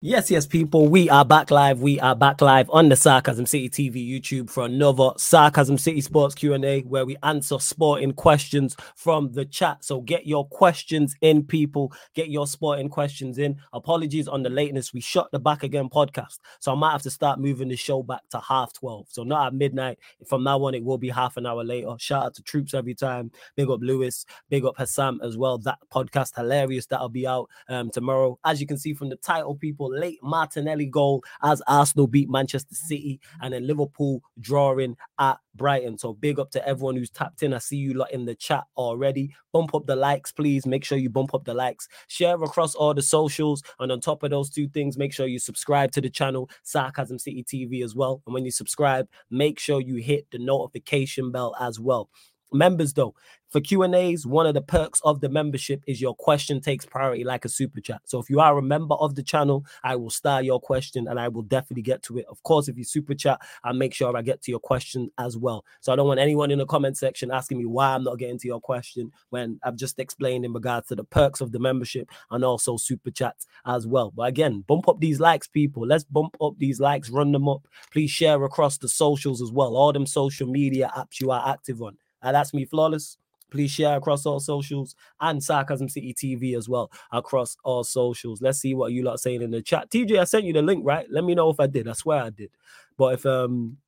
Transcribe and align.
Yes, 0.00 0.30
yes, 0.30 0.46
people. 0.46 0.86
We 0.86 1.10
are 1.10 1.24
back 1.24 1.50
live. 1.50 1.80
We 1.80 1.98
are 1.98 2.14
back 2.14 2.40
live 2.40 2.70
on 2.70 2.88
the 2.88 2.94
Sarcasm 2.94 3.46
City 3.46 3.68
TV 3.68 4.08
YouTube 4.08 4.48
for 4.48 4.64
another 4.64 5.10
Sarcasm 5.16 5.76
City 5.76 6.00
Sports 6.00 6.36
Q&A 6.36 6.82
where 6.82 7.04
we 7.04 7.16
answer 7.24 7.58
sporting 7.58 8.12
questions 8.12 8.76
from 8.94 9.32
the 9.32 9.44
chat. 9.44 9.84
So 9.84 10.00
get 10.00 10.24
your 10.24 10.46
questions 10.46 11.16
in, 11.20 11.42
people. 11.42 11.92
Get 12.14 12.28
your 12.28 12.46
sporting 12.46 12.88
questions 12.88 13.38
in. 13.38 13.56
Apologies 13.72 14.28
on 14.28 14.44
the 14.44 14.50
lateness. 14.50 14.94
We 14.94 15.00
shut 15.00 15.32
the 15.32 15.40
Back 15.40 15.64
Again 15.64 15.88
podcast. 15.88 16.38
So 16.60 16.70
I 16.70 16.76
might 16.76 16.92
have 16.92 17.02
to 17.02 17.10
start 17.10 17.40
moving 17.40 17.66
the 17.66 17.74
show 17.74 18.04
back 18.04 18.20
to 18.30 18.38
half 18.38 18.72
12. 18.74 19.08
So 19.10 19.24
not 19.24 19.48
at 19.48 19.54
midnight. 19.54 19.98
From 20.28 20.44
now 20.44 20.62
on, 20.62 20.76
it 20.76 20.84
will 20.84 20.98
be 20.98 21.08
half 21.10 21.36
an 21.36 21.44
hour 21.44 21.64
later. 21.64 21.90
Shout 21.98 22.24
out 22.24 22.34
to 22.36 22.42
Troops 22.44 22.72
every 22.72 22.94
time. 22.94 23.32
Big 23.56 23.68
up 23.68 23.80
Lewis. 23.82 24.26
Big 24.48 24.64
up 24.64 24.78
Hassam 24.78 25.20
as 25.24 25.36
well. 25.36 25.58
That 25.58 25.78
podcast, 25.92 26.36
hilarious. 26.36 26.86
That'll 26.86 27.08
be 27.08 27.26
out 27.26 27.50
um, 27.68 27.90
tomorrow. 27.90 28.38
As 28.44 28.60
you 28.60 28.68
can 28.68 28.78
see 28.78 28.94
from 28.94 29.08
the 29.08 29.16
title, 29.16 29.56
people, 29.56 29.87
late 29.88 30.18
Martinelli 30.22 30.86
goal 30.86 31.22
as 31.42 31.62
Arsenal 31.66 32.06
beat 32.06 32.30
Manchester 32.30 32.74
City 32.74 33.20
and 33.40 33.52
then 33.52 33.66
Liverpool 33.66 34.22
drawing 34.40 34.96
at 35.18 35.38
Brighton. 35.54 35.98
So 35.98 36.14
big 36.14 36.38
up 36.38 36.50
to 36.52 36.66
everyone 36.66 36.96
who's 36.96 37.10
tapped 37.10 37.42
in. 37.42 37.52
I 37.52 37.58
see 37.58 37.76
you 37.76 37.94
lot 37.94 38.12
in 38.12 38.24
the 38.24 38.34
chat 38.34 38.64
already. 38.76 39.34
Bump 39.52 39.74
up 39.74 39.86
the 39.86 39.96
likes, 39.96 40.32
please. 40.32 40.66
Make 40.66 40.84
sure 40.84 40.98
you 40.98 41.10
bump 41.10 41.34
up 41.34 41.44
the 41.44 41.54
likes. 41.54 41.88
Share 42.06 42.42
across 42.42 42.74
all 42.74 42.94
the 42.94 43.02
socials. 43.02 43.62
And 43.80 43.92
on 43.92 44.00
top 44.00 44.22
of 44.22 44.30
those 44.30 44.50
two 44.50 44.68
things, 44.68 44.96
make 44.96 45.12
sure 45.12 45.26
you 45.26 45.38
subscribe 45.38 45.92
to 45.92 46.00
the 46.00 46.10
channel, 46.10 46.48
Sarcasm 46.62 47.18
City 47.18 47.44
TV 47.44 47.84
as 47.84 47.94
well. 47.94 48.22
And 48.26 48.34
when 48.34 48.44
you 48.44 48.50
subscribe, 48.50 49.08
make 49.30 49.58
sure 49.58 49.80
you 49.80 49.96
hit 49.96 50.30
the 50.30 50.38
notification 50.38 51.32
bell 51.32 51.54
as 51.60 51.78
well. 51.80 52.08
Members, 52.52 52.94
though, 52.94 53.14
for 53.48 53.60
Q 53.62 53.82
and 53.82 53.94
A's, 53.94 54.26
one 54.26 54.46
of 54.46 54.52
the 54.52 54.60
perks 54.60 55.00
of 55.04 55.20
the 55.20 55.28
membership 55.30 55.82
is 55.86 56.02
your 56.02 56.14
question 56.14 56.60
takes 56.60 56.84
priority, 56.84 57.24
like 57.24 57.46
a 57.46 57.48
super 57.48 57.80
chat. 57.80 58.02
So 58.04 58.18
if 58.18 58.28
you 58.28 58.40
are 58.40 58.58
a 58.58 58.62
member 58.62 58.94
of 58.96 59.14
the 59.14 59.22
channel, 59.22 59.64
I 59.82 59.96
will 59.96 60.10
star 60.10 60.42
your 60.42 60.60
question 60.60 61.08
and 61.08 61.18
I 61.18 61.28
will 61.28 61.42
definitely 61.42 61.82
get 61.82 62.02
to 62.04 62.18
it. 62.18 62.26
Of 62.28 62.42
course, 62.42 62.68
if 62.68 62.76
you 62.76 62.84
super 62.84 63.14
chat, 63.14 63.40
I'll 63.64 63.72
make 63.72 63.94
sure 63.94 64.14
I 64.14 64.20
get 64.20 64.42
to 64.42 64.50
your 64.50 64.60
question 64.60 65.10
as 65.16 65.38
well. 65.38 65.64
So 65.80 65.92
I 65.92 65.96
don't 65.96 66.06
want 66.06 66.20
anyone 66.20 66.50
in 66.50 66.58
the 66.58 66.66
comment 66.66 66.98
section 66.98 67.30
asking 67.30 67.56
me 67.56 67.64
why 67.64 67.94
I'm 67.94 68.04
not 68.04 68.18
getting 68.18 68.38
to 68.38 68.46
your 68.46 68.60
question 68.60 69.12
when 69.30 69.58
I've 69.62 69.76
just 69.76 69.98
explained 69.98 70.44
in 70.44 70.52
regards 70.52 70.88
to 70.88 70.94
the 70.94 71.04
perks 71.04 71.40
of 71.40 71.52
the 71.52 71.58
membership 71.58 72.10
and 72.30 72.44
also 72.44 72.76
super 72.76 73.10
chats 73.10 73.46
as 73.64 73.86
well. 73.86 74.12
But 74.14 74.24
again, 74.24 74.62
bump 74.66 74.88
up 74.90 75.00
these 75.00 75.20
likes, 75.20 75.48
people. 75.48 75.86
Let's 75.86 76.04
bump 76.04 76.36
up 76.42 76.58
these 76.58 76.80
likes, 76.80 77.08
run 77.08 77.32
them 77.32 77.48
up. 77.48 77.66
Please 77.90 78.10
share 78.10 78.44
across 78.44 78.76
the 78.76 78.90
socials 78.90 79.40
as 79.40 79.50
well, 79.50 79.74
all 79.74 79.92
them 79.92 80.04
social 80.04 80.48
media 80.48 80.92
apps 80.94 81.18
you 81.18 81.30
are 81.30 81.48
active 81.48 81.80
on. 81.80 81.96
Uh, 82.22 82.32
that's 82.32 82.54
me, 82.54 82.64
Flawless. 82.64 83.18
Please 83.50 83.70
share 83.70 83.96
across 83.96 84.26
all 84.26 84.40
socials 84.40 84.94
and 85.20 85.42
Sarcasm 85.42 85.88
City 85.88 86.12
TV 86.12 86.56
as 86.56 86.68
well 86.68 86.90
across 87.12 87.56
all 87.64 87.82
socials. 87.82 88.42
Let's 88.42 88.58
see 88.58 88.74
what 88.74 88.92
you 88.92 89.02
lot 89.02 89.20
saying 89.20 89.42
in 89.42 89.50
the 89.50 89.62
chat. 89.62 89.90
TJ, 89.90 90.18
I 90.18 90.24
sent 90.24 90.44
you 90.44 90.52
the 90.52 90.62
link, 90.62 90.84
right? 90.84 91.06
Let 91.10 91.24
me 91.24 91.34
know 91.34 91.48
if 91.48 91.58
I 91.58 91.66
did. 91.66 91.88
I 91.88 91.94
swear 91.94 92.22
I 92.24 92.30
did. 92.30 92.50
But 92.96 93.14
if 93.14 93.26
um 93.26 93.78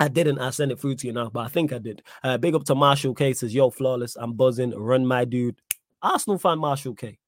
I 0.00 0.08
didn't, 0.08 0.38
I 0.38 0.50
send 0.50 0.72
it 0.72 0.80
through 0.80 0.96
to 0.96 1.06
you 1.06 1.12
now, 1.12 1.30
but 1.30 1.40
I 1.40 1.48
think 1.48 1.72
I 1.72 1.78
did. 1.78 2.02
Uh, 2.22 2.36
big 2.38 2.54
up 2.54 2.64
to 2.64 2.74
Marshall 2.74 3.14
K 3.14 3.32
says, 3.32 3.54
Yo, 3.54 3.70
flawless, 3.70 4.16
I'm 4.16 4.32
buzzing. 4.32 4.70
Run 4.70 5.06
my 5.06 5.24
dude. 5.24 5.56
Arsenal 6.02 6.38
fan 6.38 6.58
Marshall 6.58 6.94
K. 6.94 7.18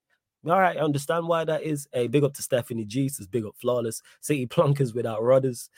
All 0.47 0.61
right, 0.61 0.77
I 0.77 0.81
understand 0.81 1.29
why 1.29 1.45
that 1.45 1.63
is. 1.63 1.89
A 1.93 2.01
hey, 2.03 2.07
big 2.09 2.25
up 2.25 2.35
to 2.35 2.43
Stephanie 2.43 2.85
G 2.85 3.09
says, 3.09 3.27
Big 3.27 3.45
up 3.45 3.55
flawless. 3.57 4.03
City 4.21 4.47
plunkers 4.47 4.95
without 4.95 5.23
rudders. 5.23 5.71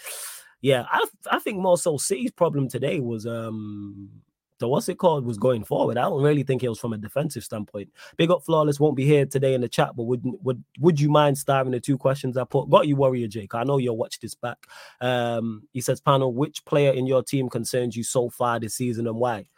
Yeah, 0.61 0.85
I 0.91 1.07
I 1.31 1.39
think 1.41 1.59
more 1.59 1.79
so 1.79 1.99
City's 1.99 2.33
problem 2.33 2.69
today 2.69 3.01
was 3.01 3.27
um 3.27 4.11
the 4.59 4.69
what's 4.69 4.89
it 4.89 4.99
called 4.99 5.25
was 5.25 5.39
going 5.39 5.65
forward. 5.65 5.97
I 5.97 6.03
don't 6.03 6.23
really 6.23 6.43
think 6.43 6.63
it 6.63 6.69
was 6.69 6.79
from 6.79 6.93
a 6.93 6.99
defensive 6.99 7.45
standpoint. 7.45 7.91
Big 8.17 8.31
up 8.31 8.45
flawless 8.45 8.81
won't 8.81 8.97
be 8.97 9.05
here 9.05 9.27
today 9.27 9.55
in 9.55 9.61
the 9.61 9.69
chat, 9.69 9.97
but 9.97 10.05
would 10.05 10.23
would 10.25 10.63
would 10.79 11.01
you 11.01 11.09
mind 11.09 11.39
starring 11.39 11.71
the 11.71 11.81
two 11.81 11.99
questions 11.99 12.37
I 12.37 12.45
put? 12.45 12.71
Got 12.71 12.89
you, 12.89 12.97
Warrior 12.97 13.29
Jake. 13.29 13.55
I 13.55 13.65
know 13.65 13.79
you'll 13.79 13.97
watch 13.97 14.21
this 14.21 14.35
back. 14.35 14.59
Um, 15.01 15.63
he 15.73 15.81
says, 15.81 16.01
panel, 16.01 16.33
which 16.33 16.65
player 16.65 16.93
in 16.93 17.07
your 17.07 17.23
team 17.23 17.49
concerns 17.49 17.97
you 17.97 18.05
so 18.05 18.31
far 18.31 18.59
this 18.59 18.75
season 18.75 19.07
and 19.07 19.17
why? 19.17 19.49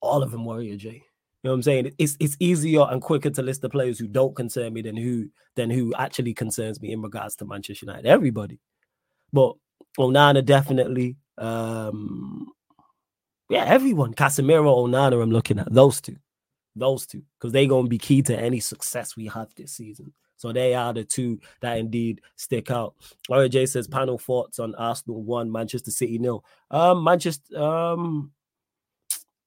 All 0.00 0.22
of 0.22 0.30
them, 0.30 0.44
Warrior 0.44 0.76
Jake. 0.76 1.04
You 1.42 1.48
know 1.48 1.50
what 1.50 1.56
I'm 1.56 1.62
saying? 1.62 1.92
It's 1.98 2.16
it's 2.20 2.36
easier 2.40 2.86
and 2.88 3.02
quicker 3.02 3.30
to 3.30 3.42
list 3.42 3.60
the 3.60 3.68
players 3.68 3.98
who 3.98 4.08
don't 4.08 4.34
concern 4.34 4.72
me 4.72 4.82
than 4.82 4.96
who 4.96 5.28
than 5.56 5.70
who 5.70 5.92
actually 5.94 6.34
concerns 6.34 6.80
me 6.80 6.92
in 6.92 7.02
regards 7.02 7.36
to 7.36 7.44
Manchester 7.44 7.86
United. 7.86 8.06
Everybody. 8.06 8.60
But 9.32 9.54
Onana 9.98 10.44
definitely. 10.44 11.16
Um, 11.36 12.53
yeah, 13.48 13.64
everyone. 13.64 14.14
Casemiro, 14.14 14.88
Onana, 14.88 15.22
I'm 15.22 15.30
looking 15.30 15.58
at 15.58 15.72
those 15.72 16.00
two. 16.00 16.16
Those 16.76 17.06
two. 17.06 17.22
Because 17.38 17.52
they're 17.52 17.66
going 17.66 17.86
to 17.86 17.90
be 17.90 17.98
key 17.98 18.22
to 18.22 18.38
any 18.38 18.60
success 18.60 19.16
we 19.16 19.26
have 19.26 19.54
this 19.54 19.72
season. 19.72 20.12
So 20.36 20.52
they 20.52 20.74
are 20.74 20.92
the 20.92 21.04
two 21.04 21.38
that 21.60 21.78
indeed 21.78 22.20
stick 22.36 22.70
out. 22.70 22.94
RJ 23.30 23.68
says 23.68 23.86
panel 23.86 24.18
thoughts 24.18 24.58
on 24.58 24.74
Arsenal 24.74 25.22
one, 25.22 25.50
Manchester 25.50 25.90
City 25.90 26.18
nil. 26.18 26.44
Um, 26.70 27.04
Manchester 27.04 27.58
um 27.58 28.32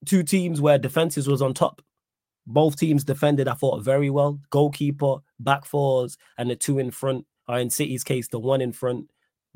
two 0.06 0.24
teams 0.24 0.62
where 0.62 0.78
defenses 0.78 1.28
was 1.28 1.42
on 1.42 1.54
top. 1.54 1.82
Both 2.46 2.78
teams 2.78 3.04
defended, 3.04 3.48
I 3.48 3.54
thought, 3.54 3.84
very 3.84 4.10
well. 4.10 4.40
Goalkeeper, 4.50 5.18
back 5.40 5.66
fours, 5.66 6.18
and 6.38 6.50
the 6.50 6.56
two 6.56 6.80
in 6.80 6.92
front, 6.92 7.26
or 7.48 7.60
in 7.60 7.70
City's 7.70 8.06
case, 8.06 8.30
the 8.30 8.40
one 8.40 8.62
in 8.62 8.72
front 8.72 9.12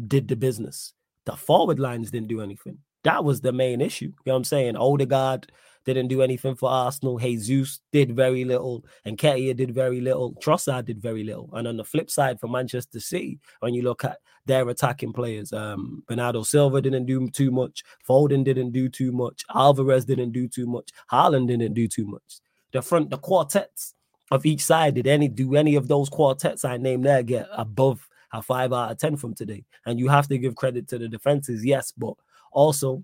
did 0.05 0.27
the 0.27 0.35
business. 0.35 0.93
The 1.25 1.37
forward 1.37 1.79
lines 1.79 2.11
didn't 2.11 2.27
do 2.27 2.41
anything. 2.41 2.79
That 3.03 3.23
was 3.23 3.41
the 3.41 3.51
main 3.51 3.81
issue. 3.81 4.05
You 4.05 4.13
know 4.27 4.33
what 4.33 4.37
I'm 4.37 4.43
saying? 4.43 4.75
Odegaard 4.77 5.51
didn't 5.85 6.09
do 6.09 6.21
anything 6.21 6.55
for 6.55 6.69
Arsenal. 6.69 7.17
Jesus 7.17 7.79
did 7.91 8.15
very 8.15 8.45
little. 8.45 8.85
And 9.05 9.17
Nketiah 9.17 9.55
did 9.55 9.73
very 9.73 9.99
little. 9.99 10.33
Trossard 10.35 10.85
did 10.85 11.01
very 11.01 11.23
little. 11.23 11.49
And 11.53 11.67
on 11.67 11.77
the 11.77 11.83
flip 11.83 12.11
side 12.11 12.39
for 12.39 12.47
Manchester 12.47 12.99
City, 12.99 13.39
when 13.59 13.73
you 13.73 13.81
look 13.81 14.05
at 14.05 14.19
their 14.45 14.67
attacking 14.69 15.13
players, 15.13 15.51
um, 15.53 16.03
Bernardo 16.07 16.43
Silva 16.43 16.81
didn't 16.81 17.05
do 17.05 17.27
too 17.29 17.51
much. 17.51 17.83
Foden 18.07 18.43
didn't 18.43 18.71
do 18.71 18.89
too 18.89 19.11
much. 19.11 19.43
Alvarez 19.53 20.05
didn't 20.05 20.31
do 20.31 20.47
too 20.47 20.67
much. 20.67 20.89
Haaland 21.11 21.47
didn't 21.47 21.73
do 21.73 21.87
too 21.87 22.05
much. 22.05 22.41
The 22.71 22.81
front, 22.81 23.09
the 23.09 23.17
quartets 23.17 23.95
of 24.29 24.45
each 24.45 24.63
side, 24.63 24.95
did 24.95 25.07
any 25.07 25.27
do 25.27 25.55
any 25.55 25.75
of 25.75 25.87
those 25.87 26.09
quartets 26.09 26.63
I 26.63 26.77
named 26.77 27.05
there 27.05 27.23
get 27.23 27.47
above 27.51 28.07
a 28.31 28.41
five 28.41 28.71
out 28.71 28.91
of 28.91 28.97
ten 28.97 29.17
from 29.17 29.33
today? 29.33 29.65
And 29.85 29.99
you 29.99 30.07
have 30.07 30.27
to 30.29 30.37
give 30.37 30.55
credit 30.55 30.87
to 30.89 30.97
the 30.97 31.07
defenses, 31.09 31.65
yes, 31.65 31.91
but 31.91 32.13
also, 32.51 33.03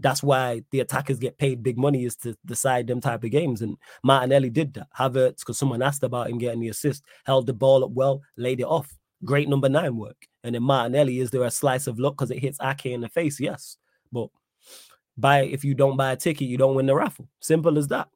that's 0.00 0.22
why 0.22 0.62
the 0.70 0.80
attackers 0.80 1.18
get 1.18 1.38
paid 1.38 1.62
big 1.62 1.78
money 1.78 2.04
is 2.04 2.16
to 2.16 2.36
decide 2.46 2.86
them 2.86 3.00
type 3.00 3.24
of 3.24 3.30
games. 3.30 3.62
And 3.62 3.76
Martinelli 4.02 4.50
did 4.50 4.74
that. 4.74 4.88
Havertz, 4.96 5.40
because 5.40 5.58
someone 5.58 5.82
asked 5.82 6.02
about 6.02 6.30
him 6.30 6.38
getting 6.38 6.60
the 6.60 6.68
assist, 6.68 7.04
held 7.24 7.46
the 7.46 7.52
ball 7.52 7.84
up 7.84 7.90
well, 7.90 8.22
laid 8.36 8.60
it 8.60 8.64
off. 8.66 8.88
Great 9.24 9.48
number 9.48 9.68
nine 9.68 9.96
work. 9.96 10.26
And 10.44 10.54
then 10.54 10.62
Martinelli, 10.62 11.18
is 11.18 11.30
there 11.30 11.42
a 11.42 11.50
slice 11.50 11.86
of 11.86 11.98
luck 11.98 12.14
because 12.14 12.30
it 12.30 12.38
hits 12.38 12.58
Ake 12.62 12.86
in 12.86 13.00
the 13.00 13.08
face? 13.08 13.40
Yes. 13.40 13.76
But 14.12 14.28
buy 15.16 15.42
if 15.42 15.64
you 15.64 15.74
don't 15.74 15.96
buy 15.96 16.12
a 16.12 16.16
ticket, 16.16 16.48
you 16.48 16.56
don't 16.56 16.76
win 16.76 16.86
the 16.86 16.94
raffle. 16.94 17.28
Simple 17.40 17.76
as 17.78 17.88
that. 17.88 18.08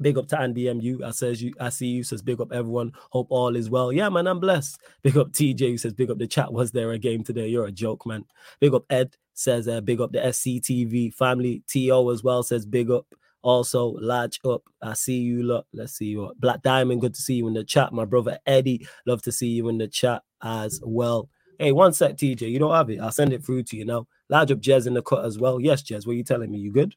Big 0.00 0.18
up 0.18 0.28
to 0.28 0.38
Andy 0.38 0.72
MU. 0.72 1.00
I 1.04 1.10
says 1.10 1.42
you 1.42 1.54
I 1.58 1.70
see 1.70 1.86
you 1.86 2.04
says 2.04 2.22
big 2.22 2.40
up 2.40 2.52
everyone. 2.52 2.92
Hope 3.10 3.28
all 3.30 3.56
is 3.56 3.68
well. 3.68 3.92
Yeah, 3.92 4.08
man, 4.10 4.28
I'm 4.28 4.38
blessed. 4.38 4.78
Big 5.02 5.16
up 5.16 5.32
TJ 5.32 5.60
who 5.60 5.78
says 5.78 5.94
big 5.94 6.10
up 6.10 6.18
the 6.18 6.26
chat. 6.26 6.52
Was 6.52 6.70
there 6.70 6.92
a 6.92 6.98
game 6.98 7.24
today? 7.24 7.48
You're 7.48 7.66
a 7.66 7.72
joke, 7.72 8.06
man. 8.06 8.24
Big 8.60 8.74
up 8.74 8.84
Ed 8.90 9.16
says 9.38 9.68
uh, 9.68 9.80
big 9.80 10.00
up 10.00 10.12
the 10.12 10.18
SCTV 10.18 11.14
family. 11.14 11.62
TO 11.68 12.10
as 12.10 12.24
well 12.24 12.42
says 12.42 12.66
big 12.66 12.90
up. 12.90 13.06
Also, 13.42 13.96
large 14.00 14.40
up. 14.44 14.62
I 14.82 14.94
see 14.94 15.18
you. 15.18 15.44
Look, 15.44 15.66
let's 15.72 15.92
see 15.92 16.06
you. 16.06 16.32
Black 16.38 16.60
Diamond, 16.62 17.00
good 17.00 17.14
to 17.14 17.22
see 17.22 17.34
you 17.34 17.46
in 17.46 17.54
the 17.54 17.62
chat. 17.62 17.92
My 17.92 18.04
brother 18.04 18.38
Eddie, 18.46 18.86
love 19.06 19.22
to 19.22 19.32
see 19.32 19.48
you 19.48 19.68
in 19.68 19.78
the 19.78 19.86
chat 19.86 20.22
as 20.42 20.80
well. 20.84 21.28
Hey, 21.58 21.72
one 21.72 21.92
sec, 21.92 22.16
TJ. 22.16 22.50
You 22.50 22.58
don't 22.58 22.74
have 22.74 22.90
it. 22.90 22.98
I'll 22.98 23.12
send 23.12 23.32
it 23.32 23.44
through 23.44 23.62
to 23.64 23.76
you 23.76 23.84
now. 23.84 24.06
Large 24.28 24.52
up 24.52 24.60
Jez 24.60 24.86
in 24.86 24.94
the 24.94 25.02
cut 25.02 25.24
as 25.24 25.38
well. 25.38 25.60
Yes, 25.60 25.82
Jez. 25.82 26.04
What 26.06 26.12
are 26.12 26.16
you 26.16 26.24
telling 26.24 26.50
me? 26.50 26.58
You 26.58 26.72
good? 26.72 26.94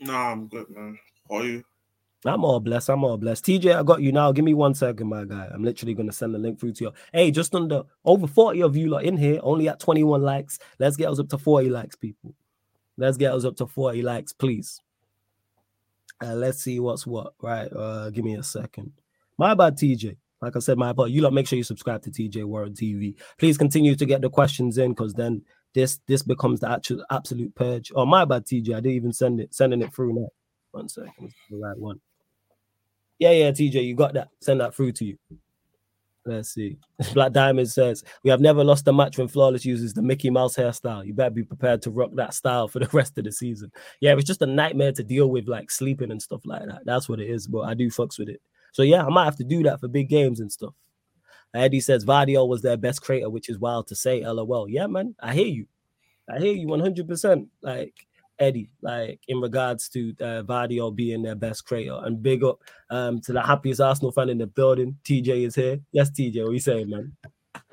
Nah, 0.00 0.30
I'm 0.32 0.46
good, 0.46 0.70
man. 0.70 0.98
How 1.28 1.38
are 1.38 1.44
you? 1.44 1.64
I'm 2.24 2.44
all 2.44 2.58
blessed. 2.58 2.90
I'm 2.90 3.04
all 3.04 3.16
blessed. 3.16 3.44
TJ, 3.44 3.76
I 3.76 3.82
got 3.84 4.02
you 4.02 4.10
now. 4.10 4.32
Give 4.32 4.44
me 4.44 4.54
one 4.54 4.74
second, 4.74 5.08
my 5.08 5.24
guy. 5.24 5.48
I'm 5.52 5.62
literally 5.62 5.94
gonna 5.94 6.12
send 6.12 6.34
the 6.34 6.38
link 6.38 6.58
through 6.58 6.72
to 6.74 6.84
you. 6.84 6.92
Hey, 7.12 7.30
just 7.30 7.54
under 7.54 7.84
over 8.04 8.26
40 8.26 8.62
of 8.62 8.76
you 8.76 8.88
lot 8.88 9.04
in 9.04 9.16
here, 9.16 9.38
only 9.42 9.68
at 9.68 9.78
21 9.78 10.22
likes. 10.22 10.58
Let's 10.78 10.96
get 10.96 11.10
us 11.10 11.20
up 11.20 11.28
to 11.28 11.38
40 11.38 11.70
likes, 11.70 11.94
people. 11.94 12.34
Let's 12.96 13.16
get 13.16 13.32
us 13.32 13.44
up 13.44 13.56
to 13.56 13.66
40 13.66 14.02
likes, 14.02 14.32
please. 14.32 14.80
Uh, 16.20 16.34
let's 16.34 16.60
see 16.60 16.80
what's 16.80 17.06
what. 17.06 17.34
Right. 17.40 17.72
Uh, 17.72 18.10
give 18.10 18.24
me 18.24 18.34
a 18.34 18.42
second. 18.42 18.92
My 19.38 19.54
bad, 19.54 19.76
TJ. 19.76 20.16
Like 20.42 20.56
I 20.56 20.58
said, 20.58 20.76
my 20.76 20.92
bad. 20.92 21.10
You 21.10 21.22
lot 21.22 21.32
make 21.32 21.46
sure 21.46 21.56
you 21.56 21.62
subscribe 21.62 22.02
to 22.02 22.10
TJ 22.10 22.44
World 22.44 22.74
TV. 22.74 23.14
Please 23.38 23.56
continue 23.56 23.94
to 23.94 24.06
get 24.06 24.20
the 24.20 24.30
questions 24.30 24.78
in 24.78 24.90
because 24.90 25.14
then 25.14 25.42
this 25.74 26.00
this 26.08 26.22
becomes 26.22 26.58
the 26.58 26.70
actual 26.70 27.04
absolute 27.10 27.54
purge. 27.54 27.92
Oh, 27.94 28.06
my 28.06 28.24
bad, 28.24 28.44
TJ. 28.44 28.70
I 28.70 28.80
didn't 28.80 28.92
even 28.92 29.12
send 29.12 29.38
it, 29.38 29.54
sending 29.54 29.82
it 29.82 29.94
through 29.94 30.14
now. 30.14 30.28
One 30.72 30.88
second, 30.88 31.32
the 31.50 31.56
right 31.56 31.78
one. 31.78 32.00
Yeah, 33.18 33.30
yeah, 33.32 33.50
TJ, 33.50 33.84
you 33.84 33.94
got 33.94 34.14
that. 34.14 34.28
Send 34.40 34.60
that 34.60 34.74
through 34.74 34.92
to 34.92 35.04
you. 35.04 35.18
Let's 36.24 36.50
see. 36.50 36.78
Black 37.14 37.32
Diamond 37.32 37.70
says, 37.70 38.04
We 38.22 38.30
have 38.30 38.40
never 38.40 38.62
lost 38.62 38.86
a 38.86 38.92
match 38.92 39.18
when 39.18 39.28
Flawless 39.28 39.64
uses 39.64 39.94
the 39.94 40.02
Mickey 40.02 40.30
Mouse 40.30 40.56
hairstyle. 40.56 41.06
You 41.06 41.14
better 41.14 41.30
be 41.30 41.42
prepared 41.42 41.82
to 41.82 41.90
rock 41.90 42.10
that 42.14 42.34
style 42.34 42.68
for 42.68 42.78
the 42.78 42.88
rest 42.92 43.18
of 43.18 43.24
the 43.24 43.32
season. 43.32 43.72
Yeah, 44.00 44.12
it's 44.12 44.24
just 44.24 44.42
a 44.42 44.46
nightmare 44.46 44.92
to 44.92 45.02
deal 45.02 45.30
with, 45.30 45.48
like 45.48 45.70
sleeping 45.70 46.10
and 46.10 46.20
stuff 46.20 46.42
like 46.44 46.66
that. 46.66 46.82
That's 46.84 47.08
what 47.08 47.20
it 47.20 47.30
is, 47.30 47.46
but 47.46 47.60
I 47.60 47.74
do 47.74 47.88
fucks 47.88 48.18
with 48.18 48.28
it. 48.28 48.40
So 48.72 48.82
yeah, 48.82 49.04
I 49.04 49.08
might 49.08 49.24
have 49.24 49.36
to 49.36 49.44
do 49.44 49.62
that 49.64 49.80
for 49.80 49.88
big 49.88 50.08
games 50.08 50.40
and 50.40 50.52
stuff. 50.52 50.74
Eddie 51.54 51.80
says 51.80 52.04
Gvardiol 52.04 52.46
was 52.46 52.60
their 52.60 52.76
best 52.76 53.02
creator, 53.02 53.30
which 53.30 53.48
is 53.48 53.58
wild 53.58 53.86
to 53.88 53.96
say. 53.96 54.24
LOL. 54.24 54.68
Yeah, 54.68 54.86
man, 54.86 55.14
I 55.20 55.32
hear 55.32 55.46
you. 55.46 55.66
I 56.30 56.38
hear 56.38 56.52
you 56.52 56.66
100%. 56.66 57.48
Like 57.62 57.94
Eddie, 58.38 58.70
like 58.82 59.20
in 59.28 59.40
regards 59.40 59.88
to 59.90 60.14
uh, 60.20 60.42
Gvardiol 60.42 60.94
being 60.94 61.22
their 61.22 61.34
best 61.34 61.64
creator. 61.64 62.00
And 62.02 62.22
big 62.22 62.44
up 62.44 62.62
um, 62.90 63.20
to 63.22 63.32
the 63.32 63.42
happiest 63.42 63.80
Arsenal 63.80 64.12
fan 64.12 64.28
in 64.28 64.38
the 64.38 64.46
building. 64.46 64.96
TJ 65.04 65.46
is 65.46 65.54
here. 65.54 65.80
Yes, 65.92 66.10
TJ, 66.10 66.42
what 66.42 66.50
are 66.50 66.52
you 66.52 66.60
saying, 66.60 66.90
man? 66.90 67.12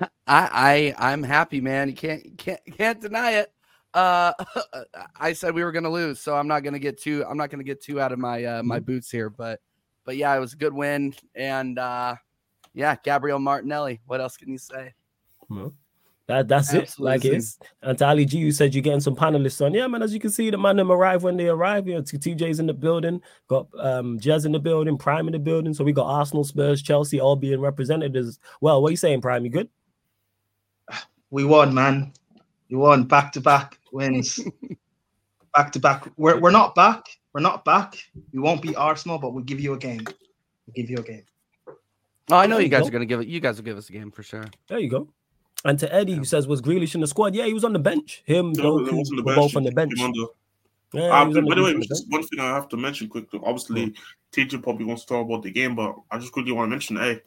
I, 0.26 0.94
I 0.98 1.10
I'm 1.12 1.22
happy, 1.22 1.60
man. 1.60 1.88
You 1.88 1.94
can't 1.94 2.38
can't 2.38 2.60
can't 2.76 3.00
deny 3.00 3.32
it. 3.32 3.52
Uh, 3.94 4.32
I 5.20 5.32
said 5.32 5.54
we 5.54 5.64
were 5.64 5.72
gonna 5.72 5.90
lose, 5.90 6.20
so 6.20 6.36
I'm 6.36 6.48
not 6.48 6.60
gonna 6.60 6.78
get 6.78 7.00
too 7.00 7.24
I'm 7.28 7.38
not 7.38 7.50
gonna 7.50 7.64
get 7.64 7.82
too 7.82 8.00
out 8.00 8.12
of 8.12 8.18
my 8.18 8.44
uh, 8.44 8.62
my 8.62 8.78
mm-hmm. 8.78 8.84
boots 8.84 9.10
here, 9.10 9.30
but 9.30 9.60
but 10.04 10.16
yeah, 10.16 10.34
it 10.34 10.40
was 10.40 10.52
a 10.52 10.56
good 10.56 10.74
win, 10.74 11.14
and 11.34 11.78
uh, 11.78 12.16
yeah, 12.74 12.96
Gabriel 13.02 13.38
Martinelli. 13.38 14.00
What 14.06 14.20
else 14.20 14.36
can 14.36 14.50
you 14.50 14.58
say? 14.58 14.94
Well, 15.48 15.72
that 16.28 16.48
that's 16.48 16.74
Absolutely. 16.74 16.88
it. 16.88 17.00
Like 17.00 17.24
it's 17.24 17.58
and 17.82 17.96
to 17.98 18.06
Ali 18.06 18.24
G, 18.24 18.38
you 18.38 18.50
said 18.50 18.74
you're 18.74 18.82
getting 18.82 19.00
some 19.00 19.14
panelists 19.14 19.64
on. 19.64 19.72
Yeah, 19.74 19.86
man. 19.86 20.02
As 20.02 20.12
you 20.12 20.18
can 20.18 20.30
see, 20.30 20.50
the 20.50 20.58
man 20.58 20.76
them 20.76 20.90
arrive 20.90 21.22
when 21.22 21.36
they 21.36 21.48
arrive. 21.48 21.86
You 21.86 21.94
know, 21.94 22.02
TJ's 22.02 22.58
in 22.58 22.66
the 22.66 22.74
building, 22.74 23.20
got 23.48 23.68
um 23.78 24.18
Jazz 24.18 24.44
in 24.44 24.52
the 24.52 24.58
building, 24.58 24.98
Prime 24.98 25.28
in 25.28 25.32
the 25.32 25.38
building. 25.38 25.72
So 25.72 25.84
we 25.84 25.92
got 25.92 26.06
Arsenal, 26.06 26.42
Spurs, 26.42 26.82
Chelsea 26.82 27.20
all 27.20 27.36
being 27.36 27.60
represented 27.60 28.16
as 28.16 28.40
well. 28.60 28.82
What 28.82 28.88
are 28.88 28.90
you 28.92 28.96
saying, 28.96 29.20
Prime? 29.20 29.44
You 29.44 29.50
good? 29.50 29.68
We 31.28 31.44
won, 31.44 31.74
man. 31.74 32.12
We 32.70 32.76
won 32.76 33.02
back 33.02 33.32
to 33.32 33.40
back 33.40 33.80
wins. 33.92 34.38
back 35.54 35.72
to 35.72 35.80
back. 35.80 36.08
We're 36.16 36.38
we're 36.38 36.52
not 36.52 36.76
back. 36.76 37.04
We're 37.32 37.40
not 37.40 37.64
back. 37.64 37.96
We 38.32 38.38
won't 38.38 38.62
beat 38.62 38.76
Arsenal, 38.76 39.18
but 39.18 39.34
we'll 39.34 39.44
give 39.44 39.60
you 39.60 39.72
a 39.72 39.78
game. 39.78 40.04
We'll 40.06 40.74
give 40.74 40.88
you 40.88 40.98
a 40.98 41.02
game. 41.02 41.24
Oh, 42.30 42.36
I 42.36 42.46
know 42.46 42.58
you 42.58 42.68
guys 42.68 42.86
are 42.86 42.90
gonna 42.90 43.06
give 43.06 43.20
it. 43.20 43.26
You 43.26 43.40
guys 43.40 43.56
will 43.56 43.64
give 43.64 43.76
us 43.76 43.88
a 43.88 43.92
game 43.92 44.12
for 44.12 44.22
sure. 44.22 44.44
There 44.68 44.78
you 44.78 44.88
go. 44.88 45.08
And 45.64 45.78
to 45.80 45.92
Eddie, 45.92 46.14
who 46.14 46.24
says 46.24 46.46
was 46.46 46.62
Grealish 46.62 46.94
in 46.94 47.00
the 47.00 47.06
squad? 47.06 47.34
Yeah, 47.34 47.46
he 47.46 47.54
was 47.54 47.64
on 47.64 47.72
the 47.72 47.78
bench. 47.78 48.22
Him, 48.26 48.52
no, 48.52 48.78
Doku, 48.78 49.24
were 49.24 49.34
both 49.34 49.56
on 49.56 49.64
the 49.64 49.72
bench. 49.72 49.94
Yeah, 50.92 51.06
uh, 51.06 51.24
by 51.24 51.54
the 51.54 51.62
way, 51.62 51.74
just 51.80 52.08
one 52.08 52.22
thing 52.22 52.38
I 52.38 52.54
have 52.54 52.68
to 52.68 52.76
mention 52.76 53.08
quickly. 53.08 53.40
Obviously, 53.42 53.94
teacher 54.30 54.58
probably 54.58 54.84
wants 54.84 55.04
to 55.04 55.08
talk 55.08 55.26
about 55.26 55.42
the 55.42 55.50
game, 55.50 55.74
but 55.74 55.96
I 56.10 56.18
just 56.18 56.32
quickly 56.32 56.52
want 56.52 56.66
to 56.66 56.70
mention, 56.70 56.96
hey, 56.96 57.20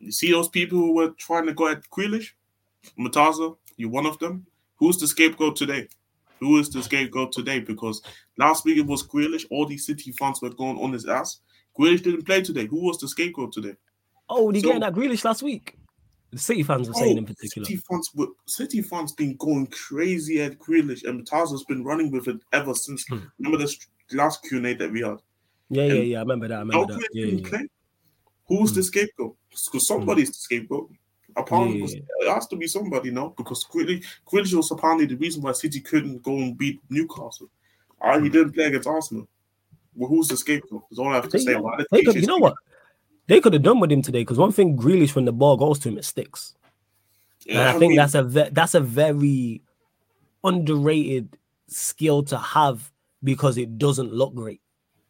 you 0.00 0.10
see 0.10 0.32
those 0.32 0.48
people 0.48 0.78
who 0.78 0.94
were 0.94 1.10
trying 1.10 1.46
to 1.46 1.52
go 1.52 1.68
at 1.68 1.88
Grealish, 1.90 2.30
Mataza, 2.98 3.56
you're 3.76 3.90
one 3.90 4.06
of 4.06 4.18
them. 4.18 4.46
Who's 4.76 4.96
the 4.96 5.06
scapegoat 5.06 5.56
today? 5.56 5.88
Who 6.40 6.58
is 6.58 6.70
the 6.70 6.82
scapegoat 6.82 7.32
today? 7.32 7.60
Because 7.60 8.00
last 8.36 8.64
week 8.64 8.78
it 8.78 8.86
was 8.86 9.06
Grealish. 9.06 9.44
All 9.50 9.66
these 9.66 9.84
City 9.84 10.12
fans 10.12 10.40
were 10.40 10.50
going 10.50 10.78
on 10.78 10.92
his 10.92 11.06
ass. 11.06 11.40
Grealish 11.78 12.02
didn't 12.02 12.24
play 12.24 12.42
today. 12.42 12.66
Who 12.66 12.84
was 12.84 12.98
the 12.98 13.08
scapegoat 13.08 13.52
today? 13.52 13.76
Oh, 14.28 14.50
did 14.50 14.62
so, 14.62 14.68
getting 14.68 14.80
that 14.80 14.94
Grealish 14.94 15.24
last 15.24 15.42
week? 15.42 15.77
The 16.30 16.38
City 16.38 16.62
fans 16.62 16.88
were 16.88 16.94
saying 16.94 17.16
oh, 17.16 17.18
in 17.18 17.26
particular. 17.26 17.64
City 17.64 17.80
fans, 17.88 18.10
were, 18.14 18.26
City 18.46 18.82
fans 18.82 19.12
been 19.12 19.36
going 19.36 19.66
crazy 19.68 20.42
at 20.42 20.58
Grealish, 20.58 21.04
and 21.04 21.24
Mataza's 21.24 21.64
been 21.64 21.84
running 21.84 22.10
with 22.10 22.28
it 22.28 22.36
ever 22.52 22.74
since. 22.74 23.06
Hmm. 23.08 23.20
Remember 23.38 23.58
this 23.58 23.78
last 24.12 24.42
Q 24.42 24.58
and 24.58 24.66
A 24.66 24.74
that 24.74 24.92
we 24.92 25.00
had? 25.00 25.16
Yeah, 25.70 25.84
and 25.84 25.96
yeah, 25.96 26.02
yeah. 26.02 26.16
I 26.18 26.20
remember 26.20 26.48
that. 26.48 26.56
I 26.56 26.60
remember 26.60 26.94
that. 26.94 27.08
Yeah, 27.12 27.26
yeah. 27.26 27.58
Who's 28.46 28.70
hmm. 28.70 28.76
the 28.76 28.82
scapegoat? 28.82 29.36
Because 29.50 29.86
somebody's 29.86 30.28
hmm. 30.28 30.32
the 30.32 30.38
scapegoat. 30.38 30.90
Apparently, 31.36 31.80
yeah. 31.80 32.00
it 32.20 32.34
has 32.34 32.46
to 32.48 32.56
be 32.56 32.66
somebody, 32.66 33.10
no? 33.10 33.30
Because 33.36 33.64
Grealish, 33.64 34.04
Grealish 34.26 34.54
was 34.54 34.70
apparently 34.70 35.06
the 35.06 35.16
reason 35.16 35.40
why 35.40 35.52
City 35.52 35.80
couldn't 35.80 36.22
go 36.22 36.36
and 36.36 36.58
beat 36.58 36.80
Newcastle. 36.90 37.48
Uh, 38.00 38.18
he 38.18 38.26
hmm. 38.26 38.32
didn't 38.32 38.52
play 38.52 38.64
against 38.64 38.88
Arsenal. 38.88 39.28
Well, 39.94 40.10
who's 40.10 40.28
the 40.28 40.36
scapegoat? 40.36 40.82
That's 40.90 40.98
all 40.98 41.08
I 41.08 41.14
have 41.14 41.28
to 41.28 41.38
say. 41.38 41.56
They 41.90 42.02
could, 42.02 42.16
you 42.16 42.26
know 42.26 42.36
what? 42.36 42.54
They 43.28 43.40
could 43.40 43.52
have 43.52 43.62
done 43.62 43.78
with 43.78 43.92
him 43.92 44.02
today 44.02 44.22
because 44.22 44.38
one 44.38 44.52
thing, 44.52 44.76
Grealish, 44.76 45.14
when 45.14 45.26
the 45.26 45.32
ball 45.32 45.56
goes 45.56 45.78
to 45.80 45.90
him, 45.90 45.98
it 45.98 46.04
sticks. 46.04 46.54
Yeah, 47.44 47.60
and 47.60 47.68
I, 47.68 47.74
I 47.74 47.78
think 47.78 47.90
mean, 47.90 47.96
that's 47.96 48.14
a 48.14 48.22
ve- 48.22 48.50
that's 48.50 48.74
a 48.74 48.80
very 48.80 49.62
underrated 50.42 51.36
skill 51.68 52.22
to 52.24 52.38
have 52.38 52.90
because 53.22 53.58
it 53.58 53.78
doesn't 53.78 54.12
look 54.12 54.34
great. 54.34 54.60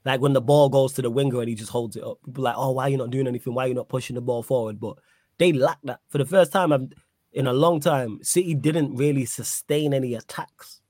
Like 0.05 0.21
when 0.21 0.33
the 0.33 0.41
ball 0.41 0.69
goes 0.69 0.93
to 0.95 1.03
the 1.03 1.11
winger 1.11 1.41
and 1.41 1.49
he 1.49 1.55
just 1.55 1.71
holds 1.71 1.97
it 1.97 2.03
up, 2.03 2.19
people 2.25 2.45
like, 2.45 2.55
oh, 2.57 2.73
why 2.73 2.85
are 2.85 2.89
you 2.89 2.97
not 2.97 3.11
doing 3.11 3.27
anything? 3.27 3.55
Why 3.55 3.65
are 3.65 3.69
you 3.69 3.75
not 3.75 3.89
pushing 3.89 4.15
the 4.15 4.21
ball 4.21 4.43
forward? 4.43 4.81
But 4.81 4.99
they 5.39 5.53
lack 5.53 5.79
that 5.85 6.01
for 6.09 6.19
the 6.19 6.25
first 6.25 6.53
time 6.53 6.73
I'm, 6.73 6.91
in 7.33 7.47
a 7.47 7.53
long 7.53 7.79
time. 7.79 8.19
City 8.23 8.55
didn't 8.55 8.97
really 8.97 9.25
sustain 9.27 9.95
any 9.95 10.15
attacks, 10.15 10.81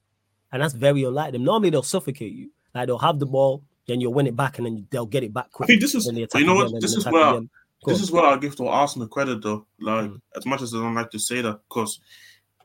and 0.51 0.63
that's 0.63 0.75
very 0.75 1.03
unlike 1.05 1.33
them. 1.33 1.45
Normally 1.45 1.71
they'll 1.71 1.83
suffocate 1.83 2.33
you. 2.33 2.51
Like 2.75 2.87
they'll 2.87 2.99
have 2.99 3.19
the 3.19 3.27
ball, 3.27 3.65
then 3.89 4.01
you'll 4.01 4.15
win 4.15 4.27
it 4.27 4.37
back, 4.37 4.59
and 4.59 4.67
then 4.67 4.87
they'll 4.91 5.07
get 5.07 5.25
it 5.25 5.35
back 5.35 5.51
quick. 5.51 5.67
I 5.67 5.69
think 5.69 5.81
this 5.81 5.95
is 5.95 6.07
you 6.07 6.45
know 6.45 6.55
what 6.55 6.81
this 6.81 6.95
is 6.95 7.07
where 7.07 7.41
this 7.87 8.01
is 8.01 8.13
what 8.13 8.25
I 8.25 8.37
give 8.37 8.55
to 8.57 8.69
Arsenal 8.69 9.09
credit 9.09 9.43
though. 9.43 9.67
Like 9.81 10.11
mm. 10.11 10.21
as 10.37 10.47
much 10.47 10.63
as 10.63 10.75
I 10.75 10.79
don't 10.79 10.95
like 10.95 11.11
to 11.11 11.19
say 11.19 11.41
that, 11.41 11.61
because 11.69 11.99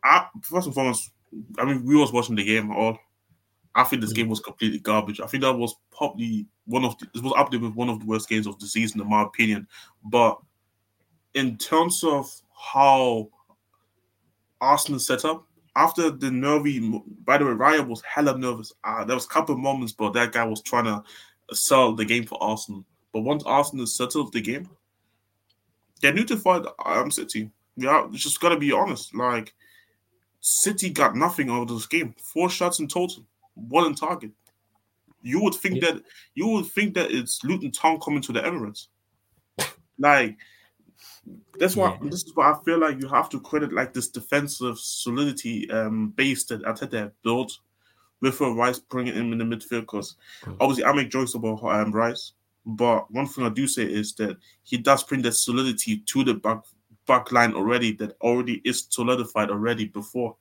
I 0.04 0.28
first 0.42 0.68
and 0.68 0.76
foremost, 0.76 1.12
I 1.58 1.66
mean 1.66 1.84
we 1.86 1.96
was 1.96 2.12
watching 2.12 2.36
the 2.36 2.44
game 2.44 2.72
all. 2.72 2.98
I 3.76 3.84
think 3.84 4.02
this 4.02 4.14
mm. 4.14 4.18
game 4.18 4.30
was 4.30 4.40
completely 4.40 4.80
garbage. 4.80 5.20
I 5.20 5.28
think 5.28 5.44
that 5.44 5.54
was 5.54 5.76
probably 5.96 6.46
one 6.66 6.84
of 6.86 6.98
the, 7.00 7.08
it 7.16 7.24
was 7.24 7.34
up 7.36 7.50
there 7.50 7.60
with 7.60 7.74
one 7.74 7.90
of 7.90 8.00
the 8.00 8.06
worst 8.06 8.30
games 8.30 8.46
of 8.46 8.60
the 8.60 8.68
season, 8.68 9.02
in 9.02 9.10
my 9.10 9.24
opinion. 9.24 9.68
But 10.04 10.40
in 11.34 11.58
terms 11.58 12.04
of 12.04 12.30
how 12.56 13.30
Arsenal 14.62 15.00
set 15.00 15.26
up, 15.26 15.48
after 15.76 16.12
the 16.12 16.30
nervy, 16.30 16.80
by 17.26 17.38
the 17.38 17.46
way, 17.46 17.52
Raya 17.52 17.88
was 17.88 18.02
hella 18.02 18.38
nervous. 18.38 18.74
Uh, 18.84 19.04
there 19.04 19.16
was 19.16 19.26
a 19.26 19.30
couple 19.30 19.58
moments, 19.58 19.94
but 19.94 20.14
that 20.14 20.32
guy 20.32 20.46
was 20.46 20.62
trying 20.62 20.86
to 20.86 21.04
sell 21.56 21.94
the 21.94 22.06
game 22.06 22.26
for 22.26 22.42
Arsenal. 22.42 22.86
But 23.12 23.22
once 23.22 23.44
Arsenal 23.44 23.88
settled 23.88 24.34
the 24.34 24.42
game, 24.42 24.70
they're 26.02 26.14
knew 26.14 26.26
to 26.26 26.38
fight 26.38 26.66
um, 26.86 27.10
City. 27.10 27.50
Yeah, 27.76 28.08
just 28.12 28.40
gotta 28.40 28.58
be 28.58 28.72
honest. 28.72 29.16
Like 29.16 29.54
City 30.42 30.90
got 30.90 31.16
nothing 31.16 31.50
out 31.50 31.64
of 31.64 31.70
this 31.70 31.88
game. 31.88 32.14
Four 32.18 32.50
shots 32.50 32.80
in 32.80 32.88
total, 32.88 33.26
one 33.56 33.86
on 33.86 33.96
target. 33.96 34.32
You 35.22 35.42
would 35.42 35.56
think 35.56 35.82
yeah. 35.82 35.92
that 35.92 36.04
you 36.36 36.48
would 36.50 36.68
think 36.68 36.94
that 36.96 37.12
it's 37.12 37.44
Luton 37.44 37.72
Town 37.72 38.00
coming 38.00 38.22
to 38.24 38.34
the 38.34 38.42
Emirates. 38.42 38.88
Like 39.98 40.38
that's 41.60 41.76
why 41.76 41.98
yeah. 42.02 42.10
this 42.10 42.24
is 42.24 42.36
why 42.36 42.52
I 42.52 42.64
feel 42.64 42.80
like 42.80 43.02
you 43.02 43.08
have 43.08 43.30
to 43.30 43.40
credit 43.40 43.72
like 43.72 43.94
this 43.94 44.10
defensive 44.10 44.78
solidity 44.78 45.70
um 45.72 46.10
base 46.10 46.44
that 46.46 46.64
Arteta 46.64 47.12
built 47.24 47.60
with 48.24 48.40
a 48.40 48.52
Rice 48.52 48.80
bringing 48.80 49.14
him 49.14 49.34
in 49.34 49.38
the 49.38 49.44
midfield. 49.44 49.82
Because 49.82 50.16
mm. 50.44 50.56
obviously 50.60 50.86
I 50.86 50.94
make 50.94 51.10
jokes 51.10 51.36
about 51.36 51.64
um, 51.64 51.92
Rice, 51.92 52.32
but 52.66 53.12
one 53.12 53.28
thing 53.28 53.46
I 53.46 53.50
do 53.50 53.68
say 53.68 53.84
is 53.84 54.14
that 54.16 54.38
he 54.64 54.78
does 54.78 55.04
bring 55.04 55.22
that 55.24 55.34
solidity 55.34 55.98
to 55.98 56.24
the 56.24 56.34
back 56.34 56.64
back 57.06 57.34
line 57.34 57.54
already 57.54 57.92
that 57.92 58.16
already 58.22 58.62
is 58.64 58.88
solidified 58.90 59.50
already 59.50 59.86
before, 59.86 60.36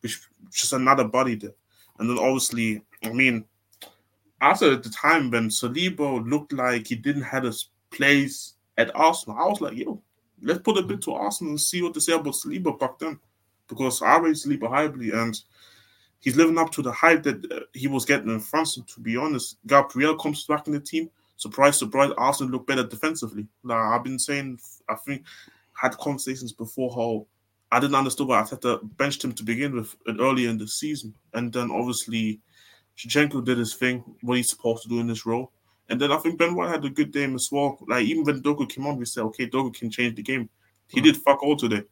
which 0.00 0.20
just 0.52 0.74
another 0.74 1.04
body 1.04 1.34
there. 1.34 1.54
And 1.98 2.10
then 2.10 2.18
obviously, 2.18 2.82
I 3.02 3.10
mean, 3.10 3.46
after 4.42 4.76
the 4.76 4.90
time 4.90 5.30
when 5.30 5.48
Saliba 5.48 6.28
looked 6.28 6.52
like 6.52 6.88
he 6.88 6.96
didn't 6.96 7.22
have 7.22 7.46
a 7.46 7.54
place 7.90 8.54
at 8.76 8.94
Arsenal, 8.94 9.38
I 9.38 9.48
was 9.48 9.62
like, 9.62 9.76
yo, 9.78 10.02
let's 10.44 10.62
put 10.62 10.78
a 10.78 10.82
bit 10.82 11.02
to 11.02 11.14
Arsenal 11.14 11.52
and 11.52 11.60
see 11.60 11.82
what 11.82 11.94
they 11.94 12.00
say 12.00 12.12
about 12.12 12.34
Saliba 12.34 12.78
back 12.78 12.98
then. 12.98 13.18
Because 13.68 14.02
I 14.02 14.18
rate 14.18 14.36
Saliba 14.36 14.68
highly 14.68 15.10
and 15.10 15.38
he's 16.20 16.36
living 16.36 16.58
up 16.58 16.70
to 16.72 16.82
the 16.82 16.92
hype 16.92 17.22
that 17.24 17.50
uh, 17.50 17.60
he 17.72 17.88
was 17.88 18.04
getting 18.04 18.28
in 18.28 18.40
France. 18.40 18.76
And 18.76 18.86
to 18.88 19.00
be 19.00 19.16
honest, 19.16 19.58
Gabriel 19.66 20.16
comes 20.16 20.44
back 20.44 20.66
in 20.66 20.72
the 20.72 20.80
team. 20.80 21.10
Surprise, 21.36 21.78
surprise, 21.78 22.12
Arsenal 22.16 22.52
look 22.52 22.66
better 22.66 22.84
defensively. 22.86 23.46
Like 23.62 23.78
I've 23.78 24.04
been 24.04 24.18
saying, 24.18 24.58
I 24.88 24.94
think 24.94 25.24
had 25.72 25.96
conversations 25.98 26.52
before 26.52 26.94
how 26.94 27.26
I 27.72 27.80
didn't 27.80 27.96
understand 27.96 28.28
why 28.28 28.40
Arteta 28.40 28.78
benched 28.96 29.24
him 29.24 29.32
to 29.32 29.42
begin 29.42 29.74
with 29.74 29.96
earlier 30.06 30.48
in 30.48 30.58
the 30.58 30.68
season. 30.68 31.14
And 31.32 31.52
then 31.52 31.70
obviously 31.72 32.40
Zinchenko 32.96 33.44
did 33.44 33.58
his 33.58 33.74
thing, 33.74 34.04
what 34.22 34.36
he's 34.36 34.50
supposed 34.50 34.84
to 34.84 34.88
do 34.88 35.00
in 35.00 35.08
this 35.08 35.26
role. 35.26 35.50
And 35.88 36.00
then 36.00 36.12
I 36.12 36.16
think 36.18 36.38
Ben 36.38 36.54
White 36.54 36.70
had 36.70 36.84
a 36.84 36.90
good 36.90 37.12
game 37.12 37.34
as 37.34 37.50
well. 37.52 37.78
Like 37.86 38.04
even 38.06 38.24
when 38.24 38.42
Doku 38.42 38.68
came 38.68 38.86
on, 38.86 38.96
we 38.96 39.04
said, 39.04 39.22
okay, 39.24 39.48
Doku 39.48 39.74
can 39.74 39.90
change 39.90 40.16
the 40.16 40.22
game. 40.22 40.48
He 40.88 41.00
mm. 41.00 41.04
did 41.04 41.16
fuck 41.18 41.42
all 41.42 41.56
today. 41.56 41.82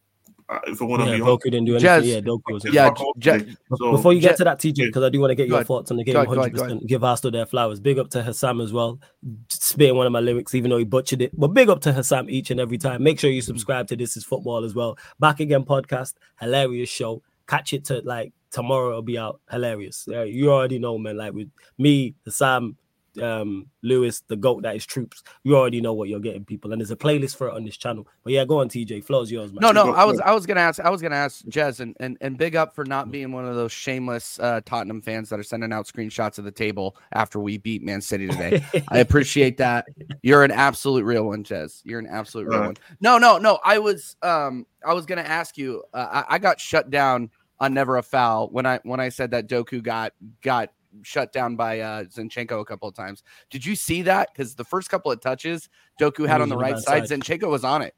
Uh, 0.49 0.59
if 0.67 0.83
I 0.83 0.85
want 0.85 1.03
to 1.03 1.09
yeah, 1.09 1.17
be 1.17 1.23
Doku 1.23 1.45
didn't 1.45 1.65
do 1.65 1.73
anything. 1.73 1.87
Jazz, 1.87 2.07
yeah, 2.07 2.21
Doku 2.21 2.53
was 2.53 2.65
yeah. 2.65 2.91
Jazz, 3.19 3.45
so, 3.77 3.93
Before 3.93 4.13
you 4.13 4.21
get 4.21 4.37
to 4.39 4.45
that, 4.45 4.59
TJ, 4.59 4.87
because 4.87 5.03
I 5.03 5.09
do 5.09 5.21
want 5.21 5.31
to 5.31 5.35
get 5.35 5.49
your 5.49 5.63
thoughts 5.65 5.91
on 5.91 5.97
the 5.97 6.05
game. 6.05 6.17
One 6.17 6.27
hundred 6.27 6.53
percent. 6.53 6.87
Give 6.87 7.03
Arsenal 7.03 7.33
their 7.33 7.47
flowers. 7.47 7.81
Big 7.81 7.99
up 7.99 8.11
to 8.11 8.23
Hassam 8.23 8.61
as 8.61 8.73
well. 8.73 9.01
Spitting 9.49 9.97
one 9.97 10.07
of 10.07 10.13
my 10.13 10.21
lyrics, 10.21 10.55
even 10.55 10.71
though 10.71 10.79
he 10.79 10.85
butchered 10.85 11.23
it. 11.23 11.39
But 11.39 11.49
big 11.49 11.69
up 11.69 11.81
to 11.83 11.93
Hassam 11.93 12.29
each 12.29 12.51
and 12.51 12.61
every 12.61 12.79
time. 12.79 13.03
Make 13.03 13.21
sure 13.21 13.31
you 13.31 13.41
subscribe 13.41 13.87
to 13.89 13.97
This 13.97 14.17
Is 14.17 14.25
Football 14.25 14.65
as 14.65 14.75
well. 14.75 14.99
Back 15.21 15.41
again 15.41 15.65
podcast, 15.65 16.15
hilarious 16.41 16.89
show. 16.89 17.23
Catch 17.47 17.73
it 17.73 17.85
to 17.87 18.01
like 18.05 18.33
tomorrow. 18.51 18.91
It'll 18.91 19.03
be 19.03 19.19
out. 19.19 19.41
Hilarious. 19.51 20.07
You 20.07 20.53
already 20.53 20.79
know, 20.79 20.99
man. 20.99 21.17
Like 21.17 21.33
with 21.33 21.51
me, 21.79 22.15
Hassam, 22.27 22.77
um, 23.21 23.67
Lewis, 23.83 24.23
the 24.29 24.37
goat 24.37 24.63
that 24.63 24.77
is 24.77 24.87
troops. 24.87 25.23
You 25.43 25.57
already 25.57 25.81
know 25.81 25.93
what 25.93 26.09
you're 26.09 26.21
getting, 26.21 26.45
people, 26.45 26.73
and 26.73 26.81
there's 26.81 26.91
a 26.91 26.97
playlist 26.97 27.37
for 27.37 27.49
it 27.49 27.55
on 27.55 27.65
this 27.65 27.77
channel. 27.77 28.07
But 28.25 28.33
yeah, 28.33 28.45
go 28.45 28.61
on, 28.61 28.69
TJ. 28.69 29.05
Floor's 29.05 29.31
yours, 29.31 29.53
man. 29.53 29.61
No, 29.61 29.73
no, 29.73 29.93
I 29.93 30.05
was 30.05 30.21
I 30.21 30.33
was 30.33 30.47
gonna 30.47 30.61
ask 30.61 30.81
I 30.81 30.91
was 30.91 31.03
gonna 31.03 31.17
ask 31.17 31.45
Jez 31.47 31.81
and 31.81 31.97
and, 32.01 32.17
and 32.21 32.39
big 32.39 32.57
up 32.57 32.75
for 32.75 32.85
not 32.85 33.11
being 33.11 33.33
one 33.33 33.47
of 33.47 33.55
those 33.55 33.73
shameless 33.73 34.39
uh, 34.39 34.61
Tottenham 34.65 35.03
fans 35.03 35.29
that 35.31 35.39
are 35.39 35.45
sending 35.45 35.73
out 35.73 35.87
screenshots 35.87 36.39
of 36.39 36.45
the 36.45 36.53
table 36.53 36.97
after 37.13 37.39
we 37.41 37.59
beat 37.59 37.83
Man 37.83 38.01
City 38.01 38.29
today. 38.29 38.65
I 38.89 38.99
appreciate 39.01 39.57
that. 39.59 39.87
You're 40.23 40.45
an 40.45 40.53
absolute 40.53 41.05
real 41.05 41.25
one, 41.25 41.45
Jez. 41.45 41.83
You're 41.85 41.99
an 41.99 42.09
absolute 42.09 42.49
real 42.49 42.61
one. 42.61 42.77
No, 43.01 43.19
no, 43.19 43.39
no. 43.39 43.59
I 43.65 43.79
was 43.79 44.17
um 44.23 44.67
I 44.85 44.95
was 44.95 45.07
gonna 45.07 45.23
ask 45.23 45.59
you. 45.59 45.83
Uh, 45.93 46.25
I, 46.29 46.37
I 46.37 46.39
got 46.39 46.61
shut 46.61 46.91
down 46.91 47.31
on 47.61 47.73
never 47.75 47.97
a 47.97 48.03
foul 48.03 48.49
when 48.49 48.67
I 48.67 48.81
when 48.83 49.01
I 49.01 49.09
said 49.09 49.31
that 49.31 49.49
Doku 49.49 49.83
got 49.83 50.13
got 50.43 50.71
shut 51.03 51.33
down 51.33 51.57
by 51.57 51.81
uh, 51.81 52.05
Zinchenko 52.05 52.61
a 52.61 52.65
couple 52.65 52.89
of 52.89 52.95
times. 52.95 53.23
Did 53.51 53.65
you 53.65 53.75
see 53.75 54.03
that? 54.03 54.29
Because 54.33 54.55
the 54.55 54.65
first 54.65 54.91
couple 54.91 55.11
of 55.11 55.21
touches 55.21 55.69
Doku 56.01 56.27
had 56.29 56.41
on 56.41 56.49
the 56.49 56.57
right 56.57 56.79
side, 56.79 57.09
side, 57.09 57.21
Zinchenko 57.21 57.49
was 57.49 57.65
on 57.65 57.83
it. 57.83 57.95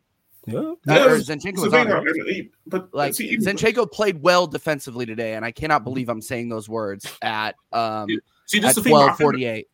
Yeah, 0.46 0.58
uh, 0.58 0.74
yeah 0.86 1.06
Zinchenko 1.16 1.62
was 1.62 1.74
on 1.74 1.90
it. 1.90 2.50
But 2.66 2.94
like 2.94 3.14
see, 3.14 3.36
Zinchenko 3.38 3.90
played 3.90 4.22
well 4.22 4.46
defensively 4.46 5.06
today, 5.06 5.34
and 5.34 5.44
I 5.44 5.50
cannot 5.50 5.84
believe 5.84 6.08
I'm 6.08 6.20
saying 6.20 6.50
those 6.50 6.68
words 6.68 7.06
at 7.22 7.56
um 7.72 8.08
see, 8.46 8.58
this 8.58 8.78
at 8.78 8.84
twelve 8.84 9.16
forty 9.16 9.46
eight. 9.46 9.68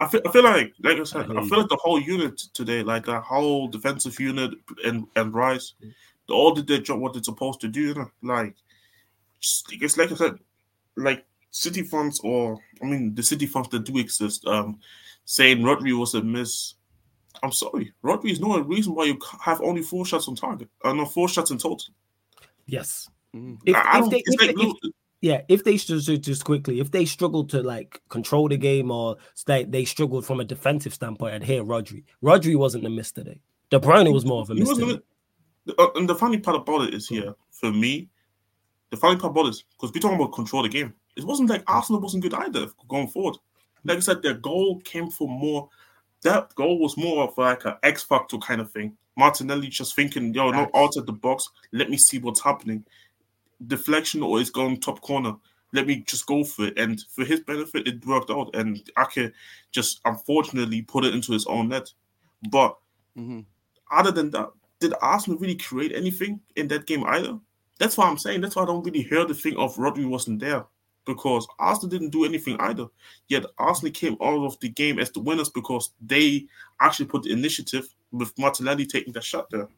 I 0.00 0.08
feel, 0.08 0.20
I 0.26 0.32
feel 0.32 0.44
like, 0.44 0.72
like 0.82 0.98
I 0.98 1.04
said, 1.04 1.30
I 1.30 1.44
feel 1.46 1.60
like 1.60 1.68
the 1.68 1.78
whole 1.80 2.00
unit 2.00 2.36
today, 2.52 2.82
like 2.82 3.06
the 3.06 3.20
whole 3.20 3.68
defensive 3.68 4.18
unit 4.18 4.52
and 4.84 5.06
and 5.14 5.32
Rice, 5.32 5.74
they 5.80 6.34
all 6.34 6.52
did 6.52 6.66
their 6.66 6.78
job 6.78 7.00
what 7.00 7.14
they're 7.14 7.22
supposed 7.22 7.60
to 7.60 7.68
do. 7.68 7.80
You 7.80 7.94
know? 7.94 8.10
Like, 8.22 8.56
it's 9.38 9.96
like 9.96 10.10
I 10.10 10.16
said, 10.16 10.34
like 10.96 11.24
City 11.56 11.82
fans, 11.82 12.20
or 12.22 12.58
I 12.82 12.84
mean, 12.84 13.14
the 13.14 13.22
City 13.22 13.46
fans 13.46 13.68
that 13.70 13.84
do 13.84 13.96
exist, 13.96 14.46
um, 14.46 14.78
saying 15.24 15.58
Rodri 15.58 15.98
was 15.98 16.14
a 16.14 16.22
miss. 16.22 16.74
I'm 17.42 17.52
sorry, 17.52 17.92
Rodri 18.04 18.30
is 18.30 18.40
no 18.40 18.58
reason 18.60 18.94
why 18.94 19.04
you 19.04 19.18
have 19.40 19.62
only 19.62 19.80
four 19.82 20.04
shots 20.04 20.28
on 20.28 20.34
target. 20.34 20.68
Uh, 20.84 20.92
no, 20.92 21.06
four 21.06 21.28
shots 21.30 21.50
in 21.50 21.56
total. 21.56 21.94
Yes. 22.66 23.08
Mm. 23.34 23.58
If, 23.64 23.76
if 23.76 24.10
they, 24.10 24.22
if, 24.26 24.40
like, 24.40 24.56
if, 24.58 24.92
yeah, 25.22 25.40
if 25.48 25.64
they 25.64 25.78
just 25.78 26.06
just 26.20 26.44
quickly, 26.44 26.78
if 26.78 26.90
they 26.90 27.06
struggle 27.06 27.44
to 27.46 27.62
like 27.62 28.02
control 28.10 28.48
the 28.48 28.58
game 28.58 28.90
or 28.90 29.16
they 29.46 29.64
they 29.64 29.86
struggled 29.86 30.26
from 30.26 30.40
a 30.40 30.44
defensive 30.44 30.92
standpoint, 30.92 31.34
I'd 31.34 31.42
hear 31.42 31.64
Rodri. 31.64 32.04
Rodri 32.22 32.56
wasn't 32.56 32.84
the 32.84 32.90
miss 32.90 33.12
today. 33.12 33.40
De 33.70 33.80
Bruyne 33.80 34.12
was 34.12 34.26
more 34.26 34.42
of 34.42 34.50
a 34.50 34.54
miss. 34.54 34.68
Uh, 35.78 35.88
and 35.94 36.08
the 36.08 36.14
funny 36.14 36.38
part 36.38 36.56
about 36.56 36.88
it 36.88 36.94
is 36.94 37.08
here 37.08 37.34
for 37.50 37.72
me, 37.72 38.08
the 38.90 38.96
about 38.96 39.46
it 39.46 39.50
is 39.50 39.64
because 39.72 39.92
we're 39.92 40.00
talking 40.00 40.18
about 40.18 40.32
control 40.32 40.62
the 40.62 40.68
game 40.68 40.94
it 41.16 41.24
wasn't 41.24 41.48
like 41.48 41.64
Arsenal 41.66 42.00
wasn't 42.00 42.22
good 42.22 42.34
either 42.34 42.68
going 42.88 43.08
forward. 43.08 43.36
Like 43.84 43.96
I 43.96 44.00
said, 44.00 44.22
their 44.22 44.34
goal 44.34 44.80
came 44.80 45.10
from 45.10 45.30
more. 45.30 45.68
That 46.22 46.54
goal 46.54 46.78
was 46.78 46.96
more 46.96 47.24
of 47.24 47.38
like 47.38 47.64
an 47.64 47.74
X 47.82 48.02
factor 48.02 48.38
kind 48.38 48.60
of 48.60 48.70
thing. 48.70 48.96
Martinelli 49.16 49.68
just 49.68 49.96
thinking, 49.96 50.34
yo, 50.34 50.50
no, 50.50 50.70
out 50.74 50.96
of 50.96 51.06
the 51.06 51.12
box. 51.12 51.48
Let 51.72 51.88
me 51.88 51.96
see 51.96 52.18
what's 52.18 52.42
happening. 52.42 52.84
Deflection 53.66 54.22
or 54.22 54.40
it's 54.40 54.50
going 54.50 54.78
top 54.80 55.00
corner. 55.00 55.34
Let 55.72 55.86
me 55.86 56.04
just 56.06 56.26
go 56.26 56.44
for 56.44 56.66
it. 56.66 56.78
And 56.78 57.02
for 57.10 57.24
his 57.24 57.40
benefit, 57.40 57.88
it 57.88 58.04
worked 58.04 58.30
out. 58.30 58.54
And 58.54 58.78
Ake 58.98 59.32
just 59.72 60.00
unfortunately 60.04 60.82
put 60.82 61.04
it 61.04 61.14
into 61.14 61.32
his 61.32 61.46
own 61.46 61.68
net. 61.68 61.90
But 62.50 62.76
mm-hmm. 63.16 63.40
other 63.90 64.10
than 64.10 64.30
that, 64.32 64.50
did 64.80 64.92
Arsenal 65.00 65.38
really 65.38 65.56
create 65.56 65.92
anything 65.94 66.40
in 66.56 66.68
that 66.68 66.86
game 66.86 67.04
either? 67.04 67.38
That's 67.78 67.96
why 67.96 68.08
I'm 68.08 68.18
saying. 68.18 68.40
That's 68.40 68.56
why 68.56 68.62
I 68.62 68.66
don't 68.66 68.84
really 68.84 69.02
hear 69.02 69.24
the 69.24 69.34
thing 69.34 69.56
of 69.56 69.76
Rodri 69.76 70.08
wasn't 70.08 70.40
there 70.40 70.64
because 71.06 71.46
Arsenal 71.58 71.88
didn't 71.88 72.10
do 72.10 72.24
anything 72.24 72.56
either. 72.60 72.86
Yet 73.28 73.44
Arsenal 73.58 73.92
came 73.92 74.16
out 74.20 74.44
of 74.44 74.58
the 74.60 74.68
game 74.68 74.98
as 74.98 75.10
the 75.10 75.20
winners 75.20 75.48
because 75.48 75.90
they 76.00 76.46
actually 76.80 77.06
put 77.06 77.22
the 77.22 77.32
initiative 77.32 77.86
with 78.12 78.36
Martinelli 78.38 78.86
taking 78.86 79.12
the 79.12 79.20
shot 79.20 79.48
there. 79.50 79.68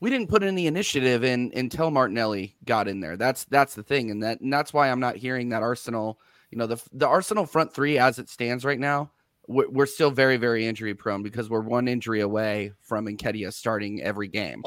We 0.00 0.10
didn't 0.10 0.28
put 0.28 0.42
any 0.42 0.66
initiative 0.66 1.22
in 1.22 1.52
until 1.54 1.90
Martinelli 1.92 2.56
got 2.64 2.88
in 2.88 3.00
there. 3.00 3.16
That's 3.16 3.44
that's 3.44 3.76
the 3.76 3.84
thing, 3.84 4.10
and 4.10 4.22
that 4.24 4.40
and 4.40 4.52
that's 4.52 4.72
why 4.72 4.90
I'm 4.90 5.00
not 5.00 5.16
hearing 5.16 5.50
that 5.50 5.62
Arsenal. 5.62 6.18
You 6.50 6.58
know, 6.58 6.66
the 6.66 6.82
the 6.92 7.06
Arsenal 7.06 7.46
front 7.46 7.72
three 7.72 7.98
as 7.98 8.18
it 8.18 8.28
stands 8.28 8.64
right 8.64 8.80
now, 8.80 9.12
we're, 9.46 9.86
still 9.86 10.10
very 10.10 10.38
very 10.38 10.66
injury 10.66 10.94
prone 10.94 11.22
because 11.22 11.48
we're 11.48 11.60
one 11.60 11.86
injury 11.86 12.20
away 12.20 12.72
from 12.80 13.06
Nketiah 13.06 13.52
starting 13.52 14.02
every 14.02 14.26
game 14.26 14.64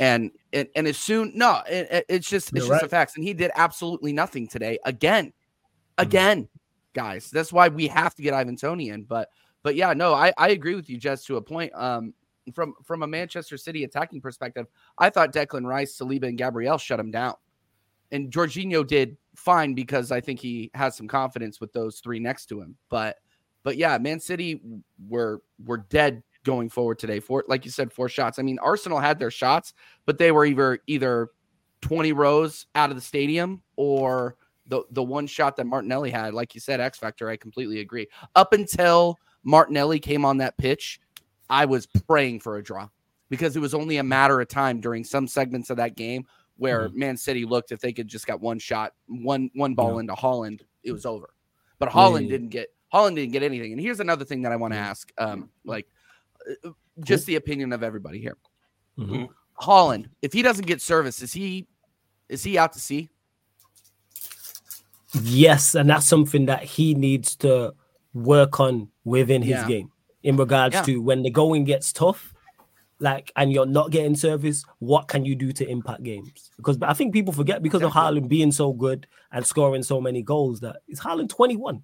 and 0.00 0.30
and, 0.52 0.68
and 0.76 0.86
as 0.86 0.98
soon 0.98 1.32
no 1.34 1.62
it, 1.68 2.04
it's 2.08 2.28
just 2.28 2.48
it's 2.48 2.58
You're 2.58 2.68
just 2.68 2.70
right. 2.70 2.82
a 2.82 2.88
fact 2.88 3.16
and 3.16 3.24
he 3.24 3.32
did 3.32 3.50
absolutely 3.54 4.12
nothing 4.12 4.46
today 4.46 4.78
again 4.84 5.26
mm-hmm. 5.26 6.02
again 6.02 6.42
mm-hmm. 6.42 7.00
guys 7.00 7.30
that's 7.30 7.52
why 7.52 7.68
we 7.68 7.88
have 7.88 8.14
to 8.16 8.22
get 8.22 8.34
ivan 8.34 8.56
toney 8.56 8.90
in 8.90 9.04
but 9.04 9.30
but 9.62 9.74
yeah 9.76 9.94
no 9.94 10.12
i 10.12 10.32
i 10.36 10.50
agree 10.50 10.74
with 10.74 10.90
you 10.90 10.98
just 10.98 11.26
to 11.26 11.36
a 11.36 11.42
point 11.42 11.72
um 11.74 12.12
from 12.54 12.74
from 12.84 13.02
a 13.02 13.06
manchester 13.06 13.56
city 13.56 13.84
attacking 13.84 14.20
perspective 14.20 14.66
i 14.98 15.08
thought 15.08 15.32
declan 15.32 15.64
rice 15.64 15.96
saliba 15.96 16.28
and 16.28 16.38
Gabriel 16.38 16.78
shut 16.78 17.00
him 17.00 17.10
down 17.10 17.34
and 18.10 18.30
Jorginho 18.30 18.86
did 18.86 19.16
fine 19.36 19.74
because 19.74 20.10
I 20.10 20.20
think 20.20 20.40
he 20.40 20.70
has 20.74 20.96
some 20.96 21.08
confidence 21.08 21.60
with 21.60 21.72
those 21.72 22.00
three 22.00 22.18
next 22.18 22.46
to 22.46 22.60
him. 22.60 22.76
But 22.88 23.16
but 23.64 23.76
yeah, 23.76 23.98
Man 23.98 24.20
City 24.20 24.60
were 25.08 25.42
were 25.64 25.78
dead 25.78 26.22
going 26.44 26.68
forward 26.68 26.98
today. 26.98 27.20
Four, 27.20 27.44
like 27.48 27.64
you 27.64 27.70
said, 27.70 27.92
four 27.92 28.08
shots. 28.08 28.38
I 28.38 28.42
mean, 28.42 28.58
Arsenal 28.60 28.98
had 28.98 29.18
their 29.18 29.30
shots, 29.30 29.74
but 30.06 30.18
they 30.18 30.32
were 30.32 30.44
either 30.44 30.78
either 30.86 31.28
20 31.82 32.12
rows 32.12 32.66
out 32.74 32.90
of 32.90 32.96
the 32.96 33.02
stadium 33.02 33.62
or 33.76 34.36
the 34.66 34.82
the 34.90 35.02
one 35.02 35.26
shot 35.26 35.56
that 35.56 35.66
Martinelli 35.66 36.10
had. 36.10 36.34
Like 36.34 36.54
you 36.54 36.60
said, 36.60 36.80
X 36.80 36.98
Factor. 36.98 37.28
I 37.28 37.36
completely 37.36 37.80
agree. 37.80 38.08
Up 38.34 38.52
until 38.52 39.18
Martinelli 39.44 39.98
came 39.98 40.24
on 40.24 40.38
that 40.38 40.56
pitch, 40.58 41.00
I 41.48 41.64
was 41.64 41.86
praying 41.86 42.40
for 42.40 42.58
a 42.58 42.62
draw 42.62 42.88
because 43.30 43.56
it 43.56 43.60
was 43.60 43.74
only 43.74 43.98
a 43.98 44.02
matter 44.02 44.40
of 44.40 44.48
time 44.48 44.80
during 44.80 45.04
some 45.04 45.26
segments 45.26 45.70
of 45.70 45.76
that 45.78 45.96
game 45.96 46.26
where 46.56 46.88
mm-hmm. 46.88 46.98
Man 46.98 47.16
City 47.16 47.44
looked 47.44 47.72
if 47.72 47.80
they 47.80 47.92
could 47.92 48.08
just 48.08 48.26
got 48.26 48.40
one 48.40 48.58
shot, 48.58 48.92
one 49.06 49.50
one 49.54 49.74
ball 49.74 49.94
yeah. 49.94 50.00
into 50.00 50.14
Haaland, 50.14 50.60
it 50.82 50.92
was 50.92 51.06
over. 51.06 51.30
But 51.78 51.90
Haaland 51.90 52.22
yeah. 52.22 52.30
didn't 52.30 52.48
get 52.48 52.68
Haaland 52.92 53.14
didn't 53.14 53.32
get 53.32 53.42
anything. 53.42 53.72
And 53.72 53.80
here's 53.80 54.00
another 54.00 54.24
thing 54.24 54.42
that 54.42 54.52
I 54.52 54.56
want 54.56 54.74
to 54.74 54.78
ask. 54.78 55.10
Um, 55.18 55.50
like 55.64 55.86
just 57.00 57.26
the 57.26 57.36
opinion 57.36 57.72
of 57.72 57.82
everybody 57.82 58.20
here. 58.20 58.36
Mm-hmm. 58.98 59.24
Haaland, 59.60 60.06
if 60.22 60.32
he 60.32 60.42
doesn't 60.42 60.66
get 60.66 60.80
service, 60.80 61.22
is 61.22 61.32
he 61.32 61.66
is 62.28 62.42
he 62.42 62.58
out 62.58 62.72
to 62.74 62.80
sea? 62.80 63.08
Yes, 65.22 65.74
and 65.74 65.88
that's 65.88 66.06
something 66.06 66.46
that 66.46 66.62
he 66.62 66.94
needs 66.94 67.34
to 67.36 67.74
work 68.12 68.60
on 68.60 68.88
within 69.04 69.42
his 69.42 69.52
yeah. 69.52 69.66
game 69.66 69.90
in 70.22 70.36
regards 70.36 70.74
yeah. 70.74 70.82
to 70.82 71.02
when 71.02 71.22
the 71.22 71.30
going 71.30 71.64
gets 71.64 71.92
tough, 71.92 72.34
like 73.00 73.32
and 73.36 73.52
you're 73.52 73.66
not 73.66 73.90
getting 73.90 74.14
service, 74.14 74.64
what 74.80 75.08
can 75.08 75.24
you 75.24 75.34
do 75.34 75.52
to 75.52 75.68
impact 75.68 76.02
games? 76.02 76.50
Because 76.56 76.78
I 76.82 76.92
think 76.92 77.12
people 77.12 77.32
forget 77.32 77.62
because 77.62 77.80
exactly. 77.80 78.00
of 78.00 78.14
Haaland 78.24 78.28
being 78.28 78.52
so 78.52 78.72
good 78.72 79.06
and 79.32 79.46
scoring 79.46 79.82
so 79.82 80.00
many 80.00 80.22
goals 80.22 80.60
that 80.60 80.76
is 80.88 81.00
Haaland 81.00 81.30
21. 81.30 81.82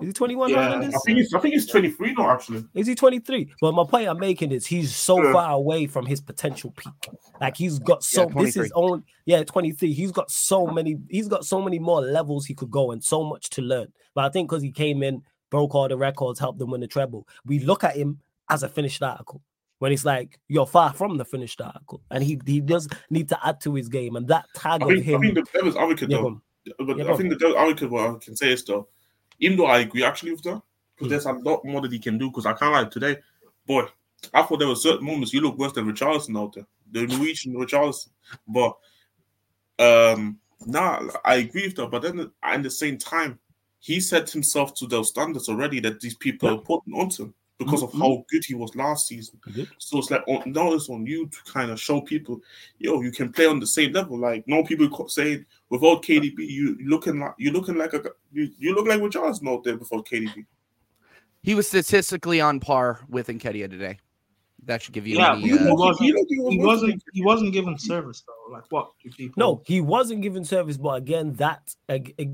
Is 0.00 0.08
he 0.08 0.12
21 0.12 0.50
yeah, 0.50 0.74
I 0.74 0.80
think 0.80 1.18
he's 1.18 1.32
I 1.32 1.38
think 1.38 1.54
he's 1.54 1.66
23 1.66 2.14
now 2.14 2.30
actually. 2.30 2.64
Is 2.74 2.88
he 2.88 2.96
23? 2.96 3.52
But 3.60 3.72
my 3.72 3.84
point 3.84 4.08
I'm 4.08 4.18
making 4.18 4.50
is 4.50 4.66
he's 4.66 4.94
so 4.94 5.22
yeah. 5.22 5.32
far 5.32 5.52
away 5.52 5.86
from 5.86 6.04
his 6.04 6.20
potential 6.20 6.72
peak. 6.76 7.08
Like 7.40 7.56
he's 7.56 7.78
got 7.78 8.02
so 8.02 8.28
yeah, 8.28 8.42
this 8.42 8.56
is 8.56 8.72
only 8.74 9.04
yeah, 9.24 9.44
23. 9.44 9.92
He's 9.92 10.10
got 10.10 10.30
so 10.30 10.66
many, 10.66 10.98
he's 11.08 11.28
got 11.28 11.44
so 11.44 11.62
many 11.62 11.78
more 11.78 12.00
levels 12.00 12.44
he 12.44 12.54
could 12.54 12.72
go 12.72 12.90
and 12.90 13.02
so 13.02 13.22
much 13.22 13.50
to 13.50 13.62
learn. 13.62 13.92
But 14.14 14.24
I 14.24 14.28
think 14.30 14.48
because 14.48 14.62
he 14.62 14.72
came 14.72 15.02
in, 15.02 15.22
broke 15.50 15.74
all 15.76 15.88
the 15.88 15.96
records, 15.96 16.40
helped 16.40 16.58
them 16.58 16.72
win 16.72 16.80
the 16.80 16.88
treble. 16.88 17.28
We 17.46 17.60
look 17.60 17.84
at 17.84 17.96
him 17.96 18.18
as 18.50 18.64
a 18.64 18.68
finished 18.68 19.02
article. 19.02 19.42
When 19.78 19.92
it's 19.92 20.04
like 20.04 20.40
you're 20.48 20.66
far 20.66 20.92
from 20.92 21.18
the 21.18 21.24
finished 21.24 21.60
article, 21.60 22.00
and 22.10 22.22
he 22.22 22.40
he 22.46 22.60
does 22.60 22.88
need 23.10 23.28
to 23.28 23.46
add 23.46 23.60
to 23.62 23.74
his 23.74 23.88
game, 23.88 24.16
and 24.16 24.26
that 24.28 24.46
tag 24.54 24.82
I 24.82 24.86
think, 24.86 24.98
of 25.00 25.04
him. 25.04 25.16
I 25.16 25.20
think 25.20 25.34
the 25.34 25.44
devil's 25.52 25.76
advocate 25.76 26.10
though, 26.10 26.40
but 26.78 27.00
I 27.00 27.16
think 27.16 27.30
the 27.30 27.36
devil's 27.36 27.56
advocate, 27.56 27.90
what 27.90 28.10
I 28.10 28.14
can 28.18 28.36
say 28.36 28.52
is 28.52 28.64
though, 28.64 28.88
even 29.38 29.56
though 29.56 29.66
I 29.66 29.80
agree 29.80 30.04
actually 30.04 30.32
with 30.32 30.42
that, 30.42 30.62
because 30.94 31.06
mm. 31.06 31.10
there's 31.10 31.26
a 31.26 31.32
lot 31.32 31.64
more 31.64 31.80
that 31.82 31.92
he 31.92 31.98
can 31.98 32.18
do. 32.18 32.30
Because 32.30 32.46
I 32.46 32.52
can't 32.52 32.72
like 32.72 32.90
today, 32.90 33.18
boy, 33.66 33.86
I 34.32 34.42
thought 34.42 34.58
there 34.58 34.68
were 34.68 34.76
certain 34.76 35.06
moments 35.06 35.32
you 35.32 35.40
look 35.40 35.58
worse 35.58 35.72
than 35.72 35.90
Richarlison 35.90 36.38
out 36.38 36.54
there, 36.54 36.66
the 36.90 37.06
Norwegian 37.06 37.54
Richarlison. 37.54 38.08
But 38.46 38.76
um, 39.78 40.38
nah, 40.66 41.08
I 41.24 41.36
agree 41.36 41.66
with 41.66 41.76
that. 41.76 41.90
But 41.90 42.02
then 42.02 42.30
at 42.42 42.62
the 42.62 42.70
same 42.70 42.98
time, 42.98 43.38
he 43.78 44.00
set 44.00 44.30
himself 44.30 44.74
to 44.74 44.86
those 44.86 45.10
standards 45.10 45.48
already 45.48 45.80
that 45.80 46.00
these 46.00 46.16
people 46.16 46.48
yeah. 46.48 46.56
are 46.56 46.60
putting 46.60 46.94
onto 46.94 47.24
him 47.24 47.34
because 47.58 47.82
mm-hmm. 47.82 48.00
of 48.00 48.08
how 48.08 48.24
good 48.30 48.44
he 48.44 48.54
was 48.54 48.74
last 48.74 49.06
season. 49.06 49.38
Mm-hmm. 49.46 49.64
So 49.78 49.98
it's 49.98 50.10
like 50.10 50.26
on, 50.26 50.42
now 50.46 50.72
it's 50.72 50.88
on 50.88 51.06
you 51.06 51.26
to 51.26 51.52
kind 51.52 51.70
of 51.70 51.80
show 51.80 52.00
people, 52.00 52.40
yo, 52.78 53.02
you 53.02 53.12
can 53.12 53.32
play 53.32 53.46
on 53.46 53.60
the 53.60 53.66
same 53.66 53.92
level. 53.92 54.18
Like 54.18 54.44
no 54.46 54.64
people 54.64 55.08
saying 55.08 55.44
without 55.80 56.02
KDB, 56.02 56.38
you 56.38 56.78
looking 56.84 57.20
like 57.20 57.34
you 57.38 57.50
looking 57.50 57.76
like 57.76 57.92
a 57.94 58.02
you, 58.32 58.48
you 58.58 58.74
look 58.74 58.86
like 58.86 59.00
Richarlison 59.00 59.48
out 59.48 59.64
there 59.64 59.76
before 59.76 60.02
KDB. 60.02 60.46
He 61.42 61.54
was 61.54 61.68
statistically 61.68 62.40
on 62.40 62.60
par 62.60 63.00
with 63.08 63.26
Nketiah 63.28 63.68
today. 63.70 63.98
that 64.66 64.80
should 64.80 64.94
give 64.94 65.06
you 65.06 65.18
Yeah, 65.18 65.32
any. 65.34 65.42
he 65.42 65.52
Uh, 65.52 65.74
wasn't- 65.74 66.00
he, 66.00 66.24
he, 66.28 66.50
He 66.56 66.58
wasn't. 66.58 67.02
He 67.12 67.22
wasn't 67.22 67.52
given 67.52 67.76
service 67.78 68.24
though. 68.26 68.50
Like 68.54 68.64
what? 68.70 68.92
do 69.02 69.10
people- 69.10 69.38
No, 69.38 69.62
he 69.66 69.82
wasn't 69.82 70.22
given 70.22 70.42
service, 70.42 70.78
but 70.78 70.94
again, 70.94 71.34
that 71.34 71.74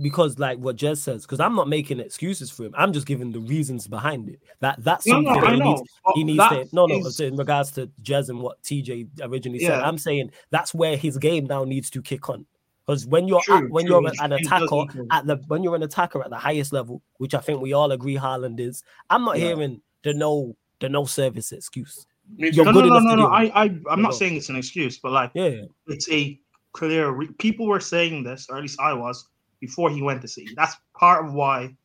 because 0.00 0.38
like 0.38 0.58
what 0.58 0.76
Jez 0.76 0.98
says, 0.98 1.22
because 1.22 1.40
I'm 1.40 1.56
not 1.56 1.68
making 1.68 1.98
excuses 1.98 2.48
for 2.48 2.66
him. 2.66 2.74
I'm 2.78 2.92
just 2.92 3.08
giving 3.08 3.32
the 3.32 3.40
reasons 3.40 3.88
behind 3.88 4.28
it. 4.28 4.40
That 4.60 4.76
that's 4.84 5.06
No, 5.08 5.14
something 5.14 5.34
no, 5.34 5.40
that 5.40 5.52
he 5.54 5.58
know. 5.58 5.72
needs. 5.74 5.82
but 6.04 6.12
He 6.14 6.22
needs 6.24 6.48
to 6.50 6.68
no, 6.72 6.86
no. 6.86 6.98
is- 6.98 7.16
so 7.16 7.24
in 7.24 7.34
regards 7.36 7.72
to 7.72 7.90
Jez 8.00 8.28
and 8.28 8.38
what 8.40 8.62
TJ 8.62 9.08
originally 9.22 9.58
said, 9.58 9.80
I'm 9.80 9.98
saying 9.98 10.30
that's 10.50 10.72
where 10.72 10.96
his 10.96 11.18
game 11.18 11.46
now 11.46 11.64
needs 11.64 11.90
to 11.90 12.00
kick 12.00 12.28
on. 12.30 12.46
Because 12.90 13.06
when 13.06 13.28
you're 13.28 13.40
True, 13.42 13.56
at, 13.66 13.70
when 13.70 13.86
true. 13.86 14.00
you're 14.02 14.10
He- 14.10 14.18
an 14.20 14.32
attacker 14.32 14.82
at 15.12 15.24
the 15.24 15.36
when 15.46 15.62
you're 15.62 15.76
an 15.76 15.84
attacker 15.84 16.24
at 16.24 16.30
the 16.30 16.36
highest 16.36 16.72
level, 16.72 17.00
which 17.18 17.34
I 17.34 17.38
think 17.38 17.60
we 17.60 17.72
all 17.72 17.92
agree 17.92 18.16
Haaland 18.16 18.58
is, 18.58 18.82
I'm 19.08 19.24
not 19.24 19.38
Yeah. 19.38 19.46
hearing 19.46 19.80
the 20.02 20.12
no 20.12 20.56
the 20.80 20.88
no 20.88 21.04
service 21.04 21.52
excuse. 21.52 22.04
You're 22.36 22.64
no, 22.64 22.72
good 22.72 22.86
no, 22.86 22.98
no, 22.98 23.00
no, 23.00 23.14
no. 23.14 23.26
I, 23.28 23.44
I, 23.54 23.64
I'm 23.64 23.82
No. 24.02 24.08
not 24.08 24.14
saying 24.14 24.36
it's 24.36 24.48
an 24.48 24.56
excuse, 24.56 24.98
but 24.98 25.12
like 25.12 25.30
Yeah, 25.34 25.66
it's 25.86 26.10
a 26.10 26.36
clear. 26.72 27.10
Re- 27.10 27.28
people 27.38 27.66
were 27.68 27.78
saying 27.80 28.24
this, 28.24 28.48
or 28.50 28.56
at 28.56 28.62
least 28.62 28.80
I 28.80 28.92
was, 28.92 29.28
before 29.60 29.88
he 29.90 30.02
went 30.02 30.20
to 30.22 30.28
City. 30.28 30.48
That's 30.56 30.74
part 30.98 31.24
of 31.24 31.32
why. 31.32 31.76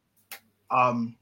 Um, 0.72 1.16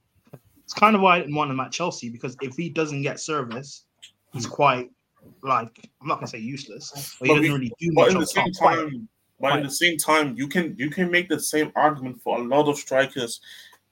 it's 0.63 0.73
kind 0.73 0.95
of 0.95 1.01
why 1.01 1.17
I 1.17 1.19
didn't 1.19 1.35
want 1.35 1.51
him 1.51 1.59
at 1.59 1.73
Chelsea 1.73 2.07
because 2.09 2.37
if 2.41 2.55
he 2.55 2.69
doesn't 2.69 3.01
get 3.01 3.19
service, 3.19 3.83
he's 4.31 4.45
quite 4.47 4.89
like 5.41 5.89
I'm 6.01 6.07
not 6.07 6.15
gonna 6.19 6.27
say 6.27 6.39
useless, 6.39 7.17
but 7.19 7.27
he 7.27 7.33
But 7.33 7.39
doesn't 7.41 7.41
we- 7.51 7.57
really 7.59 7.71
do 7.79 7.91
But 7.93 8.01
much. 8.03 8.11
in 8.13 8.19
the 8.19 8.25
same 8.27 8.45
top. 8.53 8.61
Quite- 8.61 8.75
time, 8.77 9.09
but 9.43 9.57
at 9.59 9.63
the 9.63 9.71
same 9.71 9.97
time, 9.97 10.35
you 10.37 10.47
can 10.47 10.75
you 10.77 10.89
can 10.89 11.11
make 11.11 11.27
the 11.29 11.39
same 11.39 11.71
argument 11.75 12.21
for 12.21 12.39
a 12.39 12.43
lot 12.43 12.67
of 12.69 12.77
strikers 12.77 13.41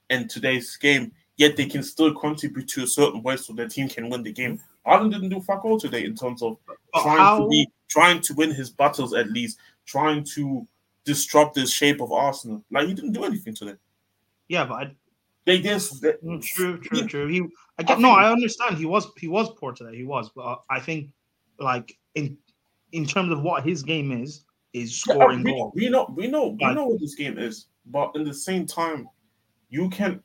in 0.10 0.28
today's 0.28 0.76
game, 0.78 1.12
yet 1.38 1.56
they 1.58 1.66
can 1.66 1.84
still 1.84 2.14
contribute 2.16 2.68
to 2.70 2.84
a 2.84 2.88
certain 2.88 3.22
way 3.22 3.36
so 3.38 3.54
their 3.54 3.68
team 3.68 3.88
can 3.90 4.10
win 4.10 4.24
the 4.24 4.32
game. 4.32 4.60
Haaland 4.88 5.12
didn't 5.14 5.30
do 5.30 5.40
fuck 5.42 5.64
all 5.66 5.80
today 5.80 6.04
in 6.06 6.16
terms 6.16 6.42
of 6.42 6.58
But 6.94 7.02
trying 7.04 7.18
how- 7.20 7.40
to 7.40 7.48
be 7.50 7.68
trying 7.90 8.22
to 8.22 8.34
win 8.34 8.52
his 8.52 8.70
battles 8.70 9.14
at 9.14 9.30
least, 9.32 9.58
trying 9.86 10.24
to 10.36 10.66
disrupt 11.04 11.56
the 11.56 11.66
shape 11.66 12.02
of 12.02 12.12
Arsenal. 12.12 12.64
Like 12.72 12.88
he 12.88 12.94
didn't 12.94 13.12
do 13.14 13.24
anything 13.26 13.54
today. 13.54 13.76
Yeah, 14.48 14.66
but 14.66 14.74
I, 14.76 14.96
They 15.46 15.60
just 15.60 16.02
Mm, 16.04 16.42
True, 16.42 16.78
true, 16.80 17.00
Yeah. 17.00 17.08
true. 17.08 17.28
He, 17.28 17.40
I 17.42 17.48
I 17.80 17.84
get 17.84 18.00
no, 18.00 18.08
think- 18.10 18.20
I 18.20 18.32
understand. 18.32 18.78
He 18.78 18.86
was, 18.86 19.08
he 19.18 19.28
was 19.28 19.50
poor 19.60 19.72
today. 19.74 19.96
He 19.98 20.04
was, 20.04 20.30
but 20.36 20.62
I 20.70 20.80
think, 20.80 21.10
like 21.60 21.98
in, 22.16 22.38
in 22.92 23.06
terms 23.06 23.32
of 23.32 23.42
what 23.42 23.64
his 23.64 23.82
game 23.84 24.12
is, 24.24 24.44
is 24.74 25.04
Yeah, 25.06 25.14
scoring 25.16 25.44
we, 25.44 25.52
goals. 25.52 25.74
we 25.76 25.90
know 25.90 26.14
we 26.16 26.28
know 26.28 26.56
we 26.60 26.74
know 26.74 26.88
what 26.88 27.00
this 27.00 27.16
game 27.16 27.38
is, 27.38 27.68
but 27.86 28.12
in 28.16 28.24
the 28.24 28.34
same 28.34 28.66
time, 28.66 29.10
you 29.70 29.90
can. 29.90 30.22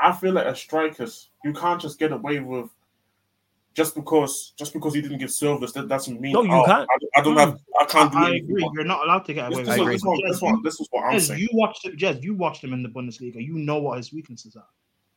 I 0.00 0.12
feel 0.12 0.32
like 0.32 0.46
as 0.46 0.58
strikers, 0.58 1.30
you 1.44 1.52
can't 1.52 1.80
just 1.80 1.98
get 1.98 2.12
away 2.12 2.40
with 2.40 2.68
just 3.74 3.94
because 3.94 4.52
just 4.56 4.72
because 4.72 4.94
he 4.94 5.02
didn't 5.02 5.18
get 5.18 5.30
service. 5.30 5.72
That 5.72 5.88
doesn't 5.88 6.20
mean 6.20 6.32
No, 6.32 6.42
you 6.42 6.52
oh, 6.52 6.64
can't. 6.64 6.88
I, 6.88 7.20
I 7.20 7.22
don't 7.22 7.36
have 7.36 7.58
I 7.80 7.84
mm. 7.84 7.88
can't 7.88 8.12
do 8.12 8.18
I 8.18 8.28
anything. 8.28 8.50
agree. 8.50 8.70
You're 8.74 8.84
not 8.84 9.04
allowed 9.04 9.24
to 9.26 9.34
get 9.34 9.52
away 9.52 9.64
this, 9.64 9.78
with 9.78 9.88
is 9.88 10.02
it. 10.02 10.06
what, 10.06 10.20
this, 10.22 10.36
is 10.36 10.42
what, 10.42 10.64
this 10.64 10.80
is 10.80 10.88
what 10.90 11.04
I'm 11.04 11.16
Jez, 11.16 11.28
saying. 11.28 11.40
you 11.40 11.48
watched 11.52 11.84
it, 11.84 11.96
Jez, 11.96 12.22
you 12.22 12.34
watched 12.34 12.62
him 12.62 12.72
in 12.72 12.82
the 12.82 12.88
Bundesliga. 12.88 13.44
You 13.44 13.54
know 13.54 13.78
what 13.78 13.98
his 13.98 14.12
weaknesses 14.12 14.56
are. 14.56 14.66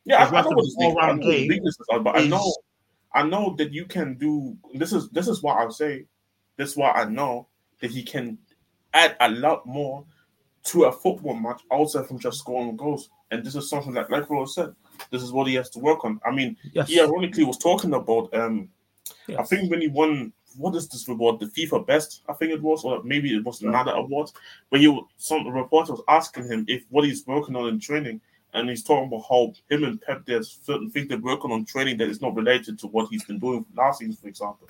Yeah, 0.05 0.21
I, 0.21 0.25
his 0.25 0.33
I 0.33 0.41
know 0.41 0.49
what 0.49 0.65
his 0.65 0.75
his 0.79 0.79
I 0.79 0.89
know 0.89 0.93
what 0.95 1.25
his 1.25 1.35
game 1.35 1.47
weaknesses 1.47 1.85
are, 1.91 1.99
but 1.99 2.17
I 2.17 2.27
know 2.27 2.55
I 3.13 3.23
know 3.23 3.55
that 3.57 3.73
you 3.73 3.85
can 3.85 4.15
do 4.15 4.57
this 4.73 4.91
is 4.91 5.09
this 5.09 5.27
is 5.27 5.41
what 5.43 5.57
I'll 5.57 5.71
say. 5.71 6.05
This 6.57 6.71
is 6.71 6.77
what 6.77 6.95
I 6.95 7.05
know 7.05 7.47
that 7.81 7.91
he 7.91 8.03
can 8.03 8.37
add 8.97 9.15
a 9.19 9.29
lot 9.29 9.65
more 9.65 10.03
to 10.65 10.85
a 10.85 10.91
football 10.91 11.33
match 11.35 11.61
outside 11.71 12.07
from 12.07 12.19
just 12.19 12.39
scoring 12.39 12.75
goals. 12.75 13.09
And 13.31 13.43
this 13.45 13.55
is 13.55 13.69
something 13.69 13.93
that, 13.93 14.09
like 14.09 14.29
Rose 14.29 14.55
said, 14.55 14.73
this 15.11 15.21
is 15.21 15.31
what 15.31 15.47
he 15.47 15.55
has 15.55 15.69
to 15.71 15.79
work 15.79 16.03
on. 16.05 16.19
I 16.25 16.31
mean, 16.31 16.57
yes, 16.73 16.89
he 16.89 16.99
ironically 16.99 17.43
was 17.43 17.57
talking 17.57 17.93
about 17.93 18.33
um 18.33 18.69
I 19.37 19.43
think 19.43 19.69
when 19.71 19.81
he 19.81 19.87
won 19.87 20.33
what 20.57 20.75
is 20.75 20.87
this 20.87 21.07
reward? 21.07 21.39
The 21.39 21.45
FIFA 21.45 21.85
best, 21.85 22.23
I 22.27 22.33
think 22.33 22.51
it 22.51 22.61
was, 22.61 22.83
or 22.83 23.03
maybe 23.03 23.35
it 23.35 23.43
was 23.43 23.61
another 23.61 23.91
award. 23.91 24.31
Where 24.69 24.81
you 24.81 25.07
some 25.17 25.47
reporter 25.47 25.91
was 25.93 26.01
asking 26.07 26.45
him 26.51 26.65
if 26.67 26.83
what 26.89 27.05
he's 27.05 27.27
working 27.27 27.55
on 27.55 27.67
in 27.69 27.79
training, 27.79 28.19
and 28.53 28.69
he's 28.69 28.83
talking 28.83 29.07
about 29.07 29.25
how 29.29 29.53
him 29.69 29.83
and 29.83 30.01
Pep 30.01 30.23
there's 30.25 30.59
certain 30.63 30.89
things 30.89 31.09
they're 31.09 31.19
working 31.19 31.51
on 31.51 31.65
training 31.65 31.97
that 31.97 32.09
is 32.09 32.21
not 32.21 32.35
related 32.35 32.79
to 32.79 32.87
what 32.87 33.07
he's 33.09 33.23
been 33.23 33.39
doing 33.39 33.65
last 33.75 33.99
season, 33.99 34.15
for 34.15 34.27
example. 34.27 34.67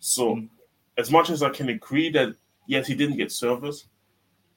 So 0.00 0.36
Mm. 0.36 0.48
as 0.98 1.10
much 1.10 1.30
as 1.30 1.42
I 1.42 1.48
can 1.48 1.68
agree 1.70 2.10
that 2.10 2.34
yes, 2.66 2.86
he 2.86 2.94
didn't 2.94 3.16
get 3.16 3.32
service, 3.32 3.86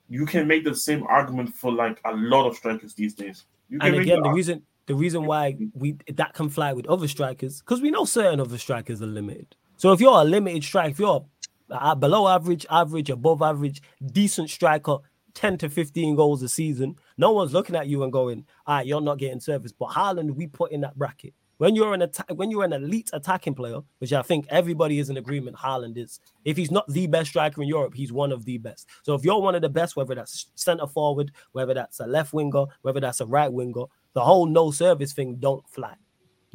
you 0.10 0.26
can 0.26 0.48
make 0.48 0.64
the 0.64 0.76
same 0.76 1.04
argument 1.04 1.54
for 1.54 1.72
like 1.72 2.00
a 2.06 2.14
lot 2.14 2.48
of 2.48 2.56
strikers 2.56 2.94
these 2.94 3.14
days. 3.14 3.46
And 3.82 3.96
again, 3.96 4.22
the 4.22 4.30
the 4.30 4.34
reason 4.34 4.62
the 4.86 4.96
reason 4.96 5.26
why 5.26 5.58
we 5.74 5.98
that 6.14 6.34
can 6.34 6.50
fly 6.50 6.74
with 6.74 6.86
other 6.88 7.08
strikers 7.08 7.60
because 7.60 7.82
we 7.82 7.92
know 7.92 8.06
certain 8.06 8.40
other 8.40 8.58
strikers 8.58 9.02
are 9.02 9.08
limited. 9.08 9.56
So 9.78 9.92
if 9.92 10.00
you're 10.00 10.22
a 10.22 10.24
limited 10.24 10.64
strike, 10.64 10.92
if 10.92 11.00
you're 11.00 11.26
a 11.70 11.96
below 11.96 12.28
average, 12.28 12.66
average, 12.70 13.10
above 13.10 13.42
average, 13.42 13.82
decent 14.12 14.50
striker, 14.50 14.98
ten 15.34 15.58
to 15.58 15.70
fifteen 15.70 16.16
goals 16.16 16.44
a 16.44 16.50
season, 16.50 16.96
no 17.18 17.32
one's 17.32 17.54
looking 17.54 17.76
at 17.76 17.88
you 17.88 18.04
and 18.04 18.14
going, 18.14 18.46
"Ah, 18.68 18.82
you're 18.82 19.02
not 19.02 19.18
getting 19.18 19.40
service." 19.40 19.72
But 19.72 19.90
Haaland, 19.90 20.36
we 20.36 20.48
put 20.48 20.72
in 20.72 20.82
that 20.82 20.96
bracket. 20.96 21.34
When 21.58 21.76
you're 21.76 21.94
an 21.94 22.02
attack, 22.02 22.28
when 22.36 22.52
you're 22.52 22.66
an 22.66 22.74
elite 22.74 23.10
attacking 23.14 23.56
player, 23.56 23.80
which 24.00 24.12
I 24.12 24.22
think 24.22 24.46
everybody 24.50 25.00
is 25.00 25.10
in 25.10 25.18
agreement, 25.18 25.56
Haaland 25.56 25.98
is. 25.98 26.20
If 26.44 26.58
he's 26.58 26.72
not 26.72 26.88
the 26.90 27.08
best 27.08 27.30
striker 27.30 27.62
in 27.62 27.68
Europe, 27.68 27.94
he's 27.94 28.12
one 28.12 28.32
of 28.32 28.44
the 28.46 28.58
best. 28.58 28.88
So 29.04 29.14
if 29.14 29.24
you're 29.24 29.40
one 29.42 29.56
of 29.56 29.62
the 29.62 29.70
best, 29.70 29.96
whether 29.96 30.16
that's 30.16 30.48
centre 30.56 30.88
forward, 30.88 31.32
whether 31.54 31.74
that's 31.74 32.00
a 32.02 32.06
left 32.08 32.34
winger, 32.34 32.66
whether 32.82 33.00
that's 33.00 33.22
a 33.22 33.26
right 33.26 33.52
winger, 33.52 33.84
the 34.14 34.24
whole 34.24 34.46
no 34.46 34.72
service 34.72 35.14
thing 35.14 35.36
don't 35.38 35.68
fly. 35.70 35.96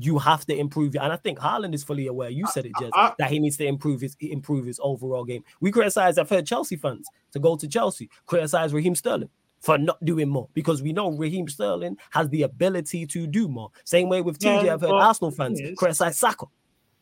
You 0.03 0.19
have 0.19 0.47
to 0.47 0.57
improve 0.57 0.95
and 0.97 1.13
I 1.13 1.17
think 1.17 1.39
Haaland 1.39 1.75
is 1.75 1.85
fully 1.85 2.07
aware. 2.07 2.31
You 2.31 2.47
said 2.47 2.65
it, 2.67 2.73
Jez, 2.81 2.91
I- 2.95 3.13
that 3.19 3.31
he 3.31 3.39
needs 3.39 3.59
to 3.59 3.67
improve 3.67 4.01
his 4.01 4.17
improve 4.21 4.65
his 4.67 4.81
overall 4.83 5.25
game. 5.25 5.45
We 5.61 5.71
criticize. 5.71 6.17
I've 6.17 6.31
heard 6.31 6.47
Chelsea 6.47 6.77
fans 6.77 7.07
to 7.33 7.39
go 7.39 7.57
to 7.57 7.69
Chelsea 7.69 8.09
criticize 8.27 8.73
Raheem 8.73 8.95
Sterling 8.95 9.29
for 9.61 9.77
not 9.79 10.03
doing 10.05 10.29
more 10.29 10.49
because 10.55 10.83
we 10.83 10.92
know 10.92 11.11
Raheem 11.11 11.46
Sterling 11.49 11.96
has 12.11 12.29
the 12.31 12.42
ability 12.42 13.07
to 13.07 13.27
do 13.27 13.46
more. 13.49 13.70
Same 13.85 14.09
way 14.09 14.23
with 14.23 14.38
TJ, 14.38 14.64
Yeah, 14.64 14.75
I've 14.75 14.81
heard 14.81 14.90
Arsenal 14.92 15.31
fans 15.31 15.61
criticize 15.77 16.18
Saka 16.18 16.46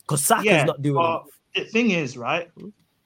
because 0.03 0.25
Saka's 0.25 0.45
Yeah, 0.45 0.65
not 0.65 0.83
doing 0.83 0.97
but 0.97 1.05
enough. 1.09 1.27
the 1.55 1.65
thing 1.65 1.91
is, 1.93 2.17
right? 2.19 2.51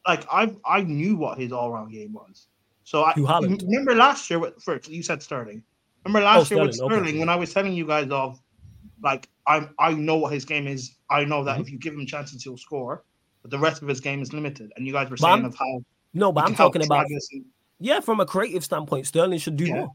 Like 0.06 0.26
I, 0.32 0.54
I 0.64 0.82
knew 0.82 1.16
what 1.16 1.38
his 1.38 1.52
all-round 1.52 1.92
game 1.92 2.12
was. 2.12 2.46
So 2.84 3.02
I 3.02 3.12
remember 3.14 3.94
last 3.94 4.28
year. 4.30 4.38
With, 4.38 4.60
first, 4.62 4.88
you 4.88 5.02
said 5.02 5.22
Sterling. 5.22 5.62
Remember 6.04 6.24
last 6.26 6.50
year 6.50 6.62
with 6.62 6.74
Sterling, 6.74 7.04
okay. 7.04 7.18
When 7.18 7.28
I 7.28 7.36
was 7.36 7.52
telling 7.54 7.72
you 7.74 7.86
guys 7.86 8.10
of, 8.10 8.40
like 9.02 9.28
I, 9.46 9.68
I 9.78 9.92
know 9.92 10.16
what 10.16 10.32
his 10.32 10.44
game 10.44 10.66
is. 10.66 10.96
I 11.10 11.24
know 11.24 11.36
Mm-hmm. 11.38 11.46
that 11.46 11.60
if 11.60 11.70
you 11.70 11.78
give 11.78 11.94
him 11.94 12.06
chances, 12.06 12.42
he'll 12.42 12.56
score. 12.56 13.04
But 13.42 13.50
the 13.50 13.58
rest 13.58 13.82
of 13.82 13.88
his 13.88 14.00
game 14.00 14.22
is 14.22 14.32
limited. 14.32 14.72
And 14.76 14.86
you 14.86 14.92
guys 14.92 15.10
were 15.10 15.16
saying 15.16 15.44
of 15.44 15.54
how 15.56 15.82
No, 16.14 16.32
but 16.32 16.44
I'm 16.44 16.54
talking 16.54 16.82
about 16.84 17.06
and- 17.08 17.44
yeah, 17.82 18.00
from 18.00 18.20
a 18.20 18.26
creative 18.26 18.64
standpoint, 18.64 19.06
Sterling 19.06 19.38
should 19.38 19.56
do 19.56 19.66
Yeah. 19.66 19.74
more. 19.74 19.90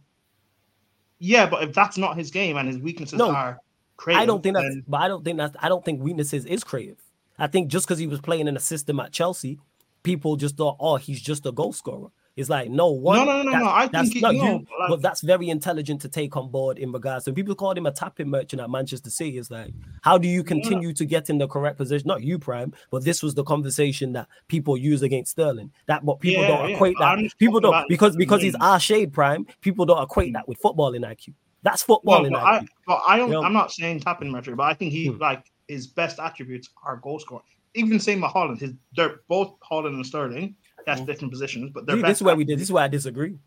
Yeah, 1.19 1.49
but 1.49 1.63
if 1.63 1.73
that's 1.73 1.97
not 1.97 2.15
his 2.17 2.29
game 2.29 2.57
and 2.57 2.67
his 2.67 2.77
weaknesses 2.77 3.17
No, 3.17 3.31
are 3.31 3.57
creative, 3.95 4.21
I 4.21 4.25
don't 4.25 4.43
think 4.43 4.55
that's, 4.55 4.67
then- 4.67 4.83
but 4.87 5.01
I 5.01 5.07
don't 5.07 5.23
think 5.23 5.37
that's, 5.37 5.55
I 5.59 5.69
don't 5.69 5.83
think 5.83 6.01
weaknesses 6.01 6.45
is 6.45 6.63
creative. 6.63 7.01
I 7.39 7.47
think 7.47 7.69
just 7.69 7.87
because 7.87 7.99
he 7.99 8.07
was 8.07 8.19
playing 8.21 8.47
in 8.47 8.55
a 8.55 8.59
system 8.59 8.99
at 8.99 9.11
Chelsea, 9.11 9.59
people 10.03 10.35
just 10.35 10.57
thought, 10.57 10.77
oh, 10.79 10.97
he's 10.97 11.21
just 11.21 11.45
a 11.45 11.51
goal 11.51 11.73
scorer. 11.73 12.09
It's 12.37 12.49
like, 12.49 12.69
no, 12.69 12.91
one, 12.91 13.17
no, 13.17 13.25
no, 13.25 13.43
no, 13.43 13.51
that's- 13.51 13.63
no. 13.63 13.69
I 13.69 13.87
that's 13.87 14.09
think 14.09 14.15
it, 14.17 14.21
not 14.21 14.35
no, 14.35 14.43
you, 14.45 14.51
like- 14.79 14.89
but 14.89 15.01
that's 15.01 15.21
very 15.21 15.49
intelligent 15.49 15.99
to 16.01 16.07
take 16.07 16.37
on 16.37 16.49
board 16.51 16.77
in 16.77 16.91
regards 16.91 17.25
to 17.25 17.33
people 17.33 17.55
called 17.55 17.77
him 17.79 17.87
a 17.87 17.91
tapping 17.91 18.29
merchant 18.29 18.61
at 18.61 18.69
Manchester 18.69 19.09
City. 19.09 19.39
It's 19.39 19.49
like, 19.49 19.73
how 20.03 20.19
do 20.19 20.27
you 20.27 20.43
continue 20.43 20.93
to 20.93 21.03
get 21.05 21.31
in 21.31 21.39
the 21.39 21.47
correct 21.47 21.77
position? 21.77 22.07
Not 22.07 22.21
you, 22.21 22.37
Prime, 22.37 22.73
but 22.91 23.03
this 23.03 23.23
was 23.23 23.33
the 23.33 23.43
conversation 23.43 24.13
that 24.13 24.27
people 24.47 24.77
use 24.77 25.01
against 25.01 25.31
Sterling. 25.31 25.71
That 25.87 26.05
but 26.05 26.19
people 26.19 26.43
Yeah, 26.43 26.47
don't 26.49 26.69
yeah, 26.69 26.75
equate 26.75 26.95
that. 26.99 27.05
I'm 27.17 27.29
People 27.39 27.59
don't 27.59 27.89
because 27.89 28.15
because 28.15 28.41
he's 28.43 28.55
our 28.61 28.79
shade 28.79 29.11
Prime, 29.13 29.47
people 29.61 29.85
don't 29.87 30.01
equate 30.03 30.31
that 30.33 30.47
with 30.47 30.61
footballing 30.61 31.03
IQ. 31.05 31.33
That's 31.63 31.87
No, 31.89 31.97
footballing 31.97 32.31
but 32.33 32.43
I, 32.43 32.59
IQ. 32.59 32.67
but 32.85 33.01
I 33.07 33.17
don't. 33.17 33.29
You 33.29 33.33
know- 33.33 33.43
I'm 33.43 33.53
not 33.53 33.71
saying 33.71 34.01
tapping 34.01 34.31
metric, 34.31 34.55
but 34.57 34.63
I 34.63 34.75
think 34.75 34.91
he 34.93 35.07
Hmm. 35.07 35.17
like 35.17 35.43
his 35.67 35.87
best 35.87 36.19
attributes 36.19 36.69
are 36.85 36.97
goal 36.97 37.17
scoring. 37.19 37.43
Even 37.73 37.99
same 37.99 38.21
with 38.21 38.31
Haaland, 38.31 38.59
his 38.59 38.73
they're 38.95 39.21
both 39.27 39.55
Haaland 39.59 39.95
and 39.95 40.05
Sterling. 40.05 40.55
That's 40.87 41.01
Hmm. 41.01 41.05
different 41.05 41.31
positions, 41.33 41.69
but 41.73 41.85
they're 41.85 41.97
See, 41.97 42.01
this 42.01 42.17
is 42.17 42.23
where 42.23 42.35
we 42.35 42.45
did. 42.45 42.57
This 42.57 42.69
is 42.69 42.71
where 42.71 42.85
I 42.85 42.87
disagree. 42.87 43.37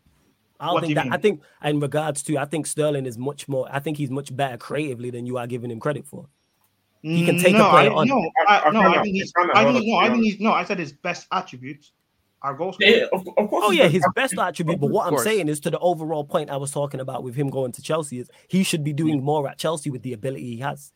I 0.59 0.65
don't 0.67 0.73
What 0.75 0.81
think 0.81 0.89
you 0.89 0.95
that. 0.95 1.05
mean? 1.05 1.13
I 1.13 1.17
think 1.17 1.41
in 1.63 1.79
regards 1.79 2.21
to, 2.23 2.37
I 2.37 2.45
think 2.45 2.67
Sterling 2.67 3.07
is 3.07 3.17
much 3.17 3.49
more. 3.49 3.67
I 3.71 3.79
think 3.79 3.97
he's 3.97 4.11
much 4.11 4.33
better 4.33 4.57
creatively 4.57 5.09
than 5.09 5.25
you 5.25 5.37
are 5.39 5.47
giving 5.47 5.71
him 5.71 5.79
credit 5.79 6.05
for. 6.05 6.27
he 7.01 7.25
can 7.25 7.39
take 7.39 7.55
a 7.55 7.57
no, 7.57 7.69
player 7.71 7.89
I, 7.89 7.93
on. 7.95 8.07
No, 8.07 8.19
I- 8.47 8.57
I, 8.57 8.63
I 8.67 8.69
no, 8.69 8.79
I 8.81 9.01
think 9.01 9.15
he's. 9.15 9.33
I 9.35 9.41
kinda 9.41 9.57
I 9.57 9.63
heard 9.63 9.73
think 9.73 9.87
no, 9.87 9.95
I 9.95 10.09
think 10.11 10.23
he's 10.23 10.39
no. 10.39 10.51
I 10.53 10.63
said 10.63 10.77
his 10.77 10.93
best 10.93 11.25
attributes 11.31 11.93
are 12.43 12.53
goal 12.53 12.75
Yeah, 12.79 12.89
yeah, 12.89 13.03
of, 13.11 13.27
of 13.39 13.49
course. 13.49 13.63
Oh 13.67 13.71
yeah, 13.71 13.87
his 13.87 14.05
best 14.13 14.37
attribute. 14.37 14.79
But 14.79 14.91
what 14.91 15.07
I'm 15.11 15.17
saying 15.17 15.47
is 15.49 15.59
to 15.61 15.71
the 15.71 15.79
overall 15.79 16.23
point 16.23 16.51
I 16.51 16.57
was 16.57 16.69
talking 16.69 16.99
about 16.99 17.23
with 17.23 17.33
him 17.33 17.49
going 17.49 17.71
to 17.71 17.81
Chelsea 17.81 18.19
is 18.19 18.29
he 18.47 18.61
should 18.61 18.83
be 18.83 18.93
doing 18.93 19.23
more 19.23 19.49
at 19.49 19.57
Chelsea 19.57 19.89
with 19.89 20.03
the 20.03 20.13
ability 20.13 20.43
he 20.45 20.57
has. 20.57 20.91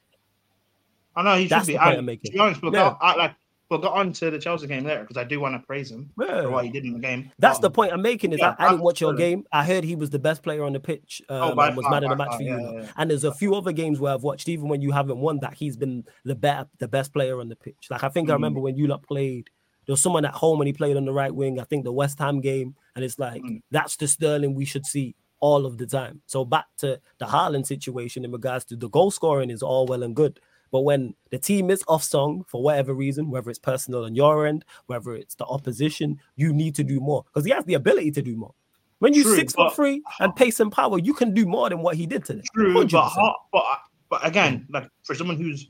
I 1.16 1.24
know 1.24 1.36
he 1.38 1.46
should 1.46 1.52
That's 1.54 1.66
be. 1.66 1.74
the 1.74 1.80
point 1.80 1.96
I, 1.96 1.98
I'm 1.98 2.06
making. 2.06 2.30
To 2.30 2.32
be 2.34 2.40
honest, 2.40 2.62
look, 2.62 2.74
Yeah. 2.76 2.96
I, 3.02 3.14
I, 3.14 3.16
like 3.16 3.36
we'll 3.70 3.80
get 3.80 3.92
on 3.92 4.12
to 4.14 4.30
the 4.30 4.40
Chelsea 4.40 4.68
game 4.68 4.84
later 4.84 5.02
because 5.02 5.18
I 5.18 5.24
do 5.24 5.40
want 5.40 5.56
to 5.56 5.66
praise 5.66 5.90
him 5.90 6.12
yeah. 6.20 6.44
for 6.44 6.52
what 6.52 6.66
he 6.66 6.72
did 6.72 6.86
in 6.86 6.94
the 6.94 7.00
game. 7.00 7.32
That's 7.40 7.60
the 7.60 7.70
point 7.70 7.94
I'm 7.94 8.02
making. 8.02 8.34
Is 8.34 8.40
yeah, 8.40 8.56
I, 8.60 8.66
I 8.66 8.70
didn't 8.70 8.84
watch 8.84 9.02
your 9.02 9.14
game. 9.14 9.46
I 9.52 9.64
heard 9.64 9.84
he 9.84 9.96
was 9.96 10.10
the 10.10 10.20
best 10.20 10.44
player 10.44 10.64
on 10.64 10.74
the 10.74 10.80
pitch. 10.80 11.22
Um, 11.30 11.58
oh, 11.58 11.76
was 11.76 11.86
man 11.90 12.04
of 12.04 12.12
the 12.12 12.16
match 12.16 12.30
far, 12.30 12.38
for 12.38 12.44
you. 12.44 12.60
Yeah, 12.60 12.92
and 12.98 13.10
there's 13.10 13.24
a 13.24 13.34
few 13.34 13.56
other 13.56 13.72
games 13.72 14.00
where 14.00 14.14
I've 14.14 14.24
watched, 14.24 14.50
even 14.50 14.70
when 14.70 14.82
you 14.82 14.92
haven't 14.92 15.18
won, 15.18 15.40
that 15.40 15.54
he's 15.54 15.78
been 15.78 16.06
the 16.24 16.36
better, 16.36 16.68
the 16.80 16.88
best 16.88 17.14
player 17.14 17.40
on 17.40 17.50
the 17.50 17.56
pitch. 17.56 17.88
Like 17.90 18.04
I 18.04 18.10
think 18.10 18.28
mm. 18.28 18.32
I 18.32 18.34
remember 18.36 18.60
when 18.60 18.76
you 18.76 18.88
lot 18.88 19.04
played. 19.04 19.50
There 19.86 19.94
was 19.94 20.02
someone 20.02 20.26
at 20.26 20.34
home 20.34 20.60
and 20.62 20.68
he 20.68 20.74
played 20.74 20.98
on 20.98 21.06
the 21.06 21.14
right 21.14 21.34
wing. 21.34 21.60
I 21.60 21.64
think 21.64 21.84
the 21.84 21.92
West 21.92 22.18
Ham 22.18 22.42
game, 22.42 22.76
and 22.96 23.06
it's 23.06 23.20
like 23.20 23.44
mm. 23.44 23.62
that's 23.70 23.96
the 23.98 24.08
Sterling 24.08 24.56
we 24.56 24.66
should 24.66 24.86
see 24.86 25.16
all 25.40 25.66
of 25.66 25.78
the 25.78 25.86
time. 25.86 26.22
So 26.26 26.44
back 26.44 26.66
to 26.78 27.00
the 27.20 27.26
Haaland 27.26 27.68
situation 27.68 28.26
in 28.26 28.32
regards 28.32 28.66
to 28.66 28.76
the 28.76 28.90
goal 28.90 29.12
scoring 29.12 29.50
is 29.50 29.62
all 29.62 29.86
well 29.86 30.02
and 30.02 30.16
good. 30.16 30.40
But 30.72 30.82
when 30.82 31.14
the 31.32 31.40
team 31.40 31.70
is 31.70 31.84
off 31.88 32.04
song 32.04 32.46
for 32.48 32.62
whatever 32.62 32.94
reason, 32.94 33.30
whether 33.30 33.50
it's 33.50 33.60
personal 33.60 34.06
on 34.06 34.16
your 34.16 34.46
end, 34.46 34.66
whether 34.88 35.14
it's 35.16 35.36
the 35.36 35.46
opposition, 35.46 36.20
you 36.36 36.54
need 36.54 36.76
to 36.76 36.84
do 36.84 37.00
more 37.00 37.24
because 37.24 37.46
he 37.46 37.52
has 37.52 37.66
the 37.66 37.76
ability 37.76 38.12
to 38.12 38.22
do 38.22 38.36
more. 38.36 38.54
When 39.00 39.14
you 39.14 39.36
six 39.36 39.54
foot 39.54 39.76
three 39.76 40.02
and 40.20 40.36
pace 40.36 40.60
and 40.60 40.72
power, 40.72 40.98
you 41.00 41.14
can 41.14 41.34
do 41.34 41.46
more 41.46 41.70
than 41.70 41.82
what 41.82 41.96
he 41.96 42.06
did 42.06 42.26
today. 42.26 42.44
True, 42.54 42.74
100%. 42.74 42.92
but 42.92 43.34
but 43.52 43.64
but 44.10 44.26
again, 44.26 44.66
like 44.70 44.90
for 45.04 45.16
someone 45.16 45.38
who's 45.38 45.70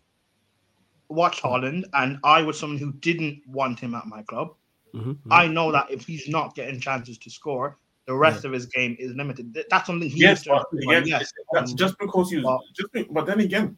watched 1.10 1.42
Haaland, 1.44 1.84
and 1.94 2.20
I 2.24 2.42
was 2.42 2.60
someone 2.60 2.80
who 2.80 2.94
didn't 2.94 3.42
want 3.48 3.80
him 3.80 3.96
at 3.96 4.06
my 4.06 4.22
club. 4.24 4.54
Mm-hmm, 4.94 5.12
mm-hmm. 5.12 5.34
I 5.34 5.48
know 5.48 5.72
that 5.72 5.92
if 5.92 6.06
he's 6.06 6.28
not 6.28 6.56
getting 6.56 6.80
chances 6.80 7.18
to 7.20 7.30
score, 7.30 7.78
the 8.06 8.14
rest 8.14 8.44
yeah. 8.44 8.50
of 8.50 8.54
his 8.54 8.66
game 8.68 8.96
is 9.00 9.14
limited. 9.16 9.58
That's 9.70 9.88
something 9.88 10.10
he 10.10 10.22
yes, 10.22 10.46
but, 10.46 10.66
again, 10.84 11.08
yes, 11.08 11.32
that's 11.52 11.72
um, 11.72 11.78
just 11.78 11.98
because 12.00 12.32
you 12.32 12.44
but, 12.44 12.62
just 12.76 12.90
but 13.12 13.26
then 13.26 13.40
again, 13.40 13.78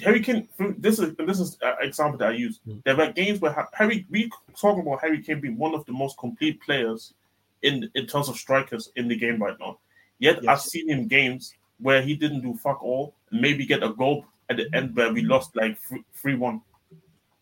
Harry 0.00 0.20
Kane. 0.20 0.48
This 0.78 0.98
is 0.98 1.14
this 1.16 1.38
is 1.38 1.58
an 1.62 1.74
example 1.80 2.18
that 2.18 2.28
I 2.28 2.32
use. 2.32 2.60
Mm. 2.66 2.82
There 2.84 2.96
were 2.96 3.12
games 3.12 3.40
where 3.40 3.68
Harry. 3.74 4.06
We 4.10 4.30
talking 4.58 4.82
about 4.82 5.00
Harry 5.00 5.22
Kane 5.22 5.40
being 5.40 5.58
one 5.58 5.74
of 5.74 5.84
the 5.84 5.92
most 5.92 6.16
complete 6.18 6.60
players 6.62 7.14
in 7.62 7.90
in 7.94 8.06
terms 8.06 8.28
of 8.28 8.36
strikers 8.36 8.90
in 8.96 9.08
the 9.08 9.16
game 9.16 9.42
right 9.42 9.56
now. 9.60 9.78
Yet 10.18 10.42
yes. 10.42 10.48
I've 10.48 10.62
seen 10.62 10.88
him 10.88 11.08
games 11.08 11.54
where 11.78 12.00
he 12.00 12.14
didn't 12.14 12.40
do 12.40 12.54
fuck 12.56 12.82
all, 12.82 13.14
and 13.30 13.40
maybe 13.40 13.66
get 13.66 13.82
a 13.82 13.90
goal 13.90 14.24
at 14.48 14.56
the 14.56 14.68
end 14.74 14.96
where 14.96 15.12
we 15.12 15.22
lost 15.22 15.54
like 15.56 15.78
three 16.14 16.36
one. 16.36 16.62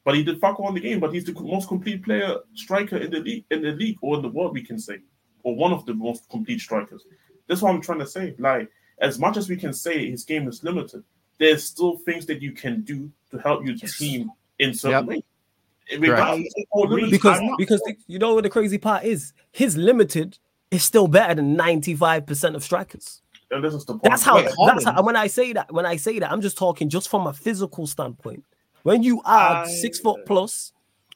But 0.04 0.14
he 0.14 0.24
did 0.24 0.40
fuck 0.40 0.58
all 0.58 0.68
in 0.68 0.74
the 0.74 0.80
game. 0.80 0.98
But 0.98 1.14
he's 1.14 1.24
the 1.24 1.38
most 1.40 1.68
complete 1.68 2.02
player 2.02 2.38
striker 2.54 2.96
in 2.96 3.10
the 3.10 3.20
league, 3.20 3.44
in 3.50 3.62
the 3.62 3.72
league 3.72 3.98
or 4.00 4.16
in 4.16 4.22
the 4.22 4.28
world, 4.28 4.54
we 4.54 4.62
can 4.62 4.78
say, 4.78 4.98
or 5.44 5.54
one 5.54 5.72
of 5.72 5.86
the 5.86 5.94
most 5.94 6.28
complete 6.30 6.60
strikers. 6.60 7.04
That's 7.46 7.62
what 7.62 7.74
I'm 7.74 7.80
trying 7.80 7.98
to 8.00 8.06
say. 8.06 8.34
Like 8.38 8.70
as 9.00 9.18
much 9.18 9.36
as 9.36 9.48
we 9.48 9.56
can 9.56 9.72
say 9.72 10.10
his 10.10 10.24
game 10.24 10.48
is 10.48 10.64
limited, 10.64 11.04
there's 11.40 11.64
still 11.64 11.96
things 11.96 12.26
that 12.26 12.40
you 12.40 12.52
can 12.52 12.82
do 12.82 13.10
to 13.32 13.38
help 13.38 13.64
your 13.64 13.74
yes. 13.74 13.98
team 13.98 14.30
in 14.60 14.74
certain 14.74 14.98
yep. 14.98 15.04
ways. 15.06 15.22
Because 17.10 17.40
because 17.58 17.82
you 18.06 18.20
know 18.20 18.34
what 18.34 18.44
the 18.44 18.50
crazy 18.50 18.78
part 18.78 19.02
is, 19.02 19.32
his 19.50 19.76
limited 19.76 20.38
is 20.70 20.84
still 20.84 21.08
better 21.08 21.34
than 21.34 21.56
95% 21.56 22.54
of 22.54 22.62
strikers. 22.62 23.22
And 23.50 23.64
this 23.64 23.74
is 23.74 23.84
the 23.84 23.94
point. 23.94 24.04
That's 24.04 24.22
how 24.22 24.36
Wait, 24.36 24.52
that's 24.66 24.84
how 24.84 25.02
when 25.02 25.16
I 25.16 25.26
say 25.26 25.52
that, 25.54 25.72
when 25.72 25.86
I 25.86 25.96
say 25.96 26.20
that, 26.20 26.30
I'm 26.30 26.40
just 26.40 26.56
talking 26.56 26.88
just 26.88 27.08
from 27.08 27.26
a 27.26 27.32
physical 27.32 27.88
standpoint. 27.88 28.44
When 28.84 29.02
you 29.02 29.20
are 29.22 29.64
I... 29.64 29.68
six 29.68 29.98
foot 29.98 30.24
plus 30.26 30.72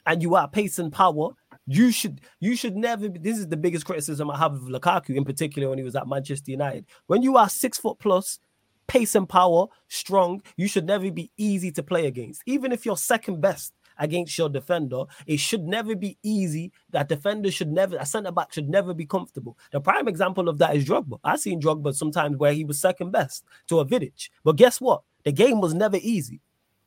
and 0.06 0.20
you 0.20 0.34
are 0.34 0.48
pace 0.48 0.80
and 0.80 0.92
power, 0.92 1.30
you 1.66 1.92
should 1.92 2.20
you 2.40 2.56
should 2.56 2.74
never 2.74 3.08
be, 3.08 3.20
this 3.20 3.38
is 3.38 3.46
the 3.46 3.56
biggest 3.56 3.86
criticism 3.86 4.28
I 4.30 4.38
have 4.38 4.54
of 4.54 4.62
Lukaku 4.62 5.14
in 5.14 5.24
particular 5.24 5.68
when 5.68 5.78
he 5.78 5.84
was 5.84 5.94
at 5.94 6.08
Manchester 6.08 6.50
United. 6.50 6.86
When 7.06 7.22
you 7.22 7.36
are 7.36 7.48
six 7.48 7.78
foot 7.78 8.00
plus 8.00 8.40
pace 8.86 9.14
and 9.14 9.28
power, 9.28 9.66
strong. 9.88 10.42
You 10.56 10.68
should 10.68 10.86
never 10.86 11.10
be 11.10 11.30
easy 11.36 11.70
to 11.72 11.82
play 11.82 12.06
against. 12.06 12.42
Even 12.46 12.72
if 12.72 12.84
you're 12.84 12.96
second 12.96 13.40
best 13.40 13.72
against 13.98 14.36
your 14.36 14.48
defender, 14.48 15.04
it 15.26 15.38
should 15.38 15.64
never 15.64 15.94
be 15.94 16.18
easy. 16.22 16.72
That 16.90 17.08
defender 17.08 17.50
should 17.50 17.70
never, 17.70 17.96
a 17.96 18.06
centre 18.06 18.32
back 18.32 18.52
should 18.52 18.68
never 18.68 18.94
be 18.94 19.06
comfortable. 19.06 19.56
The 19.72 19.80
prime 19.80 20.08
example 20.08 20.48
of 20.48 20.58
that 20.58 20.76
is 20.76 20.84
Drogba. 20.84 21.18
I've 21.24 21.40
seen 21.40 21.60
Drogba 21.60 21.94
sometimes 21.94 22.36
where 22.36 22.52
he 22.52 22.64
was 22.64 22.78
second 22.78 23.12
best 23.12 23.44
to 23.68 23.80
a 23.80 23.86
Vidic. 23.86 24.30
But 24.42 24.56
guess 24.56 24.80
what? 24.80 25.02
The 25.24 25.32
game 25.32 25.60
was 25.60 25.74
never 25.74 25.98
easy. 26.00 26.40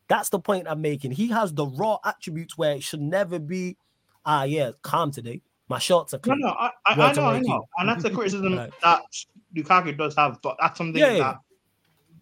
That's 0.07 0.29
the 0.29 0.39
point 0.39 0.67
I'm 0.69 0.81
making. 0.81 1.11
He 1.11 1.27
has 1.29 1.53
the 1.53 1.65
raw 1.65 1.97
attributes 2.05 2.57
where 2.57 2.75
it 2.75 2.83
should 2.83 3.01
never 3.01 3.39
be, 3.39 3.77
ah, 4.25 4.43
yeah, 4.43 4.71
calm 4.81 5.11
today. 5.11 5.41
My 5.69 5.79
shots 5.79 6.13
are 6.13 6.19
clean. 6.19 6.39
No, 6.39 6.47
no, 6.47 6.53
I, 6.53 6.71
I, 6.85 6.93
I 6.93 7.13
know, 7.13 7.25
I 7.25 7.39
know. 7.41 7.67
And 7.77 7.89
that's 7.89 8.03
the 8.03 8.09
criticism 8.11 8.55
right. 8.55 8.71
that 8.81 9.01
Lukaku 9.53 9.97
does 9.97 10.15
have, 10.15 10.41
but 10.41 10.55
that's 10.61 10.77
something 10.77 11.01
yeah, 11.01 11.17
that 11.17 11.37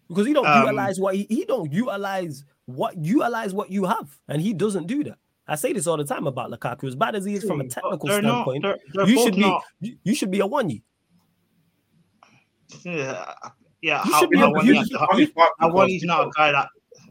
because 0.08 0.26
he 0.26 0.32
don't 0.32 0.46
um, 0.46 0.62
utilize 0.62 1.00
what 1.00 1.14
he, 1.14 1.26
he 1.28 1.44
don't 1.44 1.72
utilize 1.72 2.44
what 2.66 2.96
utilize 2.96 3.54
what 3.54 3.70
you 3.70 3.84
have, 3.84 4.18
and 4.28 4.42
he 4.42 4.52
doesn't 4.52 4.86
do 4.86 5.04
that. 5.04 5.18
I 5.48 5.54
say 5.54 5.72
this 5.72 5.86
all 5.86 5.96
the 5.96 6.04
time 6.04 6.26
about 6.26 6.50
Lukaku. 6.50 6.84
As 6.84 6.96
bad 6.96 7.14
as 7.14 7.24
he 7.24 7.34
is 7.34 7.44
from 7.44 7.60
a 7.60 7.68
technical 7.68 8.08
standpoint, 8.08 8.62
not, 8.62 8.78
they're, 8.94 9.06
they're 9.06 9.14
you 9.14 9.22
should 9.22 9.38
not. 9.38 9.62
be 9.80 9.98
you, 10.02 10.14
should 10.14 10.30
be 10.30 10.38
Awoniyi. 10.40 10.82
Yeah, 12.84 13.32
yeah. 13.80 14.04
You 14.04 14.12
how, 14.12 14.20
should 14.20 14.30
be 14.30 14.38
how, 14.38 14.48
a, 14.48 14.50
one, 14.50 14.66
you, 14.66 14.84
how, 15.58 15.70
one 15.70 15.88
he's 15.88 16.02
not 16.02 16.26
a 16.26 16.30
guy 16.36 16.52
that. 16.52 16.68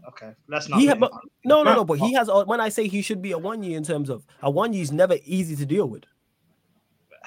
Okay, 0.09 0.33
let's 0.47 0.69
not. 0.69 0.79
He 0.79 0.93
but, 0.93 1.11
no, 1.45 1.63
no, 1.63 1.73
no. 1.75 1.85
But 1.85 1.99
he 1.99 2.13
has. 2.13 2.29
When 2.45 2.59
I 2.59 2.69
say 2.69 2.87
he 2.87 3.01
should 3.01 3.21
be 3.21 3.31
Awoniyi 3.31 3.71
in 3.75 3.83
terms 3.83 4.09
of 4.09 4.25
Awoniyi 4.43 4.81
is 4.81 4.91
never 4.91 5.17
easy 5.23 5.55
to 5.55 5.65
deal 5.65 5.87
with. 5.87 6.03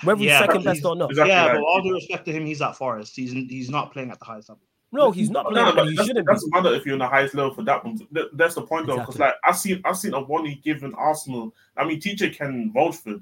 Whether 0.04 0.22
yeah, 0.22 0.38
he's 0.38 0.46
second 0.46 0.64
best 0.64 0.84
or 0.84 0.94
not. 0.94 1.10
Exactly 1.10 1.32
yeah, 1.32 1.46
right. 1.46 1.54
but 1.54 1.62
all 1.62 1.82
due 1.82 1.94
respect 1.94 2.24
to 2.26 2.32
him, 2.32 2.46
he's 2.46 2.62
at 2.62 2.76
Forest. 2.76 3.16
He's 3.16 3.32
he's 3.32 3.70
not 3.70 3.92
playing 3.92 4.10
at 4.10 4.18
the 4.18 4.24
highest 4.24 4.48
level. 4.50 4.62
No, 4.90 5.10
he's 5.10 5.30
not 5.30 5.46
playing. 5.46 5.66
No, 5.66 5.72
no, 5.72 5.84
he 5.84 5.96
that's, 5.96 6.06
shouldn't. 6.06 6.26
That's 6.26 6.44
be. 6.44 6.50
matter 6.50 6.74
if 6.74 6.86
you're 6.86 6.94
in 6.94 6.98
the 6.98 7.08
highest 7.08 7.34
level 7.34 7.52
for 7.52 7.62
that 7.62 7.84
one. 7.84 8.00
That's 8.32 8.54
the 8.54 8.62
point, 8.62 8.86
though, 8.86 8.98
because 8.98 9.16
exactly. 9.16 9.26
like 9.26 9.34
I've 9.44 9.58
seen, 9.58 9.82
I've 9.84 9.98
seen 9.98 10.12
Awoniyi 10.12 10.62
given 10.62 10.94
Arsenal. 10.94 11.54
I 11.76 11.84
mean, 11.84 12.00
TJ 12.00 12.36
can 12.36 12.72
vouch 12.72 12.96
for. 12.96 13.16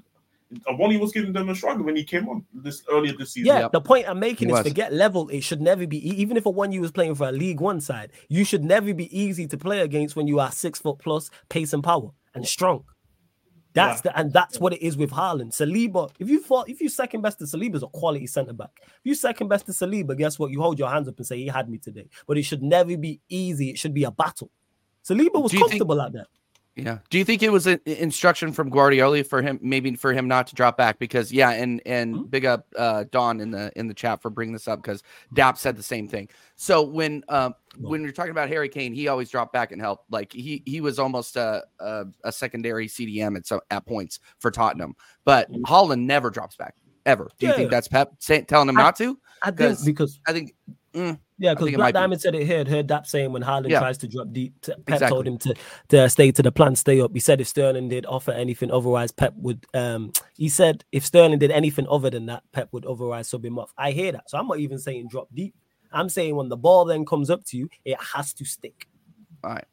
Awoniyi 0.69 0.97
was 0.97 1.11
giving 1.11 1.33
them 1.33 1.49
a 1.49 1.55
struggle 1.55 1.83
when 1.83 1.97
he 1.97 2.05
came 2.05 2.29
on 2.29 2.45
this 2.53 2.81
earlier 2.89 3.11
this 3.17 3.33
season. 3.33 3.47
Yeah, 3.47 3.59
yep. 3.59 3.73
the 3.73 3.81
point 3.81 4.07
I'm 4.07 4.17
making 4.17 4.47
he 4.47 4.53
is 4.53 4.59
was. 4.59 4.67
forget 4.67 4.93
level. 4.93 5.27
It 5.27 5.41
should 5.41 5.59
never 5.59 5.85
be 5.85 5.97
even 6.21 6.37
if 6.37 6.45
Awoniyi 6.45 6.79
was 6.79 6.91
playing 6.91 7.15
for 7.15 7.27
a 7.27 7.33
League 7.33 7.59
One 7.59 7.81
side, 7.81 8.11
you 8.29 8.45
should 8.45 8.63
never 8.63 8.93
be 8.93 9.17
easy 9.17 9.45
to 9.47 9.57
play 9.57 9.81
against 9.81 10.15
when 10.15 10.25
you 10.25 10.39
are 10.39 10.51
six 10.51 10.79
foot 10.79 10.99
plus, 10.99 11.29
pace 11.49 11.73
and 11.73 11.83
power, 11.83 12.11
and 12.33 12.47
strong. 12.47 12.85
That's 13.77 14.03
yeah. 14.03 14.11
the 14.11 14.19
and 14.19 14.33
that's 14.33 14.59
what 14.59 14.73
it 14.73 14.81
is 14.81 14.97
with 14.97 15.11
Haaland. 15.11 15.51
Saliba, 15.51 16.09
if 16.19 16.29
you 16.29 16.41
thought 16.41 16.67
if 16.67 16.81
you 16.81 16.89
second 16.89 17.21
best 17.21 17.37
to 17.39 17.45
Saliba 17.45 17.75
is 17.75 17.83
a 17.83 17.87
quality 17.87 18.25
centre 18.27 18.53
back. 18.53 18.71
If 18.83 19.01
you 19.03 19.15
second 19.15 19.47
best 19.47 19.67
to 19.67 19.71
Saliba, 19.71 20.17
guess 20.17 20.39
what? 20.39 20.51
You 20.51 20.61
hold 20.61 20.79
your 20.79 20.89
hands 20.89 21.07
up 21.07 21.17
and 21.17 21.27
say 21.27 21.37
he 21.37 21.47
had 21.47 21.69
me 21.69 21.77
today. 21.77 22.09
But 22.25 22.37
it 22.37 22.43
should 22.43 22.63
never 22.63 22.97
be 22.97 23.21
easy. 23.29 23.69
It 23.69 23.77
should 23.77 23.93
be 23.93 24.03
a 24.03 24.11
battle. 24.11 24.49
Saliba 25.07 25.41
was 25.41 25.53
comfortable 25.53 25.95
think, 25.95 26.07
at 26.07 26.13
that. 26.13 26.27
Yeah. 26.77 26.99
Do 27.09 27.17
you 27.17 27.25
think 27.25 27.41
it 27.41 27.51
was 27.51 27.65
an 27.65 27.79
instruction 27.85 28.51
from 28.51 28.69
Guardiola 28.69 29.23
for 29.23 29.41
him, 29.41 29.59
maybe 29.61 29.95
for 29.95 30.13
him 30.13 30.27
not 30.27 30.45
to 30.47 30.55
drop 30.55 30.77
back? 30.77 30.99
Because 30.99 31.31
yeah, 31.31 31.49
and 31.51 31.81
and 31.85 32.15
mm-hmm. 32.15 32.23
big 32.25 32.45
up 32.45 32.67
uh, 32.77 33.05
Don 33.11 33.39
in 33.39 33.51
the 33.51 33.71
in 33.75 33.87
the 33.87 33.93
chat 33.93 34.21
for 34.21 34.29
bringing 34.29 34.53
this 34.53 34.67
up 34.67 34.81
because 34.81 35.01
Dap 35.33 35.57
said 35.57 35.75
the 35.75 35.83
same 35.83 36.07
thing. 36.07 36.29
So 36.55 36.83
when 36.83 37.23
um, 37.29 37.55
when 37.79 38.03
you're 38.03 38.11
talking 38.11 38.31
about 38.31 38.49
Harry 38.49 38.69
Kane, 38.69 38.93
he 38.93 39.07
always 39.07 39.29
dropped 39.29 39.53
back 39.53 39.71
and 39.71 39.81
helped. 39.81 40.11
Like 40.11 40.31
he 40.31 40.61
he 40.65 40.79
was 40.79 40.99
almost 40.99 41.35
a 41.35 41.63
a, 41.79 42.05
a 42.23 42.31
secondary 42.31 42.87
CDM 42.87 43.35
at 43.35 43.47
some 43.47 43.59
at 43.71 43.85
points 43.87 44.19
for 44.39 44.51
Tottenham, 44.51 44.95
but 45.25 45.51
mm-hmm. 45.51 45.63
Haaland 45.63 46.01
never 46.01 46.29
drops 46.29 46.55
back 46.55 46.75
ever. 47.07 47.29
Do 47.39 47.47
you 47.47 47.53
think 47.53 47.71
that's 47.71 47.87
Pep 47.87 48.13
say, 48.19 48.41
telling 48.41 48.69
him 48.69 48.77
I, 48.77 48.83
not 48.83 48.95
to? 48.97 49.17
I 49.41 49.49
think 49.49 49.83
because 49.83 50.19
I 50.27 50.33
think 50.33 50.53
Mm, 50.97 51.19
yeah, 51.37 51.53
because 51.53 51.71
Black 51.71 51.93
Diamond 51.93 52.19
be. 52.19 52.23
said 52.23 52.35
it 52.35 52.45
here. 52.45 52.65
Heard 52.65 52.87
that 52.87 53.07
saying 53.07 53.31
when 53.31 53.43
Haaland 53.43 53.69
yeah. 53.69 53.79
tries 53.79 53.97
to 53.99 54.07
drop 54.07 54.31
deep, 54.31 54.53
Pep 54.61 54.77
exactly. 54.87 55.07
told 55.09 55.27
him 55.27 55.37
to, 55.39 55.55
to 55.89 56.09
stay 56.09 56.31
to 56.31 56.41
the 56.41 56.51
plan, 56.51 56.75
stay 56.75 56.99
up. 56.99 57.11
He 57.13 57.19
said 57.19 57.41
if 57.41 57.47
Sterling 57.47 57.89
did 57.89 58.05
offer 58.05 58.31
anything 58.31 58.71
otherwise, 58.71 59.11
Pep 59.11 59.33
would. 59.37 59.65
Um, 59.73 60.11
he 60.35 60.49
said 60.49 60.83
if 60.91 61.05
Sterling 61.05 61.39
did 61.39 61.51
anything 61.51 61.87
other 61.89 62.09
than 62.09 62.25
that, 62.27 62.43
Pep 62.51 62.69
would 62.71 62.85
otherwise 62.85 63.27
sub 63.27 63.45
him 63.45 63.59
off. 63.59 63.73
I 63.77 63.91
hear 63.91 64.11
that, 64.11 64.29
so 64.29 64.37
I'm 64.37 64.47
not 64.47 64.59
even 64.59 64.79
saying 64.79 65.09
drop 65.09 65.27
deep. 65.33 65.55
I'm 65.91 66.09
saying 66.09 66.35
when 66.35 66.49
the 66.49 66.57
ball 66.57 66.85
then 66.85 67.05
comes 67.05 67.29
up 67.29 67.45
to 67.45 67.57
you, 67.57 67.69
it 67.85 67.97
has 68.01 68.33
to 68.33 68.45
stick. 68.45 68.87
All 69.43 69.51
right. 69.51 69.65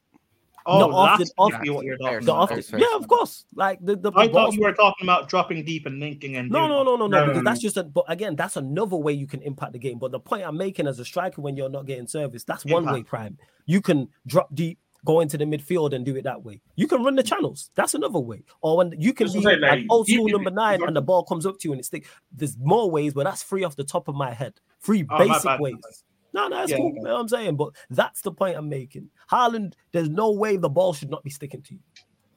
Oh, 0.67 0.93
often, 0.93 1.27
often, 1.37 1.75
what 1.75 1.85
you're 1.85 1.99
talking 1.99 2.23
about. 2.23 2.51
Often, 2.53 2.79
yeah, 2.79 2.97
of 2.97 3.07
course. 3.07 3.45
Like 3.55 3.81
the, 3.83 3.97
the 3.97 4.11
I 4.17 4.29
thought 4.29 4.55
you 4.55 4.63
were 4.63 4.73
talking 4.73 5.05
about 5.05 5.29
dropping 5.29 5.65
deep 5.65 5.85
and 5.85 6.01
linking 6.01 6.37
and 6.37 6.51
no, 6.51 6.67
no, 6.67 6.83
no, 6.83 6.97
no, 6.97 7.07
no, 7.07 7.21
no, 7.21 7.27
because 7.27 7.45
that's 7.45 7.61
just 7.61 7.77
a. 7.77 7.85
But 7.85 8.07
again, 8.09 8.35
that's 8.35 8.57
another 8.57 8.97
way 8.97 9.13
you 9.13 9.27
can 9.27 9.43
impact 9.43 9.75
the 9.75 9.79
game. 9.79 9.99
But 9.99 10.13
the 10.13 10.21
point 10.21 10.45
I'm 10.45 10.57
making 10.57 10.87
as 10.87 10.99
a 10.99 11.05
striker, 11.05 11.43
when 11.43 11.57
you're 11.57 11.69
not 11.69 11.85
getting 11.85 12.07
service, 12.07 12.45
that's 12.45 12.65
impact. 12.65 12.85
one 12.85 12.95
way. 12.95 13.03
Prime, 13.03 13.37
you 13.67 13.83
can 13.83 14.09
drop 14.27 14.55
deep, 14.55 14.79
go 15.05 15.21
into 15.21 15.37
the 15.37 15.45
midfield 15.45 15.93
and 15.93 16.05
do 16.05 16.17
it 16.17 16.25
that 16.25 16.43
way. 16.43 16.63
You 16.77 16.87
can 16.87 17.05
run 17.05 17.15
the 17.15 17.23
channels. 17.23 17.71
That's 17.75 17.95
another 17.95 18.19
way. 18.19 18.43
Or 18.63 18.79
when 18.79 18.95
you 18.99 19.13
can 19.13 19.31
be 19.31 19.41
like, 19.41 19.59
an 19.63 19.87
old 19.91 20.09
school 20.09 20.29
number 20.29 20.51
nine 20.51 20.83
and 20.83 20.97
the 20.97 21.03
ball 21.03 21.25
comes 21.25 21.45
up 21.45 21.59
to 21.59 21.69
you 21.69 21.73
and 21.73 21.81
it 21.81 21.85
stick. 21.85 22.07
There's 22.33 22.57
more 22.57 22.91
ways, 22.91 23.13
but 23.13 23.25
that's 23.25 23.43
free 23.43 23.65
off 23.65 23.77
the 23.77 23.85
top 23.85 24.09
of 24.09 24.15
my 24.15 24.33
head. 24.33 24.55
Three 24.81 25.05
oh, 25.11 25.19
basic 25.19 25.61
ways. 25.61 26.05
No, 26.35 26.49
no, 26.49 26.57
that's 26.57 26.73
yeah, 26.73 26.79
cool. 26.79 26.93
You 26.97 27.03
know 27.03 27.15
what 27.15 27.21
I'm 27.21 27.29
saying? 27.29 27.57
But 27.57 27.75
that's 27.91 28.21
the 28.21 28.33
point 28.33 28.57
I'm 28.57 28.69
making. 28.69 29.09
Haaland, 29.31 29.75
there's 29.93 30.11
no 30.11 30.33
way 30.33 30.57
the 30.57 30.69
ball 30.69 30.93
should 30.93 31.09
not 31.09 31.23
be 31.23 31.31
sticking 31.31 31.63
to 31.63 31.75
you. 31.75 31.81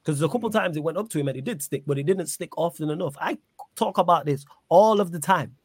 Because 0.04 0.22
a 0.22 0.30
couple 0.30 0.50
mm-hmm. 0.50 0.60
times 0.60 0.78
it 0.78 0.84
went 0.84 1.00
up 1.00 1.10
to 1.10 1.20
him 1.20 1.28
and 1.28 1.36
it 1.36 1.44
did 1.44 1.64
stick, 1.64 1.84
but 1.88 1.98
it 1.98 2.06
didn't 2.06 2.28
stick 2.28 2.56
often 2.58 2.92
enough. 2.92 3.16
I 3.20 3.40
talk 3.76 3.98
about 3.98 4.26
this 4.26 4.46
all 4.70 5.02
of 5.02 5.12
the 5.12 5.20
time. 5.20 5.56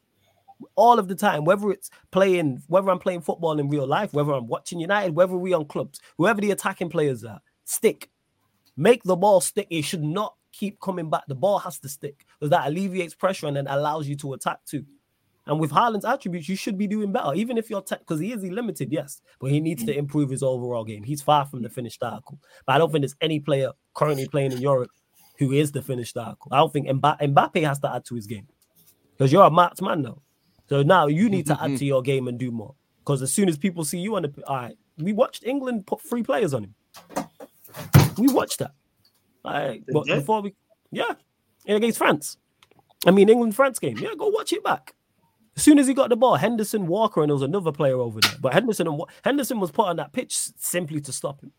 All 0.77 0.99
of 0.99 1.09
the 1.09 1.14
time, 1.14 1.45
whether 1.45 1.71
it's 1.71 1.90
playing, 2.11 2.62
whether 2.68 2.88
I'm 2.90 3.01
playing 3.01 3.21
football 3.21 3.59
in 3.59 3.68
real 3.68 3.87
life, 3.87 4.14
whether 4.14 4.33
I'm 4.33 4.47
watching 4.47 4.81
United, 4.81 5.14
whether 5.14 5.37
we 5.37 5.53
on 5.53 5.66
clubs, 5.66 6.01
whoever 6.16 6.40
the 6.40 6.53
attacking 6.53 6.88
players 6.88 7.25
are, 7.25 7.40
stick. 7.64 8.11
Make 8.77 9.03
the 9.03 9.16
ball 9.16 9.40
stick. 9.40 9.66
It 9.71 9.83
should 9.83 10.05
not 10.05 10.37
keep 10.53 10.81
coming 10.81 11.11
back. 11.11 11.25
The 11.27 11.35
ball 11.35 11.59
has 11.59 11.79
to 11.81 11.88
stick 11.88 12.25
because 12.38 12.51
that 12.51 12.66
alleviates 12.66 13.14
pressure 13.14 13.47
and 13.49 13.57
then 13.57 13.66
allows 13.66 14.09
you 14.09 14.16
to 14.16 14.33
attack 14.33 14.64
too. 14.64 14.87
And 15.46 15.59
with 15.59 15.72
Haaland's 15.72 16.05
attributes, 16.05 16.48
you 16.48 16.55
should 16.55 16.78
be 16.78 16.87
doing 16.87 17.11
better, 17.11 17.35
even 17.35 17.59
if 17.59 17.68
you're 17.68 17.83
because 17.83 18.20
te- 18.20 18.26
he 18.26 18.33
is 18.33 18.44
limited, 18.44 18.92
yes, 18.92 19.20
but 19.40 19.50
he 19.50 19.61
needs 19.61 19.85
to 19.85 19.96
improve 19.96 20.31
his 20.31 20.42
overall 20.42 20.85
game. 20.85 21.02
He's 21.02 21.20
far 21.20 21.46
from 21.46 21.62
the 21.62 21.68
finished 21.68 22.02
article. 22.02 22.38
But 22.64 22.76
I 22.76 22.78
don't 22.78 22.92
think 22.92 23.02
there's 23.02 23.16
any 23.20 23.40
player 23.40 23.72
currently 23.94 24.28
playing 24.28 24.52
in 24.52 24.59
Europe 24.59 24.90
who 25.38 25.52
is 25.52 25.72
the 25.72 25.83
finished 25.83 26.16
article. 26.16 26.48
I 26.52 26.59
don't 26.59 26.72
think 26.72 26.87
Mba- 26.87 27.20
Mbappe 27.20 27.66
has 27.66 27.81
to 27.81 27.92
add 27.92 28.05
to 28.05 28.14
his 28.14 28.26
game 28.26 28.46
because 29.12 29.33
you're 29.33 29.44
a 29.44 29.50
marked 29.50 29.83
man 29.83 30.02
now. 30.02 30.22
So 30.68 30.83
now 30.83 31.07
you 31.09 31.28
need 31.28 31.46
to 31.46 31.55
add 31.61 31.66
to 31.66 31.72
mm-hmm. 31.72 31.85
your 31.85 32.02
game 32.02 32.28
and 32.28 32.38
do 32.38 32.52
more. 32.52 32.74
Because 33.00 33.20
as 33.20 33.33
soon 33.33 33.48
as 33.48 33.59
people 33.59 33.85
see 33.85 33.98
you 33.98 34.14
on 34.14 34.22
the, 34.22 34.33
all 34.46 34.57
right, 34.57 34.76
we 34.98 35.12
watched 35.12 35.44
England 35.44 35.87
put 35.87 36.00
three 36.00 36.22
players 36.22 36.55
on 36.55 36.64
him. 36.64 36.74
We 38.16 38.33
watched 38.33 38.61
that. 38.61 38.72
All 39.44 39.52
right, 39.52 39.83
but 39.92 40.07
before 40.07 40.42
we, 40.42 40.55
yeah, 40.92 41.14
against 41.66 41.98
France. 41.98 42.37
I 43.05 43.11
mean, 43.11 43.28
England 43.28 43.57
France 43.57 43.81
game. 43.81 43.98
Yeah, 43.98 44.11
go 44.16 44.28
watch 44.28 44.52
it 44.52 44.62
back. 44.62 44.94
As 45.56 45.62
soon 45.62 45.78
as 45.78 45.86
he 45.86 45.94
got 45.94 46.08
the 46.08 46.16
ball, 46.16 46.36
Henderson, 46.36 46.86
Walker, 46.86 47.20
and 47.20 47.28
there 47.28 47.34
was 47.34 47.42
another 47.42 47.72
player 47.72 47.96
over 47.96 48.20
there. 48.20 48.36
But 48.40 48.54
Henderson 48.54 48.88
and 48.88 49.02
Henderson 49.22 49.60
was 49.60 49.70
put 49.70 49.86
on 49.86 49.96
that 49.96 50.12
pitch 50.12 50.34
simply 50.34 51.00
to 51.02 51.12
stop 51.12 51.42
him. 51.42 51.52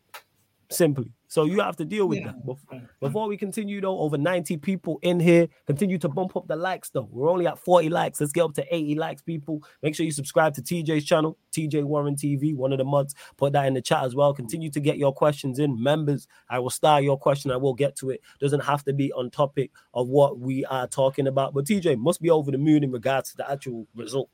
Simply. 0.70 1.12
So 1.34 1.46
you 1.46 1.58
have 1.58 1.74
to 1.78 1.84
deal 1.84 2.06
with 2.06 2.20
yeah. 2.20 2.26
that. 2.26 2.46
Before, 2.46 2.82
before, 3.00 3.26
we 3.26 3.36
continue, 3.36 3.80
though, 3.80 3.98
over 3.98 4.16
90 4.16 4.56
people 4.58 5.00
in 5.02 5.18
here. 5.18 5.48
Continue 5.66 5.98
to 5.98 6.08
bump 6.08 6.36
up 6.36 6.46
the 6.46 6.54
likes, 6.54 6.90
though. 6.90 7.08
We're 7.10 7.28
only 7.28 7.48
at 7.48 7.58
40 7.58 7.88
likes. 7.88 8.20
Let's 8.20 8.32
get 8.32 8.42
up 8.42 8.54
to 8.54 8.64
80 8.72 8.94
likes, 8.94 9.20
people. 9.20 9.60
Make 9.82 9.96
sure 9.96 10.06
you 10.06 10.12
subscribe 10.12 10.54
to 10.54 10.62
TJ's 10.62 11.04
channel, 11.04 11.36
TJ 11.50 11.82
Warren 11.82 12.14
TV, 12.14 12.54
one 12.54 12.70
of 12.70 12.78
the 12.78 12.84
mods. 12.84 13.16
Put 13.36 13.52
that 13.54 13.66
in 13.66 13.74
the 13.74 13.82
chat 13.82 14.04
as 14.04 14.14
well. 14.14 14.32
Continue 14.32 14.70
to 14.70 14.78
get 14.78 14.96
your 14.96 15.12
questions 15.12 15.58
in. 15.58 15.82
Members, 15.82 16.28
I 16.48 16.60
will 16.60 16.70
start 16.70 17.02
your 17.02 17.18
question. 17.18 17.50
I 17.50 17.56
will 17.56 17.74
get 17.74 17.96
to 17.96 18.10
it. 18.10 18.20
Doesn't 18.38 18.62
have 18.62 18.84
to 18.84 18.92
be 18.92 19.12
on 19.12 19.28
topic 19.30 19.72
of 19.92 20.06
what 20.06 20.38
we 20.38 20.64
are 20.66 20.86
talking 20.86 21.26
about. 21.26 21.52
But 21.52 21.64
TJ 21.64 21.98
must 21.98 22.22
be 22.22 22.30
over 22.30 22.52
the 22.52 22.58
moon 22.58 22.84
in 22.84 22.92
regards 22.92 23.32
to 23.32 23.38
the 23.38 23.50
actual 23.50 23.88
result. 23.96 24.30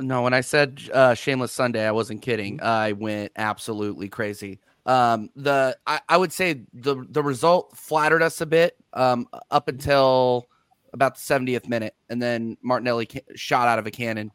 No, 0.00 0.22
when 0.22 0.34
I 0.34 0.40
said 0.40 0.82
uh, 0.92 1.14
Shameless 1.14 1.52
Sunday, 1.52 1.86
I 1.86 1.92
wasn't 1.92 2.22
kidding. 2.22 2.60
I 2.60 2.90
went 2.90 3.30
absolutely 3.36 4.08
crazy. 4.08 4.58
Um, 4.86 5.30
the 5.34 5.76
I, 5.86 6.00
I, 6.08 6.16
would 6.16 6.32
say 6.32 6.62
the 6.74 7.06
the 7.08 7.22
result 7.22 7.76
flattered 7.76 8.22
us 8.22 8.42
a 8.42 8.46
bit 8.46 8.76
um, 8.92 9.26
up 9.50 9.68
until 9.68 10.46
about 10.92 11.14
the 11.14 11.20
70th 11.20 11.68
minute, 11.68 11.94
and 12.10 12.20
then 12.20 12.58
Martinelli 12.62 13.06
ca- 13.06 13.24
shot 13.34 13.66
out 13.66 13.78
of 13.78 13.86
a 13.86 13.90
cannon 13.90 14.30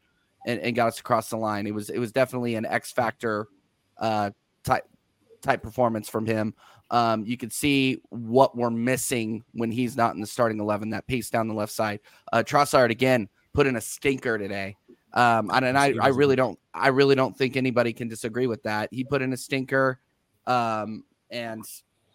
and, 0.47 0.59
and, 0.59 0.75
got 0.75 0.88
us 0.88 0.99
across 0.99 1.29
the 1.29 1.38
line. 1.38 1.67
It 1.67 1.73
was 1.73 1.89
it 1.91 1.99
was 1.99 2.12
definitely 2.12 2.55
an 2.55 2.65
X 2.65 2.91
factor 2.91 3.47
uh, 3.99 4.31
type 4.63 4.85
type 5.41 5.62
performance 5.62 6.09
from 6.09 6.25
him. 6.25 6.55
Um, 6.89 7.23
you 7.25 7.38
could 7.38 7.53
see 7.53 8.01
what 8.09 8.57
we're 8.57 8.71
missing 8.71 9.43
when 9.51 9.69
he's 9.69 9.95
not 9.95 10.15
in 10.15 10.21
the 10.21 10.27
starting 10.27 10.59
eleven. 10.59 10.89
That 10.89 11.05
pace 11.05 11.29
down 11.29 11.47
the 11.47 11.53
left 11.53 11.71
side. 11.71 11.99
Uh, 12.33 12.43
Trossard 12.43 12.89
again 12.89 13.29
put 13.53 13.67
in 13.67 13.75
a 13.75 13.81
stinker 13.81 14.38
today. 14.38 14.77
Um, 15.13 15.49
and, 15.51 15.65
and 15.65 15.77
I, 15.77 15.93
I 16.01 16.09
really 16.09 16.35
don't 16.35 16.59
I 16.73 16.89
really 16.89 17.15
don't 17.15 17.35
think 17.35 17.57
anybody 17.57 17.93
can 17.93 18.07
disagree 18.07 18.47
with 18.47 18.63
that. 18.63 18.89
He 18.91 19.03
put 19.03 19.21
in 19.21 19.33
a 19.33 19.38
stinker. 19.38 19.99
Um, 20.49 21.03
and 21.29 21.63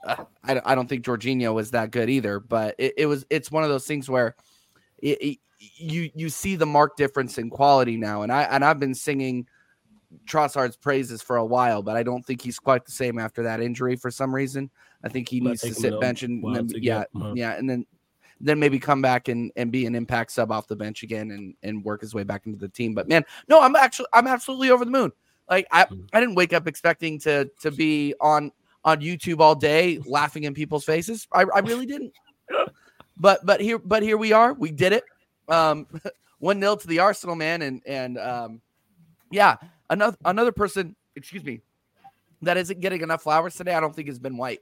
uh, 0.05 0.25
I, 0.43 0.61
I 0.65 0.75
don't 0.75 0.89
think 0.89 1.05
Jorginho 1.05 1.55
was 1.55 1.71
that 1.71 1.93
good 1.93 2.11
either, 2.11 2.41
but 2.41 2.75
it, 2.79 2.95
it 2.99 3.07
was 3.07 3.25
it's 3.31 3.51
one 3.51 3.63
of 3.63 3.71
those 3.71 3.87
things 3.87 4.11
where 4.11 4.35
it, 4.99 5.23
it, 5.23 5.39
you 5.59 6.11
you 6.15 6.29
see 6.29 6.57
the 6.57 6.67
marked 6.67 6.97
difference 6.99 7.39
in 7.39 7.49
quality 7.49 7.97
now, 7.97 8.23
and 8.23 8.33
I 8.33 8.43
and 8.43 8.65
I've 8.65 8.81
been 8.81 8.95
singing 8.95 9.47
Trossard's 10.27 10.77
praises 10.77 11.23
for 11.23 11.37
a 11.37 11.45
while, 11.45 11.83
but 11.83 11.97
I 11.97 12.03
don't 12.03 12.25
think 12.25 12.43
he's 12.43 12.59
quite 12.59 12.85
the 12.85 12.93
same 12.93 13.19
after 13.19 13.45
that 13.45 13.61
injury 13.61 13.97
for 13.97 14.11
some 14.11 14.35
reason. 14.35 14.71
I 15.05 15.09
think 15.09 15.29
he 15.29 15.41
needs 15.41 15.63
to 15.63 15.75
sit 15.75 15.99
bench 16.01 16.23
and, 16.23 16.43
and 16.45 16.71
then, 16.71 16.83
yeah, 16.83 17.05
uh-huh. 17.15 17.35
yeah, 17.37 17.57
and 17.57 17.71
then 17.71 17.87
then 18.41 18.59
maybe 18.59 18.79
come 18.79 19.01
back 19.01 19.29
and, 19.29 19.53
and 19.57 19.71
be 19.71 19.87
an 19.87 19.95
impact 19.95 20.33
sub 20.33 20.51
off 20.51 20.67
the 20.67 20.77
bench 20.77 21.03
again 21.03 21.31
and, 21.31 21.55
and 21.63 21.85
work 21.85 22.01
his 22.01 22.15
way 22.15 22.25
back 22.25 22.47
into 22.47 22.59
the 22.59 22.69
team. 22.69 22.95
But 22.95 23.09
man, 23.09 23.25
no, 23.49 23.61
I'm 23.61 23.77
actually 23.77 24.07
I'm 24.13 24.27
absolutely 24.27 24.71
over 24.71 24.85
the 24.85 24.91
moon. 24.91 25.13
Like 25.49 25.67
I, 25.71 25.85
mm. 25.85 26.09
I 26.13 26.21
didn't 26.21 26.35
wake 26.35 26.53
up 26.53 26.67
expecting 26.67 27.19
to 27.21 27.51
to 27.61 27.71
be 27.71 28.15
on 28.21 28.53
on 28.85 29.01
YouTube 29.01 29.41
all 29.41 29.55
day 29.55 29.99
laughing 30.07 30.45
in 30.45 30.55
people's 30.55 30.85
faces. 30.85 31.27
I, 31.33 31.45
I 31.55 31.61
really 31.61 31.87
didn't. 31.87 32.13
but 33.17 33.45
but 33.45 33.61
here 33.61 33.79
but 33.79 34.03
here 34.03 34.17
we 34.17 34.33
are. 34.33 34.53
We 34.53 34.71
did 34.71 34.93
it. 34.93 35.05
Um, 35.49 35.87
one 36.39 36.61
nil 36.61 36.77
to 36.77 36.87
the 36.87 37.01
Arsenal 37.01 37.37
man, 37.37 37.63
and 37.63 37.83
and 37.87 38.19
um, 38.19 38.61
yeah, 39.31 39.57
another 39.91 40.17
another 40.25 40.53
person. 40.53 40.97
Excuse 41.17 41.45
me, 41.45 41.61
that 42.43 42.57
isn't 42.57 42.81
getting 42.81 43.03
enough 43.03 43.23
flowers 43.23 43.55
today. 43.55 43.75
I 43.75 43.81
don't 43.81 43.95
think 43.95 44.09
has 44.09 44.19
Ben 44.19 44.37
White. 44.37 44.61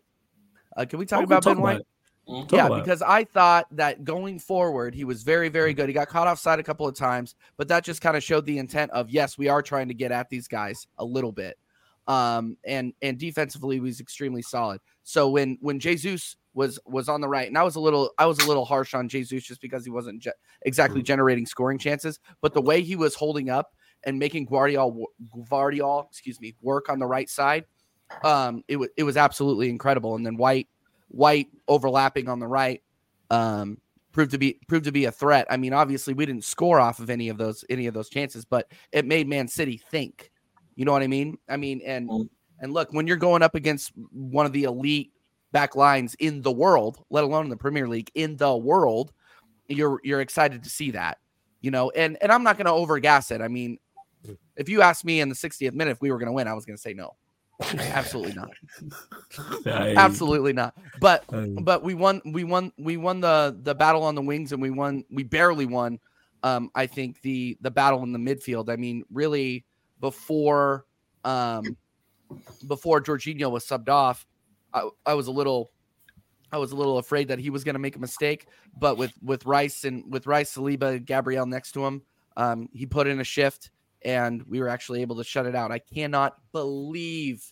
Uh, 0.76 0.84
can 0.84 0.98
we 0.98 1.06
talk 1.06 1.20
oh, 1.20 1.24
about 1.24 1.44
Ben 1.44 1.60
White? 1.60 1.82
Mm-hmm. 2.28 2.54
Yeah, 2.54 2.68
because 2.68 3.02
I 3.02 3.24
thought 3.24 3.66
that 3.72 4.04
going 4.04 4.38
forward, 4.38 4.94
he 4.94 5.04
was 5.04 5.22
very, 5.22 5.48
very 5.48 5.74
good. 5.74 5.88
He 5.88 5.92
got 5.92 6.08
caught 6.08 6.28
offside 6.28 6.60
a 6.60 6.62
couple 6.62 6.86
of 6.86 6.94
times, 6.94 7.34
but 7.56 7.66
that 7.68 7.82
just 7.82 8.00
kind 8.00 8.16
of 8.16 8.22
showed 8.22 8.46
the 8.46 8.58
intent 8.58 8.92
of 8.92 9.10
yes, 9.10 9.36
we 9.36 9.48
are 9.48 9.60
trying 9.60 9.88
to 9.88 9.94
get 9.94 10.12
at 10.12 10.30
these 10.30 10.46
guys 10.46 10.86
a 10.98 11.04
little 11.04 11.32
bit. 11.32 11.58
Um, 12.06 12.56
and 12.64 12.92
and 13.02 13.18
defensively, 13.18 13.76
he 13.76 13.80
was 13.80 14.00
extremely 14.00 14.42
solid. 14.42 14.80
So 15.02 15.30
when 15.30 15.58
when 15.60 15.80
Jesus 15.80 16.36
was 16.54 16.78
was 16.86 17.08
on 17.08 17.20
the 17.20 17.28
right, 17.28 17.48
and 17.48 17.58
I 17.58 17.64
was 17.64 17.76
a 17.76 17.80
little 17.80 18.10
I 18.18 18.26
was 18.26 18.38
a 18.38 18.46
little 18.46 18.64
harsh 18.64 18.94
on 18.94 19.08
Jesus 19.08 19.42
just 19.42 19.60
because 19.60 19.84
he 19.84 19.90
wasn't 19.90 20.22
ge- 20.22 20.28
exactly 20.62 21.00
mm-hmm. 21.00 21.06
generating 21.06 21.46
scoring 21.46 21.78
chances, 21.78 22.20
but 22.40 22.54
the 22.54 22.62
way 22.62 22.82
he 22.82 22.94
was 22.96 23.14
holding 23.14 23.50
up 23.50 23.74
and 24.04 24.18
making 24.18 24.46
Gvardiol 24.46 25.04
Gvardiol, 25.36 26.06
excuse 26.08 26.40
me, 26.40 26.54
work 26.60 26.88
on 26.88 26.98
the 26.98 27.06
right 27.06 27.30
side, 27.30 27.64
um, 28.24 28.62
it 28.68 28.76
was 28.76 28.88
it 28.96 29.02
was 29.04 29.16
absolutely 29.16 29.70
incredible. 29.70 30.14
And 30.16 30.24
then 30.24 30.36
White 30.36 30.68
White 31.12 31.48
overlapping 31.68 32.28
on 32.28 32.40
the 32.40 32.46
right 32.46 32.82
um, 33.30 33.78
proved 34.12 34.30
to 34.30 34.38
be 34.38 34.58
proved 34.68 34.84
to 34.84 34.92
be 34.92 35.06
a 35.06 35.12
threat. 35.12 35.46
I 35.50 35.56
mean, 35.56 35.72
obviously 35.72 36.14
we 36.14 36.26
didn't 36.26 36.44
score 36.44 36.78
off 36.78 37.00
of 37.00 37.10
any 37.10 37.28
of 37.28 37.38
those 37.38 37.64
any 37.68 37.86
of 37.86 37.94
those 37.94 38.08
chances, 38.08 38.44
but 38.44 38.70
it 38.92 39.06
made 39.06 39.28
Man 39.28 39.48
City 39.48 39.76
think. 39.76 40.30
You 40.74 40.84
know 40.84 40.92
what 40.92 41.02
I 41.02 41.06
mean? 41.06 41.38
I 41.48 41.56
mean, 41.56 41.80
and 41.84 42.08
mm. 42.08 42.28
and 42.60 42.72
look, 42.72 42.92
when 42.92 43.06
you're 43.06 43.16
going 43.16 43.42
up 43.42 43.54
against 43.54 43.92
one 44.12 44.46
of 44.46 44.52
the 44.52 44.64
elite 44.64 45.12
back 45.52 45.76
lines 45.76 46.14
in 46.14 46.42
the 46.42 46.52
world, 46.52 47.04
let 47.10 47.24
alone 47.24 47.44
in 47.44 47.50
the 47.50 47.56
Premier 47.56 47.88
League 47.88 48.10
in 48.14 48.36
the 48.36 48.56
world, 48.56 49.12
you're 49.68 50.00
you're 50.02 50.20
excited 50.20 50.62
to 50.62 50.70
see 50.70 50.90
that. 50.92 51.18
You 51.60 51.70
know, 51.70 51.90
and 51.90 52.16
and 52.22 52.32
I'm 52.32 52.42
not 52.42 52.56
going 52.56 52.66
to 52.66 52.72
overgas 52.72 53.30
it. 53.30 53.40
I 53.40 53.48
mean, 53.48 53.78
mm. 54.26 54.36
if 54.56 54.68
you 54.68 54.82
asked 54.82 55.04
me 55.04 55.20
in 55.20 55.28
the 55.28 55.34
60th 55.34 55.72
minute 55.72 55.92
if 55.92 56.00
we 56.00 56.10
were 56.10 56.18
going 56.18 56.28
to 56.28 56.32
win, 56.32 56.48
I 56.48 56.54
was 56.54 56.64
going 56.64 56.76
to 56.76 56.82
say 56.82 56.94
no. 56.94 57.16
Absolutely 57.78 58.34
not. 58.34 58.50
Absolutely 59.66 60.52
not. 60.52 60.74
But 61.00 61.24
but 61.62 61.82
we 61.82 61.94
won 61.94 62.20
we 62.24 62.44
won 62.44 62.72
we 62.78 62.96
won 62.96 63.20
the 63.20 63.56
the 63.62 63.74
battle 63.74 64.02
on 64.02 64.14
the 64.14 64.22
wings 64.22 64.52
and 64.52 64.60
we 64.60 64.70
won 64.70 65.04
we 65.10 65.22
barely 65.22 65.66
won 65.66 65.98
um 66.42 66.70
I 66.74 66.86
think 66.86 67.20
the 67.22 67.56
the 67.60 67.70
battle 67.70 68.02
in 68.02 68.12
the 68.12 68.18
midfield. 68.18 68.68
I 68.68 68.76
mean, 68.76 69.04
really 69.10 69.64
before 70.00 70.86
um 71.24 71.76
before 72.66 73.00
Jorginho 73.00 73.50
was 73.50 73.66
subbed 73.66 73.88
off, 73.88 74.26
I, 74.72 74.88
I 75.06 75.14
was 75.14 75.26
a 75.26 75.32
little 75.32 75.70
I 76.52 76.58
was 76.58 76.72
a 76.72 76.76
little 76.76 76.98
afraid 76.98 77.28
that 77.28 77.38
he 77.38 77.50
was 77.50 77.64
going 77.64 77.74
to 77.74 77.78
make 77.78 77.96
a 77.96 78.00
mistake, 78.00 78.46
but 78.78 78.98
with 78.98 79.12
with 79.22 79.46
Rice 79.46 79.84
and 79.84 80.04
with 80.12 80.26
Rice, 80.26 80.54
Saliba, 80.54 81.02
Gabriel 81.04 81.46
next 81.46 81.72
to 81.72 81.84
him, 81.86 82.02
um, 82.36 82.68
he 82.72 82.84
put 82.84 83.06
in 83.06 83.20
a 83.20 83.24
shift 83.24 83.70
and 84.04 84.42
we 84.48 84.60
were 84.60 84.68
actually 84.68 85.02
able 85.02 85.16
to 85.16 85.24
shut 85.24 85.46
it 85.46 85.54
out. 85.54 85.70
I 85.70 85.78
cannot 85.78 86.36
believe 86.52 87.44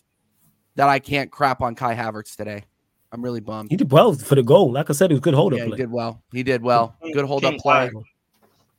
that 0.75 0.89
I 0.89 0.99
can't 0.99 1.31
crap 1.31 1.61
on 1.61 1.75
Kai 1.75 1.95
Havertz 1.95 2.35
today. 2.35 2.63
I'm 3.11 3.21
really 3.21 3.41
bummed. 3.41 3.69
He 3.69 3.77
did 3.77 3.91
well 3.91 4.13
for 4.13 4.35
the 4.35 4.43
goal. 4.43 4.71
Like 4.71 4.89
I 4.89 4.93
said, 4.93 5.11
it 5.11 5.15
was 5.15 5.21
good 5.21 5.33
hold 5.33 5.53
up. 5.53 5.59
Yeah, 5.59 5.65
he 5.65 5.75
did 5.75 5.91
well. 5.91 6.23
He 6.31 6.43
did 6.43 6.61
well. 6.61 6.95
Good 7.13 7.25
hold 7.25 7.43
up 7.43 7.57
play. 7.57 7.91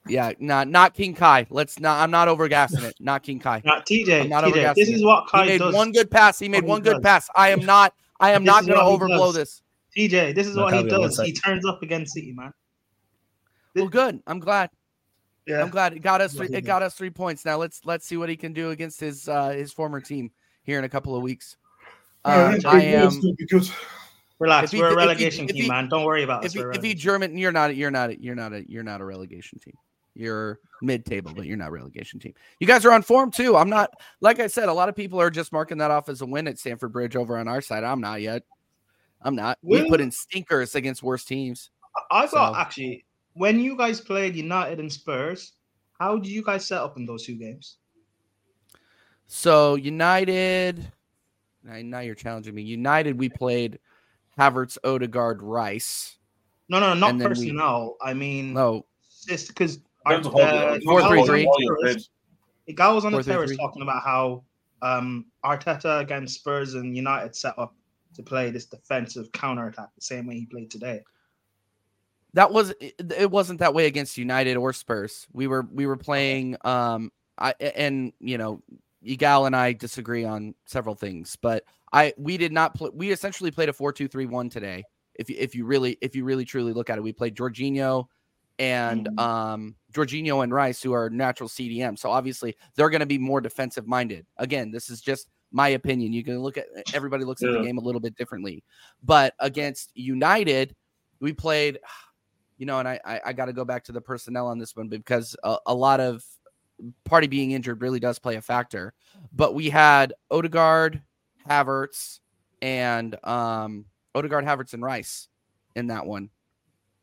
Yeah, 0.08 0.32
not 0.40 0.68
not 0.68 0.94
King 0.94 1.14
Kai. 1.14 1.46
Let's 1.50 1.78
not. 1.78 2.00
I'm 2.00 2.11
not 2.11 2.28
overgassing 2.28 2.82
it. 2.82 2.96
Not 2.98 3.22
King 3.22 3.38
Kai. 3.38 3.62
Not 3.64 3.87
TJ. 3.87 4.22
I'm 4.22 4.28
not 4.28 4.44
TJ. 4.44 4.74
This 4.74 4.88
is 4.88 5.04
what 5.04 5.28
Kai 5.28 5.42
he 5.42 5.48
made 5.50 5.58
does. 5.58 5.74
one 5.74 5.92
good 5.92 6.11
pass. 6.11 6.38
He 6.38 6.48
made 6.48 6.64
one 6.64 6.80
good 6.80 6.94
does. 6.94 7.02
pass. 7.02 7.30
I 7.37 7.50
am 7.50 7.64
not. 7.64 7.94
I 8.18 8.30
am 8.30 8.44
this 8.44 8.52
not 8.52 8.66
going 8.66 8.78
to 8.78 8.85
overblow 8.85 9.32
this. 9.32 9.62
TJ, 9.96 10.35
this 10.35 10.46
is 10.46 10.56
what 10.56 10.74
he 10.74 10.82
does. 10.85 11.20
He 11.20 11.32
turns 11.32 11.66
up 11.66 11.82
against 11.82 12.14
City, 12.14 12.32
man. 12.32 12.52
Well, 13.74 13.88
good. 13.88 14.22
I'm 14.26 14.40
glad. 14.40 14.70
Yeah, 15.46 15.62
I'm 15.62 15.70
glad 15.70 15.92
it 15.92 16.00
got 16.00 16.20
us. 16.20 16.35
Three, 16.35 16.48
it 16.48 16.62
got 16.62 16.83
us 16.83 16.94
three 16.94 17.11
points. 17.11 17.44
Now 17.44 17.57
let's 17.57 17.85
let's 17.85 18.07
see 18.07 18.16
what 18.16 18.28
he 18.28 18.37
can 18.37 18.52
do 18.52 18.70
against 18.70 19.00
his 19.00 19.28
uh, 19.28 19.50
his 19.50 19.72
former 19.72 20.00
team 20.00 20.31
here 20.62 20.78
in 20.78 20.85
a 20.85 20.88
couple 20.88 21.16
of 21.16 21.22
weeks. 21.22 21.57
Uh, 22.24 22.59
I 22.64 22.81
am. 22.83 23.20
Relax, 24.38 24.72
we're 24.72 24.88
a 24.88 24.96
relegation 24.96 25.46
he, 25.46 25.52
team, 25.52 25.62
he, 25.62 25.68
man. 25.68 25.88
Don't 25.88 26.05
worry 26.05 26.24
about 26.24 26.44
if 26.44 26.50
us. 26.50 26.55
He, 26.55 26.61
if 26.61 26.83
he 26.83 26.94
German, 26.94 27.37
you're 27.38 27.52
not. 27.52 27.76
You're 27.76 27.90
not. 27.90 28.20
You're 28.20 28.35
not 28.35 28.52
a. 28.52 28.68
You're 28.68 28.83
not 28.83 29.00
a 29.00 29.05
relegation 29.05 29.59
team. 29.59 29.76
You're 30.14 30.59
mid-table, 30.83 31.33
but 31.35 31.46
you're 31.46 31.57
not 31.57 31.68
a 31.68 31.72
relegation 31.72 32.20
team. 32.20 32.35
You 32.61 32.66
guys 32.66 32.85
are 32.85 32.92
on 32.92 33.02
form 33.02 33.31
too. 33.31 33.57
I'm 33.57 33.70
not. 33.70 33.90
Like 34.20 34.40
I 34.40 34.48
said, 34.48 34.68
a 34.68 34.72
lot 34.72 34.88
of 34.88 34.96
people 34.96 35.20
are 35.20 35.31
just 35.31 35.52
marking 35.52 35.78
that 35.78 35.90
off 35.90 36.09
as 36.09 36.20
a 36.20 36.26
win 36.26 36.48
at 36.48 36.59
Stamford 36.59 36.92
Bridge 36.92 37.16
over 37.16 37.38
on 37.38 37.48
our 37.48 37.61
side. 37.61 37.85
I'm 37.85 38.00
not 38.00 38.20
yet. 38.20 38.42
I'm 39.22 39.37
not. 39.37 39.59
we 39.62 39.88
put 39.88 40.00
in 40.00 40.11
stinkers 40.11 40.74
against 40.74 41.02
worse 41.02 41.24
teams. 41.24 41.70
I 42.11 42.26
thought 42.26 42.55
so. 42.55 42.61
actually 42.61 43.05
when 43.35 43.61
you 43.61 43.77
guys 43.77 44.01
played 44.01 44.37
United 44.37 44.81
and 44.81 44.92
Spurs, 44.92 45.53
how 45.99 46.16
did 46.16 46.27
you 46.27 46.42
guys 46.42 46.66
set 46.66 46.81
up 46.81 46.97
in 46.97 47.07
those 47.07 47.25
two 47.25 47.37
games? 47.37 47.77
So 49.27 49.77
United, 49.77 50.90
now 51.64 52.01
you're 52.01 52.14
challenging 52.14 52.55
me. 52.55 52.62
United, 52.62 53.18
we 53.18 53.29
played 53.29 53.79
Havertz, 54.38 54.79
Odegaard, 54.85 55.42
Rice. 55.42 56.16
No, 56.68 56.81
no, 56.81 56.95
not 56.95 57.18
personnel. 57.18 57.97
We, 58.03 58.11
I 58.11 58.14
mean, 58.14 58.55
no, 58.55 58.87
it's 59.29 59.47
because 59.47 59.79
four 60.05 60.23
three 60.23 61.25
three. 61.25 62.75
Guy 62.75 62.92
was 62.92 63.05
on 63.05 63.12
the 63.12 63.23
terrace 63.23 63.57
talking 63.57 63.83
about 63.83 64.03
how 64.03 64.45
um, 64.83 65.27
Arteta 65.45 66.01
against 66.01 66.37
Spurs 66.37 66.75
and 66.75 66.97
United 66.97 67.35
set 67.37 67.59
up 67.59 67.75
to 68.14 68.23
play 68.23 68.51
this 68.51 68.66
defensive 68.66 69.33
counter 69.33 69.68
attack 69.68 69.88
the 69.95 70.03
same 70.03 70.27
way 70.27 70.35
he 70.35 70.47
played 70.47 70.71
today. 70.71 71.03
That 72.35 72.53
was 72.53 72.73
it 72.81 73.31
wasn't 73.31 73.61
that 73.61 73.75
way 73.75 73.87
against 73.87 74.16
United 74.16 74.57
or 74.57 74.73
Spurs. 74.73 75.27
We 75.33 75.47
were 75.47 75.66
we 75.71 75.87
were 75.87 75.97
playing 75.97 76.57
um 76.64 77.12
I 77.38 77.55
and 77.61 78.12
you 78.21 78.38
know 78.38 78.62
Igal 79.05 79.47
and 79.47 79.57
I 79.57 79.73
disagree 79.73 80.25
on 80.25 80.55
several 80.64 80.95
things, 80.95 81.37
but 81.40 81.64
I 81.92 82.14
we 82.16 82.37
did 82.38 82.53
not 82.53 82.75
play 82.75 82.90
we 82.95 83.11
essentially 83.11 83.51
played 83.51 83.68
a 83.68 83.73
4-2-3-1 83.73 84.51
today. 84.51 84.85
If 85.14 85.29
you 85.29 85.37
if 85.38 85.55
you 85.55 85.66
really 85.66 85.99
if 86.01 86.16
you 86.16 86.25
really 86.25 86.45
truly 86.45 86.73
look 86.73 86.88
at 86.88 86.99
it, 86.99 87.03
we 87.03 87.12
played 87.12 87.37
Jorginho 87.37 88.07
and 88.59 89.09
mm. 89.09 89.21
um 89.23 89.75
Jorginho 89.92 90.42
and 90.42 90.53
Rice 90.55 90.83
who 90.83 90.92
are 90.92 91.11
natural 91.11 91.49
CDM. 91.49 91.99
So 91.99 92.11
obviously 92.11 92.57
they're 92.77 92.90
going 92.90 93.01
to 93.01 93.07
be 93.07 93.18
more 93.18 93.42
defensive 93.42 93.87
minded. 93.87 94.25
Again, 94.38 94.71
this 94.71 94.88
is 94.88 95.03
just 95.03 95.29
my 95.53 95.68
opinion. 95.68 96.12
You 96.12 96.25
can 96.25 96.38
look 96.38 96.57
at 96.57 96.66
everybody 96.95 97.25
looks 97.25 97.42
yeah. 97.42 97.51
at 97.51 97.59
the 97.59 97.64
game 97.64 97.79
a 97.79 97.83
little 97.83 98.01
bit 98.01 98.16
differently. 98.16 98.64
But 99.03 99.35
against 99.38 99.90
United, 99.95 100.75
we 101.21 101.33
played 101.33 101.79
you 102.58 102.66
know, 102.66 102.78
and 102.78 102.88
I 102.88 103.00
I, 103.04 103.20
I 103.26 103.32
got 103.32 103.46
to 103.46 103.52
go 103.52 103.64
back 103.64 103.84
to 103.84 103.92
the 103.92 104.00
personnel 104.00 104.46
on 104.46 104.58
this 104.58 104.76
one 104.76 104.88
because 104.88 105.36
a, 105.42 105.56
a, 105.66 105.74
lot 105.74 106.00
of 106.00 106.24
Partey 107.08 107.28
being 107.28 107.52
injured 107.52 107.82
really 107.82 108.00
does 108.00 108.18
play 108.18 108.36
a 108.36 108.42
factor. 108.42 108.94
But 109.32 109.54
we 109.54 109.70
had 109.70 110.14
Odegaard, 110.30 111.02
Havertz, 111.48 112.20
and 112.60 113.16
um, 113.24 113.86
Odegaard, 114.14 114.44
Havertz, 114.44 114.74
and 114.74 114.82
Rice 114.82 115.28
in 115.74 115.88
that 115.88 116.06
one. 116.06 116.30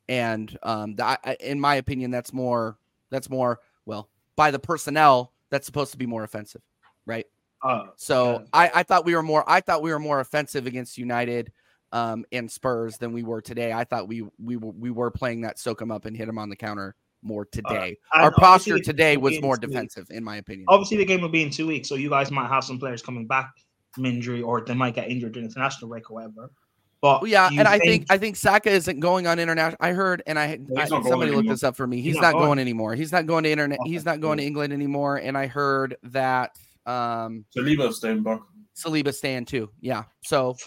And 0.07 0.57
um, 0.63 0.95
the, 0.95 1.05
I, 1.05 1.37
in 1.39 1.59
my 1.59 1.75
opinion, 1.75 2.11
that's 2.11 2.33
more 2.33 2.77
that's 3.09 3.29
more 3.29 3.59
well 3.85 4.09
by 4.35 4.51
the 4.51 4.59
personnel 4.59 5.33
that's 5.49 5.65
supposed 5.65 5.91
to 5.91 5.97
be 5.97 6.05
more 6.05 6.23
offensive, 6.23 6.61
right? 7.05 7.25
Uh, 7.61 7.87
so 7.95 8.31
yeah. 8.31 8.45
I, 8.53 8.71
I 8.75 8.83
thought 8.83 9.05
we 9.05 9.15
were 9.15 9.23
more 9.23 9.43
I 9.47 9.61
thought 9.61 9.81
we 9.81 9.91
were 9.91 9.99
more 9.99 10.19
offensive 10.19 10.65
against 10.65 10.97
United 10.97 11.51
um, 11.91 12.25
and 12.31 12.49
Spurs 12.49 12.97
than 12.97 13.13
we 13.13 13.23
were 13.23 13.41
today. 13.41 13.73
I 13.73 13.83
thought 13.83 14.07
we 14.07 14.23
we 14.37 14.57
we 14.57 14.91
were 14.91 15.11
playing 15.11 15.41
that 15.41 15.59
soak 15.59 15.81
him 15.81 15.91
up 15.91 16.05
and 16.05 16.15
hit 16.15 16.27
him 16.27 16.37
on 16.37 16.49
the 16.49 16.55
counter 16.55 16.95
more 17.21 17.43
uh, 17.43 17.45
today. 17.51 17.97
Uh, 18.15 18.23
Our 18.23 18.31
posture 18.31 18.79
today 18.79 19.17
was 19.17 19.41
more 19.41 19.57
defensive, 19.57 20.07
weeks. 20.09 20.17
in 20.17 20.23
my 20.23 20.37
opinion. 20.37 20.65
Obviously, 20.67 20.97
the 20.97 21.05
game 21.05 21.21
will 21.21 21.29
be 21.29 21.43
in 21.43 21.49
two 21.49 21.67
weeks, 21.67 21.89
so 21.89 21.95
you 21.95 22.09
guys 22.09 22.31
might 22.31 22.47
have 22.47 22.63
some 22.63 22.79
players 22.79 23.01
coming 23.01 23.27
back 23.27 23.51
from 23.91 24.05
injury, 24.05 24.41
or 24.41 24.61
they 24.61 24.73
might 24.73 24.95
get 24.95 25.09
injured 25.09 25.37
in 25.37 25.45
international 25.45 25.89
break 25.89 26.09
or 26.09 26.15
whatever. 26.15 26.51
But 27.01 27.27
yeah, 27.29 27.47
and 27.47 27.61
I 27.61 27.79
think 27.79 28.07
I 28.09 28.17
think 28.17 28.35
Saka 28.35 28.69
isn't 28.69 28.99
going 28.99 29.25
on 29.25 29.39
international. 29.39 29.77
I 29.79 29.93
heard, 29.93 30.21
and 30.27 30.37
I, 30.37 30.59
I 30.77 30.85
somebody 30.85 31.31
looked 31.31 31.47
this 31.47 31.63
up 31.63 31.77
for 31.77 31.87
me. 31.87 31.97
He's, 31.97 32.15
he's 32.15 32.15
not, 32.15 32.21
not 32.21 32.33
going. 32.33 32.45
going. 32.47 32.59
anymore. 32.59 32.93
He's 32.93 33.13
not 33.13 33.25
going 33.25 33.45
to 33.45 33.49
internet. 33.49 33.79
He's 33.85 34.03
not 34.03 34.19
going 34.19 34.37
to 34.39 34.43
England 34.43 34.73
anymore. 34.73 35.15
And 35.15 35.37
I 35.37 35.47
heard 35.47 35.95
that 36.03 36.51
um 36.85 37.45
Saliba 37.55 37.93
staying 37.93 38.23
back. 38.23 38.41
Saliba 38.75 39.13
staying 39.13 39.45
too. 39.45 39.69
Yeah. 39.79 40.03
So 40.25 40.57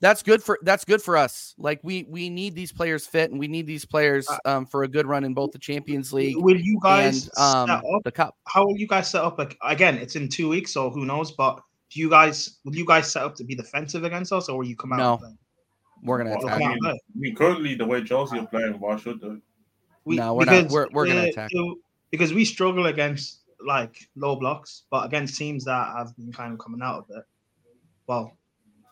that's 0.00 0.22
good 0.22 0.42
for 0.42 0.58
that's 0.62 0.84
good 0.84 1.02
for 1.02 1.16
us. 1.16 1.54
Like 1.58 1.80
we 1.82 2.04
we 2.08 2.28
need 2.28 2.54
these 2.54 2.72
players 2.72 3.06
fit, 3.06 3.30
and 3.30 3.40
we 3.40 3.48
need 3.48 3.66
these 3.66 3.84
players 3.84 4.28
uh, 4.28 4.38
um, 4.44 4.66
for 4.66 4.82
a 4.82 4.88
good 4.88 5.06
run 5.06 5.24
in 5.24 5.34
both 5.34 5.52
the 5.52 5.58
Champions 5.58 6.12
League. 6.12 6.36
Will 6.36 6.60
you 6.60 6.78
guys 6.82 7.28
and, 7.36 7.70
um, 7.70 7.82
the 8.04 8.12
cup? 8.12 8.36
How 8.46 8.66
will 8.66 8.76
you 8.76 8.86
guys 8.86 9.10
set 9.10 9.22
up? 9.22 9.38
Like 9.38 9.56
again, 9.62 9.96
it's 9.96 10.16
in 10.16 10.28
two 10.28 10.48
weeks, 10.48 10.72
so 10.72 10.90
who 10.90 11.04
knows? 11.04 11.32
But 11.32 11.60
do 11.90 12.00
you 12.00 12.10
guys 12.10 12.58
will 12.64 12.74
you 12.74 12.84
guys 12.84 13.10
set 13.10 13.22
up 13.22 13.34
to 13.36 13.44
be 13.44 13.54
defensive 13.54 14.04
against 14.04 14.32
us, 14.32 14.48
or 14.48 14.58
will 14.58 14.66
you 14.66 14.76
come 14.76 14.92
out? 14.92 15.20
No, 15.20 15.36
we're 16.02 16.18
gonna 16.18 16.30
well, 16.30 16.46
attack. 16.46 16.56
I 16.56 16.68
mean, 16.68 16.78
I 16.84 16.94
mean, 17.14 17.34
currently 17.34 17.74
the 17.74 17.86
way 17.86 18.02
Chelsea 18.04 18.38
are 18.38 18.46
playing, 18.46 18.78
why 18.78 18.96
should 18.96 19.20
they? 19.20 19.36
We, 20.04 20.16
no, 20.16 20.34
we're 20.34 20.44
not. 20.44 20.68
We're, 20.68 20.88
we're 20.92 21.06
gonna 21.06 21.24
attack 21.24 21.50
because 22.10 22.32
we 22.32 22.44
struggle 22.44 22.86
against 22.86 23.40
like 23.64 24.08
low 24.14 24.36
blocks, 24.36 24.82
but 24.90 25.06
against 25.06 25.36
teams 25.36 25.64
that 25.64 25.94
have 25.96 26.16
been 26.16 26.32
kind 26.32 26.52
of 26.52 26.58
coming 26.58 26.82
out 26.82 26.98
of 26.98 27.16
it. 27.16 27.24
Well, 28.06 28.36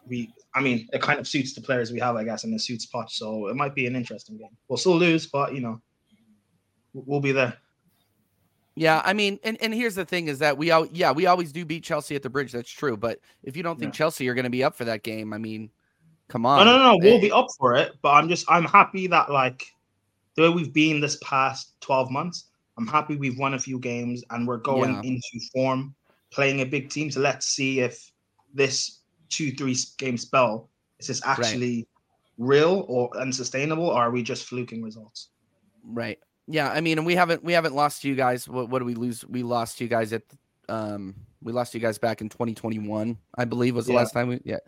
we 0.07 0.33
I 0.55 0.61
mean, 0.61 0.89
it 0.93 1.03
kind 1.03 1.19
of 1.19 1.27
suits 1.27 1.53
the 1.55 1.61
players 1.61 1.91
we 1.91 1.99
have, 2.01 2.17
I 2.17 2.25
guess, 2.25 2.45
and 2.45 2.55
it 2.55 2.61
suits 2.61 2.87
Poch. 2.87 3.11
So 3.11 3.49
it 3.49 3.57
might 3.57 3.75
be 3.75 3.87
an 3.87 3.97
interesting 3.97 4.37
game. 4.37 4.57
We'll 4.69 4.77
still 4.77 4.97
lose, 4.97 5.27
but 5.27 5.55
you 5.55 5.61
know, 5.61 5.81
we'll 6.93 7.21
be 7.21 7.33
there. 7.33 7.57
Yeah, 8.77 9.03
I 9.05 9.13
mean, 9.13 9.39
and, 9.45 9.57
and 9.63 9.73
here's 9.73 9.95
the 9.95 10.05
thing 10.05 10.27
is 10.27 10.41
that 10.41 10.59
we 10.59 10.71
all 10.71 10.87
yeah, 10.87 11.13
we 11.13 11.27
always 11.27 11.53
do 11.53 11.65
beat 11.65 11.85
Chelsea 11.85 12.17
at 12.17 12.23
the 12.23 12.31
bridge. 12.31 12.53
That's 12.53 12.71
true. 12.71 12.97
But 12.97 13.21
if 13.43 13.57
you 13.57 13.63
don't 13.63 13.79
think 13.79 13.95
yeah. 13.95 13.99
Chelsea 13.99 14.29
are 14.29 14.35
gonna 14.35 14.51
be 14.51 14.65
up 14.65 14.77
for 14.77 14.85
that 14.85 15.03
game, 15.03 15.33
I 15.33 15.39
mean, 15.39 15.71
come 16.29 16.45
on. 16.45 16.67
No, 16.67 16.77
no, 16.77 16.93
no, 16.93 16.99
we'll 17.01 17.21
be 17.21 17.31
up 17.31 17.47
for 17.59 17.75
it. 17.75 17.93
But 18.03 18.11
I'm 18.11 18.29
just 18.29 18.51
I'm 18.51 18.65
happy 18.65 19.07
that 19.09 19.31
like 19.31 19.65
the 20.35 20.43
way 20.43 20.49
we've 20.49 20.73
been 20.73 21.01
this 21.01 21.19
past 21.23 21.81
12 21.81 22.11
months, 22.11 22.47
I'm 22.77 22.87
happy 22.87 23.17
we've 23.17 23.39
won 23.39 23.55
a 23.55 23.59
few 23.59 23.79
games 23.79 24.25
and 24.31 24.47
we're 24.47 24.59
going 24.59 24.95
yeah. 24.95 25.03
into 25.03 25.41
form, 25.53 25.95
playing 26.31 26.61
a 26.61 26.67
big 26.67 26.91
team. 26.91 27.11
So 27.11 27.21
let's 27.21 27.47
see 27.47 27.81
if 27.81 28.11
this 28.53 29.01
two, 29.35 29.53
three 29.53 29.77
game 29.99 30.17
spell, 30.17 30.71
is 30.99 31.09
this 31.09 31.21
actually 31.25 31.77
right. 31.77 32.49
real 32.49 32.85
or 32.89 33.17
unsustainable, 33.19 33.89
or 33.89 34.03
are 34.03 34.11
we 34.11 34.23
just 34.23 34.47
fluking 34.47 34.83
results? 34.83 35.29
Right. 35.85 36.19
Yeah. 36.47 36.71
I 36.71 36.81
mean, 36.81 37.05
we 37.05 37.15
haven't 37.15 37.43
we 37.43 37.53
haven't 37.53 37.75
lost 37.75 38.03
to 38.03 38.09
you 38.09 38.15
guys. 38.15 38.49
What, 38.49 38.69
what 38.69 38.79
do 38.79 38.85
we 38.85 38.95
lose? 38.95 39.25
We 39.27 39.43
lost 39.43 39.81
you 39.81 39.89
guys 39.89 40.13
at 40.13 40.23
um 40.69 41.15
we 41.43 41.53
lost 41.53 41.75
you 41.75 41.81
guys 41.81 41.99
back 41.99 42.21
in 42.21 42.29
2021, 42.29 43.19
I 43.37 43.45
believe 43.45 43.75
was 43.75 43.87
the 43.87 43.93
yeah. 43.93 43.99
last 43.99 44.13
time 44.13 44.29
we 44.29 44.41
yeah. 44.45 44.59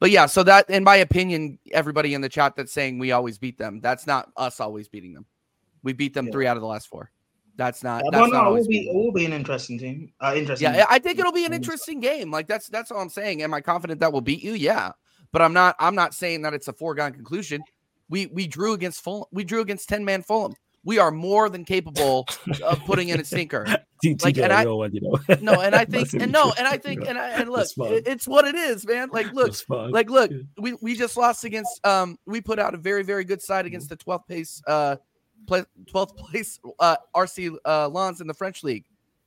But 0.00 0.10
yeah, 0.10 0.26
so 0.26 0.42
that 0.44 0.70
in 0.70 0.84
my 0.84 0.96
opinion, 0.96 1.58
everybody 1.72 2.14
in 2.14 2.20
the 2.20 2.28
chat 2.28 2.54
that's 2.54 2.72
saying 2.72 2.98
we 2.98 3.12
always 3.12 3.38
beat 3.38 3.58
them, 3.58 3.80
that's 3.80 4.06
not 4.06 4.30
us 4.36 4.60
always 4.60 4.88
beating 4.88 5.12
them. 5.12 5.26
We 5.82 5.92
beat 5.92 6.14
them 6.14 6.26
yeah. 6.26 6.32
three 6.32 6.46
out 6.46 6.56
of 6.56 6.60
the 6.60 6.68
last 6.68 6.88
four. 6.88 7.10
That's 7.58 7.82
not. 7.82 8.04
Yeah, 8.04 8.10
that's 8.12 8.32
no, 8.32 8.54
it 8.54 8.60
will 8.60 8.68
be. 8.68 8.88
It 8.88 8.94
will 8.94 9.12
be 9.12 9.26
an 9.26 9.32
interesting 9.32 9.80
team. 9.80 10.12
Uh, 10.20 10.32
interesting. 10.36 10.72
Yeah, 10.72 10.86
I 10.88 11.00
think 11.00 11.18
it'll 11.18 11.32
be 11.32 11.44
an 11.44 11.52
interesting 11.52 11.98
game. 11.98 12.30
Like 12.30 12.46
that's 12.46 12.68
that's 12.68 12.92
all 12.92 13.00
I'm 13.00 13.08
saying. 13.10 13.42
Am 13.42 13.52
I 13.52 13.60
confident 13.60 13.98
that 13.98 14.12
will 14.12 14.20
beat 14.20 14.44
you? 14.44 14.52
Yeah, 14.52 14.92
but 15.32 15.42
I'm 15.42 15.52
not. 15.52 15.74
I'm 15.80 15.96
not 15.96 16.14
saying 16.14 16.42
that 16.42 16.54
it's 16.54 16.68
a 16.68 16.72
foregone 16.72 17.12
conclusion. 17.12 17.60
We 18.08 18.26
we 18.26 18.46
drew 18.46 18.74
against 18.74 19.02
Fulham. 19.02 19.24
We 19.32 19.42
drew 19.42 19.60
against 19.60 19.88
ten 19.88 20.04
man 20.04 20.22
Fulham. 20.22 20.54
We 20.84 21.00
are 21.00 21.10
more 21.10 21.50
than 21.50 21.64
capable 21.64 22.26
of 22.64 22.78
putting 22.84 23.08
in 23.08 23.20
a 23.20 23.24
stinker. 23.24 23.66
like, 24.22 24.38
and 24.38 24.52
I, 24.52 24.62
you 24.62 25.00
know. 25.02 25.18
no, 25.42 25.60
and 25.60 25.74
I 25.74 25.84
think, 25.84 26.14
and 26.14 26.30
no, 26.30 26.52
and 26.56 26.66
I 26.66 26.78
think, 26.78 27.06
and 27.06 27.18
I, 27.18 27.30
and 27.30 27.50
look, 27.50 27.66
it's 27.76 28.28
what 28.28 28.46
it 28.46 28.54
is, 28.54 28.86
man. 28.86 29.10
Like, 29.12 29.32
look, 29.34 29.54
like, 29.68 30.08
look, 30.08 30.30
we, 30.56 30.74
we 30.80 30.94
just 30.94 31.16
lost 31.16 31.44
against, 31.44 31.84
um, 31.84 32.16
we 32.26 32.40
put 32.40 32.58
out 32.58 32.74
a 32.74 32.78
very, 32.78 33.02
very 33.02 33.24
good 33.24 33.42
side 33.42 33.66
against 33.66 33.88
the 33.88 33.96
12th 33.96 34.26
pace, 34.28 34.62
uh, 34.66 34.96
12th 35.46 36.16
place 36.16 36.60
uh, 36.80 36.96
RC 37.14 37.56
uh, 37.64 37.88
Lens 37.88 38.20
in 38.20 38.26
the 38.26 38.34
French 38.34 38.62
league. 38.62 38.84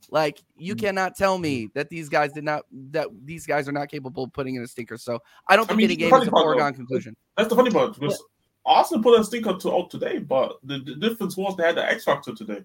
Like 0.10 0.42
you 0.58 0.76
mm-hmm. 0.76 0.86
cannot 0.86 1.16
tell 1.16 1.38
me 1.38 1.70
that 1.74 1.90
these 1.90 2.10
guys 2.10 2.34
did 2.34 2.44
not 2.44 2.64
that 2.92 3.08
these 3.24 3.46
guys 3.46 3.68
are 3.68 3.72
not 3.72 3.90
capable 3.90 4.26
of 4.26 4.34
putting 4.34 4.56
in 4.56 4.64
a 4.64 4.68
stinker. 4.68 4.98
So 4.98 5.20
I 5.48 5.56
don't 5.56 5.66
think 5.68 5.76
I 5.76 5.78
mean, 5.78 5.86
any 5.86 5.96
game 5.96 6.14
is 6.14 6.28
a 6.28 6.32
foregone 6.32 6.74
conclusion. 6.74 7.16
That's 7.38 7.50
the 7.50 7.56
funny 7.56 7.72
part 7.72 7.94
because 7.94 8.20
yeah. 8.66 8.74
Arsenal 8.74 9.04
put 9.04 9.20
a 9.20 9.24
stinker 9.24 9.58
to 9.58 9.74
out 9.74 9.90
today, 9.90 10.20
but 10.20 10.58
the, 10.64 10.80
the, 10.80 10.96
difference 10.96 11.38
was 11.38 11.56
they 11.56 11.64
had 11.64 11.76
the 11.76 11.90
X 11.90 12.04
factor 12.04 12.34
today. 12.34 12.64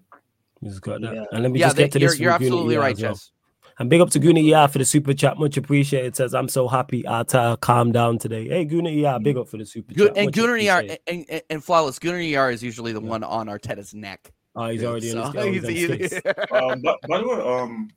He's 0.61 0.79
got 0.79 1.01
that. 1.01 1.13
Yeah. 1.13 1.25
And 1.31 1.43
let 1.43 1.51
me 1.51 1.59
yeah, 1.59 1.67
just 1.67 1.77
get 1.77 1.91
to 1.93 1.99
you're, 1.99 2.09
this. 2.09 2.19
You're 2.19 2.31
absolutely 2.31 2.77
right, 2.77 2.95
Jez. 2.95 3.31
And 3.79 3.89
big 3.89 4.01
up 4.01 4.09
to 4.11 4.19
Guna 4.19 4.39
yeah 4.39 4.65
for 4.67 4.79
the 4.79 4.85
super 4.85 5.13
chat. 5.13 5.37
Much 5.37 5.55
appreciated. 5.55 6.15
Says 6.15 6.33
I'm 6.33 6.49
so 6.49 6.67
happy 6.67 7.05
Arta 7.05 7.57
calm 7.61 7.91
down 7.91 8.17
today. 8.17 8.47
Hey 8.47 8.65
Guna 8.65 8.89
yeah, 8.89 9.17
big 9.19 9.37
up 9.37 9.47
for 9.47 9.57
the 9.57 9.65
super 9.65 9.93
Good, 9.93 10.15
chat. 10.15 10.17
And 10.17 10.33
Guna 10.33 10.57
yeah 10.57 10.79
and, 11.07 11.25
and, 11.29 11.41
and, 11.49 11.63
flawless. 11.63 11.99
Guna 11.99 12.19
yeah 12.19 12.47
is 12.47 12.63
usually 12.63 12.91
the 12.91 13.01
yeah. 13.01 13.09
one 13.09 13.23
on 13.23 13.47
Arteta's 13.47 13.93
neck. 13.93 14.31
Oh, 14.55 14.67
he's 14.69 14.83
already 14.83 15.11
so, 15.11 15.29
in 15.39 15.53
his 15.53 15.67
he's, 15.67 16.13
um, 16.51 16.81
but, 16.81 16.99
by 17.07 17.19
the 17.19 17.27
way, 17.27 17.39
um, 17.39 17.91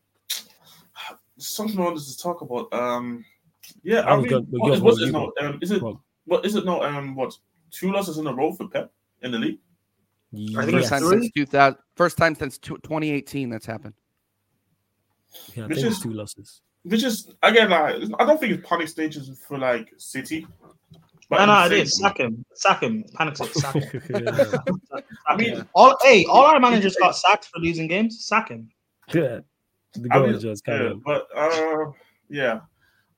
something 1.38 1.78
I 1.78 1.84
wanted 1.84 2.04
to 2.04 2.18
talk 2.18 2.42
about. 2.42 2.70
Um, 2.74 3.24
yeah, 3.82 4.00
I, 4.00 4.12
I 4.12 4.20
mean, 4.20 4.46
what, 4.50 4.74
is, 4.74 4.80
what, 4.82 5.00
is, 5.00 5.10
no, 5.10 5.32
um, 5.40 5.58
is 5.62 5.70
it 5.70 5.82
what 6.26 6.44
is 6.44 6.54
it 6.54 6.66
no 6.66 6.82
um 6.82 7.14
what 7.14 7.34
two 7.70 7.90
losses 7.92 8.18
in 8.18 8.26
a 8.26 8.34
row 8.34 8.52
for 8.52 8.68
Pep 8.68 8.92
in 9.22 9.32
the 9.32 9.38
league? 9.38 9.58
I 10.56 10.64
think 10.64 10.78
yes. 10.78 10.88
first 10.88 10.90
time 10.90 11.08
since 11.08 11.30
2000, 11.32 11.78
first 11.96 12.18
time 12.18 12.34
since 12.34 12.58
2018 12.58 13.50
that's 13.50 13.66
happened. 13.66 13.94
Yeah, 15.54 15.64
I 15.64 15.66
which 15.68 15.78
is 15.78 16.00
two 16.00 16.12
losses. 16.12 16.62
Which 16.82 17.02
is 17.02 17.32
again, 17.42 17.70
like, 17.70 17.96
I 18.18 18.24
don't 18.24 18.40
think 18.40 18.54
it's 18.54 18.68
panic 18.68 18.88
stages 18.88 19.30
for 19.46 19.58
like 19.58 19.92
City. 19.98 20.46
no, 21.30 21.44
no, 21.44 21.66
it 21.66 21.72
is. 21.72 21.98
Sack 21.98 22.18
him. 22.18 22.44
Sack 22.54 22.82
him. 22.82 23.04
Panic 23.14 23.36
stage. 23.36 23.52
Sack 23.52 23.74
him. 23.74 24.80
I 25.26 25.36
mean, 25.36 25.66
all 25.74 25.96
hey, 26.02 26.24
all 26.24 26.46
our 26.46 26.60
managers 26.60 26.96
got 26.96 27.16
sacked 27.16 27.46
for 27.46 27.60
losing 27.60 27.86
games. 27.86 28.24
Sack 28.24 28.48
him. 28.48 28.70
Good. 29.10 29.44
The 29.94 30.08
goal 30.08 30.22
I 30.22 30.26
mean, 30.28 30.40
just 30.40 30.62
yeah, 30.66 30.82
of... 30.82 31.04
but 31.04 31.26
uh, 31.36 31.86
yeah. 32.28 32.60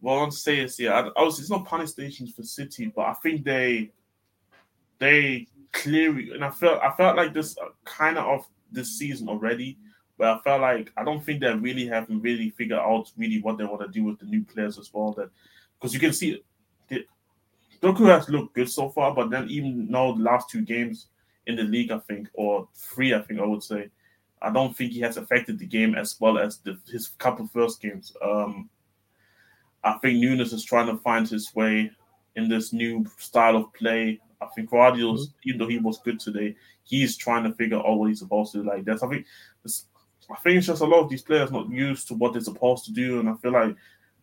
Well, 0.01 0.17
I 0.17 0.19
want 0.19 0.33
to 0.33 0.39
say 0.39 0.59
is 0.61 0.79
yeah. 0.79 1.11
Obviously, 1.17 1.43
it's 1.43 1.51
not 1.51 1.67
panic 1.67 1.89
stations 1.89 2.33
for 2.33 2.43
City, 2.43 2.93
but 2.95 3.03
I 3.03 3.15
think 3.15 3.45
they 3.45 3.93
they 4.99 5.47
clearly 5.73 6.33
and 6.33 6.45
I 6.45 6.51
felt 6.51 6.81
I 6.83 6.91
felt 6.93 7.17
like 7.17 7.33
this 7.33 7.57
uh, 7.59 7.69
kind 7.85 8.19
of 8.19 8.27
of 8.27 8.47
this 8.71 8.99
season 8.99 9.29
already 9.29 9.79
but 10.23 10.37
I 10.37 10.39
felt 10.45 10.61
like 10.61 10.93
I 10.97 11.03
don't 11.03 11.21
think 11.21 11.41
they 11.41 11.53
really 11.53 11.85
haven't 11.85 12.21
really 12.21 12.51
figured 12.51 12.79
out 12.79 13.11
really 13.17 13.43
what 13.43 13.59
they 13.59 13.65
want 13.65 13.81
to 13.81 13.89
do 13.89 14.05
with 14.05 14.21
the 14.21 14.27
new 14.27 14.45
players 14.45 14.79
as 14.79 14.89
well. 14.95 15.11
That 15.15 15.31
because 15.75 15.93
you 15.93 15.99
can 15.99 16.13
see 16.13 16.41
the 16.87 17.05
Doku 17.83 18.07
has 18.07 18.29
looked 18.29 18.55
good 18.55 18.71
so 18.71 18.89
far, 18.89 19.13
but 19.13 19.31
then 19.31 19.49
even 19.51 19.91
now 19.91 20.13
the 20.13 20.23
last 20.23 20.49
two 20.49 20.63
games 20.63 21.09
in 21.49 21.57
the 21.57 21.65
league, 21.65 21.91
I 21.91 21.99
think, 21.99 22.29
or 22.35 22.69
three, 22.73 23.13
I 23.13 23.21
think 23.23 23.41
I 23.41 23.45
would 23.45 23.65
say, 23.65 23.91
I 24.41 24.53
don't 24.53 24.77
think 24.77 24.93
he 24.93 25.01
has 25.01 25.17
affected 25.17 25.59
the 25.59 25.67
game 25.67 25.97
as 25.97 26.15
well 26.21 26.39
as 26.39 26.59
the, 26.59 26.79
his 26.87 27.09
couple 27.09 27.49
first 27.49 27.83
games. 27.83 28.17
Um, 28.25 28.71
I 29.83 29.95
think 29.95 30.21
Nunes 30.21 30.53
is 30.53 30.63
trying 30.63 30.87
to 30.87 30.99
find 30.99 31.29
his 31.29 31.53
way 31.57 31.91
in 32.37 32.49
this 32.49 32.73
new 32.73 33.05
style 33.19 33.57
of 33.57 33.73
play. 33.73 34.21
I 34.41 34.47
think 34.55 34.71
Gvardiol, 34.71 35.15
mm-hmm. 35.15 35.49
even 35.49 35.59
though 35.59 35.69
he 35.69 35.79
was 35.79 35.99
good 35.99 36.21
today, 36.21 36.55
he's 36.85 37.17
trying 37.17 37.43
to 37.43 37.55
figure 37.55 37.79
out 37.79 37.99
what 37.99 38.09
he's 38.09 38.21
supposed 38.21 38.53
to 38.53 38.63
do. 38.63 38.69
Like 38.69 38.85
that's 38.85 39.03
I 39.03 39.09
think 39.09 39.27
I 40.33 40.37
think 40.37 40.59
it's 40.59 40.67
just 40.67 40.83
a 40.83 40.87
lot 40.87 41.01
of 41.01 41.11
these 41.11 41.23
players 41.23 41.51
not 41.51 41.71
used 41.71 42.09
to 42.09 42.15
what 42.15 42.33
they're 42.33 42.43
supposed 42.43 42.85
to 42.87 42.93
do, 42.93 43.21
and 43.21 43.29
I 43.29 43.35
feel 43.35 43.53
like 43.53 43.77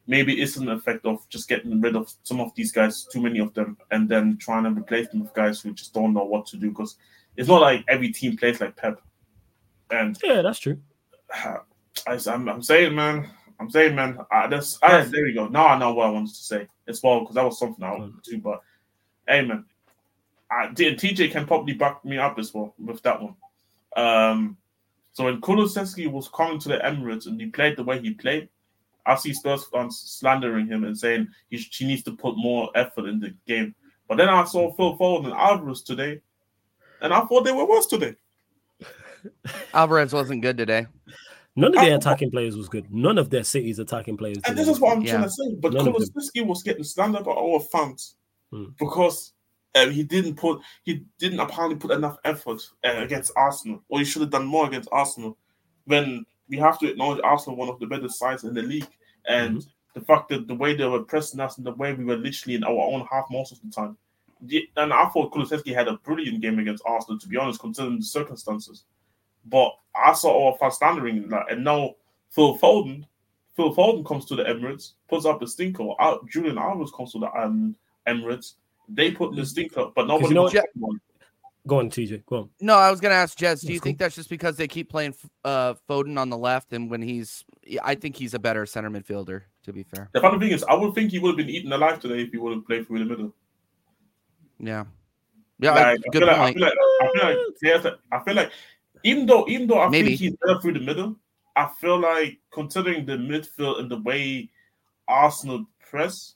maybe 0.07 0.41
it's 0.41 0.57
an 0.57 0.69
effect 0.69 1.05
of 1.05 1.27
just 1.29 1.47
getting 1.47 1.79
rid 1.79 1.95
of 1.95 2.11
some 2.23 2.41
of 2.41 2.53
these 2.55 2.71
guys, 2.71 3.05
too 3.05 3.21
many 3.21 3.39
of 3.39 3.53
them, 3.53 3.77
and 3.91 4.09
then 4.09 4.37
trying 4.37 4.63
to 4.63 4.71
replace 4.71 5.07
them 5.09 5.21
with 5.21 5.33
guys 5.33 5.61
who 5.61 5.71
just 5.73 5.93
don't 5.93 6.13
know 6.13 6.23
what 6.23 6.47
to 6.47 6.57
do. 6.57 6.69
Because 6.69 6.97
it's 7.37 7.47
not 7.47 7.61
like 7.61 7.85
every 7.87 8.11
team 8.11 8.35
plays 8.35 8.59
like 8.59 8.75
Pep. 8.75 9.01
And 9.91 10.17
yeah, 10.23 10.41
that's 10.41 10.59
true. 10.59 10.79
I, 12.07 12.17
am 12.27 12.49
I'm 12.49 12.63
saying, 12.63 12.95
man, 12.95 13.29
I'm 13.59 13.69
saying, 13.69 13.93
man, 13.93 14.19
uh, 14.31 14.47
that's 14.47 14.79
I, 14.81 15.01
there 15.01 15.23
we 15.23 15.33
go. 15.33 15.47
Now 15.47 15.67
I 15.67 15.77
know 15.77 15.93
what 15.93 16.07
I 16.07 16.11
wanted 16.11 16.33
to 16.33 16.43
say 16.43 16.67
as 16.87 17.03
well 17.03 17.19
because 17.19 17.35
that 17.35 17.45
was 17.45 17.59
something 17.59 17.83
I 17.83 17.91
wanted 17.91 18.23
to. 18.23 18.31
do. 18.31 18.37
But 18.39 18.61
hey, 19.27 19.45
man, 19.45 19.65
I, 20.49 20.67
TJ 20.67 21.31
can 21.31 21.45
probably 21.45 21.73
back 21.73 22.03
me 22.03 22.17
up 22.17 22.39
as 22.39 22.53
well 22.53 22.73
with 22.79 23.01
that 23.03 23.21
one. 23.21 23.35
Um, 23.95 24.57
so 25.19 25.25
when 25.25 25.41
Kulusevski 25.41 26.09
was 26.09 26.29
coming 26.29 26.59
to 26.59 26.69
the 26.69 26.77
Emirates 26.77 27.27
and 27.27 27.41
he 27.41 27.47
played 27.47 27.75
the 27.75 27.83
way 27.83 27.99
he 27.99 28.13
played, 28.13 28.47
I 29.05 29.15
see 29.15 29.33
Spurs 29.33 29.65
fans 29.65 29.99
slandering 29.99 30.65
him 30.65 30.85
and 30.85 30.97
saying 30.97 31.27
he, 31.49 31.57
he 31.57 31.85
needs 31.85 32.03
to 32.03 32.15
put 32.15 32.37
more 32.37 32.69
effort 32.73 33.03
in 33.03 33.19
the 33.19 33.35
game. 33.45 33.75
But 34.07 34.15
then 34.15 34.29
I 34.29 34.45
saw 34.45 34.73
Phil 34.75 34.97
Foden 34.97 35.25
and 35.25 35.33
Alvarez 35.33 35.81
today, 35.81 36.21
and 37.01 37.13
I 37.13 37.19
thought 37.25 37.43
they 37.43 37.51
were 37.51 37.67
worse 37.67 37.85
today. 37.87 38.15
Alvarez 39.73 40.13
wasn't 40.13 40.41
good 40.41 40.55
today. 40.55 40.87
None 41.57 41.77
of 41.77 41.83
their 41.83 41.97
attacking 41.97 42.31
players 42.31 42.55
was 42.55 42.69
good. 42.69 42.89
None 42.89 43.17
of 43.17 43.29
their 43.29 43.43
city's 43.43 43.79
attacking 43.79 44.15
players. 44.15 44.37
And 44.47 44.57
this 44.57 44.69
is 44.69 44.79
what 44.79 44.95
I'm 44.95 45.01
yeah. 45.01 45.15
trying 45.17 45.23
to 45.23 45.29
say. 45.31 45.55
But 45.59 45.73
Kulusevski 45.73 46.47
was 46.47 46.63
getting 46.63 46.85
slandered 46.85 47.25
by 47.25 47.33
our 47.33 47.59
fans 47.59 48.15
hmm. 48.51 48.67
because 48.79 49.33
um, 49.75 49.91
he 49.91 50.03
didn't 50.03 50.35
put 50.35 50.61
he 50.83 51.03
didn't 51.19 51.39
apparently 51.39 51.77
put 51.77 51.91
enough 51.91 52.17
effort 52.25 52.61
uh, 52.83 52.97
against 52.97 53.31
Arsenal, 53.35 53.81
or 53.89 53.99
he 53.99 54.05
should 54.05 54.21
have 54.21 54.31
done 54.31 54.45
more 54.45 54.67
against 54.67 54.89
Arsenal. 54.91 55.37
When 55.85 56.25
we 56.47 56.57
have 56.57 56.79
to 56.79 56.89
acknowledge 56.89 57.21
Arsenal 57.23 57.57
one 57.57 57.69
of 57.69 57.79
the 57.79 57.87
better 57.87 58.09
sides 58.09 58.43
in 58.43 58.53
the 58.53 58.61
league, 58.61 58.87
and 59.27 59.57
mm-hmm. 59.57 59.99
the 59.99 60.05
fact 60.05 60.29
that 60.29 60.47
the 60.47 60.55
way 60.55 60.75
they 60.75 60.85
were 60.85 61.03
pressing 61.03 61.39
us 61.39 61.57
and 61.57 61.65
the 61.65 61.73
way 61.73 61.93
we 61.93 62.03
were 62.03 62.17
literally 62.17 62.55
in 62.55 62.63
our 62.63 62.71
own 62.71 63.05
half 63.09 63.25
most 63.29 63.51
of 63.51 63.59
the 63.61 63.69
time. 63.69 63.97
And 64.77 64.93
I 64.93 65.05
thought 65.09 65.33
Kulusevski 65.33 65.73
had 65.73 65.89
a 65.89 65.97
brilliant 65.97 66.41
game 66.41 66.59
against 66.59 66.83
Arsenal, 66.85 67.19
to 67.19 67.27
be 67.27 67.35
honest, 67.35 67.59
considering 67.59 67.99
the 67.99 68.05
circumstances. 68.05 68.85
But 69.45 69.73
I 69.93 70.13
saw 70.13 70.51
our 70.51 70.57
fans 70.57 70.75
standing 70.75 71.29
like, 71.29 71.45
and 71.51 71.63
now 71.63 71.95
Phil 72.29 72.57
Foden, 72.57 73.05
Phil 73.55 73.75
Foden 73.75 74.05
comes 74.05 74.25
to 74.25 74.35
the 74.35 74.43
Emirates, 74.43 74.93
puts 75.09 75.25
up 75.25 75.41
a 75.41 75.47
stinker. 75.47 75.89
Out 75.99 76.27
Julian 76.29 76.57
Alvarez 76.57 76.91
comes 76.95 77.11
to 77.11 77.19
the 77.19 77.31
um, 77.33 77.75
Emirates, 78.07 78.53
they 78.89 79.11
put 79.11 79.35
the 79.35 79.45
stinker, 79.45 79.87
but 79.95 80.07
nobody. 80.07 80.29
You 80.29 80.35
know 80.35 80.43
what? 80.43 80.95
Go 81.67 81.79
on, 81.79 81.89
TJ. 81.89 82.25
Go 82.25 82.37
on. 82.37 82.49
No, 82.61 82.75
I 82.75 82.89
was 82.89 82.99
going 82.99 83.11
to 83.11 83.17
ask 83.17 83.37
Jez. 83.37 83.65
Do 83.65 83.71
you 83.71 83.79
think 83.79 83.97
that's 83.97 84.15
just 84.15 84.29
because 84.29 84.55
they 84.55 84.67
keep 84.67 84.89
playing 84.89 85.13
uh, 85.43 85.75
Foden 85.87 86.17
on 86.17 86.29
the 86.29 86.37
left, 86.37 86.73
and 86.73 86.89
when 86.89 87.01
he's, 87.01 87.43
I 87.83 87.95
think 87.95 88.15
he's 88.15 88.33
a 88.33 88.39
better 88.39 88.65
center 88.65 88.89
midfielder. 88.89 89.43
To 89.63 89.73
be 89.73 89.83
fair, 89.83 90.09
the 90.13 90.21
funny 90.21 90.39
thing 90.39 90.51
is, 90.51 90.63
I 90.63 90.73
would 90.73 90.95
think 90.95 91.11
he 91.11 91.19
would 91.19 91.29
have 91.29 91.37
been 91.37 91.49
eaten 91.49 91.71
alive 91.71 91.99
today 91.99 92.21
if 92.23 92.31
he 92.31 92.37
would 92.37 92.53
have 92.53 92.65
played 92.65 92.87
through 92.87 92.99
the 92.99 93.05
middle. 93.05 93.35
Yeah, 94.57 94.85
yeah. 95.59 95.71
Like, 95.71 95.85
I, 95.85 95.97
good 96.11 96.23
I 96.27 96.37
point. 96.37 96.59
Like, 96.59 96.73
I 96.73 97.09
feel 97.13 97.23
like, 97.23 97.37
I 97.37 97.51
feel 97.59 97.81
like, 97.83 97.99
I 98.11 98.19
feel 98.23 98.33
like 98.35 98.51
even 99.03 99.25
though 99.25 99.47
even 99.47 99.67
though 99.67 99.79
I 99.79 99.89
Maybe. 99.89 100.09
think 100.09 100.19
he's 100.19 100.35
better 100.43 100.59
through 100.59 100.73
the 100.73 100.79
middle, 100.79 101.17
I 101.55 101.69
feel 101.79 101.99
like 101.99 102.39
considering 102.51 103.05
the 103.05 103.13
midfield 103.17 103.79
and 103.79 103.91
the 103.91 104.01
way 104.01 104.49
Arsenal 105.07 105.65
press, 105.79 106.35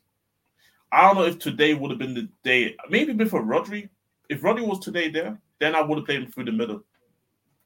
I 0.93 1.07
don't 1.07 1.15
know 1.15 1.23
if 1.23 1.39
today 1.39 1.73
would 1.73 1.89
have 1.89 1.99
been 1.99 2.13
the 2.13 2.29
day. 2.43 2.75
Maybe 2.87 3.13
before 3.13 3.41
Rodri, 3.41 3.89
if 4.29 4.41
Rodri 4.41 4.65
was 4.65 4.79
today 4.79 5.09
there, 5.09 5.41
then 5.59 5.75
I 5.75 5.81
would 5.81 5.97
have 5.97 6.05
played 6.05 6.21
him 6.21 6.31
through 6.31 6.45
the 6.45 6.51
middle. 6.51 6.83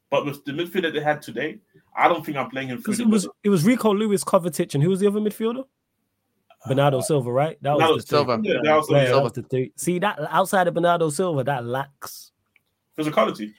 But 0.10 0.26
with 0.26 0.46
the 0.46 0.54
midfield 0.54 0.84
that 0.84 0.94
they 0.94 1.02
had 1.02 1.22
today, 1.22 1.60
I 1.96 2.08
don't 2.08 2.26
think 2.26 2.38
I'm 2.38 2.50
playing 2.50 2.70
him 2.70 2.82
through 2.82 2.96
the 2.96 3.04
it 3.04 3.10
was. 3.10 3.28
It 3.44 3.50
was 3.50 3.66
Rico 3.66 3.94
Lewis, 3.94 4.24
Kovacic, 4.24 4.74
and 4.76 4.82
who 4.82 4.90
was 4.90 5.02
the 5.02 5.08
other 5.08 5.20
midfielder? 5.20 5.60
Uh, 5.60 6.70
Bernardo 6.70 7.02
Silva, 7.02 7.30
right? 7.30 7.58
That 7.62 7.78
was 7.78 8.06
the 8.06 8.08
Silva. 8.08 8.40
Yeah, 8.42 8.60
that 8.64 8.76
was, 8.78 8.88
yeah, 8.90 9.04
that 9.06 9.22
was 9.22 9.34
the 9.34 9.44
three. 9.44 9.74
See 9.76 10.00
that 10.00 10.18
outside 10.30 10.70
of 10.70 10.74
Bernardo 10.74 11.10
Silva, 11.10 11.44
that 11.44 11.66
lacks 11.66 12.32
physicality 12.98 13.52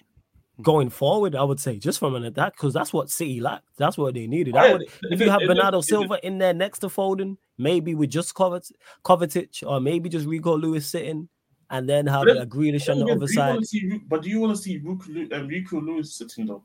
going 0.62 0.90
forward, 0.90 1.36
I 1.36 1.44
would 1.44 1.60
say, 1.60 1.78
just 1.78 1.98
from 1.98 2.14
an 2.14 2.24
attack, 2.24 2.54
because 2.54 2.74
that's 2.74 2.92
what 2.92 3.10
City 3.10 3.40
lacked. 3.40 3.68
That's 3.76 3.96
what 3.96 4.14
they 4.14 4.26
needed. 4.26 4.54
Would, 4.54 4.88
if 5.10 5.20
you 5.20 5.30
have 5.30 5.40
Bernardo 5.46 5.80
Silva 5.80 6.18
in 6.22 6.38
there 6.38 6.54
next 6.54 6.80
to 6.80 6.88
Foden, 6.88 7.36
maybe 7.56 7.94
with 7.94 8.10
just 8.10 8.34
Kovacic, 8.34 8.72
Kovacic 9.04 9.66
or 9.66 9.80
maybe 9.80 10.08
just 10.08 10.26
Rico 10.26 10.56
Lewis 10.56 10.86
sitting, 10.86 11.28
and 11.70 11.88
then 11.88 12.06
have 12.06 12.22
a 12.22 12.46
Grealish 12.46 12.90
on 12.90 12.98
the 12.98 13.12
other 13.12 13.26
side. 13.26 13.64
See, 13.66 14.00
but 14.08 14.22
do 14.22 14.30
you 14.30 14.40
want 14.40 14.56
to 14.56 14.62
see 14.62 14.78
Rico, 14.78 15.36
um, 15.36 15.48
Rico 15.48 15.80
Lewis 15.80 16.14
sitting 16.14 16.46
though? 16.46 16.64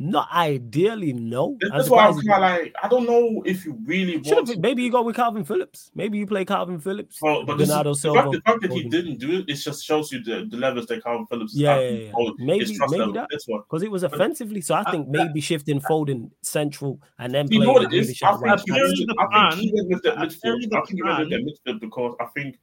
Not 0.00 0.28
ideally, 0.32 1.12
no. 1.12 1.58
That's 1.72 1.90
why 1.90 2.06
I'm 2.06 2.20
kind 2.20 2.44
of 2.44 2.50
like, 2.62 2.74
I 2.80 2.86
don't 2.86 3.04
know 3.04 3.42
if 3.44 3.64
you 3.64 3.76
really 3.84 4.18
want. 4.18 4.46
To... 4.46 4.56
Maybe 4.60 4.84
you 4.84 4.92
go 4.92 5.02
with 5.02 5.16
Kalvin 5.16 5.44
Phillips. 5.44 5.90
Maybe 5.92 6.18
you 6.18 6.26
play 6.26 6.44
Kalvin 6.44 6.80
Phillips. 6.80 7.20
Well, 7.20 7.44
but 7.44 7.58
Bernardo 7.58 7.90
is, 7.90 8.00
Silva, 8.00 8.18
the, 8.18 8.22
fact, 8.22 8.44
the 8.44 8.50
fact 8.52 8.62
that 8.62 8.70
he 8.70 8.88
didn't 8.88 9.18
do 9.18 9.40
it, 9.40 9.46
it 9.48 9.54
just 9.54 9.84
shows 9.84 10.12
you 10.12 10.22
the, 10.22 10.46
the 10.48 10.56
levels 10.56 10.86
that 10.86 11.02
Kalvin 11.02 11.28
Phillips. 11.28 11.52
Yeah, 11.52 11.80
yeah, 11.80 12.12
yeah. 12.16 12.30
maybe 12.38 12.78
maybe 12.88 13.12
that 13.12 13.28
because 13.46 13.82
it 13.82 13.90
was 13.90 14.04
offensively. 14.04 14.60
So 14.60 14.76
I 14.76 14.88
think 14.88 15.08
maybe 15.08 15.40
shifting 15.40 15.80
Foden 15.80 16.30
central 16.42 17.00
and 17.18 17.34
then 17.34 17.48
playing. 17.48 17.62
You 17.62 17.66
know 17.66 17.72
what 17.72 17.92
it 17.92 17.92
is? 17.92 18.22
I 18.22 18.36
think, 18.36 18.60
he, 18.66 19.12
I 19.18 19.50
think 19.50 19.60
he 19.60 19.72
went 19.74 19.88
with 19.88 20.02
the 20.04 20.10
midfield. 20.10 20.76
I 20.76 20.80
think 20.82 20.94
he 20.94 21.02
went 21.02 21.18
with 21.18 21.30
the 21.30 21.70
midfield 21.72 21.80
because 21.80 22.14
I 22.20 22.26
think 22.26 22.56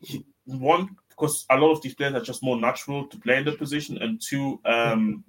he, 0.00 0.24
one 0.44 0.94
because 1.08 1.44
a 1.50 1.56
lot 1.56 1.72
of 1.72 1.82
these 1.82 1.96
players 1.96 2.14
are 2.14 2.20
just 2.20 2.40
more 2.40 2.56
natural 2.56 3.08
to 3.08 3.18
play 3.18 3.38
in 3.38 3.44
the 3.46 3.52
position, 3.52 3.98
and 3.98 4.22
two, 4.22 4.60
um, 4.64 5.24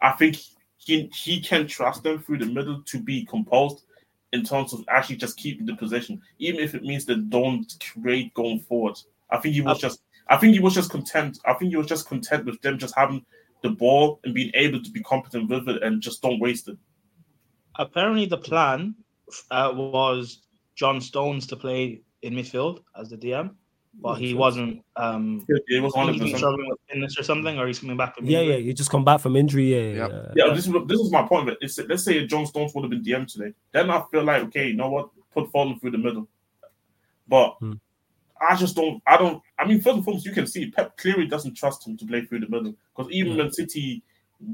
I 0.00 0.10
think 0.10 0.38
he 0.84 1.10
he 1.14 1.40
can 1.40 1.66
trust 1.66 2.02
them 2.02 2.18
through 2.18 2.38
the 2.38 2.46
middle 2.46 2.82
to 2.82 3.00
be 3.00 3.24
composed 3.24 3.84
in 4.32 4.42
terms 4.42 4.72
of 4.72 4.84
actually 4.88 5.16
just 5.16 5.36
keeping 5.36 5.66
the 5.66 5.76
possession, 5.76 6.20
even 6.38 6.60
if 6.60 6.74
it 6.74 6.82
means 6.82 7.04
they 7.04 7.16
don't 7.16 7.74
create 7.92 8.32
going 8.34 8.60
forward. 8.60 8.98
I 9.30 9.38
think 9.38 9.54
he 9.54 9.60
was 9.60 9.78
just 9.78 10.02
I 10.28 10.36
think 10.36 10.54
he 10.54 10.60
was 10.60 10.74
just 10.74 10.90
content. 10.90 11.38
I 11.44 11.54
think 11.54 11.70
he 11.70 11.76
was 11.76 11.86
just 11.86 12.08
content 12.08 12.46
with 12.46 12.60
them 12.62 12.78
just 12.78 12.94
having 12.96 13.24
the 13.62 13.70
ball 13.70 14.20
and 14.24 14.34
being 14.34 14.50
able 14.54 14.82
to 14.82 14.90
be 14.90 15.02
competent 15.02 15.48
with 15.48 15.68
it 15.68 15.82
and 15.82 16.02
just 16.02 16.22
don't 16.22 16.40
waste 16.40 16.68
it. 16.68 16.76
Apparently, 17.78 18.26
the 18.26 18.38
plan 18.38 18.94
uh, 19.50 19.72
was 19.74 20.42
John 20.74 21.00
Stones 21.00 21.46
to 21.46 21.56
play 21.56 22.02
in 22.22 22.34
midfield 22.34 22.80
as 22.96 23.10
the 23.10 23.16
DM 23.16 23.54
but 24.00 24.14
he 24.14 24.34
wasn't. 24.34 24.82
Um, 24.96 25.46
he 25.68 25.80
was 25.80 25.92
on 25.94 26.14
struggling 26.36 26.68
with 26.68 26.78
fitness 26.88 27.18
or 27.18 27.22
something, 27.22 27.58
or 27.58 27.66
he's 27.66 27.78
coming 27.78 27.96
back 27.96 28.16
from. 28.16 28.26
Yeah, 28.26 28.40
injury. 28.40 28.56
yeah, 28.56 28.62
he 28.62 28.72
just 28.72 28.90
come 28.90 29.04
back 29.04 29.20
from 29.20 29.36
injury. 29.36 29.74
Yeah, 29.74 30.06
yeah. 30.06 30.32
yeah 30.34 30.54
this 30.54 30.66
is 30.66 30.72
this 30.86 31.00
is 31.00 31.10
my 31.10 31.22
point. 31.22 31.46
But 31.46 31.58
let's 31.88 32.04
say 32.04 32.26
John 32.26 32.46
Stones 32.46 32.74
would 32.74 32.84
have 32.84 32.90
been 32.90 33.02
DM 33.02 33.30
today, 33.30 33.52
then 33.72 33.90
I 33.90 34.02
feel 34.10 34.24
like 34.24 34.42
okay, 34.44 34.68
you 34.68 34.74
know 34.74 34.90
what, 34.90 35.10
put 35.32 35.52
Foden 35.52 35.80
through 35.80 35.92
the 35.92 35.98
middle. 35.98 36.28
But 37.28 37.56
hmm. 37.60 37.74
I 38.40 38.56
just 38.56 38.74
don't. 38.74 39.02
I 39.06 39.16
don't. 39.16 39.42
I 39.58 39.66
mean, 39.66 39.80
first 39.80 39.96
and 39.96 40.04
foremost, 40.04 40.26
you 40.26 40.32
can 40.32 40.46
see 40.46 40.70
Pep 40.70 40.96
clearly 40.96 41.26
doesn't 41.26 41.54
trust 41.54 41.86
him 41.86 41.96
to 41.98 42.06
play 42.06 42.24
through 42.24 42.40
the 42.40 42.48
middle 42.48 42.74
because 42.96 43.12
even 43.12 43.32
hmm. 43.32 43.38
when 43.38 43.52
City 43.52 44.02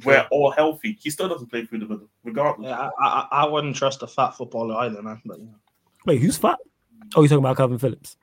were 0.05 0.27
all 0.31 0.51
healthy, 0.51 0.99
he 1.01 1.11
still 1.11 1.29
doesn't 1.29 1.49
play 1.49 1.65
through 1.65 1.79
the 1.79 1.87
middle, 1.87 2.09
regardless. 2.25 2.69
Yeah, 2.69 2.91
I, 3.01 3.07
I, 3.07 3.29
I 3.31 3.47
wouldn't 3.47 3.77
trust 3.77 4.03
a 4.03 4.07
fat 4.07 4.33
footballer 4.33 4.77
either, 4.77 5.03
man. 5.03 5.23
But 5.25 5.39
wait, 6.05 6.21
who's 6.21 6.37
fat? 6.37 6.59
Oh, 7.17 7.23
you're 7.23 7.29
talking 7.29 7.39
about 7.39 7.57
Kalvin 7.57 7.81
Phillips. 7.81 8.17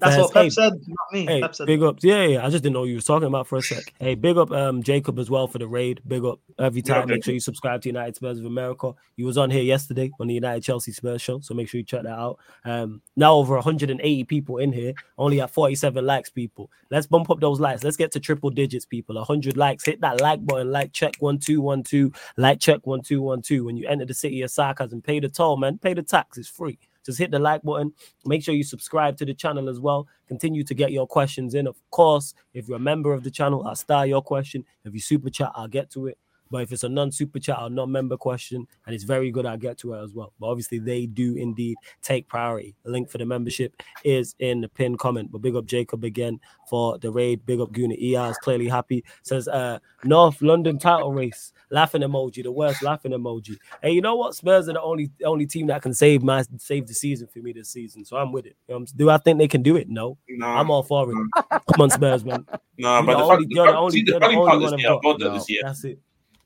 That's 0.00 0.16
what 0.16 0.32
Pep 0.32 0.44
hey, 0.44 0.50
said, 0.50 0.72
not 0.72 1.12
me. 1.12 1.26
Hey, 1.26 1.40
Pep 1.40 1.54
said 1.54 1.66
big 1.66 1.82
ups. 1.82 2.02
Yeah, 2.02 2.24
yeah. 2.24 2.46
I 2.46 2.50
just 2.50 2.62
didn't 2.62 2.74
know 2.74 2.84
you 2.84 2.96
were 2.96 3.00
talking 3.00 3.28
about 3.28 3.46
for 3.46 3.58
a 3.58 3.62
sec. 3.62 3.94
Hey, 4.00 4.14
big 4.14 4.36
up 4.38 4.50
um 4.50 4.82
Jacob 4.82 5.18
as 5.18 5.28
well 5.28 5.46
for 5.46 5.58
the 5.58 5.68
raid. 5.68 6.00
Big 6.06 6.24
up 6.24 6.40
every 6.58 6.80
time. 6.82 7.08
Yeah, 7.08 7.14
make 7.14 7.24
sure 7.24 7.34
you 7.34 7.40
subscribe 7.40 7.82
to 7.82 7.88
United 7.88 8.16
Spurs 8.16 8.38
of 8.38 8.46
America. 8.46 8.92
He 9.16 9.24
was 9.24 9.36
on 9.36 9.50
here 9.50 9.62
yesterday 9.62 10.10
on 10.18 10.26
the 10.26 10.34
United 10.34 10.62
Chelsea 10.62 10.92
Spurs 10.92 11.20
show, 11.20 11.40
so 11.40 11.54
make 11.54 11.68
sure 11.68 11.78
you 11.78 11.84
check 11.84 12.02
that 12.04 12.18
out. 12.18 12.38
Um, 12.64 13.02
now 13.16 13.34
over 13.34 13.54
180 13.54 14.24
people 14.24 14.58
in 14.58 14.72
here, 14.72 14.94
only 15.18 15.40
at 15.40 15.50
47 15.50 16.04
likes, 16.04 16.30
people. 16.30 16.70
Let's 16.90 17.06
bump 17.06 17.30
up 17.30 17.40
those 17.40 17.60
likes. 17.60 17.84
Let's 17.84 17.96
get 17.96 18.12
to 18.12 18.20
triple 18.20 18.50
digits, 18.50 18.86
people. 18.86 19.16
100 19.16 19.56
likes. 19.56 19.84
Hit 19.84 20.00
that 20.00 20.20
like 20.20 20.44
button. 20.44 20.72
Like 20.72 20.92
check 20.92 21.16
one 21.20 21.38
two 21.38 21.60
one 21.60 21.82
two. 21.82 22.12
Like 22.36 22.60
check 22.60 22.86
one 22.86 23.02
two 23.02 23.22
one 23.22 23.42
two. 23.42 23.64
When 23.64 23.76
you 23.76 23.86
enter 23.86 24.06
the 24.06 24.14
city 24.14 24.42
of 24.42 24.50
sarcasm, 24.50 25.02
pay 25.02 25.20
the 25.20 25.28
toll, 25.28 25.56
man. 25.56 25.78
Pay 25.78 25.94
the 25.94 26.02
tax. 26.02 26.38
It's 26.38 26.48
free. 26.48 26.78
Just 27.10 27.18
hit 27.18 27.30
the 27.30 27.38
like 27.38 27.62
button. 27.62 27.92
Make 28.24 28.42
sure 28.44 28.54
you 28.54 28.62
subscribe 28.62 29.16
to 29.18 29.26
the 29.26 29.34
channel 29.34 29.68
as 29.68 29.80
well. 29.80 30.06
Continue 30.28 30.62
to 30.64 30.74
get 30.74 30.92
your 30.92 31.06
questions 31.06 31.54
in. 31.54 31.66
Of 31.66 31.76
course, 31.90 32.34
if 32.54 32.68
you're 32.68 32.76
a 32.76 32.80
member 32.80 33.12
of 33.12 33.24
the 33.24 33.30
channel, 33.30 33.66
I'll 33.66 33.74
star 33.74 34.06
your 34.06 34.22
question. 34.22 34.64
If 34.84 34.94
you 34.94 35.00
super 35.00 35.30
chat, 35.30 35.50
I'll 35.54 35.68
get 35.68 35.90
to 35.90 36.06
it. 36.06 36.18
But 36.50 36.62
if 36.62 36.72
it's 36.72 36.84
a 36.84 36.88
non-super 36.88 37.38
chat 37.38 37.58
or 37.60 37.70
non-member 37.70 38.16
question, 38.16 38.66
and 38.86 38.94
it's 38.94 39.04
very 39.04 39.30
good, 39.30 39.46
I 39.46 39.56
get 39.56 39.78
to 39.78 39.94
it 39.94 40.02
as 40.02 40.12
well. 40.14 40.32
But 40.40 40.48
obviously, 40.48 40.78
they 40.78 41.06
do 41.06 41.36
indeed 41.36 41.76
take 42.02 42.28
priority. 42.28 42.74
The 42.84 42.90
link 42.90 43.10
for 43.10 43.18
the 43.18 43.26
membership 43.26 43.82
is 44.04 44.34
in 44.38 44.60
the 44.60 44.68
pinned 44.68 44.98
comment. 44.98 45.30
But 45.30 45.42
big 45.42 45.56
up 45.56 45.66
Jacob 45.66 46.04
again 46.04 46.40
for 46.68 46.98
the 46.98 47.10
raid. 47.10 47.46
Big 47.46 47.60
up 47.60 47.72
Guna 47.72 47.94
ER 47.94 48.30
is 48.30 48.38
clearly 48.38 48.68
happy. 48.68 49.04
Says 49.22 49.48
uh 49.48 49.78
North 50.04 50.40
London 50.42 50.78
title 50.78 51.12
race. 51.12 51.52
Laughing 51.70 52.02
emoji, 52.02 52.42
the 52.42 52.50
worst 52.50 52.82
laughing 52.82 53.12
emoji. 53.12 53.56
And 53.82 53.94
you 53.94 54.00
know 54.00 54.16
what? 54.16 54.34
Spurs 54.34 54.68
are 54.68 54.72
the 54.72 54.82
only 54.82 55.10
only 55.24 55.46
team 55.46 55.68
that 55.68 55.82
can 55.82 55.94
save 55.94 56.22
my 56.22 56.44
save 56.58 56.86
the 56.86 56.94
season 56.94 57.28
for 57.28 57.38
me 57.38 57.52
this 57.52 57.68
season. 57.68 58.04
So 58.04 58.16
I'm 58.16 58.32
with 58.32 58.46
it. 58.46 58.56
You 58.68 58.78
know 58.78 58.84
do 58.96 59.10
I 59.10 59.18
think 59.18 59.38
they 59.38 59.48
can 59.48 59.62
do 59.62 59.76
it? 59.76 59.88
No. 59.88 60.18
no 60.28 60.46
I'm 60.46 60.70
all 60.70 60.82
for 60.82 61.10
it. 61.10 61.16
Come 61.50 61.80
on, 61.80 61.90
Spurs, 61.90 62.24
man. 62.24 62.46
No, 62.78 63.02
but 63.02 63.16
the, 63.16 63.22
only, 63.22 63.46
the, 63.46 63.54
the, 63.54 63.76
only, 63.76 64.02
the, 64.02 64.18
the 64.18 64.26
only 64.26 64.64
is 64.64 64.72
yeah, 64.78 65.28
this 65.28 65.50
year. 65.50 65.60
That's 65.64 65.84
it. 65.84 65.98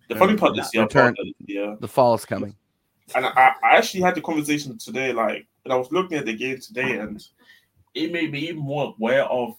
The 0.09 0.17
funny 0.17 0.37
part 0.37 0.55
this 0.55 0.75
year, 0.75 0.87
uh, 0.95 1.13
yeah, 1.47 1.77
the 1.81 1.89
fall 1.89 2.15
is 2.15 2.25
coming. 2.25 2.55
And 3.15 3.27
I, 3.27 3.53
I 3.63 3.77
actually 3.77 4.03
had 4.03 4.15
the 4.15 4.21
conversation 4.21 4.77
today, 4.79 5.13
like, 5.13 5.47
and 5.65 5.73
I 5.73 5.77
was 5.77 5.91
looking 5.93 6.19
at 6.19 6.27
the 6.27 6.35
game 6.35 6.59
today, 6.59 6.99
and 6.99 7.25
it 7.95 8.13
made 8.13 8.33
me 8.33 8.49
even 8.49 8.63
more 8.63 8.95
aware 8.99 9.25
of 9.25 9.57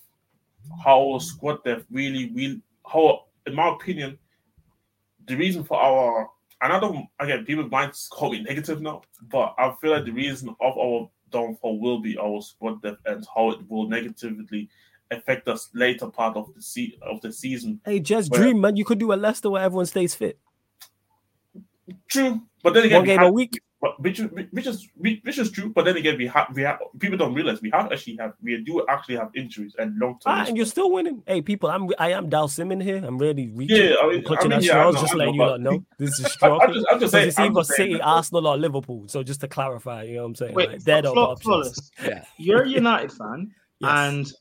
how 0.83 1.17
squad 1.19 1.63
depth 1.63 1.85
really, 1.91 2.31
really, 2.31 2.61
how, 2.85 3.25
in 3.45 3.55
my 3.55 3.69
opinion, 3.69 4.17
the 5.27 5.35
reason 5.35 5.63
for 5.63 5.77
our, 5.77 6.29
and 6.61 6.73
I 6.73 6.79
don't, 6.79 7.07
again, 7.19 7.45
people 7.45 7.67
might 7.69 7.97
call 8.11 8.31
me 8.31 8.41
negative 8.41 8.81
now, 8.81 9.01
but 9.31 9.55
I 9.57 9.73
feel 9.81 9.91
like 9.91 10.05
the 10.05 10.11
reason 10.11 10.55
of 10.59 10.77
our 10.77 11.09
downfall 11.31 11.79
will 11.79 11.99
be 11.99 12.17
our 12.17 12.41
squad 12.41 12.81
depth 12.81 13.01
and 13.05 13.25
how 13.33 13.51
it 13.51 13.59
will 13.69 13.87
negatively 13.87 14.69
affect 15.11 15.47
us 15.47 15.69
later 15.73 16.07
part 16.07 16.35
of 16.35 16.53
the 16.53 16.61
se- 16.61 16.97
of 17.01 17.21
the 17.21 17.31
season. 17.31 17.79
Hey, 17.85 17.99
just 17.99 18.31
where... 18.31 18.41
dream, 18.41 18.61
man. 18.61 18.75
You 18.75 18.85
could 18.85 18.99
do 18.99 19.13
a 19.13 19.15
Leicester 19.15 19.49
where 19.49 19.63
everyone 19.63 19.85
stays 19.85 20.15
fit. 20.15 20.39
True, 22.07 22.41
but 22.63 22.73
then 22.73 22.85
again, 22.85 22.97
one 22.97 23.05
game 23.05 23.19
have, 23.19 23.27
a 23.27 23.31
week. 23.31 23.59
But 23.79 23.99
which, 24.01 24.19
which 24.19 24.65
is 24.65 24.89
which 24.97 25.37
is 25.37 25.51
true. 25.51 25.69
But 25.69 25.85
then 25.85 25.97
again, 25.97 26.17
we 26.17 26.25
have 26.25 26.47
we 26.55 26.63
have 26.63 26.79
people 26.97 27.17
don't 27.17 27.35
realize 27.35 27.61
we 27.61 27.69
have 27.71 27.91
actually 27.91 28.17
have 28.19 28.33
we 28.41 28.57
do 28.63 28.83
actually 28.89 29.17
have 29.17 29.29
injuries 29.35 29.75
and 29.77 29.95
long 29.99 30.13
term. 30.13 30.21
Ah, 30.25 30.45
and 30.47 30.57
you're 30.57 30.65
still 30.65 30.91
winning. 30.91 31.21
Hey, 31.27 31.43
people, 31.43 31.69
I'm 31.69 31.87
I 31.99 32.13
am 32.13 32.27
Dal 32.27 32.47
Simon 32.47 32.81
here. 32.81 33.03
I'm 33.05 33.19
really 33.19 33.49
reaching. 33.49 33.77
Yeah, 33.77 33.95
I 34.01 34.09
mean, 34.09 34.23
clutching 34.23 34.51
I 34.51 34.57
mean, 34.57 34.65
yeah, 34.65 34.91
just 34.91 35.13
I 35.13 35.17
letting 35.17 35.35
you 35.35 35.41
not 35.41 35.61
know. 35.61 35.85
This 35.99 36.19
is 36.19 36.31
strong. 36.31 36.59
I'm 36.61 36.73
just, 36.73 36.87
I'm 36.89 36.99
just 36.99 37.11
saying. 37.11 37.27
It's 37.27 37.37
either 37.37 37.63
City, 37.63 38.01
Arsenal, 38.01 38.47
or 38.47 38.57
Liverpool. 38.57 39.03
So 39.07 39.21
just 39.21 39.41
to 39.41 39.47
clarify, 39.47 40.03
you 40.03 40.15
know 40.15 40.23
what 40.23 40.29
I'm 40.29 40.35
saying? 40.35 40.55
Wait, 40.55 40.69
like, 40.71 40.83
they're 40.83 41.03
the 41.03 41.11
options. 41.11 41.91
Yeah, 42.03 42.25
you're 42.37 42.63
a 42.63 42.67
United 42.67 43.11
fan, 43.11 43.51
yes. 43.79 43.91
and 43.91 44.33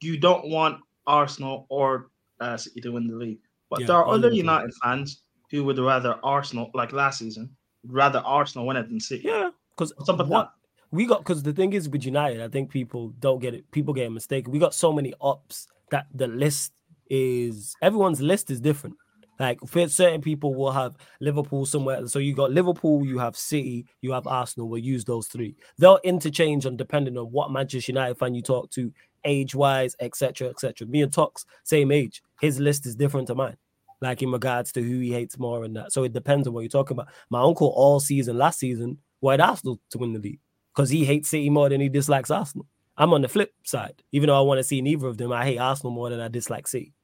you 0.00 0.18
don't 0.18 0.48
want 0.48 0.80
Arsenal 1.06 1.66
or 1.68 2.10
uh, 2.40 2.56
City 2.56 2.80
to 2.82 2.90
win 2.90 3.06
the 3.06 3.14
league. 3.14 3.38
But 3.70 3.80
yeah, 3.80 3.86
there 3.86 3.96
are 3.96 4.08
other 4.08 4.30
United 4.30 4.72
fans 4.82 5.22
who 5.50 5.64
would 5.64 5.78
rather 5.78 6.18
Arsenal, 6.22 6.70
like 6.74 6.92
last 6.92 7.18
season, 7.18 7.50
rather 7.86 8.20
Arsenal 8.20 8.66
win 8.66 8.76
it 8.76 8.88
than 8.88 9.00
City. 9.00 9.24
Yeah, 9.26 9.50
because 9.76 9.92
what 9.96 10.52
we 10.90 11.06
got, 11.06 11.18
because 11.20 11.42
the 11.42 11.52
thing 11.52 11.72
is 11.72 11.88
with 11.88 12.04
United, 12.04 12.40
I 12.40 12.48
think 12.48 12.70
people 12.70 13.10
don't 13.18 13.40
get 13.40 13.54
it. 13.54 13.70
People 13.72 13.94
get 13.94 14.06
a 14.06 14.10
mistake. 14.10 14.46
We 14.48 14.58
got 14.58 14.74
so 14.74 14.92
many 14.92 15.14
ups 15.20 15.66
that 15.90 16.06
the 16.14 16.26
list 16.26 16.72
is 17.08 17.74
everyone's 17.82 18.20
list 18.20 18.50
is 18.50 18.60
different. 18.60 18.96
Like 19.38 19.60
certain 19.68 20.20
people 20.20 20.54
will 20.54 20.72
have 20.72 20.96
Liverpool 21.20 21.66
somewhere. 21.66 22.06
So 22.08 22.18
you 22.18 22.34
got 22.34 22.52
Liverpool, 22.52 23.04
you 23.04 23.18
have 23.18 23.36
City, 23.36 23.86
you 24.00 24.12
have 24.12 24.26
Arsenal. 24.26 24.68
We'll 24.68 24.82
use 24.82 25.04
those 25.04 25.26
three. 25.26 25.56
They'll 25.78 26.00
interchange 26.04 26.66
on 26.66 26.76
depending 26.76 27.18
on 27.18 27.26
what 27.26 27.50
Manchester 27.50 27.92
United 27.92 28.18
fan 28.18 28.34
you 28.34 28.42
talk 28.42 28.70
to, 28.72 28.92
age 29.24 29.54
wise, 29.54 29.94
etc. 30.00 30.48
etc. 30.48 30.86
Me 30.86 31.02
and 31.02 31.12
Tox, 31.12 31.44
same 31.64 31.92
age. 31.92 32.22
His 32.40 32.58
list 32.58 32.86
is 32.86 32.94
different 32.94 33.26
to 33.28 33.34
mine. 33.34 33.56
Like 34.00 34.22
in 34.22 34.30
regards 34.30 34.72
to 34.72 34.82
who 34.82 35.00
he 35.00 35.12
hates 35.12 35.38
more 35.38 35.64
and 35.64 35.76
that. 35.76 35.92
So 35.92 36.04
it 36.04 36.12
depends 36.12 36.46
on 36.46 36.54
what 36.54 36.60
you're 36.60 36.68
talking 36.68 36.96
about. 36.96 37.08
My 37.30 37.42
uncle 37.42 37.68
all 37.68 38.00
season, 38.00 38.36
last 38.36 38.58
season, 38.58 38.98
wanted 39.20 39.40
Arsenal 39.42 39.80
to 39.90 39.98
win 39.98 40.12
the 40.12 40.18
league 40.18 40.40
because 40.74 40.90
he 40.90 41.04
hates 41.04 41.30
City 41.30 41.50
more 41.50 41.68
than 41.68 41.80
he 41.80 41.88
dislikes 41.88 42.30
Arsenal. 42.30 42.66
I'm 42.98 43.12
on 43.12 43.22
the 43.22 43.28
flip 43.28 43.52
side. 43.64 44.02
Even 44.12 44.28
though 44.28 44.38
I 44.38 44.42
want 44.42 44.58
to 44.58 44.64
see 44.64 44.80
neither 44.80 45.06
of 45.06 45.18
them, 45.18 45.32
I 45.32 45.44
hate 45.44 45.58
Arsenal 45.58 45.92
more 45.92 46.10
than 46.10 46.20
I 46.20 46.28
dislike 46.28 46.66
City. 46.66 46.94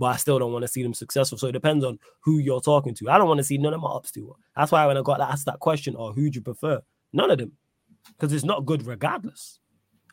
But 0.00 0.06
I 0.06 0.16
still 0.16 0.38
don't 0.38 0.52
want 0.52 0.62
to 0.62 0.68
see 0.68 0.82
them 0.82 0.94
successful. 0.94 1.36
So 1.36 1.48
it 1.48 1.52
depends 1.52 1.84
on 1.84 1.98
who 2.20 2.38
you're 2.38 2.62
talking 2.62 2.94
to. 2.94 3.10
I 3.10 3.18
don't 3.18 3.28
want 3.28 3.38
to 3.38 3.44
see 3.44 3.58
none 3.58 3.74
of 3.74 3.82
my 3.82 3.90
ups 3.90 4.10
to. 4.12 4.34
That's 4.56 4.72
why 4.72 4.86
when 4.86 4.96
I 4.96 5.02
got 5.02 5.20
asked 5.20 5.44
that 5.44 5.60
question, 5.60 5.94
or 5.94 6.08
oh, 6.08 6.12
who 6.14 6.30
do 6.30 6.38
you 6.38 6.40
prefer? 6.40 6.80
None 7.12 7.30
of 7.30 7.36
them. 7.36 7.52
Because 8.08 8.32
it's 8.32 8.44
not 8.44 8.64
good 8.64 8.86
regardless. 8.86 9.60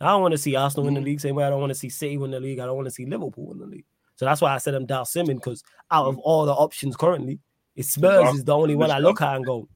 I 0.02 0.08
don't 0.08 0.22
want 0.22 0.34
to 0.34 0.38
see 0.38 0.58
Arsenal 0.58 0.84
win 0.86 0.94
the 0.94 1.00
mm. 1.00 1.06
league 1.06 1.22
same 1.22 1.36
way 1.36 1.46
I 1.46 1.50
don't 1.50 1.62
want 1.62 1.72
to 1.72 1.76
see 1.76 1.88
City 1.88 2.18
win 2.18 2.32
the 2.32 2.40
league. 2.42 2.60
I 2.60 2.66
don't 2.66 2.76
want 2.76 2.88
to 2.88 2.94
see 2.94 3.06
Liverpool 3.06 3.48
win 3.48 3.60
the 3.60 3.66
league. 3.66 3.86
So 4.18 4.26
that's 4.26 4.42
why 4.42 4.54
I 4.54 4.58
said 4.58 4.74
I'm 4.74 4.86
Dal 4.86 5.06
Simon 5.06 5.38
because 5.38 5.64
out 5.90 6.08
of 6.08 6.18
all 6.20 6.46
the 6.46 6.54
options 6.54 6.98
currently, 6.98 7.40
it's 7.78 7.94
Spurs 7.94 8.36
is 8.36 8.44
the 8.44 8.56
only 8.56 8.76
one 8.76 8.92
I 8.92 9.00
look 9.00 9.22
at 9.22 9.38
and 9.38 9.46
go. 9.46 9.70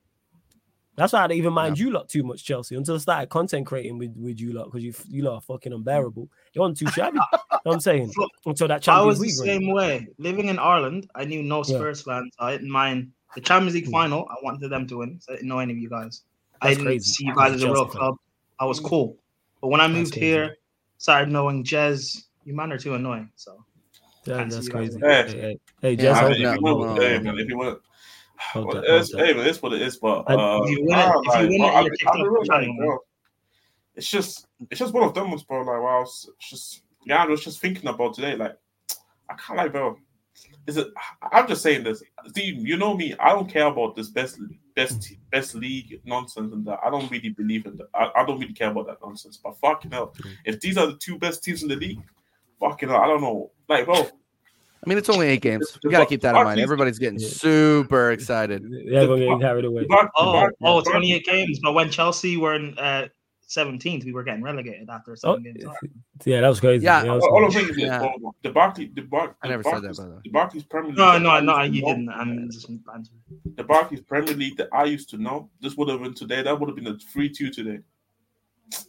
That's 1.02 1.14
why 1.14 1.24
I 1.24 1.28
don't 1.28 1.38
even 1.38 1.54
mind 1.54 1.80
yeah. 1.80 1.86
you 1.86 1.92
lot 1.92 2.10
too 2.10 2.22
much, 2.22 2.44
Chelsea, 2.46 2.76
until 2.76 2.94
I 2.94 3.00
started 3.00 3.30
content 3.30 3.66
creating 3.66 3.98
with, 3.98 4.16
with 4.16 4.40
you 4.40 4.54
lot 4.54 4.66
because 4.66 4.84
you 4.84 4.94
you 5.10 5.24
lot 5.24 5.34
are 5.34 5.42
fucking 5.42 5.74
unbearable. 5.74 6.30
You're 6.54 6.64
on 6.64 6.76
too 6.76 6.86
shabby. 6.92 7.18
you 7.34 7.38
know 7.42 7.60
what 7.64 7.74
I'm 7.74 7.80
saying? 7.80 8.14
Until 8.46 8.68
that 8.68 8.84
Champions 8.84 9.18
I 9.18 9.20
was 9.20 9.20
the 9.20 9.46
same 9.46 9.72
way. 9.72 10.08
Living 10.20 10.50
in 10.50 10.60
Ireland, 10.60 11.10
I 11.16 11.26
knew 11.26 11.42
no 11.42 11.64
Spurs 11.64 12.04
yeah. 12.06 12.20
fans. 12.20 12.36
I 12.38 12.52
didn't 12.52 12.70
mind 12.70 13.12
the 13.34 13.42
Champions 13.42 13.74
League 13.74 13.86
hmm. 13.86 13.94
final. 13.94 14.28
I 14.30 14.36
wanted 14.44 14.70
them 14.70 14.86
to 14.90 14.98
win. 14.98 15.20
So 15.20 15.34
I 15.34 15.38
didn't 15.38 15.50
know 15.50 15.58
any 15.58 15.74
of 15.74 15.80
you 15.80 15.90
guys. 15.90 16.22
That's 16.62 16.66
I 16.66 16.70
didn't 16.76 16.86
crazy. 16.86 17.12
see 17.14 17.26
you 17.26 17.36
guys 17.36 17.54
as 17.54 17.64
a 17.64 17.72
real 17.72 17.88
club. 17.88 18.18
I 18.60 18.66
was 18.66 18.78
hmm. 18.78 18.86
cool. 18.86 19.18
But 19.60 19.70
when 19.70 19.82
I 19.82 19.88
moved 19.88 20.14
here, 20.14 20.58
started 21.00 21.30
knowing 21.32 21.64
Jez, 21.64 22.26
you 22.46 22.54
man 22.54 22.72
are 22.72 22.78
too 22.78 22.94
annoying. 22.94 23.32
So 23.38 23.66
yeah, 24.26 24.44
that's 24.44 24.70
crazy. 24.70 25.00
Hey, 25.00 25.24
hey, 25.28 25.60
hey, 25.82 25.98
Jez, 25.98 26.38
yeah, 26.38 26.54
if, 26.54 26.60
you 26.60 27.58
want, 27.58 27.82
hey, 28.54 28.64
man, 28.64 28.68
if 28.68 28.74
you 28.74 28.82
want, 28.82 28.88
well, 28.88 29.00
it's, 29.00 29.14
hey, 29.14 29.34
man, 29.34 29.48
it's 29.48 29.62
what 29.62 29.74
it 29.74 29.82
is. 29.82 29.98
But 29.98 30.30
uh, 30.30 30.62
if 30.64 30.72
you 30.72 30.86
win 30.86 31.00
it, 31.00 31.16
if 31.24 31.42
you 31.42 31.48
win 31.50 31.70
it, 31.70 31.84
you're 31.84 31.96
kicked 31.96 32.52
off 32.52 32.78
bro. 32.78 32.98
It's 33.96 34.10
just, 34.10 34.48
it's 34.70 34.80
just 34.80 34.94
one 34.94 35.04
of 35.04 35.14
them 35.14 35.30
ones, 35.30 35.44
bro. 35.44 35.60
Like, 35.60 35.82
wow, 35.82 36.02
it's 36.02 36.28
just, 36.40 36.84
yeah, 37.06 37.24
I 37.24 37.26
was 37.28 37.44
just 37.44 37.60
thinking 37.60 37.88
about 37.88 38.14
today. 38.14 38.36
Like, 38.36 38.58
I 39.30 39.36
can't 39.36 39.58
like, 39.58 39.72
bro. 39.72 39.98
Is 40.66 40.78
it? 40.78 40.88
I'm 41.32 41.48
just 41.48 41.62
saying 41.62 41.84
this, 41.84 42.02
Steve. 42.28 42.66
You 42.66 42.78
know 42.78 42.96
me. 42.96 43.14
I 43.20 43.30
don't 43.30 43.50
care 43.50 43.68
about 43.68 43.96
this 43.96 44.10
best, 44.10 44.40
best, 44.76 45.14
best 45.30 45.56
league 45.56 46.02
nonsense 46.06 46.54
and 46.54 46.66
that. 46.66 46.80
I 46.86 46.90
don't 46.90 47.12
really 47.12 47.30
believe 47.30 47.66
in 47.66 47.78
that. 47.78 47.88
I, 47.94 48.12
I 48.16 48.26
don't 48.26 48.40
really 48.40 48.54
care 48.54 48.72
about 48.72 48.88
that 48.88 49.02
nonsense. 49.04 49.38
But 49.38 49.58
fucking 49.60 49.92
hell, 49.92 50.16
if 50.46 50.60
these 50.62 50.78
are 50.78 50.88
the 50.88 50.98
two 50.98 51.18
best 51.20 51.44
teams 51.44 51.64
in 51.64 51.70
the 51.70 51.76
league, 51.76 52.02
fucking 52.60 52.90
hell, 52.90 53.02
I 53.02 53.08
don't 53.08 53.22
know. 53.22 53.52
Like, 53.68 53.86
bro. 53.86 54.08
I 54.84 54.90
mean, 54.90 54.98
it's 54.98 55.10
only 55.10 55.28
eight 55.28 55.42
games. 55.42 55.78
You 55.84 55.92
got 55.92 56.00
to 56.00 56.06
keep 56.06 56.22
that 56.22 56.36
in 56.36 56.44
mind. 56.44 56.60
Everybody's 56.60 56.98
getting 56.98 57.20
super 57.20 58.12
excited. 58.12 58.64
Yeah, 58.68 59.06
we're 59.06 59.18
getting 59.18 59.40
carried 59.40 59.66
away. 59.66 59.86
Oh, 60.18 60.48
oh, 60.64 60.82
28 60.82 61.24
games. 61.24 61.60
But 61.62 61.74
when 61.74 61.92
Chelsea 61.92 62.38
were 62.38 62.56
in 62.56 62.78
uh, 62.80 63.08
17th, 63.52 64.06
we 64.06 64.14
were 64.14 64.24
getting 64.24 64.42
relegated 64.42 64.90
after 64.90 65.16
seven 65.16 65.40
oh, 65.40 65.44
games. 65.44 65.64
Yeah, 66.24 66.42
that 66.42 66.50
was 66.50 66.60
crazy. 66.60 66.86
Yeah, 66.86 67.04
yeah 67.04 67.14
all 67.14 67.44
I'm 67.44 67.52
saying 67.52 67.70
is 67.70 67.78
yeah. 67.80 68.08
the 68.44 68.52
Barclays, 68.52 68.92
the 68.94 69.02
Bar, 69.02 69.36
I 69.42 69.48
never 69.48 69.64
Barclays, 69.64 69.98
said 69.98 70.06
that. 70.06 70.24
The 70.24 70.30
Barclays 70.30 70.64
Premier 70.64 70.90
League. 70.90 71.00
No, 71.00 71.18
no, 71.18 71.40
no, 71.40 71.64
you 71.64 71.84
didn't. 71.84 72.10
I'm 72.10 72.48
just 72.52 72.70
The 73.56 73.64
Barclays 73.64 74.02
Premier 74.02 74.36
League 74.36 74.56
that 74.58 74.70
I 74.72 74.84
used 74.84 75.10
to 75.10 75.18
know, 75.18 75.50
this 75.62 75.76
would 75.78 75.90
have 75.90 76.04
been 76.04 76.14
today. 76.14 76.44
That 76.44 76.60
would 76.60 76.70
have 76.70 76.76
been 76.76 76.86
a 76.86 76.98
three-two 77.12 77.50
today. 77.50 77.80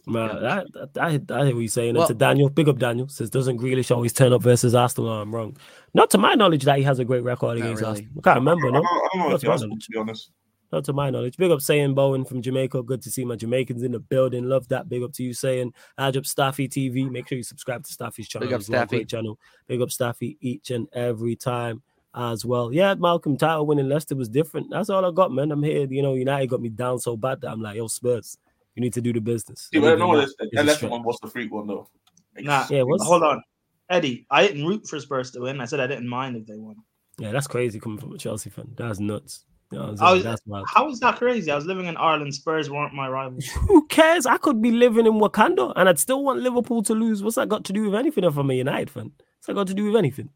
Man, 0.05 0.45
I, 0.45 0.63
I, 0.99 1.05
I, 1.05 1.11
hear 1.11 1.21
what 1.29 1.59
you're 1.59 1.67
saying. 1.67 1.95
Well, 1.95 2.03
and 2.03 2.07
to 2.09 2.13
Daniel, 2.13 2.49
big 2.49 2.69
up 2.69 2.77
Daniel, 2.77 3.07
says 3.07 3.29
doesn't 3.29 3.59
Grealish 3.59 3.93
always 3.93 4.13
turn 4.13 4.33
up 4.33 4.41
versus 4.41 4.75
Arsenal? 4.75 5.11
I'm 5.11 5.33
wrong. 5.33 5.57
Not 5.93 6.09
to 6.11 6.17
my 6.17 6.35
knowledge 6.35 6.63
that 6.63 6.77
he 6.77 6.83
has 6.83 6.99
a 6.99 7.05
great 7.05 7.23
record 7.23 7.57
against 7.57 7.81
really. 7.81 7.91
Arsenal. 7.91 8.11
I 8.17 8.21
can't 8.21 8.39
remember. 8.39 8.71
No, 8.71 8.79
I 8.79 8.81
don't, 8.81 8.85
I 8.85 9.17
don't 9.17 9.31
Not 9.31 9.39
to, 9.41 9.47
my 9.47 9.55
knowledge. 9.55 9.85
to 9.85 9.91
be 9.91 9.97
honest. 9.97 10.31
Not 10.71 10.85
to 10.85 10.93
my 10.93 11.09
knowledge. 11.09 11.37
Big 11.37 11.51
up 11.51 11.61
saying 11.61 11.93
Bowen 11.93 12.25
from 12.25 12.41
Jamaica. 12.41 12.83
Good 12.83 13.01
to 13.03 13.11
see 13.11 13.23
my 13.25 13.35
Jamaicans 13.35 13.83
in 13.83 13.91
the 13.91 13.99
building. 13.99 14.45
Love 14.45 14.67
that. 14.69 14.89
Big 14.89 15.03
up 15.03 15.13
to 15.13 15.23
you 15.23 15.33
saying 15.33 15.73
Add 15.97 16.17
up 16.17 16.25
Staffy 16.25 16.67
TV. 16.67 17.09
Make 17.09 17.27
sure 17.27 17.37
you 17.37 17.43
subscribe 17.43 17.83
to 17.83 17.93
Staffy's 17.93 18.27
channel. 18.27 18.47
Big 18.47 18.55
up 18.55 18.63
Staffy. 18.63 18.97
Great 18.97 19.09
channel. 19.09 19.39
Big 19.67 19.81
up 19.81 19.91
Staffy 19.91 20.37
each 20.41 20.71
and 20.71 20.87
every 20.93 21.35
time 21.35 21.81
as 22.15 22.45
well. 22.45 22.73
Yeah, 22.73 22.93
Malcolm 22.95 23.37
title 23.37 23.65
winning 23.65 23.89
Leicester 23.89 24.15
was 24.15 24.29
different. 24.29 24.67
That's 24.71 24.89
all 24.89 25.05
I 25.05 25.11
got, 25.11 25.31
man. 25.31 25.51
I'm 25.51 25.63
here. 25.63 25.87
You 25.89 26.01
know, 26.01 26.13
United 26.13 26.47
got 26.47 26.61
me 26.61 26.69
down 26.69 26.99
so 26.99 27.17
bad 27.17 27.41
that 27.41 27.51
I'm 27.51 27.61
like, 27.61 27.77
yo, 27.77 27.87
Spurs. 27.87 28.37
You 28.75 28.81
need 28.81 28.93
to 28.93 29.01
do 29.01 29.13
the 29.13 29.21
business. 29.21 29.69
Yeah, 29.71 29.81
but 29.81 29.99
no, 29.99 30.15
that 30.19 30.65
last 30.65 30.83
one 30.83 31.03
was 31.03 31.19
the 31.21 31.27
freak 31.27 31.51
one 31.51 31.67
though. 31.67 31.87
Like, 32.35 32.45
nah, 32.45 32.65
yeah, 32.69 32.83
hold 33.01 33.23
on, 33.23 33.43
Eddie. 33.89 34.25
I 34.31 34.47
didn't 34.47 34.65
root 34.65 34.87
for 34.87 34.99
Spurs 34.99 35.31
to 35.31 35.41
win. 35.41 35.61
I 35.61 35.65
said 35.65 35.79
I 35.79 35.87
didn't 35.87 36.07
mind 36.07 36.35
if 36.37 36.47
they 36.47 36.57
won. 36.57 36.77
Yeah, 37.19 37.31
that's 37.31 37.47
crazy 37.47 37.79
coming 37.79 37.99
from 37.99 38.13
a 38.13 38.17
Chelsea 38.17 38.49
fan. 38.49 38.73
That's 38.75 38.99
nuts. 38.99 39.45
I 39.77 40.13
was, 40.13 40.23
that's 40.23 40.41
How 40.67 40.89
is 40.89 40.99
that 40.99 41.17
crazy? 41.17 41.51
I 41.51 41.55
was 41.55 41.65
living 41.65 41.85
in 41.85 41.97
Ireland. 41.97 42.33
Spurs 42.33 42.69
weren't 42.69 42.93
my 42.93 43.07
rivals. 43.07 43.45
Who 43.67 43.85
cares? 43.87 44.25
I 44.25 44.37
could 44.37 44.61
be 44.61 44.71
living 44.71 45.05
in 45.05 45.13
Wakanda 45.13 45.73
and 45.75 45.89
I'd 45.89 45.99
still 45.99 46.23
want 46.23 46.41
Liverpool 46.41 46.83
to 46.83 46.93
lose. 46.93 47.23
What's 47.23 47.35
that 47.35 47.49
got 47.49 47.63
to 47.65 47.73
do 47.73 47.89
with 47.89 47.95
anything 47.95 48.23
if 48.23 48.37
I'm 48.37 48.49
a 48.49 48.53
United 48.53 48.89
fan? 48.89 49.11
What's 49.17 49.47
that 49.47 49.55
got 49.55 49.67
to 49.67 49.73
do 49.73 49.85
with 49.85 49.95
anything? 49.95 50.29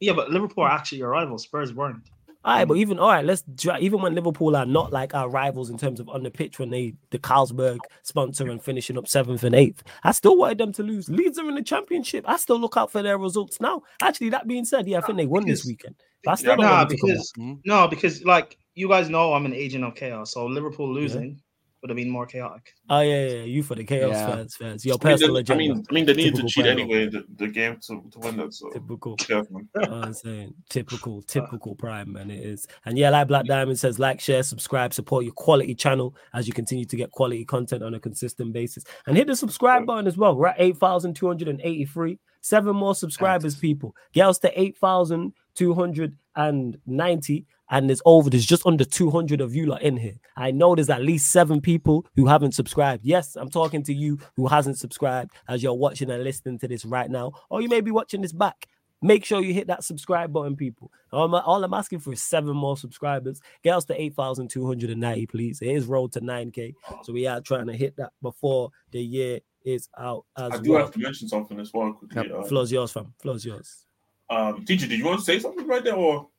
Yeah, 0.00 0.14
but 0.14 0.30
Liverpool 0.30 0.64
are 0.64 0.70
actually 0.70 0.98
your 0.98 1.10
rivals. 1.10 1.42
Spurs 1.42 1.74
weren't. 1.74 2.08
All 2.42 2.54
right, 2.54 2.66
but 2.66 2.78
even 2.78 2.98
all 2.98 3.08
right, 3.08 3.24
let's 3.24 3.44
even 3.80 4.00
when 4.00 4.14
Liverpool 4.14 4.56
are 4.56 4.64
not 4.64 4.92
like 4.92 5.14
our 5.14 5.28
rivals 5.28 5.68
in 5.68 5.76
terms 5.76 6.00
of 6.00 6.08
on 6.08 6.22
the 6.22 6.30
pitch 6.30 6.58
when 6.58 6.70
they 6.70 6.94
the 7.10 7.18
Carlsberg 7.18 7.78
sponsor 8.02 8.48
and 8.48 8.62
finishing 8.62 8.96
up 8.96 9.06
seventh 9.06 9.44
and 9.44 9.54
eighth, 9.54 9.82
I 10.04 10.12
still 10.12 10.38
wanted 10.38 10.56
them 10.56 10.72
to 10.74 10.82
lose. 10.82 11.10
Leeds 11.10 11.38
are 11.38 11.46
in 11.46 11.54
the 11.54 11.62
championship. 11.62 12.24
I 12.26 12.38
still 12.38 12.58
look 12.58 12.78
out 12.78 12.90
for 12.90 13.02
their 13.02 13.18
results 13.18 13.60
now. 13.60 13.82
Actually, 14.00 14.30
that 14.30 14.48
being 14.48 14.64
said, 14.64 14.88
yeah, 14.88 14.98
I 14.98 15.00
think 15.02 15.18
they 15.18 15.26
won 15.26 15.44
because, 15.44 15.60
this 15.60 15.66
weekend. 15.66 15.96
But 16.24 16.30
I 16.30 16.34
still 16.36 16.56
don't 16.56 16.64
nah, 16.64 16.84
because 16.86 17.30
hmm? 17.36 17.54
no, 17.66 17.88
because 17.88 18.24
like 18.24 18.56
you 18.74 18.88
guys 18.88 19.10
know, 19.10 19.34
I'm 19.34 19.44
an 19.44 19.54
agent 19.54 19.84
of 19.84 19.94
chaos. 19.94 20.32
So 20.32 20.46
Liverpool 20.46 20.92
losing. 20.92 21.42
Yeah 21.80 21.86
would 21.90 21.90
have 21.90 21.96
been 21.96 22.10
more 22.10 22.26
chaotic. 22.26 22.74
Oh 22.88 23.00
yeah, 23.00 23.26
yeah, 23.26 23.42
you 23.42 23.62
for 23.62 23.74
the 23.74 23.84
chaos 23.84 24.12
yeah. 24.12 24.26
fans, 24.26 24.56
fans. 24.56 24.84
Your 24.84 24.98
personal 24.98 25.30
I 25.30 25.34
mean, 25.34 25.40
agenda. 25.40 25.52
I 25.52 25.68
mean, 25.68 25.84
I 25.88 25.94
mean, 25.94 26.06
they 26.06 26.14
needed 26.14 26.36
to 26.36 26.46
cheat 26.46 26.66
anyway 26.66 27.06
the, 27.06 27.24
the 27.36 27.48
game 27.48 27.78
to, 27.86 28.02
to 28.10 28.18
win 28.18 28.36
that. 28.36 28.52
So 28.52 28.70
typical. 28.70 29.16
Yeah, 29.30 29.42
I'm 29.88 30.12
saying 30.12 30.54
typical, 30.68 31.22
typical 31.22 31.74
prime, 31.74 32.12
man. 32.12 32.30
It 32.30 32.44
is, 32.44 32.66
and 32.84 32.98
yeah, 32.98 33.10
like 33.10 33.28
Black 33.28 33.46
Diamond 33.46 33.78
says, 33.78 33.98
like, 33.98 34.20
share, 34.20 34.42
subscribe, 34.42 34.92
support 34.92 35.24
your 35.24 35.34
quality 35.34 35.74
channel 35.74 36.16
as 36.34 36.48
you 36.48 36.52
continue 36.52 36.84
to 36.84 36.96
get 36.96 37.12
quality 37.12 37.44
content 37.44 37.82
on 37.82 37.94
a 37.94 38.00
consistent 38.00 38.52
basis, 38.52 38.84
and 39.06 39.16
hit 39.16 39.28
the 39.28 39.36
subscribe 39.36 39.86
button 39.86 40.06
as 40.06 40.16
well. 40.16 40.36
We're 40.36 40.48
at 40.48 40.56
eight 40.58 40.78
thousand 40.78 41.14
two 41.14 41.26
hundred 41.26 41.48
and 41.48 41.60
eighty-three. 41.62 42.18
Seven 42.42 42.74
more 42.74 42.94
subscribers, 42.94 43.54
Thanks. 43.54 43.60
people. 43.60 43.94
Get 44.12 44.26
us 44.26 44.38
to 44.40 44.60
eight 44.60 44.76
thousand 44.78 45.34
two 45.54 45.74
hundred 45.74 46.16
and 46.36 46.78
ninety 46.86 47.46
and 47.70 47.88
there's 47.88 48.02
over 48.04 48.28
there's 48.28 48.44
just 48.44 48.66
under 48.66 48.84
200 48.84 49.40
of 49.40 49.54
you 49.54 49.66
lot 49.66 49.82
in 49.82 49.96
here. 49.96 50.16
I 50.36 50.50
know 50.50 50.74
there's 50.74 50.90
at 50.90 51.02
least 51.02 51.30
seven 51.30 51.60
people 51.60 52.06
who 52.16 52.26
haven't 52.26 52.52
subscribed. 52.52 53.04
Yes 53.04 53.36
i'm 53.36 53.48
talking 53.48 53.82
to 53.84 53.94
you 53.94 54.18
who 54.36 54.46
hasn't 54.46 54.78
subscribed 54.78 55.32
as 55.48 55.62
you're 55.62 55.74
watching 55.74 56.10
and 56.10 56.22
listening 56.22 56.58
to 56.58 56.68
this 56.68 56.84
right 56.84 57.10
now 57.10 57.32
or 57.48 57.62
you 57.62 57.68
may 57.68 57.80
be 57.80 57.90
watching 57.90 58.20
this 58.22 58.32
back. 58.32 58.66
Make 59.02 59.24
sure 59.24 59.40
you 59.40 59.54
hit 59.54 59.68
that 59.68 59.82
subscribe 59.82 60.30
button 60.30 60.56
people. 60.56 60.92
All 61.10 61.24
I'm, 61.24 61.34
all 61.34 61.64
I'm 61.64 61.72
asking 61.72 62.00
for 62.00 62.12
is 62.12 62.20
seven 62.22 62.54
more 62.54 62.76
subscribers. 62.76 63.40
Get 63.62 63.74
us 63.74 63.86
to 63.86 63.98
8290 63.98 65.26
please. 65.26 65.62
It 65.62 65.68
is 65.68 65.86
road 65.86 66.12
to 66.12 66.20
9k 66.20 66.74
so 67.02 67.12
we 67.12 67.26
are 67.26 67.40
trying 67.40 67.66
to 67.68 67.72
hit 67.72 67.96
that 67.96 68.12
before 68.20 68.70
the 68.90 69.00
year 69.00 69.40
is 69.64 69.88
out 69.98 70.24
as 70.38 70.52
i 70.52 70.58
do 70.58 70.72
well. 70.72 70.80
have 70.80 70.92
to 70.92 70.98
mention 70.98 71.28
something 71.28 71.60
as 71.60 71.70
well 71.72 71.92
quickly 71.92 72.22
yep. 72.22 72.32
uh, 72.34 72.42
floor's 72.44 72.72
yours 72.72 72.92
fam. 72.92 73.12
Floor's 73.18 73.44
yours. 73.44 73.84
um 74.30 74.64
teacher 74.64 74.86
did 74.86 74.98
you 74.98 75.04
want 75.04 75.18
to 75.18 75.24
say 75.24 75.38
something 75.38 75.66
right 75.66 75.84
there 75.84 75.94
or 75.94 76.29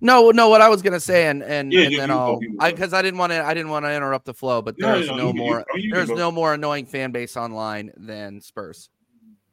no, 0.00 0.30
no. 0.30 0.48
What 0.48 0.60
I 0.60 0.68
was 0.68 0.82
gonna 0.82 1.00
say, 1.00 1.26
and 1.26 1.42
and, 1.42 1.72
yeah, 1.72 1.82
and 1.82 1.92
yeah, 1.92 1.98
then 2.00 2.10
I'll, 2.10 2.38
because 2.38 2.92
I 2.92 3.02
didn't 3.02 3.18
want 3.18 3.32
to, 3.32 3.44
I 3.44 3.54
didn't 3.54 3.70
want 3.70 3.84
to 3.84 3.94
interrupt 3.94 4.26
the 4.26 4.34
flow, 4.34 4.62
but 4.62 4.76
there's 4.78 5.08
no, 5.08 5.16
no 5.16 5.32
more, 5.32 5.64
there's 5.90 6.10
no 6.10 6.30
more 6.30 6.54
annoying 6.54 6.86
fan 6.86 7.12
base 7.12 7.36
online 7.36 7.92
than 7.96 8.40
Spurs. 8.40 8.90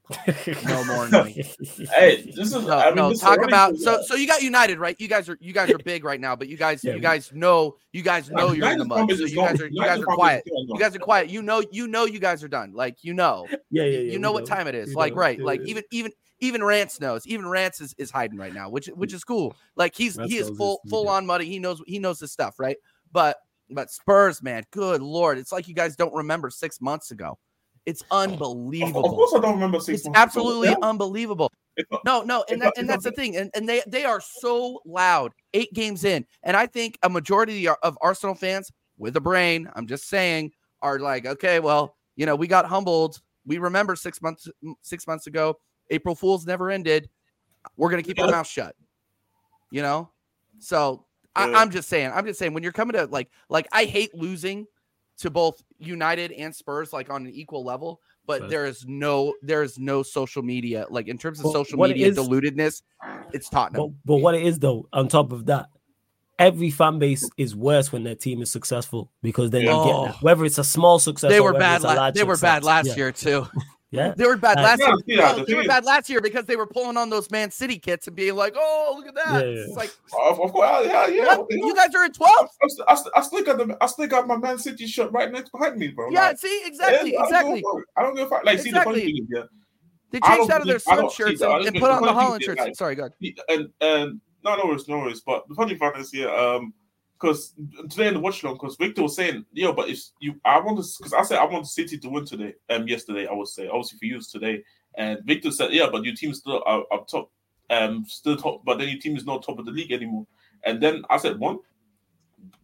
no 0.66 0.84
more 0.84 1.06
annoying. 1.08 1.44
hey, 1.92 2.30
this 2.36 2.54
is 2.54 2.66
no, 2.66 2.78
I 2.78 2.88
mean, 2.88 2.96
no 2.96 3.14
talk 3.14 3.42
about 3.42 3.78
so 3.78 4.02
so 4.02 4.16
you 4.16 4.28
got 4.28 4.42
United, 4.42 4.78
right? 4.78 5.00
You 5.00 5.08
guys 5.08 5.30
are 5.30 5.38
you 5.40 5.54
guys 5.54 5.72
are 5.72 5.78
big 5.78 6.04
right 6.04 6.20
now, 6.20 6.36
but 6.36 6.50
you 6.50 6.58
guys 6.58 6.84
yeah, 6.84 6.94
you 6.94 7.00
guys 7.00 7.32
know 7.34 7.78
you 7.94 8.02
guys 8.02 8.30
know 8.30 8.52
you're 8.52 8.70
in 8.70 8.80
the 8.80 8.86
mud. 8.86 9.10
So 9.12 9.24
you 9.24 9.36
guys 9.36 9.62
are 9.62 9.68
you 9.68 9.82
guys 9.82 10.02
are 10.02 10.06
quiet. 10.06 10.44
You 10.46 10.78
guys 10.78 10.96
are 10.96 11.00
quiet. 11.00 11.30
You 11.30 11.42
know 11.42 11.64
you 11.72 11.88
know 11.88 12.06
you 12.06 12.20
guys 12.20 12.44
are 12.44 12.50
done. 12.50 12.74
Like 12.74 12.98
you 13.02 13.14
know. 13.14 13.48
Yeah, 13.70 13.84
yeah, 13.84 14.00
yeah. 14.00 14.12
You 14.12 14.20
know 14.20 14.34
what 14.34 14.46
time 14.46 14.68
it 14.68 14.76
is. 14.76 14.94
Like 14.94 15.16
right. 15.16 15.40
Like 15.40 15.62
even 15.62 15.84
even 15.92 16.12
even 16.44 16.64
Rance 16.64 17.00
knows. 17.00 17.26
Even 17.26 17.48
Rance 17.48 17.80
is, 17.80 17.96
is 17.98 18.12
hiding 18.12 18.38
right 18.38 18.54
now, 18.54 18.70
which 18.70 18.88
which 18.88 19.14
is 19.14 19.24
cool. 19.24 19.56
Like 19.78 19.96
he's 19.96 20.18
Rance 20.18 20.32
he 20.32 20.38
is 20.38 20.50
full 20.50 20.82
full 20.90 21.08
on 21.08 21.26
muddy. 21.26 21.46
He 21.46 21.58
knows 21.58 21.82
he 21.88 22.00
knows 22.00 22.20
his 22.20 22.32
stuff, 22.32 22.60
right? 22.60 22.76
But 23.12 23.38
but 23.70 23.90
Spurs, 23.90 24.44
man, 24.44 24.64
good 24.72 25.02
lord, 25.02 25.38
it's 25.38 25.52
like 25.52 25.68
you 25.68 25.74
guys 25.74 25.96
don't 25.96 26.14
remember 26.14 26.50
six 26.50 26.82
months 26.82 27.12
ago. 27.12 27.38
It's 27.86 28.04
unbelievable. 28.12 29.06
Of 29.06 29.12
course, 29.12 29.34
I 29.36 29.40
don't 29.40 29.56
remember 29.56 29.80
six. 29.80 30.06
It's 30.06 30.10
absolutely 30.16 30.70
ago. 30.70 30.80
unbelievable. 30.82 31.52
No, 32.06 32.22
no, 32.22 32.46
and 32.50 32.62
that, 32.62 32.74
and 32.78 32.88
that's 32.88 33.04
the 33.04 33.12
thing, 33.12 33.36
and, 33.36 33.50
and 33.56 33.68
they 33.68 33.82
they 33.88 34.04
are 34.04 34.22
so 34.22 34.82
loud. 34.86 35.32
Eight 35.54 35.74
games 35.74 36.04
in, 36.04 36.26
and 36.44 36.56
I 36.56 36.68
think 36.68 37.00
a 37.04 37.10
majority 37.10 37.68
of 37.68 37.98
Arsenal 38.02 38.36
fans 38.36 38.70
with 38.98 39.16
a 39.16 39.22
brain, 39.22 39.70
I'm 39.76 39.88
just 39.88 40.08
saying, 40.08 40.52
are 40.82 41.00
like, 41.00 41.26
okay, 41.26 41.60
well, 41.60 41.96
you 42.16 42.26
know, 42.26 42.36
we 42.36 42.48
got 42.48 42.66
humbled. 42.66 43.22
We 43.46 43.58
remember 43.58 43.96
six 43.96 44.22
months 44.22 44.48
six 44.82 45.08
months 45.08 45.28
ago 45.28 45.58
April 45.94 46.16
Fools 46.16 46.46
never 46.46 46.70
ended. 46.70 47.10
We're 47.78 47.90
gonna 47.90 48.04
keep 48.04 48.20
our 48.20 48.30
mouth 48.30 48.48
shut. 48.48 48.76
You 49.72 49.82
know, 49.82 50.12
so 50.60 51.06
I, 51.36 51.52
I'm 51.54 51.72
just 51.72 51.90
saying. 51.90 52.12
I'm 52.14 52.26
just 52.26 52.40
saying 52.40 52.54
when 52.54 52.64
you're 52.64 52.72
coming 52.72 52.94
to 52.94 53.06
like 53.06 53.30
like 53.50 53.68
I 53.72 53.86
hate 53.86 54.14
losing 54.14 54.68
to 55.18 55.30
both 55.30 55.64
United 55.80 56.32
and 56.32 56.54
Spurs 56.56 56.94
like 56.94 57.10
on 57.10 57.26
an 57.26 57.34
equal 57.34 57.64
level, 57.64 58.02
but 58.26 58.50
there 58.50 58.66
is 58.66 58.86
no 58.88 59.34
there 59.42 59.64
is 59.64 59.80
no 59.80 60.04
social 60.04 60.44
media 60.44 60.86
like 60.90 61.08
in 61.08 61.18
terms 61.18 61.40
of 61.40 61.46
well, 61.46 61.54
social 61.54 61.80
media 61.80 62.08
is, 62.08 62.18
dilutedness. 62.18 62.84
It's 63.34 63.50
Tottenham. 63.50 63.96
But, 64.06 64.14
but 64.14 64.18
what 64.18 64.36
it 64.36 64.44
is 64.44 64.60
though, 64.60 64.88
on 64.94 65.08
top 65.08 65.32
of 65.32 65.48
that, 65.48 65.68
every 66.38 66.70
fan 66.70 67.00
base 67.00 67.28
is 67.38 67.56
worse 67.56 67.92
when 67.92 68.04
their 68.04 68.16
team 68.16 68.42
is 68.42 68.52
successful 68.52 69.12
because 69.22 69.50
then 69.50 69.68
oh. 69.68 69.86
you 69.86 69.92
get 69.92 70.14
that. 70.14 70.24
Whether 70.24 70.46
it's 70.46 70.58
a 70.58 70.64
small 70.64 71.00
success, 71.00 71.32
they 71.32 71.40
were 71.40 71.54
bad. 71.54 71.82
La- 71.82 72.12
they 72.12 72.20
success. 72.20 72.28
were 72.28 72.38
bad 72.38 72.64
last 72.64 72.88
yeah. 72.88 72.96
year 72.96 73.12
too. 73.12 73.48
Yeah, 73.94 74.14
they 74.18 74.26
were 74.26 74.38
bad 74.38 74.58
last 74.58 74.80
year. 74.80 75.20
Yeah, 75.20 75.44
they 75.46 75.54
were 75.54 75.66
bad 75.66 75.86
last 75.86 76.10
year 76.10 76.20
because 76.20 76.46
they 76.46 76.56
were 76.56 76.66
pulling 76.66 76.98
on 76.98 77.12
those 77.12 77.30
Man 77.30 77.52
City 77.52 77.78
kits 77.78 78.08
and 78.08 78.16
being 78.16 78.36
like, 78.36 78.56
"Oh, 78.58 78.96
look 78.98 79.06
at 79.08 79.14
that!" 79.14 79.46
Yeah, 79.46 79.52
It's 79.52 79.76
like, 79.76 79.92
of 80.20 80.52
course, 80.52 80.88
yeah, 80.88 81.08
yeah. 81.08 81.38
What? 81.38 81.46
You 81.52 81.76
guys 81.76 81.94
are 81.94 82.04
in 82.04 82.12
12. 82.12 82.32
I, 82.34 82.68
I, 82.88 82.98
I, 83.16 83.22
still 83.22 83.44
got 83.44 83.58
the, 83.60 83.78
I 83.80 83.86
still 83.86 84.08
got 84.08 84.28
my 84.28 84.36
Man 84.36 84.58
City 84.58 84.88
shirt 84.88 85.12
right 85.12 85.32
next 85.32 85.52
behind 85.52 85.78
me, 85.78 85.90
bro. 85.90 86.10
Yeah, 86.10 86.30
like, 86.30 86.40
see, 86.40 86.64
exactly, 86.66 87.16
I 87.16 87.24
exactly. 87.24 87.64
I 87.96 88.02
don't 88.02 88.16
give 88.16 88.26
a 88.26 88.30
fuck. 88.32 88.44
Like, 88.44 88.56
exactly. 88.58 88.72
see, 88.72 88.78
the 88.78 88.84
funny 88.84 89.00
thing 89.02 89.18
is, 89.18 89.28
yeah, 89.30 89.44
they 90.10 90.20
changed 90.22 90.52
out 90.52 90.62
of 90.62 90.68
their 90.68 90.80
sweatshirts 90.80 91.42
and, 91.42 91.68
and 91.68 91.76
put 91.76 91.92
on 91.92 92.02
the 92.02 92.14
Holland 92.14 92.42
shirts. 92.42 92.62
Like, 92.62 92.76
Sorry, 92.76 92.96
go 92.96 93.04
ahead. 93.04 93.36
And 93.48 93.70
and 93.80 94.22
no, 94.44 94.56
no 94.56 94.66
worries, 94.66 94.88
no 94.88 94.98
worries. 94.98 95.22
But 95.22 95.48
the 95.48 95.54
funny 95.54 95.76
part 95.76 96.00
is, 96.00 96.12
yeah, 96.12 96.34
um 96.34 96.74
because 97.24 97.54
today 97.90 98.10
in 98.10 98.16
the 98.16 98.20
watch 98.20 98.44
long, 98.44 98.56
because 98.56 98.76
Victor 98.76 99.02
was 99.02 99.16
saying, 99.16 99.46
yo, 99.54 99.72
but 99.72 99.88
if 99.88 100.02
you, 100.20 100.36
I 100.44 100.60
want 100.60 100.78
to, 100.84 100.90
because 100.98 101.14
I 101.14 101.24
said 101.24 101.38
I 101.38 101.46
want 101.46 101.66
City 101.68 101.98
to 101.98 102.10
win 102.10 102.26
today. 102.26 102.54
Um, 102.70 102.86
yesterday 102.86 103.28
I 103.28 103.34
would 103.34 103.48
say, 103.48 103.68
obviously 103.68 104.00
for 104.00 104.06
you 104.06 104.20
today, 104.20 104.62
and 104.96 105.24
Victor 105.24 105.50
said, 105.52 105.72
yeah, 105.72 105.88
but 105.90 106.04
your 106.04 106.16
team 106.16 106.32
is 106.32 106.40
still 106.40 106.62
up, 106.68 106.86
up 106.92 107.08
top, 107.08 107.32
um, 107.70 108.04
still 108.06 108.36
top, 108.36 108.66
but 108.66 108.78
then 108.78 108.90
your 108.90 109.00
team 109.00 109.16
is 109.16 109.26
not 109.26 109.42
top 109.42 109.58
of 109.58 109.66
the 109.66 109.72
league 109.72 109.94
anymore. 109.94 110.28
And 110.66 110.84
then 110.84 111.06
I 111.10 111.16
said, 111.16 111.40
one, 111.40 111.60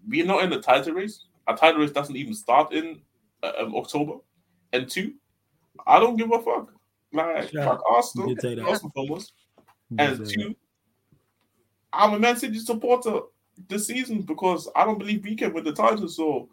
we're 0.05 0.25
not 0.25 0.43
in 0.43 0.49
the 0.49 0.61
title 0.61 0.93
race. 0.93 1.25
Our 1.47 1.55
title 1.55 1.79
race 1.79 1.91
doesn't 1.91 2.17
even 2.17 2.33
start 2.33 2.73
in 2.73 2.99
uh, 3.41 3.53
um, 3.61 3.75
October. 3.75 4.15
And 4.73 4.89
two, 4.89 5.13
I 5.87 5.99
don't 5.99 6.17
give 6.17 6.31
a 6.31 6.39
fuck. 6.41 6.73
Like 7.13 7.53
yeah, 7.53 7.65
fuck 7.65 7.81
Arsenal, 7.89 8.35
Arsenal 8.67 8.91
almost. 8.95 9.31
And 9.97 10.27
two, 10.27 10.53
I'm 11.93 12.13
a 12.13 12.19
Man 12.19 12.35
City 12.35 12.59
supporter 12.59 13.21
this 13.67 13.87
season 13.87 14.21
because 14.21 14.69
I 14.75 14.85
don't 14.85 14.99
believe 14.99 15.23
we 15.23 15.35
can 15.35 15.53
win 15.53 15.63
the 15.63 15.73
title. 15.73 16.07
So 16.07 16.49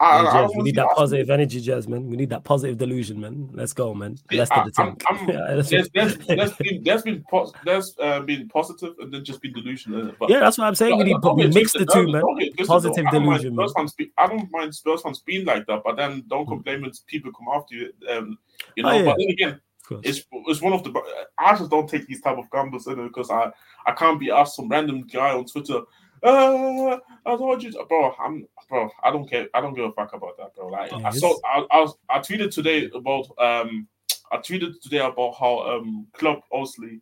I, 0.00 0.22
yeah, 0.22 0.28
I 0.28 0.46
we 0.56 0.62
need 0.64 0.74
that 0.74 0.88
positive 0.96 1.30
energy, 1.30 1.60
Jasmine. 1.60 2.10
We 2.10 2.16
need 2.16 2.30
that 2.30 2.42
positive 2.42 2.76
delusion, 2.76 3.20
man. 3.20 3.48
Let's 3.52 3.72
go, 3.72 3.94
man. 3.94 4.18
Let's 4.32 4.50
I, 4.50 4.64
the 4.64 4.70
team. 4.72 4.96
yeah, 5.28 5.54
there's, 5.54 5.68
there's, 5.70 5.88
there's, 6.26 6.52
been 6.54 6.82
there's 6.82 7.02
been 7.02 7.24
there's 7.64 7.96
uh, 8.00 8.20
been 8.20 8.48
positive 8.48 8.94
and 8.98 9.14
then 9.14 9.24
just 9.24 9.40
been 9.40 9.52
delusion. 9.52 10.14
But, 10.18 10.30
yeah, 10.30 10.40
that's 10.40 10.58
what 10.58 10.66
I'm 10.66 10.74
saying. 10.74 10.98
We 10.98 11.04
need 11.04 11.16
we 11.22 11.46
mix 11.46 11.72
the 11.72 11.86
two, 11.86 12.10
man. 12.10 12.22
Positive 12.66 13.08
delusion. 13.10 13.54
Spurs 13.54 13.72
fans 13.72 13.92
be, 13.94 14.12
I 14.18 14.26
don't 14.26 14.50
mind 14.50 14.74
Spurs 14.74 15.02
fans 15.02 15.20
being 15.20 15.46
like 15.46 15.66
that, 15.68 15.82
but 15.84 15.96
then 15.96 16.24
don't 16.28 16.44
hmm. 16.44 16.54
complain 16.54 16.82
when 16.82 16.90
people 17.06 17.30
come 17.32 17.46
after 17.54 17.76
you. 17.76 17.92
Um, 18.10 18.38
you 18.74 18.84
oh, 18.84 18.88
know, 18.88 18.94
oh, 18.94 18.98
yeah. 18.98 19.04
but 19.04 19.16
then 19.18 19.30
again, 19.30 19.60
it's 20.02 20.24
it's 20.46 20.60
one 20.60 20.72
of 20.72 20.82
the 20.82 20.92
I 21.38 21.56
just 21.56 21.70
don't 21.70 21.88
take 21.88 22.06
these 22.08 22.20
type 22.20 22.38
of 22.38 22.50
gambles 22.50 22.88
in 22.88 23.06
because 23.06 23.30
I 23.30 23.50
I 23.86 23.92
can't 23.92 24.18
be 24.18 24.32
asked 24.32 24.56
some 24.56 24.68
random 24.68 25.02
guy 25.02 25.30
on 25.30 25.44
Twitter 25.44 25.82
uh, 26.24 26.98
I 27.26 27.36
told 27.36 27.62
you, 27.62 27.70
bro. 27.88 28.14
I'm, 28.18 28.46
bro. 28.68 28.90
I 29.02 29.10
don't 29.10 29.28
care. 29.28 29.48
I 29.54 29.60
don't 29.60 29.74
give 29.74 29.84
a 29.84 29.92
fuck 29.92 30.12
about 30.14 30.36
that, 30.38 30.54
bro. 30.54 30.68
Like, 30.68 30.92
I 30.92 31.10
saw, 31.10 31.36
I, 31.44 31.66
I, 31.70 31.80
was, 31.80 31.96
I 32.08 32.18
tweeted 32.18 32.52
today 32.52 32.90
about, 32.94 33.26
um, 33.38 33.86
I 34.32 34.38
tweeted 34.38 34.80
today 34.80 34.98
about 34.98 35.34
how, 35.38 35.60
um, 35.60 36.06
club 36.14 36.40
obviously 36.50 37.00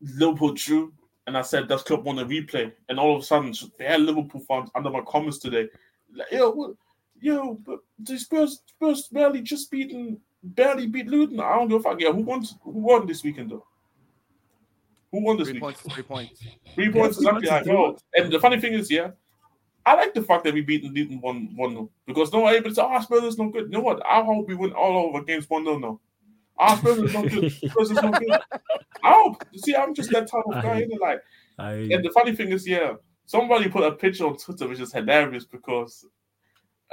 Liverpool 0.00 0.54
drew, 0.54 0.92
and 1.26 1.36
I 1.36 1.42
said 1.42 1.68
does 1.68 1.82
club 1.82 2.04
want 2.04 2.20
a 2.20 2.24
replay, 2.24 2.72
and 2.88 2.98
all 2.98 3.16
of 3.16 3.22
a 3.22 3.24
sudden, 3.24 3.54
they 3.78 3.84
had 3.84 4.00
Liverpool 4.00 4.42
fans 4.48 4.70
under 4.74 4.90
my 4.90 5.02
comments 5.06 5.38
today. 5.38 5.68
Like, 6.14 6.32
yo, 6.32 6.50
what, 6.50 6.74
yo, 7.20 7.54
but 7.66 7.80
the 7.98 8.18
Spurs, 8.18 8.62
Spurs 8.66 9.08
barely 9.08 9.42
just 9.42 9.70
beaten, 9.70 10.20
barely 10.42 10.86
beat 10.86 11.06
Luton. 11.06 11.40
I 11.40 11.56
don't 11.56 11.68
give 11.68 11.80
a 11.80 11.82
fuck. 11.82 12.00
Yeah, 12.00 12.12
who 12.12 12.22
won? 12.22 12.44
Who 12.62 12.70
won 12.70 13.06
this 13.06 13.22
weekend 13.22 13.50
though? 13.50 13.66
Who 15.12 15.24
won 15.24 15.36
this 15.38 15.46
three 15.46 15.54
week? 15.54 15.62
Points, 15.62 15.80
three 15.80 16.02
points. 16.02 16.42
Three 16.74 16.92
points. 16.92 17.16
Exactly. 17.18 17.50
I 17.50 17.62
know. 17.62 17.96
And 18.14 18.32
the 18.32 18.40
funny 18.40 18.60
thing 18.60 18.74
is, 18.74 18.90
yeah, 18.90 19.10
I 19.86 19.94
like 19.94 20.12
the 20.12 20.22
fact 20.22 20.44
that 20.44 20.52
we 20.54 20.60
beat 20.60 20.84
Luton 20.84 21.20
one 21.20 21.56
one 21.56 21.88
because 22.06 22.32
no 22.32 22.40
one 22.40 22.54
able 22.54 22.68
to 22.68 22.74
say, 22.74 22.82
"Oh, 22.84 23.00
Spurs 23.00 23.24
is 23.24 23.38
no 23.38 23.48
good." 23.48 23.64
You 23.64 23.78
know 23.78 23.80
what? 23.80 24.04
I 24.04 24.22
hope 24.22 24.46
we 24.46 24.54
win 24.54 24.72
all 24.72 25.06
over 25.08 25.24
games 25.24 25.48
one 25.48 25.64
0 25.64 25.78
now. 25.78 26.00
Our 26.58 26.76
Spurs 26.76 26.98
is 26.98 27.14
no 27.14 27.22
good. 27.22 27.52
Spurs 27.70 27.90
is 27.90 28.02
no 28.02 28.10
good. 28.10 28.38
I 29.02 29.12
hope. 29.12 29.42
You 29.52 29.60
See, 29.60 29.74
I'm 29.74 29.94
just 29.94 30.10
that 30.10 30.28
type 30.28 30.44
of 30.46 30.62
guy. 30.62 30.82
I, 30.82 30.88
like, 31.00 31.22
I, 31.58 31.72
and 31.72 32.04
the 32.04 32.10
funny 32.10 32.36
thing 32.36 32.50
is, 32.50 32.68
yeah, 32.68 32.94
somebody 33.24 33.68
put 33.68 33.84
a 33.84 33.92
picture 33.92 34.26
on 34.26 34.36
Twitter 34.36 34.68
which 34.68 34.80
is 34.80 34.92
hilarious 34.92 35.44
because 35.44 36.04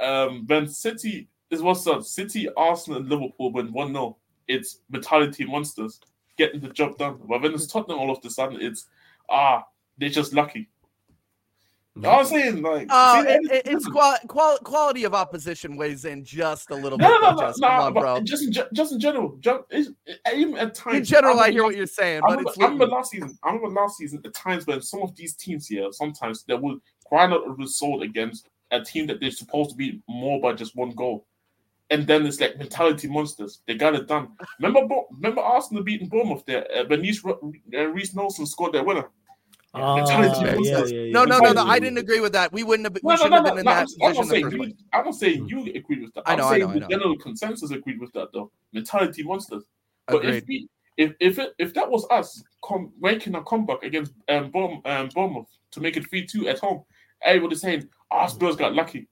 um 0.00 0.44
when 0.46 0.66
City 0.66 1.28
is 1.50 1.60
what's 1.60 1.86
up, 1.86 2.02
City, 2.02 2.48
Arsenal, 2.56 3.00
and 3.00 3.08
Liverpool 3.08 3.52
win 3.52 3.72
one 3.72 3.92
0 3.92 4.16
it's 4.48 4.80
mentality 4.88 5.44
monsters 5.44 6.00
getting 6.36 6.60
the 6.60 6.68
job 6.68 6.98
done. 6.98 7.18
But 7.28 7.42
when 7.42 7.54
it's 7.54 7.66
Tottenham 7.66 7.98
all 7.98 8.10
of 8.10 8.20
the 8.22 8.30
sudden, 8.30 8.60
it's 8.60 8.86
ah, 9.28 9.64
they're 9.98 10.08
just 10.08 10.32
lucky. 10.32 10.68
I'm 12.04 12.26
saying 12.26 12.60
like, 12.62 12.88
oh, 12.90 13.22
see, 13.22 13.30
it, 13.30 13.62
it's 13.64 13.86
qual- 13.88 14.18
qual- 14.28 14.58
quality 14.58 15.04
of 15.04 15.14
opposition 15.14 15.76
weighs 15.76 16.04
in 16.04 16.24
just 16.24 16.70
a 16.70 16.74
little 16.74 16.98
no, 16.98 17.08
bit. 17.08 17.22
No, 17.22 17.30
no, 17.30 17.36
no, 17.36 17.52
no, 17.56 17.68
on, 17.68 17.94
bro. 17.94 18.20
Just 18.20 18.44
in, 18.44 18.66
just 18.74 18.92
in 18.92 19.00
general, 19.00 19.38
just, 19.40 19.62
even 20.34 20.58
at 20.58 20.74
times. 20.74 20.98
In 20.98 21.04
general, 21.04 21.40
I, 21.40 21.44
I 21.44 21.50
hear 21.52 21.64
what 21.64 21.74
you're 21.74 21.86
saying, 21.86 22.20
but 22.20 22.32
I 22.32 22.34
remember, 22.34 22.50
it's. 22.50 22.58
I 22.58 22.64
remember 22.64 22.86
last 22.86 23.10
season. 23.12 23.38
I 23.42 23.48
remember 23.48 23.80
last 23.80 23.96
season 23.96 24.20
the 24.22 24.30
times 24.30 24.66
when 24.66 24.82
some 24.82 25.02
of 25.02 25.16
these 25.16 25.34
teams 25.34 25.66
here, 25.68 25.88
sometimes 25.90 26.44
they 26.44 26.54
would 26.54 26.80
grind 27.08 27.32
out 27.32 27.46
a 27.46 27.50
result 27.52 28.02
against 28.02 28.48
a 28.72 28.82
team 28.82 29.06
that 29.06 29.20
they're 29.20 29.30
supposed 29.30 29.70
to 29.70 29.76
be 29.76 30.02
more 30.06 30.38
by 30.40 30.52
just 30.52 30.76
one 30.76 30.90
goal. 30.90 31.26
And 31.90 32.06
then 32.06 32.26
it's 32.26 32.40
like 32.40 32.58
mentality 32.58 33.08
monsters. 33.08 33.60
They 33.66 33.74
got 33.74 33.94
it 33.94 34.08
done. 34.08 34.30
Remember, 34.60 35.02
remember 35.12 35.40
Arsenal 35.40 35.84
beating 35.84 36.08
Bournemouth 36.08 36.44
there 36.44 36.66
uh, 36.76 36.84
when 36.86 37.00
Reiss, 37.00 37.24
uh, 37.24 37.86
Reiss 37.88 38.14
Nelson 38.14 38.44
scored 38.46 38.72
their 38.72 38.82
winner. 38.82 39.08
Uh, 39.72 40.04
yeah, 40.08 40.56
yeah, 40.58 40.84
yeah, 40.86 41.12
no, 41.12 41.24
no, 41.24 41.38
no, 41.38 41.52
no. 41.52 41.66
I 41.66 41.78
didn't 41.78 41.98
agree 41.98 42.20
with 42.20 42.32
that. 42.32 42.50
We 42.50 42.62
wouldn't 42.62 42.86
have. 42.86 42.94
We 42.94 43.10
no, 43.10 43.16
shouldn't 43.16 43.32
no, 43.32 43.38
no, 43.38 43.44
have 43.44 43.54
been 43.56 43.58
in 43.58 43.64
that 43.66 43.86
I'm 44.02 44.14
position. 44.14 44.24
Saying 44.24 44.50
you, 44.50 44.74
I'm 44.92 45.04
not 45.04 45.14
saying 45.14 45.48
you 45.48 45.60
agreed 45.74 46.02
with 46.02 46.14
that. 46.14 46.22
I'm 46.24 46.38
I 46.38 46.42
know, 46.42 46.48
saying 46.48 46.62
I 46.62 46.64
know, 46.64 46.72
I 46.72 46.78
know. 46.78 46.88
general 46.88 47.18
consensus 47.18 47.70
agreed 47.70 48.00
with 48.00 48.10
that, 48.14 48.28
though. 48.32 48.50
Mentality 48.72 49.22
monsters. 49.22 49.64
But 50.06 50.18
Agreed. 50.18 50.34
if 50.36 50.44
we, 50.48 50.68
if 50.96 51.12
if 51.20 51.38
it, 51.38 51.52
if 51.58 51.74
that 51.74 51.90
was 51.90 52.06
us 52.10 52.42
com- 52.64 52.92
making 53.00 53.34
a 53.34 53.42
comeback 53.42 53.82
against 53.82 54.14
um, 54.28 54.50
Bournemouth, 54.50 54.86
um, 54.86 55.10
Bournemouth 55.14 55.48
to 55.72 55.80
make 55.80 55.98
it 55.98 56.08
three 56.08 56.24
two 56.24 56.48
at 56.48 56.58
home, 56.58 56.82
everybody's 57.22 57.60
saying, 57.60 57.86
"Ah, 58.10 58.24
oh, 58.24 58.28
Spurs 58.28 58.56
got 58.56 58.74
lucky." 58.74 59.08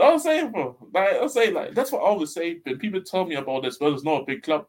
I'm 0.00 0.18
saying, 0.18 0.52
bro. 0.52 0.76
Like, 0.92 1.16
I'm 1.20 1.28
saying, 1.28 1.54
like 1.54 1.74
that's 1.74 1.92
what 1.92 2.00
I 2.00 2.06
always 2.06 2.32
say. 2.32 2.60
But 2.64 2.78
people 2.78 3.02
tell 3.02 3.26
me 3.26 3.34
about 3.34 3.62
this. 3.62 3.78
Well, 3.80 3.94
it's 3.94 4.04
not 4.04 4.22
a 4.22 4.24
big 4.24 4.42
club 4.42 4.66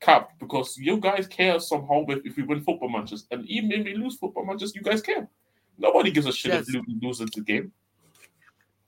cap 0.00 0.30
because 0.38 0.76
you 0.78 0.98
guys 0.98 1.26
care 1.26 1.58
somehow 1.60 2.04
if, 2.08 2.24
if 2.24 2.36
we 2.36 2.42
win 2.42 2.62
football 2.62 2.88
matches, 2.88 3.26
and 3.30 3.46
even 3.46 3.72
if 3.72 3.84
we 3.84 3.94
lose 3.94 4.16
football 4.16 4.44
matches, 4.44 4.74
you 4.74 4.82
guys 4.82 5.02
care. 5.02 5.28
Nobody 5.78 6.10
gives 6.10 6.26
a 6.26 6.32
shit 6.32 6.52
Jez, 6.52 6.68
if 6.68 6.74
Luton 6.74 7.00
loses 7.02 7.30
the 7.30 7.40
game. 7.40 7.72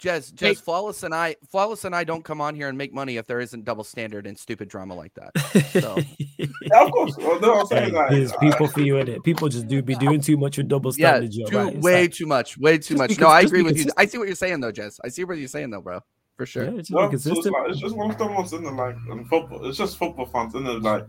Jez, 0.02 0.32
Jez, 0.32 0.60
Flawless 0.60 1.04
and 1.04 1.14
I, 1.14 1.36
Flawless 1.48 1.84
and 1.84 1.94
I 1.94 2.02
don't 2.02 2.24
come 2.24 2.40
on 2.40 2.56
here 2.56 2.68
and 2.68 2.76
make 2.76 2.92
money 2.92 3.18
if 3.18 3.26
there 3.26 3.40
isn't 3.40 3.64
double 3.64 3.84
standard 3.84 4.26
and 4.26 4.36
stupid 4.36 4.68
drama 4.68 4.94
like 4.94 5.12
that. 5.14 5.30
So. 5.70 5.96
yeah, 6.38 6.46
of 6.84 6.90
course. 6.90 7.16
Well, 7.16 7.40
no, 7.40 7.60
I'm 7.60 7.66
saying 7.66 7.94
that. 7.94 8.10
There's 8.10 8.32
people 8.36 8.66
for 8.66 8.80
you 8.80 8.96
in 8.96 9.08
it. 9.08 9.22
People 9.22 9.48
just 9.48 9.68
do 9.68 9.80
be 9.80 9.94
doing 9.94 10.20
too 10.20 10.36
much 10.36 10.58
with 10.58 10.66
double 10.66 10.92
standard. 10.92 11.32
Yeah, 11.32 11.46
too, 11.46 11.56
right? 11.56 11.78
way 11.78 12.02
like, 12.02 12.12
too 12.12 12.26
much. 12.26 12.58
Way 12.58 12.78
too 12.78 12.96
much. 12.98 13.10
Because, 13.10 13.22
no, 13.22 13.28
I 13.28 13.42
agree 13.42 13.62
with 13.62 13.78
you. 13.78 13.86
I 13.96 14.06
see 14.06 14.18
what 14.18 14.26
you're 14.26 14.34
saying 14.34 14.60
though, 14.60 14.72
Jez. 14.72 14.98
I 15.04 15.08
see 15.08 15.22
what 15.22 15.38
you're 15.38 15.46
saying 15.46 15.70
though, 15.70 15.80
bro. 15.80 16.00
For 16.36 16.46
sure. 16.46 16.64
Yeah, 16.64 16.78
it's, 16.78 16.90
no, 16.90 17.08
so 17.10 17.30
it's, 17.30 17.46
like, 17.46 17.54
it's, 17.68 17.78
just 17.78 17.94
one 17.94 18.10
of 18.10 18.18
them 18.18 18.34
ones 18.34 18.52
in 18.52 18.64
the 18.64 18.70
like 18.72 18.96
in 19.10 19.24
football. 19.26 19.64
It's 19.66 19.78
just 19.78 19.98
football 19.98 20.26
fans 20.26 20.54
in 20.54 20.64
the 20.64 20.74
like. 20.74 21.06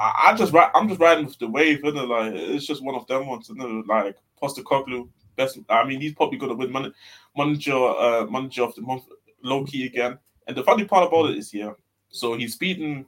I, 0.00 0.30
I 0.30 0.36
just 0.36 0.52
I'm 0.74 0.88
just 0.88 1.00
riding 1.00 1.26
with 1.26 1.38
the 1.38 1.46
wave, 1.46 1.84
and 1.84 1.96
like 2.08 2.32
it's 2.34 2.66
just 2.66 2.82
one 2.82 2.96
of 2.96 3.06
them 3.06 3.26
ones, 3.28 3.50
and 3.50 3.86
like 3.86 4.16
Postecoglou, 4.42 5.08
best. 5.36 5.58
I 5.68 5.84
mean, 5.84 6.00
he's 6.00 6.14
probably 6.14 6.38
going 6.38 6.50
to 6.50 6.56
win 6.56 6.72
man, 6.72 6.92
manager 7.36 7.76
uh, 7.76 8.26
manager 8.26 8.62
of 8.62 8.74
the 8.74 8.82
month, 8.82 9.04
low 9.42 9.64
key 9.64 9.86
again. 9.86 10.18
And 10.46 10.56
the 10.56 10.62
funny 10.62 10.84
part 10.84 11.06
about 11.06 11.30
it 11.30 11.38
is, 11.38 11.52
yeah, 11.52 11.72
so 12.08 12.36
he's 12.36 12.56
beaten. 12.56 13.06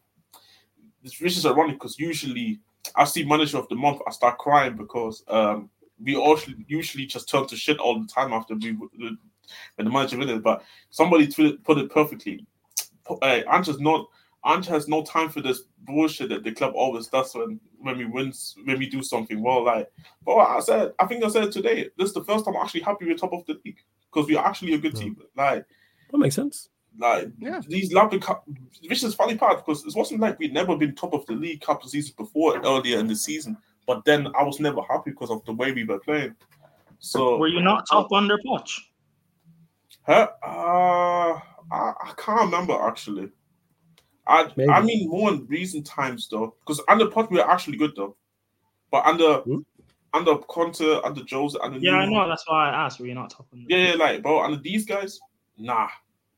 This 1.03 1.21
which 1.21 1.37
is 1.37 1.47
ironic 1.47 1.77
because 1.77 1.99
usually 1.99 2.61
I 2.97 3.05
see 3.05 3.25
manager 3.25 3.59
of 3.59 3.69
the 3.69 3.77
month, 3.77 4.01
I 4.07 4.11
start 4.11 4.39
crying 4.39 4.77
because 4.77 5.23
um, 5.29 5.71
we 6.03 6.17
all 6.17 6.39
usually 6.67 7.07
just 7.07 7.29
turn 7.29 7.47
to 7.47 7.57
shit 7.57 7.79
all 7.79 8.01
the 8.01 8.07
time 8.07 8.33
after 8.33 8.55
we 8.55 8.73
when 8.73 9.19
the 9.77 9.85
manager 9.85 10.19
wins. 10.19 10.43
But 10.43 10.63
somebody 10.91 11.29
put 11.29 11.79
it 11.79 11.91
perfectly. 11.91 12.45
Uh, 13.09 13.41
I'm 13.49 13.65
just 13.65 13.81
not 13.81 14.09
Ange 14.47 14.67
has 14.67 14.89
no 14.89 15.03
time 15.03 15.29
for 15.29 15.41
this 15.41 15.63
bullshit 15.81 16.29
that 16.29 16.45
the 16.45 16.53
club 16.53 16.75
always 16.75 17.09
does 17.09 17.35
when 17.35 17.61
when 17.79 17.99
we 17.99 18.05
win 18.05 18.33
when 18.65 18.79
we 18.79 18.89
do 18.89 19.03
something 19.03 19.43
well. 19.43 19.65
Like, 19.65 19.91
but 20.25 20.37
I 20.37 20.61
said, 20.61 20.93
I 20.99 21.07
think 21.07 21.25
I 21.25 21.29
said 21.29 21.51
today, 21.51 21.91
this 21.97 22.09
is 22.09 22.15
the 22.15 22.25
first 22.25 22.45
time 22.45 22.57
I'm 22.57 22.63
actually 22.63 22.83
happy 22.83 23.07
we're 23.07 23.17
top 23.17 23.33
of 23.33 23.45
the 23.47 23.59
league 23.65 23.79
because 24.13 24.29
we're 24.29 24.39
actually 24.39 24.75
a 24.75 24.79
good 24.79 24.97
team. 24.97 25.17
Like, 25.37 25.65
that 26.11 26.19
makes 26.19 26.37
sense. 26.37 26.69
Like, 26.99 27.31
yeah. 27.39 27.61
these 27.69 27.93
Lampard 27.93 28.23
Cup, 28.23 28.49
which 28.89 29.05
is 29.05 29.15
funny 29.15 29.37
part 29.37 29.65
because 29.65 29.85
it 29.85 29.95
wasn't 29.95 30.21
like 30.21 30.39
we'd 30.39 30.53
never 30.53 30.77
been 30.77 30.95
top 30.95 31.15
of 31.15 31.27
the 31.27 31.35
league 31.35 31.61
couple 31.61 31.85
of 31.85 31.91
seasons 31.91 32.15
before 32.15 32.61
earlier 32.65 32.99
in 32.99 33.07
the 33.07 33.17
season. 33.17 33.57
But 33.87 34.05
then 34.05 34.29
I 34.39 34.43
was 34.43 34.61
never 34.61 34.83
happy 34.83 35.11
because 35.11 35.31
of 35.31 35.45
the 35.45 35.53
way 35.53 35.73
we 35.73 35.85
were 35.85 36.01
playing. 36.01 36.35
So 36.99 37.37
were 37.39 37.49
you 37.49 37.61
not 37.61 37.87
top 37.89 38.13
under 38.13 38.37
Poch? 38.39 38.81
Huh? 40.03 40.29
Uh, 40.43 41.39
I, 41.71 41.93
I 42.03 42.13
can't 42.17 42.41
remember 42.41 42.75
actually. 42.75 43.31
I 44.29 44.51
Maybe. 44.57 44.71
I 44.71 44.83
mean 44.83 45.09
more 45.09 45.31
in 45.31 45.47
recent 45.47 45.87
times 45.87 46.29
though, 46.29 46.55
because 46.61 46.81
under 46.89 47.07
Poch 47.07 47.31
we 47.31 47.41
are 47.41 47.51
actually 47.51 47.79
good 47.79 47.93
though, 47.97 48.15
but 48.91 49.05
under 49.07 49.39
hmm? 49.39 49.61
under 50.15 50.37
Conte, 50.37 51.01
under 51.03 51.23
Jose, 51.31 51.59
under 51.63 51.79
yeah, 51.79 51.97
I 51.97 52.07
know 52.07 52.29
that's 52.29 52.45
why 52.47 52.71
I 52.71 52.85
asked. 52.87 53.01
Were 53.01 53.07
you 53.07 53.15
not 53.15 53.31
top? 53.31 53.47
Yeah, 53.53 53.91
yeah, 53.91 53.95
like 53.95 54.23
bro, 54.23 54.43
under 54.43 54.59
these 54.59 54.85
guys, 54.85 55.19
nah, 55.57 55.89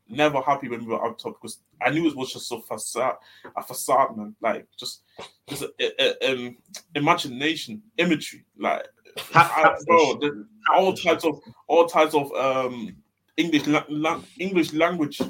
never 0.09 0.41
happy 0.41 0.69
when 0.69 0.85
we 0.85 0.93
were 0.93 1.05
up 1.05 1.19
top 1.19 1.41
because 1.41 1.59
I 1.81 1.91
knew 1.91 2.09
it 2.09 2.17
was 2.17 2.33
just 2.33 2.53
a 2.53 2.61
facade, 2.61 3.17
a 3.57 3.63
facade, 3.63 4.17
man. 4.17 4.35
Like 4.41 4.67
just 4.77 5.03
just 5.49 5.63
a, 5.63 5.73
a, 5.81 6.15
a, 6.23 6.33
um, 6.33 6.57
imagination, 6.95 7.83
imagery, 7.99 8.45
like 8.59 8.87
I, 9.35 9.75
bro, 9.87 10.15
the, 10.19 10.47
all 10.73 10.93
types 10.95 11.25
of 11.25 11.41
all 11.67 11.87
types 11.87 12.15
of 12.15 12.33
um 12.33 12.97
English 13.37 13.67
la- 13.67 13.85
la- 13.89 14.23
English 14.39 14.73
language 14.73 15.21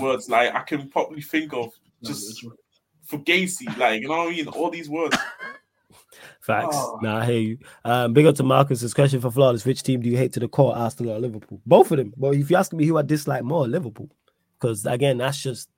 words 0.00 0.28
like 0.28 0.54
I 0.54 0.60
can 0.60 0.88
probably 0.88 1.22
think 1.22 1.52
of 1.52 1.72
just 2.04 2.44
for 3.04 3.18
Gacy, 3.18 3.76
like 3.78 4.02
you 4.02 4.08
know 4.08 4.18
what 4.18 4.28
I 4.28 4.30
mean? 4.30 4.48
All 4.48 4.70
these 4.70 4.88
words. 4.88 5.16
Facts. 6.40 6.76
Oh. 6.76 6.98
Nah, 7.02 7.20
I 7.20 7.24
hear 7.26 7.38
you. 7.38 7.58
Um, 7.84 8.12
big 8.12 8.26
up 8.26 8.34
to 8.36 8.42
Marcus's 8.42 8.94
question 8.94 9.20
for 9.20 9.30
flawless. 9.30 9.64
Which 9.64 9.82
team 9.82 10.00
do 10.00 10.10
you 10.10 10.16
hate 10.16 10.32
to 10.34 10.40
the 10.40 10.48
core, 10.48 10.76
Arsenal 10.76 11.14
or 11.14 11.20
Liverpool? 11.20 11.60
Both 11.64 11.92
of 11.92 11.98
them. 11.98 12.12
But 12.16 12.34
if 12.34 12.50
you 12.50 12.56
ask 12.56 12.72
me 12.72 12.84
who 12.84 12.98
I 12.98 13.02
dislike 13.02 13.44
more, 13.44 13.68
Liverpool. 13.68 14.08
Because 14.58 14.84
again, 14.86 15.18
that's 15.18 15.40
just 15.40 15.68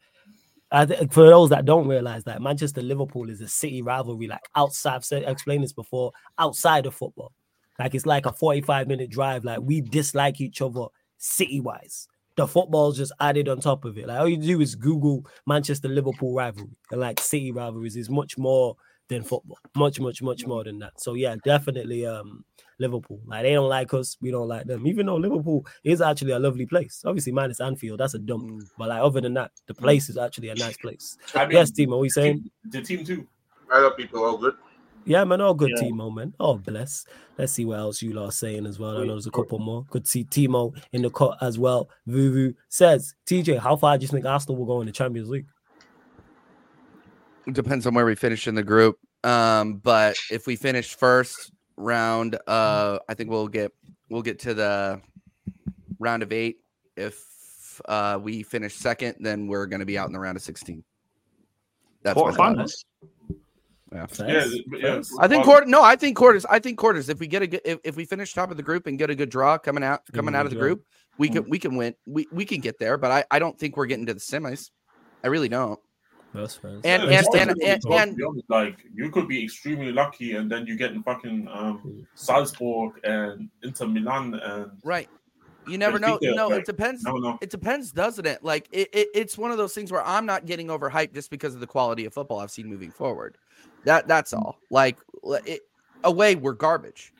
I 0.71 0.87
th- 0.87 1.13
for 1.13 1.29
those 1.29 1.51
that 1.51 1.65
don't 1.65 1.87
realize 1.87 2.25
that 2.25 2.43
Manchester 2.43 2.83
Liverpool 2.83 3.31
is 3.31 3.41
a 3.41 3.49
city 3.49 3.83
rivalry. 3.83 4.27
Like 4.27 4.41
outside, 4.57 4.95
I've 4.95 5.05
said, 5.05 5.25
explained 5.25 5.65
this 5.65 5.73
before. 5.73 6.13
Outside 6.39 6.87
of 6.87 6.95
football, 6.95 7.33
like 7.79 7.95
it's 7.95 8.07
like 8.07 8.27
a 8.27 8.33
forty-five 8.33 8.89
minute 8.89 9.11
drive. 9.11 9.45
Like 9.45 9.61
we 9.61 9.81
dislike 9.81 10.41
each 10.41 10.63
other 10.63 10.87
city 11.19 11.61
wise 11.61 12.09
the 12.37 12.47
football's 12.47 12.97
just 12.97 13.13
added 13.21 13.49
on 13.49 13.61
top 13.61 13.85
of 13.85 13.97
it. 13.99 14.09
Like 14.09 14.19
all 14.19 14.29
you 14.29 14.37
do 14.37 14.61
is 14.61 14.75
Google 14.75 15.27
Manchester 15.47 15.89
Liverpool 15.89 16.35
rivalry 16.35 16.77
and 16.91 17.01
like 17.01 17.21
City 17.21 17.53
rivalries 17.53 17.97
is 17.97 18.11
much 18.11 18.37
more 18.37 18.77
than 19.09 19.23
football. 19.23 19.59
Much, 19.77 20.01
much, 20.01 20.23
much 20.23 20.47
more 20.47 20.65
than 20.65 20.79
that. 20.81 21.01
So 21.01 21.15
yeah, 21.15 21.37
definitely 21.45 22.07
um 22.07 22.45
Liverpool. 22.79 23.21
Like 23.27 23.43
they 23.43 23.53
don't 23.53 23.69
like 23.69 23.93
us, 23.95 24.17
we 24.21 24.31
don't 24.31 24.49
like 24.49 24.67
them. 24.67 24.87
Even 24.87 25.07
though 25.07 25.17
Liverpool 25.17 25.65
is 25.85 26.01
actually 26.01 26.33
a 26.33 26.39
lovely 26.39 26.67
place. 26.67 27.03
Obviously, 27.05 27.33
minus 27.33 27.61
Anfield, 27.61 28.01
that's 28.01 28.15
a 28.15 28.19
dump. 28.19 28.45
Mm. 28.45 28.61
But 28.77 28.89
like 28.89 29.03
other 29.03 29.21
than 29.21 29.35
that, 29.35 29.53
the 29.67 29.75
place 29.75 30.09
is 30.09 30.17
actually 30.17 30.49
a 30.49 30.55
nice 30.55 30.77
place. 30.77 31.17
I 31.35 31.47
mean, 31.47 31.53
yes, 31.53 31.71
team, 31.71 31.93
are 31.93 31.99
we 31.99 32.09
saying? 32.09 32.51
The 32.65 32.83
team 32.83 33.05
too. 33.05 33.27
Other 33.73 33.91
people 33.91 34.25
all 34.25 34.39
good. 34.39 34.55
Yeah, 35.07 35.25
man, 35.25 35.41
all 35.41 35.55
good 35.55 35.73
yeah. 35.77 35.83
Timo, 35.83 36.15
man. 36.15 36.35
Oh, 36.41 36.55
bless. 36.57 37.05
Let's 37.37 37.53
see 37.53 37.65
what 37.65 37.79
else 37.79 38.01
you 38.01 38.19
are 38.19 38.33
saying 38.33 38.67
as 38.67 38.79
well. 38.79 38.97
I 38.97 39.01
know 39.05 39.13
there's 39.13 39.27
a 39.27 39.31
couple 39.31 39.59
more. 39.59 39.85
Good 39.91 40.05
to 40.05 40.11
see 40.11 40.25
Timo 40.25 40.75
in 40.93 41.03
the 41.03 41.11
cut 41.11 41.37
as 41.43 41.59
well. 41.59 41.91
Vuvu 42.09 42.55
says, 42.69 43.15
TJ, 43.27 43.59
how 43.59 43.77
far 43.77 43.99
do 43.99 44.03
you 44.03 44.09
think 44.09 44.25
Arsenal 44.25 44.57
will 44.57 44.67
go 44.67 44.81
in 44.81 44.87
the 44.87 44.93
Champions 44.93 45.29
League? 45.29 45.47
It 47.47 47.55
depends 47.55 47.87
on 47.87 47.95
where 47.95 48.07
we 48.07 48.15
finish 48.15 48.49
in 48.49 48.55
the 48.55 48.63
group. 48.63 48.99
Um, 49.25 49.75
but 49.77 50.17
if 50.31 50.47
we 50.47 50.57
finish 50.57 50.95
first 50.95 51.53
round, 51.77 52.39
uh, 52.47 52.99
I 53.09 53.15
think 53.15 53.31
we'll 53.31 53.49
get 53.49 53.73
we'll 54.09 54.23
get 54.23 54.39
to 54.41 54.55
the 54.55 55.01
round 55.99 56.23
of 56.23 56.33
eight. 56.33 56.59
If 56.97 57.81
uh, 57.87 58.19
we 58.23 58.43
finish 58.43 58.75
second, 58.75 59.17
then 59.21 59.47
we're 59.47 59.67
going 59.67 59.81
to 59.81 59.87
be 59.87 59.99
out 59.99 60.07
in 60.07 60.13
the 60.13 60.21
round 60.21 60.37
of 60.37 60.43
sixteen. 60.43 60.85
That's 62.03 62.19
Quarterfinals. 62.19 62.73
Yeah. 63.95 64.07
Yeah, 64.27 64.47
yeah. 64.77 65.03
I 65.21 65.29
think 65.29 65.45
quarter. 65.45 65.67
No, 65.67 65.83
I 65.83 65.95
think 65.97 66.17
quarters. 66.17 66.45
I 66.47 66.59
think 66.59 66.79
quarters. 66.79 67.09
If 67.09 67.21
we 67.21 67.27
get 67.27 67.43
a 67.43 67.47
good, 67.47 67.61
if, 67.65 67.79
if 67.85 67.97
we 67.97 68.05
finish 68.05 68.33
top 68.33 68.51
of 68.51 68.57
the 68.57 68.63
group 68.63 68.87
and 68.87 68.99
get 68.99 69.09
a 69.11 69.15
good 69.15 69.31
draw 69.31 69.57
coming 69.57 69.85
out, 69.85 70.01
coming 70.13 70.35
out 70.35 70.47
of 70.47 70.53
the 70.53 70.59
group, 70.59 70.85
we 71.17 71.29
can 71.29 71.49
we 71.49 71.59
can 71.59 71.77
win. 71.77 71.95
We 72.07 72.27
we 72.33 72.45
can 72.45 72.61
get 72.61 72.79
there. 72.79 72.99
But 72.99 73.13
I 73.13 73.25
I 73.31 73.39
don't 73.39 73.59
think 73.59 73.77
we're 73.77 73.87
getting 73.87 74.07
to 74.07 74.15
the 74.15 74.21
semis. 74.21 74.71
I 75.23 75.29
really 75.29 75.49
don't. 75.49 75.79
That's 76.35 76.57
fair. 76.57 76.81
And 76.83 77.11
yeah, 77.11 77.19
and 77.19 77.27
and, 77.35 77.63
and, 77.63 77.85
and, 77.87 78.19
and, 78.21 78.43
like 78.49 78.85
you 78.93 79.11
could 79.11 79.29
be 79.29 79.45
extremely 79.45 79.93
lucky, 79.93 80.35
and 80.35 80.51
then 80.51 80.67
you 80.67 80.77
get 80.77 80.91
in 80.91 81.03
fucking 81.05 81.47
um, 81.49 82.05
Salzburg 82.17 82.99
and 83.05 83.49
Inter 83.63 83.87
Milan 83.87 84.35
and 84.35 84.73
right. 84.83 85.09
You 85.67 85.79
never 85.79 85.99
know. 85.99 86.19
No, 86.21 86.53
it 86.53 86.67
depends. 86.67 87.05
No, 87.05 87.17
no. 87.17 87.39
It 87.41 87.51
depends, 87.51 87.91
doesn't 87.93 88.27
it? 88.27 88.45
Like 88.45 88.69
it, 88.71 88.89
it, 88.93 89.09
it's 89.15 89.39
one 89.39 89.51
of 89.51 89.57
those 89.57 89.73
things 89.73 89.91
where 89.91 90.05
I'm 90.05 90.27
not 90.27 90.45
getting 90.45 90.67
overhyped 90.67 91.15
just 91.15 91.31
because 91.31 91.55
of 91.55 91.61
the 91.61 91.67
quality 91.67 92.05
of 92.05 92.13
football 92.13 92.41
I've 92.41 92.51
seen 92.51 92.67
moving 92.67 92.91
forward. 92.91 93.39
That 93.85 94.09
that's 94.09 94.33
mm. 94.33 94.39
all. 94.39 94.59
Like 94.71 94.99
it, 95.23 95.63
away, 96.03 96.37
we're 96.37 96.53
garbage. 96.53 97.13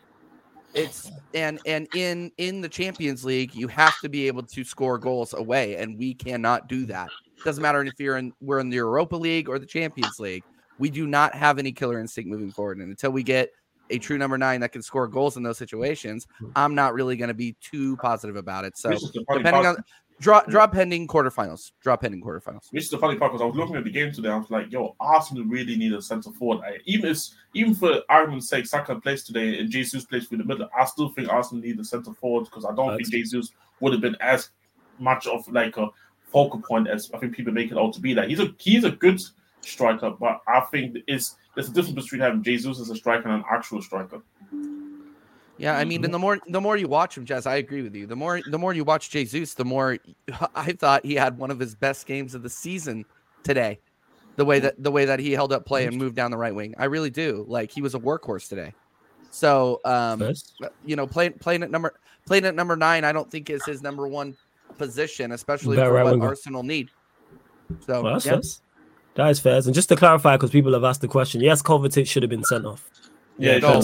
It's 0.75 1.11
and 1.35 1.61
and 1.67 1.87
in 1.95 2.33
in 2.39 2.61
the 2.61 2.69
Champions 2.69 3.25
League, 3.25 3.55
you 3.55 3.69
have 3.69 3.99
to 4.01 4.09
be 4.09 4.27
able 4.27 4.43
to 4.43 4.65
score 4.65 4.99
goals 4.99 5.33
away, 5.35 5.77
and 5.77 5.97
we 5.97 6.15
cannot 6.15 6.69
do 6.69 6.85
that. 6.87 7.09
Doesn't 7.45 7.63
matter 7.63 7.83
if 7.85 7.95
you're 7.99 8.19
in 8.19 8.33
we're 8.41 8.59
in 8.59 8.71
the 8.71 8.77
Europa 8.77 9.17
League 9.17 9.49
or 9.49 9.59
the 9.59 9.67
Champions 9.67 10.19
League. 10.19 10.43
We 10.79 10.91
do 10.91 11.07
not 11.07 11.35
have 11.35 11.61
any 11.61 11.71
killer 11.71 12.01
instinct 12.01 12.29
moving 12.29 12.51
forward, 12.51 12.79
and 12.79 12.91
until 12.91 13.13
we 13.13 13.23
get 13.23 13.51
a 13.91 13.99
true 13.99 14.19
number 14.19 14.39
nine 14.39 14.61
that 14.61 14.73
can 14.73 14.83
score 14.83 15.07
goals 15.07 15.37
in 15.37 15.43
those 15.43 15.59
situations, 15.59 16.27
hmm. 16.39 16.51
I'm 16.57 16.75
not 16.75 16.95
really 16.95 17.17
going 17.17 17.29
to 17.29 17.35
be 17.35 17.55
too 17.61 17.97
positive 17.99 18.37
about 18.37 18.65
it. 18.65 18.77
So 18.77 18.91
depending 19.33 19.67
on 19.67 19.77
draw 20.21 20.43
mm. 20.43 20.51
draw 20.51 20.67
pending 20.67 21.07
quarterfinals, 21.07 21.73
draw 21.81 21.97
pending 21.97 22.23
quarterfinals. 22.23 22.73
Which 22.73 22.85
is 22.85 22.91
the 22.91 22.99
funny 22.99 23.17
part 23.17 23.33
because 23.33 23.43
I 23.43 23.47
was 23.47 23.57
looking 23.57 23.77
at 23.77 23.85
the 23.85 23.91
game 23.91 24.13
today. 24.13 24.29
I 24.29 24.37
was 24.37 24.51
like, 24.51 24.71
yo, 24.71 24.97
Arsenal 25.01 25.45
really 25.45 25.77
need 25.77 25.93
a 25.93 26.03
centre 26.03 26.31
forward. 26.31 26.65
I, 26.65 26.79
even 26.85 27.11
if 27.11 27.19
even 27.55 27.75
for 27.75 28.03
argument's 28.09 28.49
sake, 28.49 28.67
Saka 28.67 28.97
plays 28.97 29.25
today 29.25 29.59
and 29.59 29.71
Jesus 29.71 30.05
plays 30.05 30.27
through 30.27 30.39
the 30.39 30.45
middle, 30.45 30.69
I 30.79 30.85
still 30.85 31.11
think 31.11 31.29
Arsenal 31.29 31.65
need 31.65 31.79
a 31.79 31.85
centre 31.85 32.15
forward 32.15 32.45
because 32.45 32.65
I 32.65 32.75
don't 32.75 32.89
That's 32.89 33.09
think 33.09 33.25
Jesus 33.25 33.51
would 33.81 33.93
have 33.93 34.03
been 34.03 34.17
as 34.21 34.51
much 34.99 35.27
of 35.27 35.47
like 35.49 35.77
a 35.77 35.89
focal 36.27 36.61
point 36.61 36.89
as 36.89 37.11
I 37.13 37.19
think 37.19 37.35
people 37.35 37.53
make 37.53 37.71
it 37.71 37.79
out 37.79 37.93
to 37.95 38.01
be. 38.01 38.15
That 38.15 38.29
he's 38.29 38.41
a 38.41 38.55
he's 38.59 38.85
a 38.85 38.91
good 38.91 39.21
striker, 39.61 40.11
but 40.11 40.43
I 40.47 40.61
think 40.61 40.99
it's 41.07 41.37
there's 41.55 41.69
a 41.69 41.73
difference 41.73 42.05
between 42.05 42.21
having 42.21 42.43
Jesus 42.43 42.81
as 42.81 42.91
a 42.91 42.97
striker 42.97 43.29
and 43.29 43.39
an 43.39 43.45
actual 43.51 43.83
striker. 43.83 44.21
Yeah, 45.57 45.77
I 45.77 45.85
mean, 45.85 46.05
and 46.05 46.13
the 46.13 46.19
more 46.19 46.39
the 46.49 46.61
more 46.61 46.77
you 46.77 46.89
watch 46.89 47.17
him, 47.17 47.25
Jazz, 47.25 47.47
I 47.47 47.57
agree 47.57 47.83
with 47.83 47.95
you. 47.95 48.07
The 48.07 48.17
more 48.17 48.41
the 48.51 48.59
more 48.59 48.73
you 48.73 48.83
watch 48.83 49.11
Jesus, 49.11 49.55
the 49.55 49.65
more 49.65 49.99
I 50.55 50.73
thought 50.73 51.05
he 51.05 51.15
had 51.15 51.39
one 51.39 51.51
of 51.51 51.59
his 51.59 51.75
best 51.75 52.07
games 52.07 52.35
of 52.35 52.43
the 52.43 52.51
season 52.51 53.05
today. 53.43 53.79
The 54.37 54.45
way 54.45 54.59
that 54.59 54.83
the 54.83 54.91
way 54.91 55.05
that 55.05 55.21
he 55.21 55.31
held 55.33 55.53
up 55.53 55.65
play 55.65 55.87
and 55.87 55.97
moved 55.97 56.17
down 56.17 56.33
the 56.33 56.37
right 56.37 56.55
wing, 56.55 56.75
I 56.77 56.87
really 56.87 57.11
do. 57.11 57.45
Like 57.47 57.71
he 57.71 57.83
was 57.83 57.95
a 57.95 58.01
workhorse 58.01 58.49
today. 58.49 58.75
So, 59.31 59.81
um, 59.85 60.33
you 60.85 60.97
know, 60.97 61.07
playing 61.07 61.35
playing 61.35 61.63
at 61.63 61.71
number 61.71 61.95
playing 62.27 62.45
at 62.45 62.55
number 62.55 62.77
nine, 62.77 63.05
I 63.05 63.13
don't 63.13 63.31
think 63.31 63.49
is 63.51 63.65
his 63.65 63.83
number 63.83 64.09
one 64.09 64.37
position, 64.77 65.33
especially 65.33 65.77
for 65.77 65.93
right 65.93 66.05
what 66.05 66.21
Arsenal 66.21 66.63
need. 66.63 66.91
So, 67.87 68.03
well, 68.03 68.13
that's, 68.15 68.27
yeah. 68.27 68.41
that 69.15 69.31
is 69.31 69.41
fair. 69.41 69.57
And 69.57 69.75
just 69.75 69.89
to 69.89 69.97
clarify, 69.97 70.37
because 70.37 70.51
people 70.51 70.73
have 70.73 70.85
asked 70.85 71.01
the 71.01 71.09
question, 71.09 71.41
yes, 71.41 71.63
Kovacic 71.63 72.07
should 72.07 72.23
have 72.23 72.31
been 72.31 72.45
sent 72.45 72.67
off. 72.67 72.89
Yeah, 73.39 73.59
no, 73.59 73.83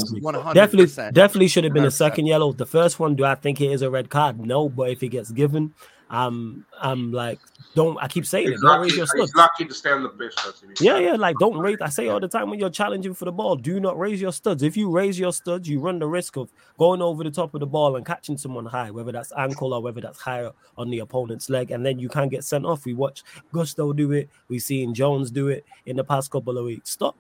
definitely, 0.55 0.87
definitely 1.13 1.49
should 1.49 1.65
have 1.65 1.73
been 1.73 1.85
100%. 1.85 1.87
a 1.87 1.91
second 1.91 2.27
yellow. 2.27 2.53
The 2.53 2.67
first 2.67 3.01
one, 3.01 3.17
do 3.17 3.25
I 3.25 3.35
think 3.35 3.61
it 3.61 3.73
is 3.73 3.83
a 3.83 3.91
red 3.91 4.09
card? 4.09 4.39
No, 4.39 4.69
but 4.69 4.91
if 4.91 5.03
it 5.03 5.09
gets 5.09 5.33
given, 5.33 5.75
I'm, 6.09 6.67
I'm 6.81 7.13
like, 7.13 7.41
don't. 7.75 7.97
I 8.01 8.09
keep 8.09 8.27
saying 8.27 8.49
he's 8.49 8.61
it. 8.61 8.65
Don't 8.65 8.81
raise 8.81 8.97
your 8.97 9.07
studs. 9.07 9.31
He's 9.31 9.35
lucky 9.35 9.65
to 9.65 9.75
stay 9.75 9.91
on 9.91 10.03
the 10.03 10.09
pitch. 10.09 10.35
Yeah, 10.81 10.99
yeah. 10.99 11.15
Like, 11.15 11.37
don't 11.39 11.57
raise. 11.59 11.81
I 11.81 11.89
say 11.89 12.09
all 12.09 12.19
the 12.19 12.29
time 12.29 12.51
when 12.51 12.59
you're 12.59 12.71
challenging 12.71 13.15
for 13.15 13.25
the 13.25 13.33
ball, 13.33 13.57
do 13.57 13.79
not 13.79 13.99
raise 13.99 14.21
your 14.21 14.33
studs. 14.33 14.63
If 14.63 14.77
you 14.77 14.91
raise 14.91 15.19
your 15.19 15.33
studs, 15.33 15.69
you 15.69 15.79
run 15.81 16.01
the 16.01 16.09
risk 16.09 16.37
of 16.37 16.53
going 16.79 17.01
over 17.01 17.23
the 17.23 17.31
top 17.31 17.55
of 17.55 17.61
the 17.61 17.67
ball 17.67 17.95
and 17.97 18.05
catching 18.05 18.37
someone 18.37 18.67
high, 18.67 18.91
whether 18.91 19.13
that's 19.13 19.33
ankle 19.37 19.73
or 19.73 19.83
whether 19.83 20.01
that's 20.01 20.21
higher 20.21 20.51
on 20.77 20.91
the 20.91 20.99
opponent's 21.01 21.49
leg, 21.49 21.71
and 21.71 21.87
then 21.87 21.99
you 21.99 22.09
can 22.09 22.29
get 22.29 22.45
sent 22.45 22.67
off. 22.67 22.85
We 22.85 22.95
watch 22.95 23.23
Gusto 23.53 23.93
do 23.93 24.11
it. 24.13 24.29
We've 24.49 24.63
seen 24.63 24.95
Jones 24.95 25.31
do 25.31 25.49
it 25.49 25.65
in 25.87 25.97
the 25.97 26.05
past 26.05 26.31
couple 26.31 26.59
of 26.59 26.65
weeks. 26.65 26.91
Stop 26.91 27.17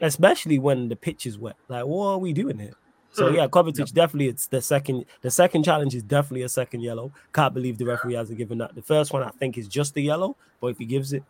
especially 0.00 0.58
when 0.58 0.88
the 0.88 0.96
pitch 0.96 1.26
is 1.26 1.38
wet. 1.38 1.56
Like, 1.68 1.86
what 1.86 2.06
are 2.06 2.18
we 2.18 2.32
doing 2.32 2.58
here? 2.58 2.74
So 3.12 3.30
yeah, 3.30 3.46
Kovacic 3.46 3.78
yep. 3.78 3.88
definitely 3.88 4.28
it's 4.28 4.46
the 4.46 4.60
second. 4.60 5.06
The 5.22 5.30
second 5.30 5.64
challenge 5.64 5.94
is 5.94 6.02
definitely 6.02 6.42
a 6.42 6.50
second 6.50 6.82
yellow. 6.82 7.12
Can't 7.32 7.54
believe 7.54 7.78
the 7.78 7.86
referee 7.86 8.12
hasn't 8.12 8.36
given 8.36 8.58
that. 8.58 8.74
The 8.74 8.82
first 8.82 9.12
one 9.12 9.22
I 9.22 9.30
think 9.30 9.56
is 9.56 9.68
just 9.68 9.96
a 9.96 10.02
yellow, 10.02 10.36
but 10.60 10.66
if 10.66 10.78
he 10.78 10.84
gives 10.84 11.14
it, 11.14 11.24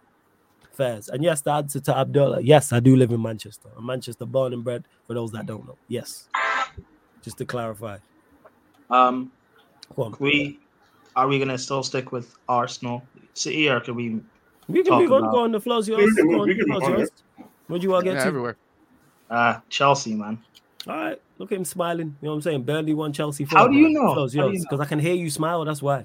fairs. 0.73 1.09
And 1.09 1.23
yes, 1.23 1.43
the 1.43 1.53
answer 1.53 1.79
to 1.79 1.97
Abdullah. 1.97 2.41
Yes, 2.41 2.73
I 2.73 2.81
do 2.81 2.97
live 2.97 3.13
in 3.13 3.23
Manchester. 3.23 3.69
I'm 3.77 3.87
Manchester 3.87 4.27
born 4.27 4.53
and 4.53 4.65
bred. 4.65 4.85
For 5.07 5.15
those 5.15 5.31
that 5.31 5.47
don't 5.47 5.65
know, 5.65 5.79
yes. 5.87 6.29
Just 7.23 7.39
to 7.39 7.45
clarify. 7.45 7.99
Um, 8.91 9.31
we 10.19 10.59
are 11.15 11.29
we 11.29 11.39
gonna 11.39 11.59
still 11.59 11.85
stick 11.85 12.11
with 12.11 12.37
Arsenal 12.49 13.05
City 13.35 13.69
or 13.69 13.79
can 13.79 13.95
we? 13.95 14.21
We 14.69 14.83
can 14.83 14.99
move 14.99 15.13
on. 15.13 15.31
Go 15.31 15.39
on. 15.45 15.53
The 15.53 15.61
flows 15.61 15.89
yours. 15.89 16.11
yours. 16.17 17.11
Where'd 17.67 17.83
you 17.83 17.95
all 17.95 18.03
get 18.03 18.15
yeah, 18.15 18.23
to? 18.23 18.27
Everywhere. 18.27 18.57
Uh, 19.29 19.61
Chelsea, 19.69 20.15
man. 20.15 20.39
All 20.87 20.95
right, 20.95 21.21
look 21.39 21.51
at 21.51 21.59
him 21.59 21.65
smiling. 21.65 22.17
You 22.21 22.27
know 22.27 22.31
what 22.31 22.37
I'm 22.37 22.43
saying? 22.43 22.63
Burnley 22.63 22.95
won 22.95 23.13
Chelsea. 23.13 23.45
Four, 23.45 23.59
How 23.59 23.69
do 23.69 23.77
you 23.77 23.91
know? 23.91 24.15
Because 24.15 24.35
you 24.35 24.41
know? 24.41 24.81
I 24.81 24.85
can 24.85 25.01
hear 25.01 25.15
you 25.15 25.31
smile. 25.31 25.65
That's 25.65 25.83
why. 25.83 26.05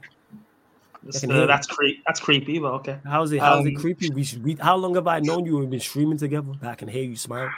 Uh, 1.05 1.45
that's 1.47 1.67
creepy. 1.67 2.01
That's 2.05 2.19
creepy, 2.19 2.59
but 2.59 2.73
okay. 2.73 2.99
How's 3.03 3.31
it? 3.31 3.39
How's 3.39 3.61
um, 3.61 3.67
it 3.67 3.73
creepy? 3.73 4.09
We 4.09 4.23
should. 4.23 4.43
We, 4.43 4.55
how 4.55 4.75
long 4.75 4.95
have 4.95 5.07
I 5.07 5.19
known 5.19 5.45
you? 5.45 5.57
We've 5.57 5.69
been 5.69 5.79
streaming 5.79 6.17
together. 6.17 6.51
I 6.61 6.75
can 6.75 6.87
hear 6.87 7.03
you 7.03 7.15
smile. 7.15 7.51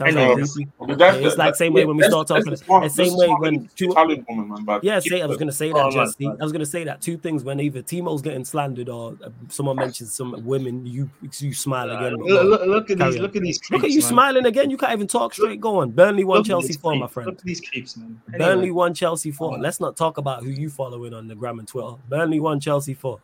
It's 0.00 1.36
like 1.36 1.54
same 1.56 1.72
way 1.72 1.84
when 1.84 1.96
we 1.96 2.02
start 2.04 2.28
talking. 2.28 2.50
The 2.50 2.88
same 2.88 3.16
way 3.16 3.28
when 3.28 3.68
two 3.76 3.88
woman, 3.88 4.64
man, 4.64 4.80
yeah, 4.82 4.98
say 5.00 5.22
I 5.22 5.26
was 5.26 5.36
gonna 5.36 5.52
say 5.52 5.72
that. 5.72 5.76
Oh, 5.76 5.90
just 5.90 6.20
I 6.20 6.42
was 6.42 6.52
gonna 6.52 6.66
say 6.66 6.84
that 6.84 7.00
two 7.00 7.16
things 7.16 7.44
when 7.44 7.60
either 7.60 7.82
Timo's 7.82 8.22
getting 8.22 8.44
slandered 8.44 8.88
or 8.88 9.16
uh, 9.24 9.30
someone 9.48 9.76
mentions 9.76 10.12
some 10.12 10.44
women, 10.44 10.86
you 10.86 11.10
you 11.38 11.54
smile 11.54 11.90
again. 11.90 12.16
Look, 12.16 12.66
look, 12.66 12.90
at 12.90 12.98
these, 12.98 13.18
look 13.18 13.36
at 13.36 13.42
these. 13.42 13.58
Creeps, 13.58 13.70
look 13.70 13.84
at 13.84 13.90
you 13.90 14.00
man. 14.00 14.08
smiling 14.08 14.46
again. 14.46 14.70
You 14.70 14.76
can't 14.76 14.92
even 14.92 15.06
talk 15.06 15.34
straight. 15.34 15.60
Go 15.60 15.80
on. 15.80 15.90
Burnley 15.90 16.24
won 16.24 16.44
Chelsea 16.44 16.72
four, 16.74 16.96
my 16.96 17.06
friend. 17.06 17.26
Look 17.28 17.38
at 17.38 17.44
these 17.44 17.60
creeps, 17.60 17.96
man. 17.96 18.20
Anyway. 18.28 18.38
Burnley 18.38 18.70
won 18.70 18.94
Chelsea 18.94 19.30
four. 19.30 19.58
Let's 19.58 19.80
not 19.80 19.96
talk 19.96 20.18
about 20.18 20.42
who 20.42 20.50
you 20.50 20.70
following 20.70 21.14
on 21.14 21.28
the 21.28 21.34
gram 21.34 21.58
and 21.58 21.68
Twitter. 21.68 21.96
Burnley 22.08 22.40
won 22.40 22.60
Chelsea 22.60 22.94
four. 22.94 23.20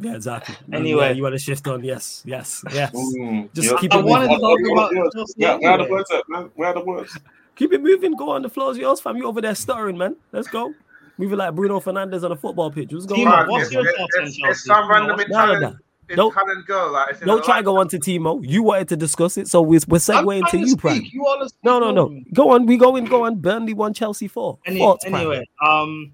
Yeah, 0.00 0.14
exactly. 0.14 0.56
Anyway, 0.72 1.06
yeah, 1.08 1.12
you 1.12 1.22
want 1.22 1.34
to 1.34 1.38
shift 1.38 1.66
on? 1.68 1.84
Yes, 1.84 2.22
yes, 2.24 2.64
yes. 2.72 2.90
Mm, 2.92 3.52
Just 3.54 3.70
yep. 3.70 3.80
keep 3.80 3.94
I 3.94 4.00
it 4.00 4.04
wanted 4.04 4.28
moving. 4.30 4.40
to 4.40 4.72
talk 4.72 4.90
about. 4.90 5.28
Yeah, 5.36 5.56
where 5.56 5.70
are 5.70 5.78
the 5.78 5.90
words 5.90 6.10
at, 6.10 6.24
man? 6.28 6.50
Where 6.54 6.68
are 6.68 6.74
the 6.74 6.84
words? 6.84 7.16
Keep 7.56 7.72
it 7.72 7.82
moving. 7.82 8.16
Go 8.16 8.30
on. 8.30 8.42
The 8.42 8.48
floor's 8.48 8.76
yours, 8.76 9.00
fam. 9.00 9.16
You 9.16 9.26
over 9.26 9.40
there 9.40 9.54
stuttering, 9.54 9.96
man. 9.96 10.16
Let's 10.32 10.48
go. 10.48 10.74
Moving 11.18 11.38
like 11.38 11.54
Bruno 11.54 11.78
Fernandes 11.78 12.24
on 12.24 12.32
a 12.32 12.36
football 12.36 12.70
pitch. 12.72 12.92
What's 12.92 13.06
going 13.06 13.28
on? 13.28 13.48
What's 13.48 13.70
your 13.70 13.84
thoughts 13.84 14.16
on 14.18 14.32
Chelsea? 14.32 14.66
some 14.66 14.90
random 14.90 15.20
Italian, 15.20 15.78
don't, 16.08 16.34
girl, 16.66 16.92
like, 16.92 17.18
don't 17.20 17.44
try 17.44 17.58
to 17.58 17.62
go 17.62 17.78
on 17.78 17.88
to 17.88 17.98
Timo. 17.98 18.40
You 18.46 18.62
wanted 18.62 18.88
to 18.88 18.96
discuss 18.96 19.38
it, 19.38 19.48
so 19.48 19.62
we're, 19.62 19.80
we're 19.88 19.98
segueing 19.98 20.46
to 20.50 20.58
you, 20.58 20.76
Prime. 20.76 21.02
You 21.10 21.24
no, 21.62 21.78
no, 21.78 21.92
no. 21.92 22.20
Go 22.32 22.50
on. 22.50 22.66
We 22.66 22.76
go 22.76 22.96
in. 22.96 23.04
Go 23.04 23.24
on. 23.24 23.36
Burnley 23.36 23.72
won 23.72 23.94
Chelsea 23.94 24.28
four. 24.28 24.58
Any, 24.66 24.82
anyway, 25.06 25.48
um, 25.64 26.12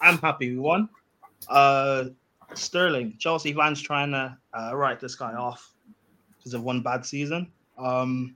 I'm 0.00 0.18
happy 0.18 0.50
we 0.50 0.58
won. 0.58 0.88
Uh, 1.48 2.04
Sterling, 2.54 3.16
Chelsea 3.18 3.52
fans 3.52 3.80
trying 3.80 4.10
to 4.12 4.36
uh, 4.58 4.74
write 4.74 5.00
this 5.00 5.14
guy 5.14 5.34
off 5.34 5.74
because 6.36 6.54
of 6.54 6.62
one 6.62 6.82
bad 6.82 7.04
season. 7.04 7.50
Um, 7.76 8.34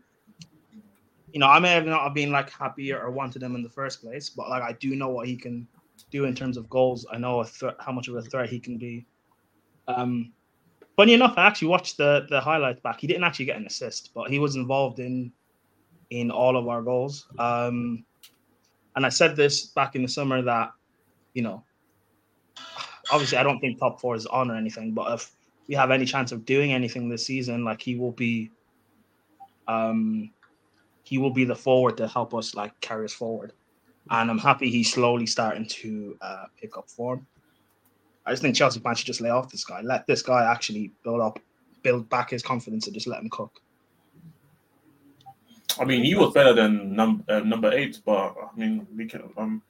you 1.33 1.41
know, 1.41 1.47
I 1.47 1.59
may 1.59 1.71
have 1.71 1.87
not 1.87 2.15
been 2.15 2.31
like 2.31 2.51
happy 2.51 2.93
or 2.93 3.11
wanted 3.11 3.43
him 3.43 3.55
in 3.55 3.63
the 3.63 3.71
first 3.71 4.03
place, 4.03 4.29
but 4.31 4.49
like 4.51 4.63
I 4.63 4.73
do 4.73 4.95
know 4.95 5.09
what 5.09 5.27
he 5.27 5.37
can 5.37 5.67
do 6.11 6.25
in 6.25 6.35
terms 6.35 6.57
of 6.57 6.69
goals. 6.69 7.07
I 7.11 7.19
know 7.19 7.43
th- 7.43 7.75
how 7.81 7.93
much 7.93 8.09
of 8.09 8.17
a 8.17 8.23
threat 8.23 8.51
he 8.51 8.61
can 8.61 8.77
be. 8.77 9.07
Um, 9.89 10.33
funny 10.97 11.15
enough, 11.15 11.35
I 11.37 11.47
actually 11.47 11.69
watched 11.69 11.97
the 11.97 12.27
the 12.29 12.41
highlights 12.41 12.81
back. 12.81 13.01
He 13.01 13.07
didn't 13.07 13.25
actually 13.25 13.47
get 13.47 13.57
an 13.57 13.67
assist, 13.67 14.11
but 14.15 14.31
he 14.31 14.39
was 14.39 14.57
involved 14.57 14.99
in 14.99 15.33
in 16.11 16.31
all 16.31 16.57
of 16.57 16.69
our 16.69 16.83
goals. 16.83 17.27
Um, 17.39 18.05
and 18.95 19.07
I 19.07 19.09
said 19.09 19.35
this 19.35 19.67
back 19.69 19.97
in 19.97 20.03
the 20.03 20.09
summer 20.09 20.43
that 20.43 20.73
you 21.33 21.43
know 21.43 21.65
obviously 23.11 23.39
I 23.39 23.43
don't 23.43 23.59
think 23.61 23.79
top 23.79 24.01
four 24.01 24.15
is 24.15 24.27
on 24.27 24.51
or 24.51 24.57
anything, 24.57 24.93
but 24.93 25.13
if 25.13 25.33
we 25.69 25.75
have 25.75 25.91
any 25.91 26.05
chance 26.05 26.33
of 26.33 26.45
doing 26.45 26.73
anything 26.73 27.09
this 27.09 27.27
season, 27.27 27.65
like 27.65 27.81
he 27.81 27.97
will 27.97 28.13
be 28.13 28.51
um 29.69 30.31
he 31.05 31.19
will 31.19 31.31
be 31.31 31.45
the 31.45 31.55
forward 31.55 31.97
to 31.97 32.09
help 32.09 32.35
us 32.35 32.55
like 32.55 32.79
carry 32.81 33.05
us 33.05 33.13
forward. 33.13 33.53
And 34.11 34.31
I'm 34.31 34.39
happy 34.39 34.71
he's 34.71 34.93
slowly 34.93 35.27
starting 35.27 35.67
to 35.67 36.17
uh, 36.21 36.45
pick 36.61 36.77
up 36.77 36.91
form. 36.91 37.27
I 38.27 38.31
just 38.31 38.43
think 38.43 38.57
Chelsea 38.57 38.81
fans 38.81 38.99
should 38.99 39.07
just 39.07 39.21
lay 39.21 39.31
off 39.31 39.51
this 39.51 39.65
guy. 39.65 39.81
Let 39.81 40.07
this 40.07 40.23
guy 40.23 40.51
actually 40.51 40.93
build 41.03 41.21
up, 41.21 41.39
build 41.83 42.09
back 42.09 42.31
his 42.31 42.43
confidence, 42.43 42.87
and 42.87 42.95
just 42.95 43.07
let 43.07 43.21
him 43.21 43.31
cook. 43.31 43.61
I 45.81 45.85
mean, 45.85 46.05
he 46.05 46.15
was 46.15 46.33
better 46.33 46.53
than 46.53 46.95
num- 46.95 47.25
uh, 47.29 47.41
number 47.41 47.73
eight, 47.73 48.01
but 48.05 48.35
I 48.37 48.57
mean, 48.59 48.87
we 48.95 49.07
can. 49.07 49.23
Um, 49.37 49.63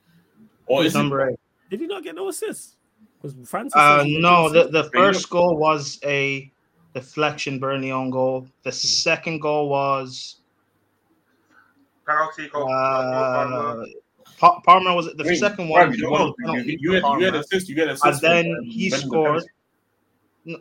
or 0.67 0.85
is 0.85 0.95
number 0.95 1.31
eight? 1.31 1.39
Did 1.71 1.81
he 1.81 1.87
not 1.87 2.03
get 2.03 2.15
no 2.15 2.29
assists? 2.29 2.77
Was 3.23 3.35
Francis? 3.45 3.77
Uh, 3.77 4.05
no, 4.07 4.49
the, 4.49 4.65
the 4.65 4.85
first 4.93 5.31
goal 5.31 5.57
was 5.57 5.99
a 6.05 6.51
deflection 6.95 7.59
Burnley 7.59 7.91
on 7.91 8.11
goal. 8.11 8.47
The 8.65 8.73
second 8.73 9.41
goal 9.41 9.69
was 9.69 10.41
penalty 12.07 12.49
goal. 12.49 12.73
Uh, 12.73 13.85
Palmer 14.65 14.95
was 14.95 15.07
it 15.07 15.17
the 15.17 15.37
second 15.37 15.69
one? 15.69 15.93
You, 15.95 16.35
you, 16.39 16.79
you, 16.81 16.93
had, 16.93 17.21
you 17.21 17.25
had 17.27 17.35
assist. 17.37 17.69
You 17.69 17.77
had 17.77 17.89
assist. 17.91 18.05
And 18.05 18.21
then 18.21 18.63
he 18.65 18.91
scored. 18.91 19.45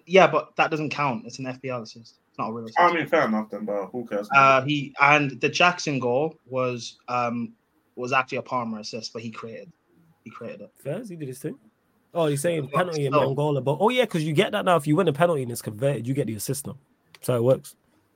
Yeah, 0.05 0.27
but 0.27 0.55
that 0.57 0.69
doesn't 0.69 0.91
count. 0.91 1.25
It's 1.25 1.39
an 1.39 1.45
FPL 1.45 1.81
assist. 1.81 2.19
It's 2.29 2.37
not 2.37 2.49
a 2.49 2.53
real 2.53 2.65
assist. 2.65 2.79
I 2.79 2.93
mean, 2.93 3.07
fair 3.07 3.25
enough 3.25 3.49
then, 3.49 3.65
but 3.65 3.87
who 3.87 4.05
cares? 4.05 4.29
Uh, 4.35 4.61
he 4.61 4.93
and 5.01 5.41
the 5.41 5.49
Jackson 5.49 5.97
goal 5.97 6.35
was 6.47 6.99
um 7.07 7.53
was 7.95 8.13
actually 8.13 8.37
a 8.37 8.43
Palmer 8.43 8.79
assist, 8.79 9.13
but 9.13 9.23
he 9.23 9.31
created 9.31 9.71
he 10.23 10.29
created 10.29 10.61
it. 10.61 10.71
Fairs, 10.77 11.09
he 11.09 11.15
did 11.15 11.27
his 11.27 11.39
thing. 11.39 11.57
Oh, 12.13 12.27
you're 12.27 12.37
saying 12.37 12.67
penalty 12.69 13.05
in 13.05 13.15
Angola, 13.15 13.61
but 13.61 13.77
oh 13.79 13.89
yeah, 13.89 14.03
because 14.03 14.23
you 14.23 14.33
get 14.33 14.51
that 14.51 14.65
now. 14.65 14.75
If 14.75 14.85
you 14.85 14.95
win 14.95 15.07
a 15.07 15.13
penalty 15.13 15.43
and 15.43 15.51
it's 15.51 15.61
converted, 15.61 16.07
you 16.07 16.13
get 16.13 16.27
the 16.27 16.35
assist 16.35 16.67
now. 16.67 16.77
So 17.21 17.35
it 17.35 17.43
works. 17.43 17.75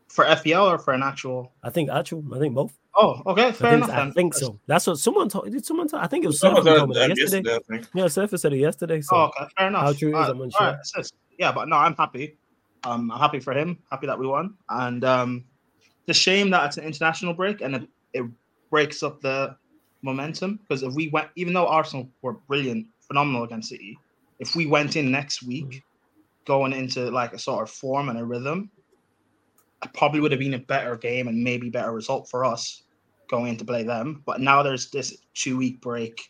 For 0.09 0.25
FPL 0.25 0.71
or 0.73 0.77
for 0.77 0.93
an 0.93 1.03
actual? 1.03 1.53
I 1.63 1.69
think 1.69 1.89
actual. 1.89 2.23
I 2.33 2.39
think 2.39 2.55
both. 2.55 2.77
Oh, 2.97 3.21
okay, 3.25 3.51
fair 3.51 3.71
I 3.71 3.75
enough. 3.75 3.89
I 3.89 4.11
think 4.11 4.33
so. 4.33 4.59
That's 4.67 4.87
what 4.87 4.99
someone 4.99 5.29
told. 5.29 5.51
Did 5.51 5.65
someone? 5.65 5.87
Talk? 5.87 6.03
I 6.03 6.07
think 6.07 6.23
it 6.23 6.27
was 6.27 6.39
someone 6.39 6.63
told 6.63 6.89
me 6.89 6.95
yesterday. 6.95 7.49
yesterday 7.49 7.87
yeah, 7.93 8.07
Surface 8.07 8.41
said 8.41 8.53
it 8.53 8.59
yesterday. 8.59 9.01
So 9.01 9.15
oh, 9.15 9.23
okay, 9.25 9.49
fair 9.57 9.67
enough. 9.67 9.83
How 9.83 9.93
true 9.93 10.17
is 10.21 10.29
I'm 10.29 10.41
unsure. 10.41 10.67
Right. 10.67 11.11
Yeah, 11.37 11.51
but 11.51 11.67
no, 11.67 11.75
I'm 11.77 11.95
happy. 11.95 12.37
Um, 12.83 13.11
I'm 13.11 13.19
happy 13.19 13.39
for 13.39 13.53
him. 13.53 13.79
Happy 13.91 14.07
that 14.07 14.17
we 14.17 14.27
won, 14.27 14.55
and 14.69 15.03
um, 15.03 15.45
a 16.07 16.13
shame 16.13 16.49
that 16.51 16.65
it's 16.65 16.77
an 16.77 16.83
international 16.83 17.33
break 17.33 17.61
and 17.61 17.75
it, 17.75 17.89
it 18.13 18.25
breaks 18.69 19.03
up 19.03 19.21
the 19.21 19.55
momentum 20.01 20.59
because 20.61 20.83
if 20.83 20.93
we 20.93 21.09
went, 21.09 21.29
even 21.35 21.53
though 21.53 21.67
Arsenal 21.67 22.09
were 22.21 22.33
brilliant, 22.33 22.87
phenomenal 23.07 23.43
against 23.43 23.69
City, 23.69 23.97
if 24.39 24.55
we 24.55 24.65
went 24.65 24.95
in 24.95 25.11
next 25.11 25.43
week 25.43 25.83
going 26.45 26.73
into 26.73 27.09
like 27.09 27.33
a 27.33 27.39
sort 27.39 27.63
of 27.63 27.69
form 27.69 28.09
and 28.09 28.19
a 28.19 28.23
rhythm, 28.23 28.69
it 29.83 29.93
probably 29.93 30.19
would 30.19 30.31
have 30.31 30.39
been 30.39 30.53
a 30.53 30.59
better 30.59 30.95
game 30.95 31.27
and 31.27 31.43
maybe 31.43 31.69
better 31.69 31.91
result 31.91 32.29
for 32.29 32.45
us 32.45 32.83
going 33.27 33.47
in 33.47 33.57
to 33.57 33.65
play 33.65 33.83
them. 33.83 34.21
But 34.25 34.41
now 34.41 34.63
there's 34.63 34.89
this 34.89 35.17
two 35.33 35.57
week 35.57 35.81
break. 35.81 36.21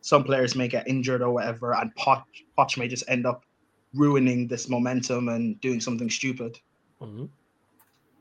Some 0.00 0.24
players 0.24 0.56
may 0.56 0.68
get 0.68 0.88
injured 0.88 1.22
or 1.22 1.30
whatever, 1.30 1.74
and 1.74 1.94
Poch, 1.94 2.24
Poch 2.58 2.78
may 2.78 2.88
just 2.88 3.04
end 3.08 3.26
up 3.26 3.44
ruining 3.94 4.46
this 4.48 4.68
momentum 4.68 5.28
and 5.28 5.60
doing 5.60 5.80
something 5.80 6.08
stupid. 6.08 6.58
Mm-hmm. 7.02 7.26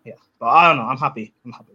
Yeah, 0.03 0.13
but 0.39 0.47
I 0.47 0.67
don't 0.67 0.77
know. 0.77 0.89
I'm 0.89 0.97
happy. 0.97 1.33
I'm 1.45 1.51
happy. 1.51 1.73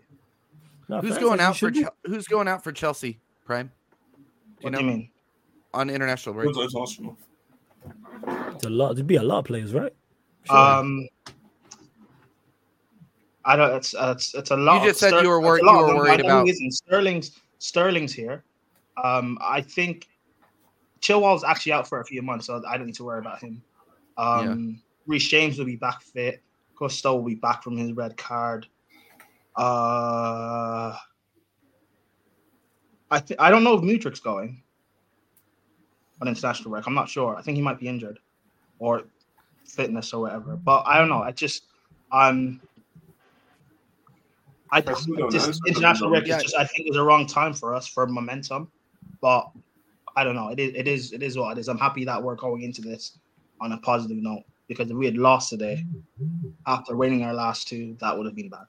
No, 0.88 1.00
who's 1.00 1.18
going 1.18 1.40
out 1.40 1.56
for 1.56 1.70
Ch- 1.70 1.84
Who's 2.04 2.26
going 2.26 2.48
out 2.48 2.62
for 2.62 2.72
Chelsea? 2.72 3.20
Prime. 3.46 3.70
Do 4.16 4.20
you 4.20 4.64
what 4.64 4.72
know? 4.72 4.78
do 4.78 4.84
you 4.84 4.90
mean? 4.90 5.10
On 5.74 5.90
international 5.90 6.36
break. 6.36 6.48
It's 6.56 6.74
Arsenal. 6.74 7.18
It's 8.54 8.64
a 8.64 8.70
lot. 8.70 8.94
There'd 8.94 9.08
be 9.08 9.16
a 9.16 9.22
lot 9.22 9.40
of 9.40 9.44
players, 9.46 9.74
right? 9.74 9.92
Sure. 10.44 10.56
Um, 10.56 11.08
I 13.44 13.56
don't. 13.56 13.74
It's 13.74 13.92
uh, 13.92 14.14
it's 14.16 14.34
it's 14.34 14.52
a 14.52 14.56
lot. 14.56 14.82
You 14.82 14.90
just 14.90 15.00
said 15.00 15.20
you 15.20 15.28
were 15.28 15.40
worried. 15.40 15.64
You 15.64 15.76
were 15.76 15.96
worried 15.96 16.20
about 16.20 16.46
Sterling's. 16.48 17.40
Sterling's 17.58 18.12
here. 18.12 18.44
Um, 19.02 19.36
I 19.42 19.60
think 19.60 20.06
Chilwell's 21.00 21.42
actually 21.42 21.72
out 21.72 21.88
for 21.88 22.00
a 22.00 22.04
few 22.04 22.22
months, 22.22 22.46
so 22.46 22.62
I 22.68 22.76
don't 22.76 22.86
need 22.86 22.94
to 22.94 23.04
worry 23.04 23.18
about 23.18 23.40
him. 23.40 23.60
Um, 24.16 24.68
yeah. 24.68 24.80
Reece 25.06 25.28
James 25.28 25.58
will 25.58 25.66
be 25.66 25.76
back 25.76 26.02
fit. 26.02 26.40
Gusto 26.76 27.16
will 27.16 27.24
be 27.24 27.34
back 27.34 27.62
from 27.62 27.76
his 27.76 27.92
red 27.92 28.16
card. 28.16 28.66
Uh, 29.56 30.96
I 33.10 33.18
th- 33.18 33.38
I 33.40 33.50
don't 33.50 33.64
know 33.64 33.74
if 33.74 33.82
Mudryk's 33.82 34.20
going 34.20 34.62
on 36.26 36.34
international 36.34 36.70
break. 36.70 36.86
I'm 36.86 36.94
not 36.94 37.08
sure. 37.08 37.36
I 37.36 37.42
think 37.42 37.56
he 37.56 37.62
might 37.62 37.78
be 37.78 37.88
injured 37.88 38.18
or 38.78 39.04
fitness 39.66 40.12
or 40.12 40.22
whatever. 40.22 40.56
But 40.56 40.82
I 40.86 40.98
don't 40.98 41.08
know. 41.08 41.22
I 41.22 41.32
just 41.32 41.64
I'm. 42.10 42.60
I 44.70 44.80
just 44.80 45.08
international 45.66 46.10
break 46.10 46.24
is 46.24 46.42
just 46.42 46.56
I 46.56 46.64
think 46.64 46.88
is 46.88 46.96
the 46.96 47.02
wrong 47.02 47.26
time 47.26 47.52
for 47.52 47.74
us 47.74 47.86
for 47.86 48.06
momentum, 48.06 48.70
but 49.20 49.50
I 50.16 50.24
don't 50.24 50.34
know. 50.34 50.48
It 50.48 50.58
is 50.58 50.74
it 50.74 50.88
is 50.88 51.12
it 51.12 51.22
is 51.22 51.38
what 51.38 51.56
it 51.56 51.60
is. 51.60 51.68
I'm 51.68 51.78
happy 51.78 52.04
that 52.04 52.22
we're 52.22 52.34
going 52.34 52.62
into 52.62 52.80
this 52.82 53.18
on 53.60 53.72
a 53.72 53.78
positive 53.78 54.16
note 54.16 54.42
because 54.66 54.90
if 54.90 54.96
we 54.96 55.06
had 55.06 55.16
lost 55.16 55.50
today 55.50 55.84
after 56.66 56.96
winning 56.96 57.22
our 57.22 57.34
last 57.34 57.68
two, 57.68 57.96
that 58.00 58.16
would 58.16 58.26
have 58.26 58.34
been 58.34 58.48
bad. 58.48 58.66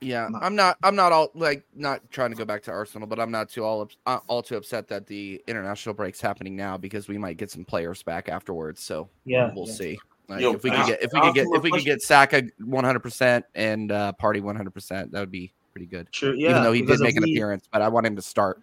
Yeah, 0.00 0.28
I'm 0.40 0.54
not. 0.54 0.76
I'm 0.82 0.94
not 0.94 1.10
all 1.10 1.30
like 1.34 1.64
not 1.74 2.08
trying 2.10 2.30
to 2.30 2.36
go 2.36 2.44
back 2.44 2.62
to 2.64 2.70
Arsenal, 2.70 3.08
but 3.08 3.18
I'm 3.18 3.32
not 3.32 3.48
too 3.48 3.64
all 3.64 3.88
uh, 4.06 4.20
all 4.28 4.42
too 4.42 4.56
upset 4.56 4.86
that 4.88 5.06
the 5.06 5.42
international 5.48 5.94
break's 5.94 6.20
happening 6.20 6.54
now 6.54 6.76
because 6.76 7.08
we 7.08 7.18
might 7.18 7.36
get 7.36 7.50
some 7.50 7.64
players 7.64 8.02
back 8.02 8.28
afterwards. 8.28 8.80
So 8.80 9.08
yeah, 9.24 9.50
we'll 9.54 9.66
yeah. 9.66 9.72
see. 9.72 9.98
Like 10.28 10.40
Yo, 10.40 10.52
if 10.52 10.62
we 10.62 10.70
could 10.70 10.86
get 10.86 11.02
if 11.02 11.10
we 11.12 11.20
could 11.20 11.34
get 11.34 11.46
if 11.50 11.62
we 11.62 11.70
could 11.70 11.84
get 11.84 12.00
Saka 12.02 12.44
100 12.58 13.00
percent 13.00 13.44
and 13.54 13.90
uh, 13.90 14.12
Partey 14.20 14.40
100 14.40 14.70
percent, 14.70 15.10
that 15.12 15.20
would 15.20 15.32
be 15.32 15.52
pretty 15.72 15.86
good. 15.86 16.12
True. 16.12 16.34
Yeah. 16.36 16.50
Even 16.50 16.62
though 16.62 16.72
he 16.72 16.82
did 16.82 17.00
make 17.00 17.16
an 17.16 17.24
we, 17.24 17.32
appearance, 17.32 17.68
but 17.72 17.82
I 17.82 17.88
want 17.88 18.06
him 18.06 18.14
to 18.14 18.22
start. 18.22 18.62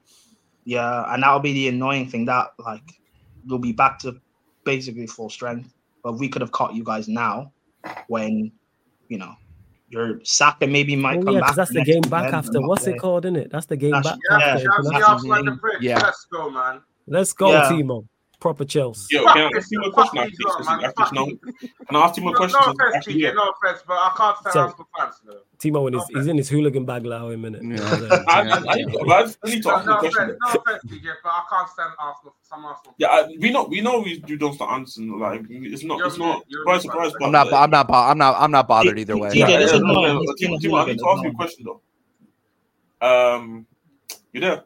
Yeah, 0.63 1.13
and 1.13 1.21
that'll 1.21 1.39
be 1.39 1.53
the 1.53 1.67
annoying 1.67 2.07
thing 2.07 2.25
that 2.25 2.53
like 2.59 2.83
we'll 3.47 3.59
be 3.59 3.73
back 3.73 3.99
to 3.99 4.15
basically 4.63 5.07
full 5.07 5.29
strength, 5.29 5.73
but 6.01 6.13
we 6.13 6.29
could 6.29 6.41
have 6.41 6.51
caught 6.51 6.73
you 6.73 6.83
guys 6.83 7.07
now 7.07 7.51
when 8.07 8.51
you 9.09 9.17
know 9.17 9.35
your 9.95 10.19
Saka 10.23 10.67
maybe 10.67 10.95
might 10.95 11.19
oh, 11.19 11.23
come 11.23 11.33
yeah, 11.35 11.41
back. 11.41 11.55
That's 11.55 11.73
the 11.73 11.83
game 11.83 12.01
back 12.01 12.33
after. 12.33 12.61
What's 12.61 12.85
it 12.87 12.99
called, 12.99 13.25
isn't 13.25 13.35
it? 13.35 13.51
That's 13.51 13.65
the 13.65 13.77
game 13.77 13.91
that's, 13.91 14.09
back 14.09 14.19
yeah, 14.29 14.37
after. 14.37 14.69
Yeah, 15.81 15.97
yeah. 15.97 15.99
Let's 15.99 16.25
go, 16.25 16.49
man. 16.49 16.81
Let's 17.07 17.33
go, 17.33 17.51
yeah. 17.51 17.69
Timo 17.69 18.05
proper 18.39 18.65
Chelsea. 18.65 19.15
Yo, 19.15 19.25
can 19.25 19.53
I 19.53 19.57
ask 19.57 19.71
you 19.71 19.81
a 19.81 19.91
question 19.91 20.19
after 20.19 20.31
this? 20.31 20.67
After 20.67 21.15
no, 21.15 21.25
can 21.25 21.95
I 21.95 21.99
ask 21.99 22.17
you 22.17 22.29
a 22.29 22.35
question? 22.35 22.59
No 22.65 22.71
offense, 22.71 23.05
TJ, 23.05 23.35
no 23.35 23.51
offense, 23.51 23.83
but 23.87 23.93
I 23.93 24.13
can't 24.17 24.37
stand 24.37 24.57
Arsenal 24.57 24.87
fans. 24.97 25.15
Though. 25.25 25.39
Timo, 25.57 25.83
when 25.83 25.93
he's, 25.93 26.07
he's 26.07 26.27
in 26.27 26.37
his 26.37 26.49
hooligan 26.49 26.85
bag 26.85 27.03
now 27.03 27.29
in 27.29 27.33
a 27.33 27.37
minute. 27.37 27.63
Yeah. 27.75 28.23
I, 28.27 28.41
I, 28.41 28.57
I, 28.57 29.23
I 29.23 29.49
need 29.49 29.63
to 29.63 29.71
ask 29.71 29.87
no, 29.87 29.97
question. 29.97 30.27
No 30.27 30.51
offense, 30.51 30.83
TJ, 30.85 31.13
but 31.23 31.29
I 31.29 31.43
can't 31.49 31.69
stand 31.69 31.91
Arsenal. 31.99 32.35
Some 32.41 32.65
Arsenal. 32.65 32.95
Yeah, 32.97 33.07
I, 33.07 33.35
we 33.39 33.51
know, 33.51 33.63
we 33.63 33.81
know, 33.81 33.99
we 33.99 34.23
you 34.27 34.37
don't 34.37 34.53
start 34.53 34.71
answering. 34.71 35.19
Like 35.19 35.41
it's 35.49 35.83
not, 35.83 35.97
you're 35.97 36.07
it's 36.07 36.17
not. 36.17 36.43
Surprise, 36.49 36.81
surprise. 36.83 37.13
I'm 37.21 37.31
not, 37.31 37.51
I'm 37.53 37.69
not, 37.69 37.89
I'm 37.89 38.17
not, 38.17 38.35
I'm 38.39 38.51
not 38.51 38.67
bothered 38.67 38.99
either 38.99 39.17
way. 39.17 39.29
TJ, 39.29 39.69
Timo, 39.79 40.81
I 40.81 40.85
need 40.85 40.99
to 40.99 41.07
ask 41.09 41.23
you 41.23 41.29
a 41.29 41.33
question 41.33 41.65
though. 41.65 41.81
Um, 43.01 43.65
you 44.33 44.41
there? 44.41 44.63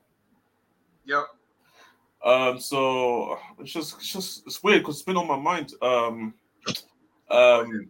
Yep. 1.05 1.25
Um, 2.23 2.59
so 2.59 3.37
it's 3.59 3.71
just 3.71 3.95
it's 3.95 4.11
just 4.11 4.45
it's 4.45 4.61
weird 4.61 4.81
because 4.81 4.95
it's 4.95 5.05
been 5.05 5.17
on 5.17 5.27
my 5.27 5.37
mind. 5.37 5.73
Um, 5.81 6.33
um, 7.31 7.89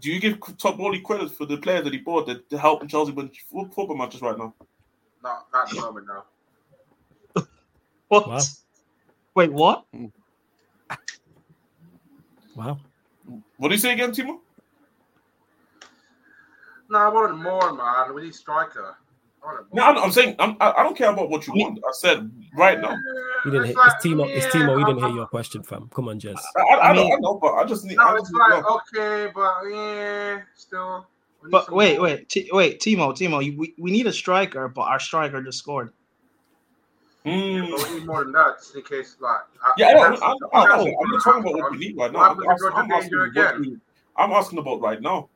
do 0.00 0.12
you 0.12 0.20
give 0.20 0.38
Todd 0.58 0.76
Boehly 0.76 1.00
credit 1.00 1.30
for 1.30 1.46
the 1.46 1.56
player 1.56 1.80
that 1.80 1.92
he 1.92 1.98
bought 1.98 2.26
that 2.26 2.50
to 2.50 2.58
help 2.58 2.86
Chelsea 2.88 3.12
win 3.12 3.30
football 3.50 3.96
matches 3.96 4.20
right 4.20 4.36
now? 4.36 4.54
No, 5.22 5.38
not 5.52 5.68
at 5.68 5.74
the 5.74 5.80
moment, 5.80 6.06
no. 6.06 7.46
what? 8.08 8.28
Wow. 8.28 8.40
Wait, 9.34 9.52
what? 9.52 9.86
Wow. 12.54 12.78
What 13.56 13.68
do 13.68 13.74
you 13.74 13.80
say 13.80 13.94
again, 13.94 14.12
Timo? 14.12 14.40
No, 16.90 16.98
I 16.98 17.08
wanted 17.08 17.42
more, 17.42 17.72
man. 17.72 18.14
We 18.14 18.24
need 18.24 18.34
striker. 18.34 18.96
No, 19.72 19.82
I'm, 19.82 19.98
I'm 19.98 20.12
saying 20.12 20.36
I'm, 20.38 20.56
I, 20.60 20.72
I 20.78 20.82
don't 20.82 20.96
care 20.96 21.10
about 21.10 21.30
what 21.30 21.46
you 21.46 21.52
want. 21.54 21.78
I 21.78 21.90
said 21.92 22.30
right 22.56 22.80
now. 22.80 22.96
You 23.44 23.50
didn't. 23.50 23.66
Hear, 23.66 23.76
it's 23.84 24.04
Timo. 24.06 24.28
It's 24.28 24.46
Timo. 24.46 24.78
He 24.78 24.84
didn't 24.84 25.00
hear 25.00 25.14
your 25.14 25.26
question, 25.26 25.62
fam. 25.62 25.90
Come 25.94 26.08
on, 26.08 26.20
Jez. 26.20 26.38
I, 26.56 26.60
I, 26.60 26.90
I, 26.90 26.92
mean, 26.94 27.12
I 27.12 27.16
know, 27.16 27.34
but 27.34 27.54
I 27.54 27.64
just 27.64 27.84
need. 27.84 27.96
No, 27.96 28.14
it's 28.16 28.30
like 28.30 28.64
okay, 28.64 29.30
but 29.34 29.62
yeah, 29.70 30.40
still. 30.54 31.06
But 31.50 31.70
wait, 31.72 32.00
wait, 32.00 32.28
T- 32.28 32.48
wait, 32.52 32.80
Timo, 32.80 33.12
Timo, 33.12 33.38
we, 33.38 33.74
we 33.78 33.90
need 33.90 34.06
a 34.06 34.12
striker, 34.12 34.68
but 34.68 34.82
our 34.82 34.98
striker 34.98 35.42
just 35.42 35.58
scored. 35.58 35.92
Mm. 37.26 37.68
Yeah, 37.68 37.88
we 37.88 37.98
need 37.98 38.06
more 38.06 38.24
than 38.24 38.32
that, 38.32 38.58
just 38.58 38.74
in 38.74 38.82
case, 38.82 39.16
like. 39.20 39.40
Yeah, 39.76 39.88
I, 39.88 39.92
I, 39.92 40.14
I, 40.14 40.34
I, 40.52 40.64
I, 40.64 40.78
I'm 40.80 41.10
not 41.10 41.22
talking 41.22 41.42
about 41.42 41.54
what 41.54 41.72
we 41.72 41.78
need 41.78 41.96
right 41.98 42.12
now. 42.12 42.20
I'm, 42.20 42.38
I'm, 42.38 42.50
asking 42.50 43.80
I'm 44.16 44.32
asking 44.32 44.58
about 44.58 44.80
right 44.80 45.00
now. 45.00 45.28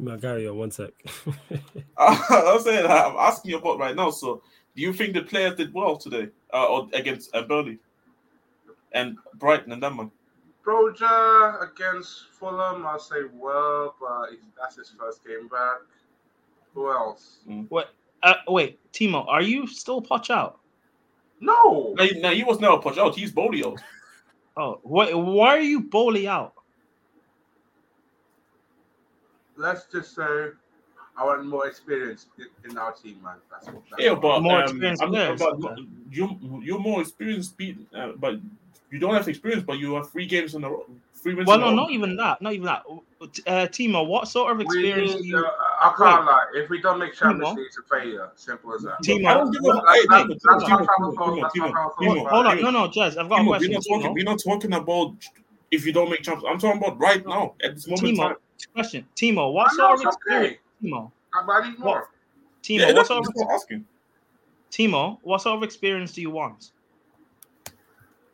Magario, 0.00 0.54
one 0.54 0.70
sec. 0.70 0.92
I'm 1.98 2.60
saying 2.60 2.86
I'm 2.86 3.16
asking 3.16 3.52
you 3.52 3.58
about 3.58 3.78
right 3.78 3.96
now. 3.96 4.10
So, 4.10 4.42
do 4.76 4.82
you 4.82 4.92
think 4.92 5.14
the 5.14 5.22
players 5.22 5.56
did 5.56 5.72
well 5.74 5.96
today, 5.96 6.28
uh, 6.52 6.66
or 6.66 6.88
against 6.92 7.34
uh, 7.34 7.42
Burnley 7.42 7.78
and 8.92 9.16
Brighton 9.34 9.72
and 9.72 9.82
that 9.82 9.94
one? 9.94 10.10
Broja 10.64 11.62
against 11.62 12.26
Fulham, 12.32 12.86
I'll 12.86 12.98
say 12.98 13.22
well, 13.32 13.94
but 13.98 14.30
that's 14.60 14.76
his 14.76 14.92
first 14.98 15.24
game 15.24 15.48
back. 15.48 15.78
Who 16.74 16.90
else? 16.90 17.38
Mm. 17.48 17.66
What? 17.70 17.94
Uh, 18.22 18.34
wait, 18.48 18.78
Timo, 18.92 19.26
are 19.28 19.42
you 19.42 19.66
still 19.66 20.02
Poch 20.02 20.28
out? 20.28 20.60
No. 21.40 21.94
No, 21.96 22.06
no 22.16 22.30
he 22.32 22.44
was 22.44 22.60
never 22.60 22.76
Poch 22.76 22.98
out. 22.98 23.14
He's 23.14 23.32
Boehly 23.32 23.64
out. 23.64 23.80
Oh, 24.56 24.80
what? 24.82 25.16
Why 25.16 25.56
are 25.56 25.60
you 25.60 25.80
Boehly 25.80 26.28
out? 26.28 26.52
Let's 29.58 29.84
just 29.92 30.14
say 30.14 30.50
I 31.18 31.24
want 31.24 31.44
more 31.44 31.66
experience 31.66 32.28
in, 32.64 32.78
our 32.78 32.92
team, 32.92 33.20
man. 33.22 33.34
That's. 33.50 33.66
That's 33.66 33.76
yeah, 33.98 34.14
but 34.14 34.40
more 34.40 34.62
um, 34.62 34.82
experience. 34.82 35.00
But 35.00 35.78
you 36.10 36.38
you're 36.62 36.78
more 36.78 37.00
experienced, 37.00 37.56
uh, 37.94 38.12
but 38.16 38.36
you 38.90 38.98
don't 38.98 39.14
have 39.14 39.28
experience, 39.28 39.64
but 39.66 39.78
you 39.78 39.94
have 39.96 40.10
three 40.10 40.26
games 40.26 40.54
in 40.54 40.64
a 40.64 40.70
row. 40.70 40.86
Three 41.14 41.34
wins 41.34 41.48
well, 41.48 41.58
no, 41.58 41.74
not 41.74 41.90
even 41.90 42.16
that. 42.16 42.40
Not 42.40 42.52
even 42.52 42.66
that. 42.66 42.84
Uh, 42.88 43.66
Timo, 43.66 44.06
what 44.06 44.28
sort 44.28 44.52
of 44.52 44.60
experience 44.60 45.14
need, 45.14 45.22
do 45.22 45.28
you? 45.28 45.38
Uh, 45.38 45.50
I 45.80 45.92
can't 45.98 46.24
lie. 46.24 46.46
If 46.54 46.70
we 46.70 46.80
don't 46.80 47.00
make 47.00 47.14
Champions 47.14 47.56
League, 47.56 47.66
it's 47.66 47.78
a 47.78 47.82
failure. 47.82 48.30
Simple 48.36 48.74
as 48.74 48.82
that. 48.82 49.02
Timo, 49.02 49.26
I 49.26 49.34
don't 49.34 49.50
give 49.52 49.64
a 49.64 49.72
Hold 52.28 52.46
on, 52.46 52.62
no, 52.62 52.70
no, 52.70 52.86
Jazz, 52.86 53.18
I've 53.18 53.28
got 53.28 53.40
Timo, 53.40 53.42
a 53.42 53.46
question. 53.48 53.70
We're 53.70 53.74
not, 53.74 53.82
talking, 53.88 54.14
we're 54.14 54.24
not 54.24 54.38
talking 54.44 54.72
about 54.74 55.16
if 55.72 55.84
you 55.84 55.92
don't 55.92 56.08
make 56.08 56.22
Champions. 56.22 56.46
I'm 56.48 56.60
talking 56.60 56.80
about 56.80 57.00
right 57.00 57.26
now 57.26 57.56
at 57.64 57.74
this 57.74 57.88
moment. 57.88 58.16
Timo, 58.16 58.36
question, 58.66 59.06
Timo, 59.16 59.52
what 59.52 59.70
sort 59.72 60.00
of 60.00 60.06
experience? 60.06 60.58
Timo, 60.82 61.10
I 61.32 61.68
need 61.68 61.78
more. 61.78 61.94
What, 61.94 62.08
Timo, 62.62 62.78
yeah, 62.78 62.92
what 62.92 63.06
sort 63.06 63.26
of 63.26 63.32
asking? 63.50 63.84
Timo, 64.70 65.18
what 65.22 65.42
sort 65.42 65.56
of 65.56 65.62
experience 65.62 66.12
do 66.12 66.20
you 66.20 66.30
want? 66.30 66.72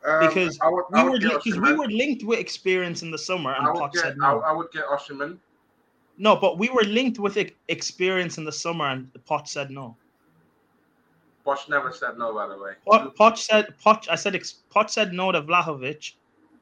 Um, 0.05 0.27
because 0.27 0.59
would, 0.63 0.85
we 0.91 1.03
were 1.03 1.19
because 1.19 1.59
we 1.59 1.73
were 1.73 1.87
linked 1.87 2.25
with 2.25 2.39
experience 2.39 3.03
in 3.03 3.11
the 3.11 3.19
summer, 3.19 3.55
and 3.55 3.67
Poch 3.69 3.95
said 3.95 4.19
no. 4.19 4.41
I, 4.41 4.51
I, 4.51 4.53
would 4.53 4.71
get 4.71 4.85
Osimhen. 4.85 5.39
No, 6.19 6.37
but 6.37 6.59
we 6.59 6.69
were 6.69 6.83
linked 6.83 7.19
with 7.19 7.39
experience 7.69 8.37
in 8.37 8.45
the 8.45 8.53
summer, 8.53 8.87
and 8.87 9.11
the 9.15 9.19
Poch 9.19 9.49
said 9.49 9.71
no. 9.71 9.97
Poch 11.47 11.69
never 11.71 11.91
said 11.91 12.19
no, 12.19 12.35
by 12.35 12.49
the 12.49 12.59
way. 12.59 12.73
Poch 12.87 13.39
said 13.39 13.75
Poch. 13.83 14.07
I 14.11 14.15
said 14.15 14.35
Poch 14.35 14.91
said 14.91 15.15
no 15.15 15.33
to 15.33 15.41
Vlahovic 15.41 16.13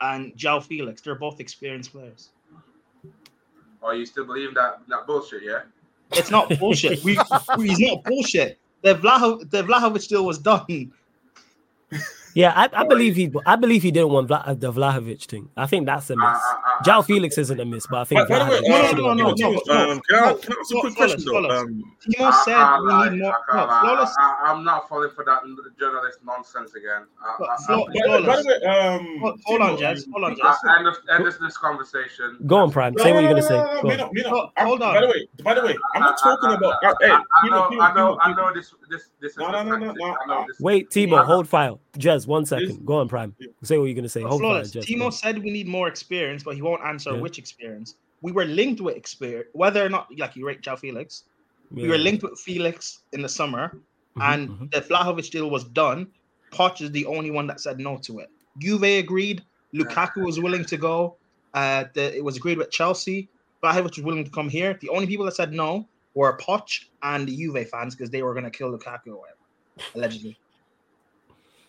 and 0.00 0.32
João 0.36 0.62
Felix. 0.62 1.00
They're 1.00 1.16
both 1.16 1.40
experienced 1.40 1.92
players. 1.92 2.30
Or 3.82 3.94
you 3.94 4.06
still 4.06 4.24
believe 4.24 4.54
that 4.54 4.80
that 4.88 5.06
bullshit? 5.06 5.42
Yeah. 5.42 5.62
It's 6.12 6.30
not 6.30 6.48
bullshit. 6.58 7.02
we, 7.04 7.18
we, 7.56 7.68
he's 7.68 7.80
not 7.80 8.04
bullshit. 8.04 8.58
The 8.82 8.94
Vlaho, 8.94 9.48
the 9.50 9.62
Vlahovic 9.62 10.06
deal 10.08 10.24
was 10.24 10.38
done. 10.38 10.92
Yeah, 12.34 12.52
I, 12.54 12.68
I 12.72 12.84
believe 12.86 13.16
he. 13.16 13.30
I 13.46 13.56
believe 13.56 13.82
he 13.82 13.90
didn't 13.90 14.10
want 14.10 14.28
Vla, 14.28 14.58
the 14.58 14.72
Vlahovic 14.72 15.24
thing. 15.26 15.50
I 15.56 15.66
think 15.66 15.86
that's 15.86 16.08
a 16.10 16.16
miss. 16.16 16.24
Uh, 16.24 16.30
uh, 16.30 16.82
João 16.82 17.04
Felix 17.04 17.36
isn't 17.36 17.60
a 17.60 17.64
miss, 17.64 17.86
but 17.86 18.00
I 18.00 18.04
think. 18.04 18.28
By, 18.28 18.38
by 18.38 18.48
way, 18.48 18.60
no, 18.64 18.92
no, 18.92 19.14
no, 19.14 19.30
no, 19.32 19.60
no, 19.66 19.90
um, 19.90 20.00
Can 20.08 20.18
I, 20.18 20.32
can 20.34 20.52
I 20.52 20.60
ask 20.60 20.74
a 20.74 20.80
quick 20.80 20.94
question 20.94 21.24
though? 21.24 21.50
Um, 21.50 21.84
Timo 22.08 22.32
said 22.44 22.78
we 22.80 23.10
need 23.10 23.22
more. 23.22 23.36
No, 23.52 23.66
flawless. 23.66 24.16
I, 24.18 24.52
am 24.52 24.64
not 24.64 24.88
falling 24.88 25.10
for 25.14 25.24
that 25.24 25.42
journalist 25.78 26.20
nonsense 26.24 26.74
again. 26.74 27.02
by, 27.38 27.56
the 27.66 28.44
way, 28.46 28.68
um, 28.68 29.36
hold 29.44 29.60
on, 29.60 29.78
Jazz. 29.78 30.06
Hold 30.10 30.24
on, 30.24 30.36
Jazz. 30.36 30.56
End 30.78 30.86
of 30.86 30.96
end 31.10 31.26
of 31.26 31.38
this 31.38 31.58
conversation. 31.58 32.38
Go 32.46 32.56
on, 32.56 32.70
Prime. 32.70 32.96
Say 32.98 33.12
what 33.12 33.22
you're 33.22 33.30
gonna 33.30 33.42
say. 33.42 33.58
Hold 34.58 34.82
on. 34.82 34.94
By 34.94 35.00
the 35.00 35.06
way, 35.06 35.28
by 35.42 35.54
the 35.54 35.62
way, 35.62 35.76
I'm 35.94 36.00
not 36.00 36.18
talking 36.18 36.52
about. 36.52 36.82
Hey, 37.00 37.10
I 37.10 37.48
know, 37.48 37.68
I 37.80 37.94
know, 37.94 38.18
I 38.20 38.34
know 38.34 38.52
this. 38.54 38.74
This, 38.90 39.10
this. 39.20 39.36
No, 39.36 39.50
no, 39.50 39.62
no, 39.62 39.92
no. 39.92 40.46
Wait, 40.60 40.90
Timo, 40.90 41.24
hold 41.24 41.48
file. 41.48 41.80
Jazz, 41.98 42.26
one 42.26 42.46
second. 42.46 42.84
Go 42.86 42.94
on, 42.94 43.08
Prime. 43.08 43.34
Say 43.62 43.78
what 43.78 43.84
you're 43.84 43.94
gonna 43.94 44.08
say. 44.08 44.22
Hold 44.22 44.40
Flawless. 44.40 44.72
Timo 44.72 45.12
said 45.12 45.38
we 45.38 45.50
need 45.50 45.66
more 45.66 45.88
experience, 45.88 46.42
but 46.42 46.54
he 46.54 46.62
won't 46.62 46.82
answer 46.82 47.12
yeah. 47.12 47.20
which 47.20 47.38
experience. 47.38 47.96
We 48.22 48.32
were 48.32 48.44
linked 48.44 48.80
with 48.80 48.96
experience, 48.96 49.48
whether 49.52 49.84
or 49.84 49.88
not 49.88 50.08
like 50.16 50.36
you 50.36 50.46
rate 50.46 50.62
João 50.62 50.78
Felix. 50.78 51.24
Yeah. 51.74 51.82
We 51.82 51.88
were 51.88 51.98
linked 51.98 52.22
with 52.22 52.38
Felix 52.38 53.00
in 53.12 53.20
the 53.20 53.28
summer, 53.28 53.68
mm-hmm, 53.68 54.22
and 54.22 54.48
mm-hmm. 54.48 54.64
the 54.72 54.80
Vlahovic 54.80 55.30
deal 55.30 55.50
was 55.50 55.64
done. 55.64 56.06
Poch 56.50 56.80
is 56.80 56.90
the 56.92 57.04
only 57.06 57.30
one 57.30 57.46
that 57.46 57.60
said 57.60 57.78
no 57.78 57.98
to 57.98 58.20
it. 58.20 58.30
Juve 58.58 58.82
agreed. 58.82 59.42
Lukaku 59.74 60.24
was 60.24 60.38
willing 60.38 60.64
to 60.66 60.76
go. 60.76 61.16
Uh, 61.54 61.84
the, 61.94 62.14
it 62.16 62.24
was 62.24 62.36
agreed 62.36 62.58
with 62.58 62.70
Chelsea. 62.70 63.28
Vlahovic 63.62 63.96
was 63.96 64.02
willing 64.02 64.24
to 64.24 64.30
come 64.30 64.48
here. 64.48 64.78
The 64.80 64.88
only 64.90 65.06
people 65.06 65.24
that 65.26 65.34
said 65.34 65.52
no 65.52 65.86
were 66.14 66.36
Poch 66.38 66.86
and 67.02 67.26
the 67.26 67.36
Juve 67.36 67.68
fans 67.68 67.94
because 67.94 68.10
they 68.10 68.22
were 68.22 68.32
going 68.32 68.44
to 68.44 68.50
kill 68.50 68.70
Lukaku 68.70 69.08
or 69.08 69.20
whatever, 69.20 69.38
allegedly. 69.94 70.38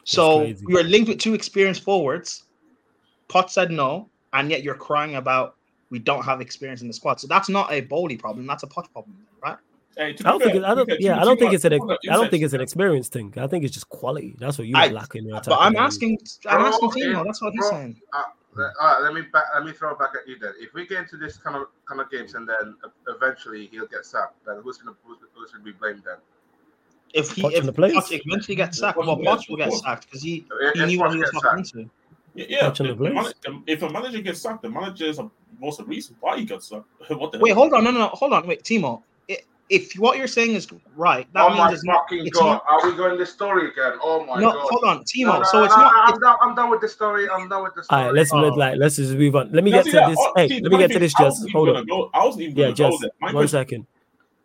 So 0.04 0.54
we 0.64 0.74
were 0.74 0.84
linked 0.84 1.10
with 1.10 1.20
two 1.20 1.34
experienced 1.34 1.84
forwards. 1.84 2.43
Poch 3.30 3.49
said 3.49 3.72
no, 3.72 4.10
and 4.34 4.49
yet 4.49 4.64
you're 4.64 4.76
crying 4.76 5.16
about 5.16 5.56
we 5.89 5.99
don't 5.99 6.24
have 6.24 6.41
experience 6.41 6.82
in 6.82 6.88
the 6.88 6.93
squad. 6.93 7.20
So 7.20 7.28
that's 7.28 7.49
not 7.49 7.72
a 7.72 7.82
Boehly 7.82 8.18
problem. 8.18 8.45
That's 8.45 8.64
a 8.64 8.68
Poch 8.68 8.91
problem, 8.91 9.18
right? 9.41 9.58
Hey, 9.95 10.10
I 10.10 10.12
don't 10.12 10.41
think. 10.41 10.56
It, 10.56 10.64
I 10.64 10.74
don't. 10.74 10.91
Yeah, 10.99 11.22
I 11.22 11.24
don't 11.24 11.39
think 11.39 11.54
it's 11.54 11.66
an. 11.66 11.74
I 11.74 12.16
don't 12.16 12.30
think 12.30 12.43
it's 12.43 12.54
an 12.54 12.62
experience 12.62 13.10
thing. 13.10 13.34
I 13.38 13.47
think 13.47 13.64
it's 13.64 13.74
just 13.74 13.89
quality. 13.89 14.36
That's 14.39 14.58
what 14.58 14.68
you 14.68 14.76
are 14.76 14.89
lacking. 14.89 15.30
But 15.30 15.47
I'm 15.51 15.76
asking. 15.76 16.20
I'm 16.47 16.62
asking 16.62 16.89
Timo. 16.89 17.24
That's 17.24 17.41
what 17.41 17.54
he's 17.54 17.70
saying. 17.70 18.01
Uh, 18.12 18.24
all 18.56 18.93
right, 18.93 19.01
let 19.01 19.14
me 19.14 19.22
back, 19.22 19.45
let 19.56 19.66
me 19.66 19.72
throw 19.72 19.91
it 19.91 19.99
back 19.99 20.12
at 20.20 20.28
you 20.28 20.38
then. 20.38 20.54
If 20.60 20.74
we 20.74 20.86
get 20.86 20.99
into 20.99 21.18
this 21.18 21.38
kind 21.38 21.56
of 21.56 21.68
kind 21.88 21.99
of 21.99 22.12
games 22.12 22.36
and 22.36 22.47
then 22.47 22.76
eventually 23.08 23.68
he'll 23.72 23.88
get 23.88 24.06
sacked, 24.06 24.45
then 24.45 24.62
who's 24.64 24.78
gonna 24.78 24.95
who's, 25.04 25.18
who's 25.34 25.51
gonna 25.51 25.64
be 25.64 25.72
blamed 25.72 26.04
then? 26.06 26.18
If 27.14 27.32
he 27.32 27.45
if 27.45 27.66
the 27.66 27.74
place. 27.74 27.93
eventually 28.11 28.55
gets 28.55 28.80
sacked, 28.80 28.97
well, 28.97 29.18
Poch 29.18 29.47
will 29.47 29.57
get 29.57 29.72
sacked 29.72 30.05
because 30.05 30.22
he, 30.22 30.45
he 30.74 30.86
knew 30.86 30.99
what 30.99 31.14
he 31.14 31.20
was 31.20 31.32
walking 31.34 31.59
into. 31.59 31.89
Yeah, 32.36 32.45
yeah 32.49 32.68
if, 32.68 32.78
the 32.78 33.61
if 33.68 33.84
a 33.84 33.89
manager 33.89 34.20
gets 34.20 34.41
sacked, 34.41 34.64
the 34.64 34.70
manager 34.70 35.05
is 35.05 35.20
most 35.59 35.80
of 35.80 35.86
the 35.86 35.91
reason 35.91 36.16
why 36.20 36.39
he 36.39 36.45
got 36.45 36.64
sacked. 36.64 36.86
what 37.09 37.32
the 37.32 37.39
wait, 37.39 37.49
hell? 37.49 37.59
hold 37.59 37.74
on, 37.74 37.84
no, 37.84 37.91
no, 37.91 37.99
no, 37.99 38.07
hold 38.07 38.34
on, 38.34 38.47
wait, 38.47 38.64
Timo. 38.64 39.03
If 39.70 39.93
what 39.93 40.18
you're 40.18 40.28
saying 40.28 40.51
is 40.51 40.68
right, 40.95 41.26
that 41.34 41.41
oh 41.41 41.49
means 41.49 41.59
my 41.59 41.72
it's 41.72 41.84
fucking 41.86 42.28
god, 42.34 42.41
not, 42.45 42.66
are 42.68 42.91
we 42.91 42.97
going 42.97 43.18
this 43.18 43.32
story 43.32 43.70
again? 43.70 43.93
Oh 44.01 44.26
my 44.26 44.39
no, 44.39 44.51
god! 44.51 44.68
hold 44.70 44.84
on, 44.84 45.03
Timo. 45.05 45.26
No, 45.26 45.38
no, 45.38 45.43
so 45.45 45.64
it's 45.64 45.76
not. 45.76 46.14
I'm, 46.14 46.20
done, 46.20 46.38
I'm 46.41 46.53
done 46.53 46.70
with 46.70 46.82
the 46.82 46.89
story. 46.89 47.30
I'm 47.30 47.47
done 47.47 47.64
with 47.64 47.74
the 47.74 47.84
story. 47.84 48.01
All 48.01 48.07
right, 48.07 48.14
let's 48.14 48.34
oh. 48.34 48.39
like 48.39 48.78
let's 48.78 48.97
just 48.97 49.14
move 49.14 49.36
on. 49.38 49.51
Let 49.53 49.64
me 49.64 49.72
get 49.72 49.86
to 49.86 49.91
this. 49.91 50.18
Oh, 50.20 50.34
hey, 50.36 50.59
let 50.59 50.72
me 50.72 50.78
get 50.80 50.91
to 50.91 50.99
this. 50.99 51.14
Just 51.14 51.49
hold 51.51 51.70
on. 51.70 51.88
I 52.14 52.26
wasn't 52.26 52.43
even 52.43 52.57
yeah, 52.57 52.72
just 52.72 53.05
one 53.20 53.47
second 53.47 53.88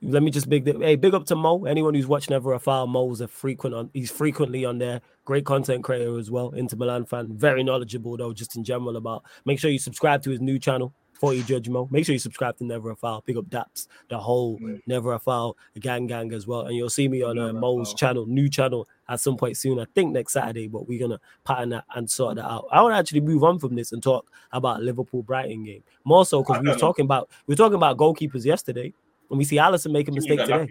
let 0.03 0.23
me 0.23 0.31
just 0.31 0.49
big 0.49 0.67
hey 0.81 0.97
big 0.97 1.15
up 1.15 1.27
to 1.27 1.37
Mo. 1.37 1.65
Anyone 1.65 1.95
who's 1.95 2.07
watching 2.07 2.33
Never 2.33 2.53
a 2.53 2.59
Foul, 2.59 2.87
Mo's 2.87 3.21
a 3.21 3.29
frequent 3.29 3.75
on. 3.75 3.91
He's 3.93 4.11
frequently 4.11 4.65
on 4.65 4.79
there. 4.79 5.01
Great 5.25 5.45
content 5.45 5.83
creator 5.85 6.19
as 6.19 6.31
well. 6.31 6.51
Inter 6.51 6.77
Milan 6.77 7.05
fan. 7.05 7.29
Very 7.37 7.63
knowledgeable 7.65 8.17
though, 8.17 8.33
just 8.33 8.57
in 8.57 8.65
general 8.65 8.97
about. 8.97 9.25
Make 9.45 9.59
sure 9.59 9.71
you 9.71 9.79
subscribe 9.79 10.23
to 10.23 10.31
his 10.31 10.41
new 10.41 10.59
channel. 10.59 10.93
For 11.15 11.35
you 11.35 11.43
judge 11.43 11.69
Mo. 11.69 11.89
Make 11.91 12.07
sure 12.07 12.13
you 12.13 12.21
subscribe 12.21 12.59
to 12.59 12.65
Never 12.65 12.91
a 12.91 12.95
Foul. 12.97 13.23
Pick 13.23 13.37
up 13.37 13.47
Daps, 13.47 13.89
the 14.09 14.17
whole 14.17 14.57
mm. 14.61 14.81
Never 14.87 15.15
a 15.15 15.19
Foul, 15.19 15.57
gang 15.81 16.07
gang 16.07 16.33
as 16.33 16.47
well. 16.47 16.61
And 16.61 16.77
you'll 16.77 16.91
see 16.91 17.09
me 17.09 17.25
on 17.25 17.37
uh, 17.41 17.53
Mo's 17.53 17.93
channel, 17.93 18.25
new 18.27 18.49
channel 18.49 18.87
at 19.09 19.19
some 19.19 19.37
point 19.37 19.57
soon. 19.57 19.81
I 19.81 19.87
think 19.97 20.13
next 20.13 20.35
Saturday, 20.35 20.69
but 20.69 20.87
we're 20.87 21.01
gonna 21.01 21.19
pattern 21.43 21.71
that 21.71 21.87
and 21.97 22.09
sort 22.09 22.37
that 22.37 22.45
out. 22.45 22.69
I 22.71 22.81
want 22.83 22.93
to 22.93 22.99
actually 22.99 23.23
move 23.23 23.43
on 23.43 23.59
from 23.59 23.75
this 23.75 23.91
and 23.91 24.01
talk 24.01 24.31
about 24.53 24.81
Liverpool 24.81 25.25
Brighton 25.25 25.65
game 25.65 25.83
more 26.05 26.25
so 26.25 26.45
because 26.45 26.63
we 26.63 26.69
were 26.69 26.77
talking 26.77 27.05
about 27.05 27.29
we 27.49 27.53
were 27.53 27.57
talking 27.57 27.75
about 27.75 27.97
goalkeepers 27.97 28.45
yesterday. 28.45 28.95
And 29.31 29.39
we 29.39 29.45
see 29.45 29.57
Alisson 29.57 29.93
make 29.93 30.09
a 30.09 30.13
mistake 30.13 30.41
today. 30.41 30.69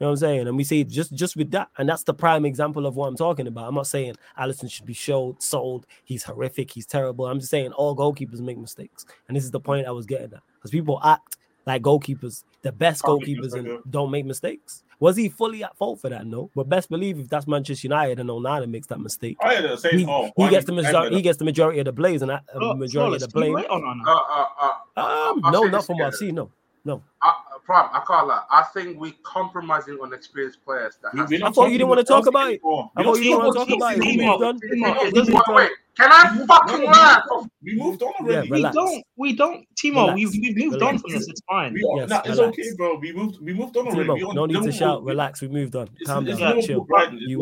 You 0.00 0.06
know 0.06 0.08
what 0.08 0.10
I'm 0.10 0.16
saying? 0.16 0.48
And 0.48 0.56
we 0.56 0.64
see 0.64 0.82
just 0.82 1.14
just 1.14 1.36
with 1.36 1.52
that, 1.52 1.68
and 1.78 1.88
that's 1.88 2.02
the 2.02 2.14
prime 2.14 2.44
example 2.44 2.84
of 2.84 2.96
what 2.96 3.06
I'm 3.06 3.16
talking 3.16 3.46
about. 3.46 3.68
I'm 3.68 3.76
not 3.76 3.86
saying 3.86 4.16
Alisson 4.36 4.68
should 4.68 4.86
be 4.86 4.92
showed, 4.92 5.40
sold. 5.40 5.86
He's 6.02 6.24
horrific. 6.24 6.72
He's 6.72 6.84
terrible. 6.84 7.26
I'm 7.26 7.38
just 7.38 7.50
saying 7.50 7.72
all 7.72 7.94
goalkeepers 7.94 8.40
make 8.40 8.58
mistakes, 8.58 9.06
and 9.28 9.36
this 9.36 9.44
is 9.44 9.52
the 9.52 9.60
point 9.60 9.86
I 9.86 9.92
was 9.92 10.04
getting 10.04 10.32
at 10.32 10.42
because 10.56 10.72
people 10.72 11.00
act 11.04 11.36
like 11.64 11.82
goalkeepers, 11.82 12.42
the 12.62 12.72
best 12.72 13.02
goalkeepers, 13.02 13.54
and 13.54 13.78
don't 13.88 14.10
make 14.10 14.26
mistakes. 14.26 14.82
Was 14.98 15.16
he 15.16 15.28
fully 15.28 15.62
at 15.62 15.76
fault 15.76 16.00
for 16.00 16.08
that? 16.08 16.26
No, 16.26 16.50
but 16.56 16.68
best 16.68 16.90
believe 16.90 17.20
if 17.20 17.28
that's 17.28 17.46
Manchester 17.46 17.86
United 17.86 18.18
and 18.18 18.28
Onana 18.28 18.68
makes 18.68 18.88
that 18.88 18.98
mistake, 18.98 19.36
oh, 19.42 19.50
yeah, 19.50 19.76
same, 19.76 19.98
he, 19.98 20.06
oh, 20.08 20.30
he 20.36 20.48
gets 20.48 20.66
the 20.66 20.72
majority. 20.72 21.14
He 21.14 21.22
gets 21.22 21.38
the 21.38 21.44
majority 21.44 21.78
of 21.78 21.84
the 21.84 21.92
blaze 21.92 22.20
and 22.20 22.32
that 22.32 22.42
uh, 22.52 22.74
majority 22.74 23.16
of 23.16 23.20
the 23.22 23.28
blame. 23.28 23.56
Uh, 23.56 23.60
uh, 23.62 24.46
uh, 24.96 25.30
um, 25.30 25.40
no, 25.52 25.62
not 25.64 25.86
from 25.86 25.98
what 25.98 26.08
I've 26.08 26.14
seen. 26.14 26.34
No, 26.34 26.50
no. 26.84 27.02
Prime, 27.64 27.88
I 27.92 28.02
can't 28.06 28.26
lie. 28.28 28.42
I 28.50 28.62
think 28.74 29.00
we're 29.00 29.14
compromising 29.22 29.94
on 30.02 30.12
experienced 30.12 30.62
players. 30.64 30.98
That 31.02 31.28
we, 31.28 31.42
I 31.42 31.50
thought 31.50 31.70
you 31.70 31.78
didn't 31.78 31.88
want 31.88 32.00
to 32.00 32.04
talk 32.04 32.26
about 32.26 32.50
it. 32.50 32.60
I 32.62 33.02
thought 33.02 33.16
you 33.16 33.24
didn't 33.24 33.38
want 33.38 33.52
to 33.54 33.58
talk 33.64 33.70
about 33.70 33.94
it. 33.96 35.48
Wait, 35.48 35.70
can 35.96 36.10
I 36.12 36.44
fucking 36.46 36.90
learn? 36.90 37.50
We 37.62 37.76
moved 37.76 38.02
on 38.02 38.12
already. 38.20 38.50
we 38.50 38.62
don't. 38.62 39.04
We 39.16 39.36
don't. 39.36 39.66
Timo, 39.74 40.14
we've, 40.14 40.30
we've 40.32 40.56
moved 40.56 40.74
relax. 40.74 40.94
on 40.94 40.98
from 40.98 41.12
this. 41.12 41.28
It's 41.28 41.40
fine. 41.48 41.72
We, 41.72 41.92
yes, 41.96 42.08
nah, 42.08 42.22
it's 42.24 42.38
okay, 42.38 42.74
bro. 42.76 42.98
We 42.98 43.12
moved. 43.12 43.40
We 43.40 43.54
moved 43.54 43.76
on 43.76 43.88
already. 43.88 44.08
Timo, 44.08 44.34
no 44.34 44.46
need 44.46 44.62
to 44.62 44.72
shout. 44.72 45.04
Relax. 45.04 45.40
We 45.40 45.48
moved 45.48 45.76
on. 45.76 45.88
Calm 46.06 46.24
down. 46.24 46.62
Chill. 46.62 46.86
You 47.12 47.38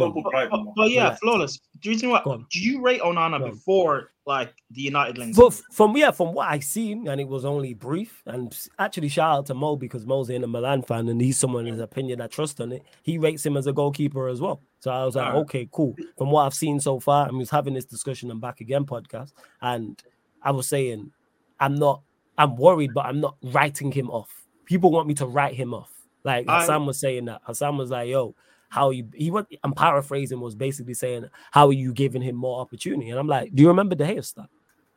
But 0.77 0.91
yeah, 0.91 1.15
flawless. 1.17 1.61
Do 1.81 1.91
you 1.91 1.99
think 1.99 2.13
what? 2.13 2.49
Do 2.51 2.61
you 2.61 2.81
rate 2.81 3.01
Onana 3.01 3.45
before 3.45 4.13
like 4.27 4.55
the 4.71 4.83
United 4.83 5.19
links. 5.19 5.37
But 5.37 5.53
from 5.73 5.97
yeah, 5.97 6.11
from 6.11 6.33
what 6.33 6.49
I 6.49 6.61
seen, 6.61 7.09
and 7.09 7.21
it 7.21 7.29
was 7.29 7.45
only 7.45 7.75
brief. 7.75 8.23
And 8.27 8.57
actually, 8.79 9.09
shout 9.09 9.39
out 9.39 9.47
to 9.47 9.55
Mo 9.55 9.77
because 9.77 10.07
Mo's 10.07 10.31
in 10.31 10.45
a 10.45 10.47
Milan 10.47 10.83
fan, 10.83 11.09
and 11.09 11.21
he's 11.21 11.39
someone 11.39 11.67
in 11.67 11.73
his 11.73 11.83
opinion 11.83 12.21
I 12.21 12.27
trust 12.27 12.61
on 12.61 12.73
it. 12.73 12.83
He 13.03 13.19
rates 13.19 13.45
him 13.45 13.57
as 13.57 13.67
a 13.67 13.73
goalkeeper 13.73 14.29
as 14.29 14.41
well. 14.41 14.63
So 14.83 14.91
I 14.91 15.05
was 15.05 15.15
like, 15.15 15.33
okay, 15.33 15.69
cool. 15.71 15.95
From 16.19 16.33
what 16.33 16.45
I've 16.45 16.55
seen 16.55 16.81
so 16.81 16.99
far, 16.99 17.29
I 17.29 17.31
was 17.31 17.51
having 17.51 17.73
this 17.73 17.85
discussion 17.85 18.33
on 18.33 18.41
Back 18.41 18.61
Again 18.61 18.85
podcast, 18.85 19.33
and 19.61 20.03
I 20.43 20.51
was 20.51 20.67
saying, 20.67 21.13
I'm 21.61 21.77
not, 21.77 22.03
I'm 22.37 22.57
worried, 22.57 22.93
but 22.93 23.07
I'm 23.07 23.21
not 23.21 23.37
writing 23.43 23.93
him 23.93 24.11
off. 24.11 24.45
People 24.65 24.91
want 24.91 25.07
me 25.07 25.15
to 25.15 25.27
write 25.27 25.55
him 25.55 25.73
off. 25.73 25.93
Like 26.25 26.49
I, 26.49 26.77
was 26.79 26.99
saying 26.99 27.27
that. 27.27 27.43
Hassan 27.45 27.77
was 27.77 27.91
like, 27.91 28.09
yo, 28.09 28.35
how 28.71 28.91
you 28.91 29.09
he 29.15 29.31
what 29.31 29.47
I'm 29.63 29.73
paraphrasing 29.73 30.41
was 30.41 30.57
basically 30.57 30.95
saying 30.95 31.27
how 31.53 31.69
are 31.69 31.73
you 31.73 31.93
giving 31.93 32.23
him 32.23 32.35
more 32.35 32.61
opportunity? 32.61 33.11
And 33.11 33.21
I'm 33.21 33.29
like, 33.29 33.55
do 33.55 33.63
you 33.63 33.69
remember 33.69 33.95
De 33.95 34.05
Gea 34.05 34.25
stuff? 34.25 34.49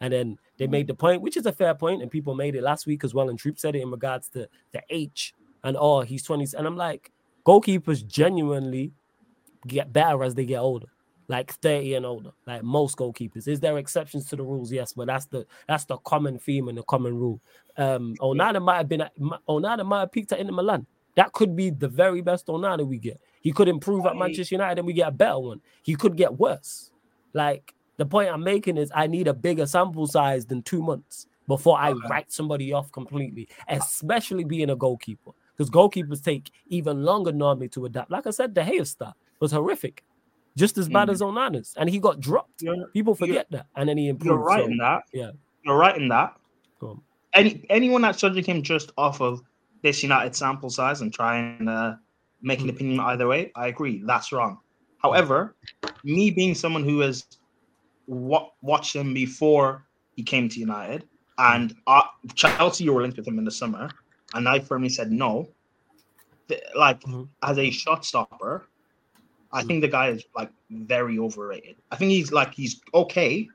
And 0.02 0.12
then 0.12 0.40
they 0.58 0.66
made 0.66 0.86
mm. 0.86 0.90
the 0.90 0.96
point, 0.96 1.22
which 1.22 1.38
is 1.38 1.46
a 1.46 1.52
fair 1.52 1.76
point, 1.76 2.02
and 2.02 2.10
people 2.10 2.34
made 2.34 2.56
it 2.56 2.64
last 2.64 2.88
week 2.88 3.04
as 3.04 3.14
well. 3.14 3.30
And 3.30 3.38
Troop 3.38 3.60
said 3.60 3.76
it 3.76 3.82
in 3.82 3.92
regards 3.92 4.30
to 4.30 4.48
the 4.72 4.82
H 4.90 5.36
and 5.64 5.78
oh, 5.80 6.02
he's 6.02 6.28
20s 6.28 6.54
And 6.56 6.66
I'm 6.66 6.78
like, 6.78 7.12
goalkeepers 7.46 8.06
genuinely 8.06 8.94
get 9.68 9.92
better 9.92 10.24
as 10.24 10.36
they 10.36 10.46
get 10.46 10.60
older, 10.60 10.88
like 11.28 11.52
30 11.54 11.96
and 11.96 12.06
older, 12.06 12.32
like 12.46 12.64
most 12.64 12.98
goalkeepers. 12.98 13.48
Is 13.48 13.60
there 13.60 13.78
exceptions 13.78 14.26
to 14.28 14.36
the 14.36 14.44
rules? 14.44 14.72
Yes, 14.72 14.94
but 14.94 15.08
that's 15.08 15.26
the 15.26 15.46
that's 15.68 15.86
the 15.86 15.98
common 15.98 16.40
theme 16.40 16.68
and 16.68 16.78
the 16.78 16.84
common 16.84 17.18
rule. 17.18 17.42
Um, 17.78 18.16
Onana 18.20 18.62
might 18.62 18.78
have 18.78 18.90
been 18.90 19.02
at, 19.02 19.18
Onana 19.48 19.86
might 19.86 20.02
have 20.02 20.12
peaked 20.12 20.32
at 20.32 20.40
Inter 20.40 20.54
Milan. 20.54 20.86
That 21.16 21.32
could 21.32 21.56
be 21.56 21.70
the 21.70 21.88
very 21.88 22.22
best 22.22 22.48
Onana 22.48 22.86
we 22.86 22.98
get. 22.98 23.20
He 23.42 23.52
could 23.52 23.68
improve 23.68 24.06
at 24.06 24.18
Manchester 24.18 24.56
United 24.56 24.80
and 24.80 24.88
we 24.88 24.94
get 24.94 25.08
a 25.08 25.12
better 25.12 25.40
one. 25.40 25.62
He 25.82 25.96
could 25.96 26.18
get 26.18 26.38
worse. 26.38 26.92
Like 27.34 27.74
the 27.98 28.06
point 28.06 28.30
I'm 28.30 28.44
making 28.44 28.78
is 28.78 28.92
I 28.94 29.08
need 29.08 29.28
a 29.28 29.34
bigger 29.34 29.66
sample 29.66 30.08
size 30.08 30.46
than 30.46 30.62
two 30.62 30.82
months 30.82 31.28
before 31.48 31.78
I 31.78 31.92
write 32.10 32.32
somebody 32.32 32.74
off 32.74 32.92
completely, 32.92 33.48
especially 33.70 34.44
being 34.44 34.70
a 34.70 34.76
goalkeeper. 34.76 35.32
Because 35.56 35.70
goalkeepers 35.70 36.22
take 36.22 36.52
even 36.68 37.04
longer 37.04 37.32
normally 37.32 37.70
to 37.70 37.86
adapt. 37.86 38.12
Like 38.12 38.28
I 38.28 38.32
said, 38.32 38.54
De 38.54 38.62
Gea 38.62 38.86
stuff 38.86 39.16
was 39.40 39.52
horrific, 39.52 40.04
just 40.58 40.78
as 40.78 40.88
bad 40.90 41.08
mm. 41.08 41.12
as 41.12 41.22
Onana's, 41.22 41.74
and 41.78 41.90
he 41.90 42.00
got 42.00 42.20
dropped. 42.20 42.62
You're, 42.62 42.88
People 42.94 43.16
forget 43.16 43.48
that, 43.52 43.68
and 43.76 43.88
then 43.88 43.98
he 43.98 44.08
improved. 44.08 44.26
You're 44.28 44.38
right 44.38 44.64
so, 44.64 44.72
in 44.72 44.78
that. 44.78 45.04
Yeah, 45.14 45.32
you're 45.64 45.78
right 45.78 45.98
in 45.98 46.08
that. 46.10 46.36
Any 47.34 47.66
anyone 47.70 48.02
that's 48.02 48.20
judging 48.20 48.44
him 48.44 48.62
just 48.62 48.92
off 48.98 49.22
of 49.22 49.42
this 49.82 50.02
United 50.02 50.36
sample 50.36 50.70
size 50.70 51.02
and 51.02 51.14
trying 51.14 51.66
to 51.66 52.00
make 52.42 52.60
an 52.60 52.66
hmm. 52.66 52.76
opinion 52.76 53.00
either 53.02 53.28
way. 53.28 53.52
I 53.56 53.68
agree. 53.68 54.02
That's 54.06 54.32
wrong. 54.32 54.60
However, 55.00 55.56
me 56.04 56.32
being 56.32 56.56
someone 56.56 56.84
who 56.84 57.00
has 57.02 57.26
wa- 58.08 58.50
watched 58.62 58.96
him 58.96 59.14
before 59.14 59.86
he 60.16 60.24
came 60.24 60.50
to 60.50 60.60
United, 60.60 61.08
and 61.38 61.76
uh, 61.88 62.02
Chelsea, 62.34 62.86
you 62.86 62.94
were 62.94 63.02
linked 63.02 63.18
with 63.18 63.28
him 63.28 63.38
in 63.38 63.46
the 63.46 63.52
summer, 63.52 63.90
and 64.34 64.48
I 64.48 64.60
firmly 64.60 64.90
said 64.90 65.12
no. 65.12 65.50
like 66.76 67.02
mm-hmm. 67.02 67.24
as 67.44 67.58
a 67.58 67.70
shot 67.70 68.06
stopper, 68.06 68.68
I 69.56 69.60
mm-hmm. 69.60 69.68
think 69.68 69.82
the 69.82 69.88
guy 69.88 70.10
is 70.10 70.26
like 70.36 70.52
very 70.70 71.18
overrated. 71.18 71.78
I 71.90 71.96
think 71.96 72.12
he's 72.12 72.34
like 72.34 72.54
he's 72.54 72.82
okay, 72.94 73.48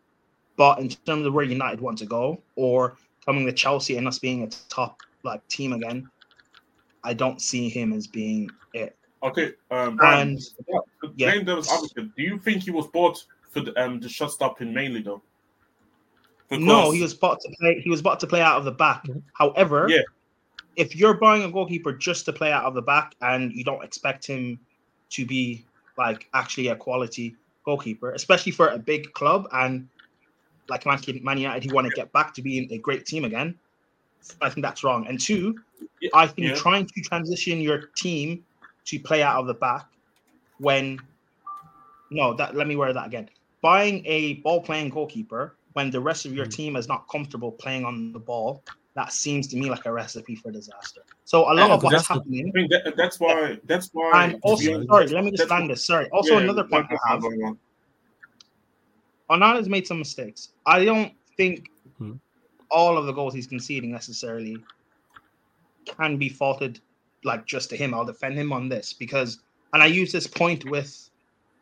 but 0.56 0.78
in 0.78 0.89
terms 0.89 1.27
of 1.27 1.35
where 1.35 1.44
United 1.44 1.78
want 1.78 1.98
to 1.98 2.06
go 2.06 2.40
or 2.56 2.97
coming 3.27 3.44
to 3.44 3.52
Chelsea 3.52 3.98
and 3.98 4.09
us 4.09 4.18
being 4.18 4.43
a 4.43 4.48
top 4.70 5.01
like 5.24 5.47
team 5.48 5.74
again, 5.74 6.09
I 7.05 7.12
don't 7.12 7.40
see 7.40 7.68
him 7.68 7.93
as 7.93 8.06
being 8.06 8.51
it. 8.72 8.97
Okay, 9.22 9.52
um, 9.70 9.97
Brian, 9.97 10.28
and 10.28 10.40
yeah, 11.16 11.39
do 11.43 12.10
you 12.16 12.39
think 12.39 12.62
he 12.62 12.70
was 12.70 12.86
bought 12.86 13.22
for 13.51 13.60
the 13.60 13.78
um 13.78 14.01
the 14.01 14.09
shot 14.09 14.32
stopping 14.32 14.72
mainly 14.72 15.02
though? 15.02 15.20
Because... 16.48 16.64
No, 16.64 16.93
he 16.93 17.02
was 17.02 17.12
bought 17.12 17.40
to 17.40 17.55
play. 17.60 17.78
He 17.81 17.90
was 17.90 18.01
bought 18.01 18.20
to 18.20 18.27
play 18.27 18.40
out 18.40 18.56
of 18.56 18.64
the 18.64 18.72
back. 18.72 19.05
Mm-hmm. 19.05 19.18
However, 19.35 19.86
yeah, 19.90 20.01
if 20.77 20.97
you're 20.97 21.14
buying 21.14 21.44
a 21.44 21.51
goalkeeper 21.51 21.93
just 21.93 22.24
to 22.24 22.32
play 22.32 22.52
out 22.52 22.64
of 22.64 22.72
the 22.72 22.81
back 22.81 23.14
and 23.20 23.52
you 23.52 23.64
don't 23.64 23.85
expect 23.85 24.27
him 24.27 24.59
to 25.10 25.27
be 25.27 25.66
like 26.01 26.28
actually 26.35 26.68
a 26.68 26.77
quality 26.77 27.36
goalkeeper, 27.64 28.12
especially 28.12 28.52
for 28.52 28.68
a 28.68 28.78
big 28.78 29.12
club 29.12 29.47
and 29.52 29.86
like 30.68 30.86
Man, 30.86 30.98
Man 31.22 31.39
United, 31.39 31.64
you 31.64 31.74
want 31.74 31.86
to 31.86 31.93
get 31.94 32.10
back 32.12 32.32
to 32.35 32.43
being 32.43 32.72
a 32.72 32.78
great 32.78 33.05
team 33.05 33.24
again. 33.24 33.59
I 34.40 34.48
think 34.48 34.64
that's 34.64 34.82
wrong. 34.82 35.06
And 35.06 35.20
two, 35.20 35.56
I 36.14 36.27
think 36.27 36.48
yeah. 36.48 36.55
trying 36.55 36.86
to 36.86 37.01
transition 37.02 37.60
your 37.60 37.90
team 37.97 38.44
to 38.86 38.98
play 38.98 39.22
out 39.22 39.40
of 39.40 39.47
the 39.47 39.55
back 39.55 39.86
when 40.59 40.98
no, 42.10 42.35
that 42.35 42.56
let 42.56 42.66
me 42.66 42.77
wear 42.77 42.93
that 42.93 43.06
again. 43.06 43.28
Buying 43.62 44.05
a 44.06 44.35
ball 44.35 44.60
playing 44.62 44.89
goalkeeper 44.90 45.55
when 45.74 45.90
the 45.90 46.01
rest 46.01 46.24
of 46.24 46.35
your 46.35 46.47
mm. 46.47 46.55
team 46.55 46.77
is 46.77 46.89
not 46.89 47.09
comfortable 47.09 47.52
playing 47.52 47.85
on 47.85 48.12
the 48.12 48.18
ball, 48.18 48.62
that 48.95 49.12
seems 49.12 49.47
to 49.49 49.57
me 49.57 49.71
like 49.71 49.87
a 49.87 49.93
recipe 49.93 50.35
for 50.35 50.51
disaster. 50.51 51.03
So 51.25 51.43
a 51.43 51.55
lot 51.55 51.69
yeah, 51.69 51.75
of 51.75 51.83
what's 51.83 52.09
happening. 52.09 52.49
I 52.49 52.59
mean, 52.59 52.69
that, 52.71 52.95
that's 52.97 53.21
why. 53.21 53.59
That's 53.65 53.91
why. 53.93 54.25
And 54.25 54.41
also, 54.43 54.85
sorry, 54.87 55.07
let 55.09 55.25
me 55.25 55.31
just 55.31 55.51
land 55.51 55.71
this. 55.71 55.87
Sorry. 55.87 56.09
Also, 56.11 56.35
yeah, 56.35 56.41
another 56.41 56.65
point 56.65 56.87
I 56.91 57.12
have. 57.12 57.23
Onana's 59.31 59.69
made 59.69 59.87
some 59.87 59.99
mistakes. 59.99 60.51
I 60.67 60.85
don't 60.85 61.12
think 61.37 61.71
hmm. 61.99 62.15
all 62.71 62.99
of 62.99 63.07
the 63.07 63.12
goals 63.12 63.33
he's 63.33 63.47
conceding 63.47 63.93
necessarily 63.93 64.57
can 65.85 66.17
be 66.17 66.29
faulted 66.29 66.81
like 67.23 67.47
just 67.47 67.71
to 67.71 67.77
him. 67.77 67.95
I'll 67.95 68.05
defend 68.05 68.37
him 68.37 68.53
on 68.53 68.69
this 68.69 68.93
because, 68.93 69.39
and 69.73 69.83
I 69.83 69.87
use 69.87 70.11
this 70.11 70.27
point 70.27 70.69
with 70.69 71.11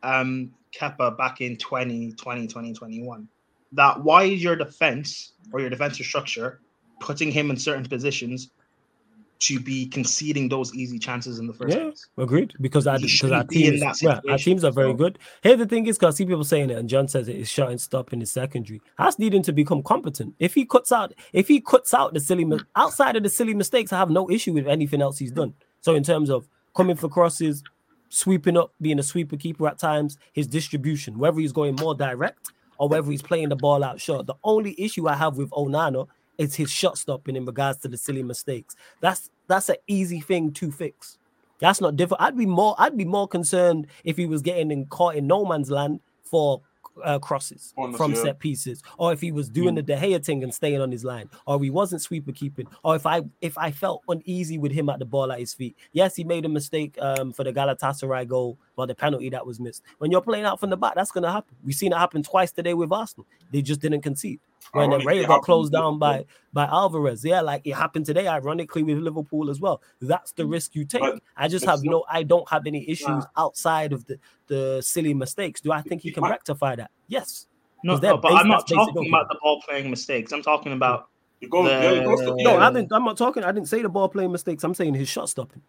um 0.01 0.51
Kepa 0.73 1.15
back 1.17 1.41
in 1.41 1.57
2020, 1.57 2.47
2021 2.47 3.27
that 3.71 4.01
why 4.03 4.23
is 4.23 4.43
your 4.43 4.55
defense 4.55 5.33
or 5.53 5.59
your 5.59 5.69
defensive 5.69 6.05
structure 6.05 6.59
putting 6.99 7.31
him 7.31 7.49
in 7.49 7.57
certain 7.57 7.85
positions 7.85 8.49
to 9.39 9.57
be 9.59 9.85
conceding 9.85 10.49
those 10.49 10.73
easy 10.75 10.99
chances 10.99 11.39
in 11.39 11.47
the 11.47 11.53
first 11.53 11.73
yeah, 11.73 11.83
place. 11.83 12.07
Agreed. 12.17 12.53
Because 12.59 12.85
our, 12.87 12.99
because 12.99 13.31
our 13.31 13.45
teams, 13.45 14.01
yeah, 14.01 14.19
our 14.29 14.37
teams 14.37 14.65
are 14.65 14.71
very 14.71 14.93
good. 14.93 15.17
Here 15.41 15.55
the 15.55 15.65
thing 15.65 15.87
is, 15.87 15.97
because 15.97 16.15
I 16.15 16.17
see 16.17 16.25
people 16.25 16.43
saying 16.43 16.69
it, 16.69 16.77
and 16.77 16.89
John 16.89 17.07
says 17.07 17.29
it 17.29 17.37
is 17.37 17.49
shot 17.49 17.69
and 17.69 17.79
stop 17.79 18.11
in 18.11 18.19
his 18.19 18.31
secondary. 18.31 18.81
Has 18.97 19.17
needing 19.17 19.41
to 19.43 19.53
become 19.53 19.81
competent. 19.81 20.35
If 20.39 20.55
he 20.55 20.65
cuts 20.65 20.91
out, 20.91 21.13
if 21.31 21.47
he 21.47 21.61
cuts 21.61 21.93
out 21.93 22.13
the 22.13 22.19
silly 22.19 22.45
outside 22.75 23.15
of 23.15 23.23
the 23.23 23.29
silly 23.29 23.53
mistakes, 23.53 23.93
I 23.93 23.97
have 23.97 24.09
no 24.09 24.29
issue 24.29 24.51
with 24.51 24.67
anything 24.67 25.01
else 25.01 25.17
he's 25.17 25.31
done. 25.31 25.53
So 25.79 25.95
in 25.95 26.03
terms 26.03 26.29
of 26.29 26.49
coming 26.75 26.97
for 26.97 27.07
crosses, 27.07 27.63
sweeping 28.09 28.57
up, 28.57 28.73
being 28.81 28.99
a 28.99 29.03
sweeper 29.03 29.37
keeper 29.37 29.67
at 29.67 29.79
times, 29.79 30.17
his 30.33 30.47
distribution, 30.47 31.17
whether 31.17 31.39
he's 31.39 31.53
going 31.53 31.75
more 31.75 31.95
direct 31.95 32.51
or 32.77 32.89
whether 32.89 33.09
he's 33.09 33.21
playing 33.21 33.49
the 33.49 33.55
ball 33.55 33.83
out 33.85 34.01
short. 34.01 34.25
The 34.25 34.35
only 34.43 34.75
issue 34.77 35.07
I 35.07 35.15
have 35.15 35.37
with 35.37 35.49
Onana 35.51 36.07
is 36.39 36.55
his 36.55 36.71
shot 36.71 36.97
stopping 36.97 37.35
in 37.35 37.45
regards 37.45 37.79
to 37.79 37.87
the 37.87 37.97
silly 37.97 38.23
mistakes. 38.23 38.75
That's 39.01 39.29
that's 39.47 39.69
an 39.69 39.75
easy 39.87 40.21
thing 40.21 40.51
to 40.53 40.71
fix. 40.71 41.19
That's 41.59 41.81
not 41.81 41.97
difficult. 41.97 42.21
I'd 42.21 42.37
be 42.37 42.47
more 42.47 42.73
I'd 42.79 42.97
be 42.97 43.05
more 43.05 43.27
concerned 43.27 43.87
if 44.03 44.17
he 44.17 44.25
was 44.25 44.41
getting 44.41 44.71
in, 44.71 44.87
caught 44.87 45.15
in 45.15 45.27
no 45.27 45.45
man's 45.45 45.69
land 45.69 45.99
for 46.23 46.61
uh, 47.03 47.19
crosses 47.19 47.73
from 47.95 48.13
yeah. 48.13 48.21
set 48.21 48.39
pieces, 48.39 48.81
or 48.97 49.13
if 49.13 49.21
he 49.21 49.31
was 49.31 49.49
doing 49.49 49.73
mm. 49.73 49.75
the 49.77 49.81
De 49.83 49.97
Gea 49.97 50.23
thing 50.23 50.43
and 50.43 50.53
staying 50.53 50.81
on 50.81 50.91
his 50.91 51.03
line, 51.03 51.29
or 51.45 51.61
he 51.61 51.69
wasn't 51.69 52.01
sweeper 52.01 52.31
keeping, 52.31 52.67
or 52.83 52.95
if 52.95 53.05
I 53.05 53.21
if 53.41 53.57
I 53.57 53.71
felt 53.71 54.03
uneasy 54.07 54.57
with 54.57 54.71
him 54.71 54.89
at 54.89 54.99
the 54.99 55.05
ball 55.05 55.31
at 55.31 55.39
his 55.39 55.53
feet. 55.53 55.75
Yes, 55.91 56.15
he 56.15 56.23
made 56.23 56.45
a 56.45 56.49
mistake 56.49 56.97
um, 57.01 57.33
for 57.33 57.43
the 57.43 57.53
Galatasaray 57.53 58.27
goal, 58.27 58.57
or 58.77 58.87
the 58.87 58.95
penalty 58.95 59.29
that 59.29 59.45
was 59.45 59.59
missed. 59.59 59.83
When 59.97 60.11
you're 60.11 60.21
playing 60.21 60.45
out 60.45 60.59
from 60.59 60.69
the 60.69 60.77
back, 60.77 60.95
that's 60.95 61.11
gonna 61.11 61.31
happen. 61.31 61.55
We've 61.63 61.75
seen 61.75 61.91
it 61.91 61.97
happen 61.97 62.23
twice 62.23 62.51
today 62.51 62.73
with 62.73 62.91
Arsenal. 62.91 63.27
They 63.51 63.61
just 63.61 63.81
didn't 63.81 64.01
concede 64.01 64.39
when 64.73 64.89
the 64.89 64.99
Ray 64.99 65.25
got 65.25 65.41
closed 65.41 65.71
down 65.71 65.99
by 65.99 66.25
by 66.53 66.65
Alvarez. 66.65 67.23
Yeah, 67.23 67.41
like 67.41 67.65
it 67.65 67.75
happened 67.75 68.05
today, 68.05 68.27
ironically 68.27 68.83
with 68.83 68.97
Liverpool 68.97 69.49
as 69.49 69.59
well. 69.59 69.81
That's 70.01 70.31
the 70.33 70.45
risk 70.45 70.75
you 70.75 70.85
take. 70.85 71.01
But 71.01 71.19
I 71.37 71.47
just 71.47 71.65
have 71.65 71.83
no, 71.83 72.05
I 72.09 72.23
don't 72.23 72.47
have 72.49 72.67
any 72.67 72.89
issues 72.89 73.23
outside 73.37 73.93
of 73.93 74.05
the 74.05 74.19
the 74.47 74.81
silly 74.81 75.13
mistakes. 75.13 75.61
Do 75.61 75.71
I 75.71 75.81
think 75.81 76.01
he 76.01 76.11
can 76.11 76.23
rectify 76.23 76.75
that? 76.75 76.91
Yes. 77.07 77.47
No, 77.83 77.95
no 77.95 78.17
but 78.17 78.33
I'm 78.33 78.47
not 78.47 78.67
talking 78.67 79.07
about 79.07 79.29
the 79.29 79.37
ball 79.41 79.61
playing 79.61 79.89
mistakes. 79.89 80.31
I'm 80.31 80.41
talking 80.41 80.73
about. 80.73 81.09
you 81.39 81.47
Go, 81.47 81.63
the, 81.63 82.35
no, 82.39 82.57
I 82.57 82.71
didn't. 82.71 82.91
I'm 82.91 83.05
not 83.05 83.17
talking. 83.17 83.43
I 83.43 83.51
didn't 83.53 83.69
say 83.69 83.81
the 83.81 83.89
ball 83.89 84.09
playing 84.09 84.31
mistakes. 84.31 84.63
I'm 84.63 84.73
saying 84.73 84.95
his 84.95 85.07
shot 85.07 85.29
stopping. 85.29 85.61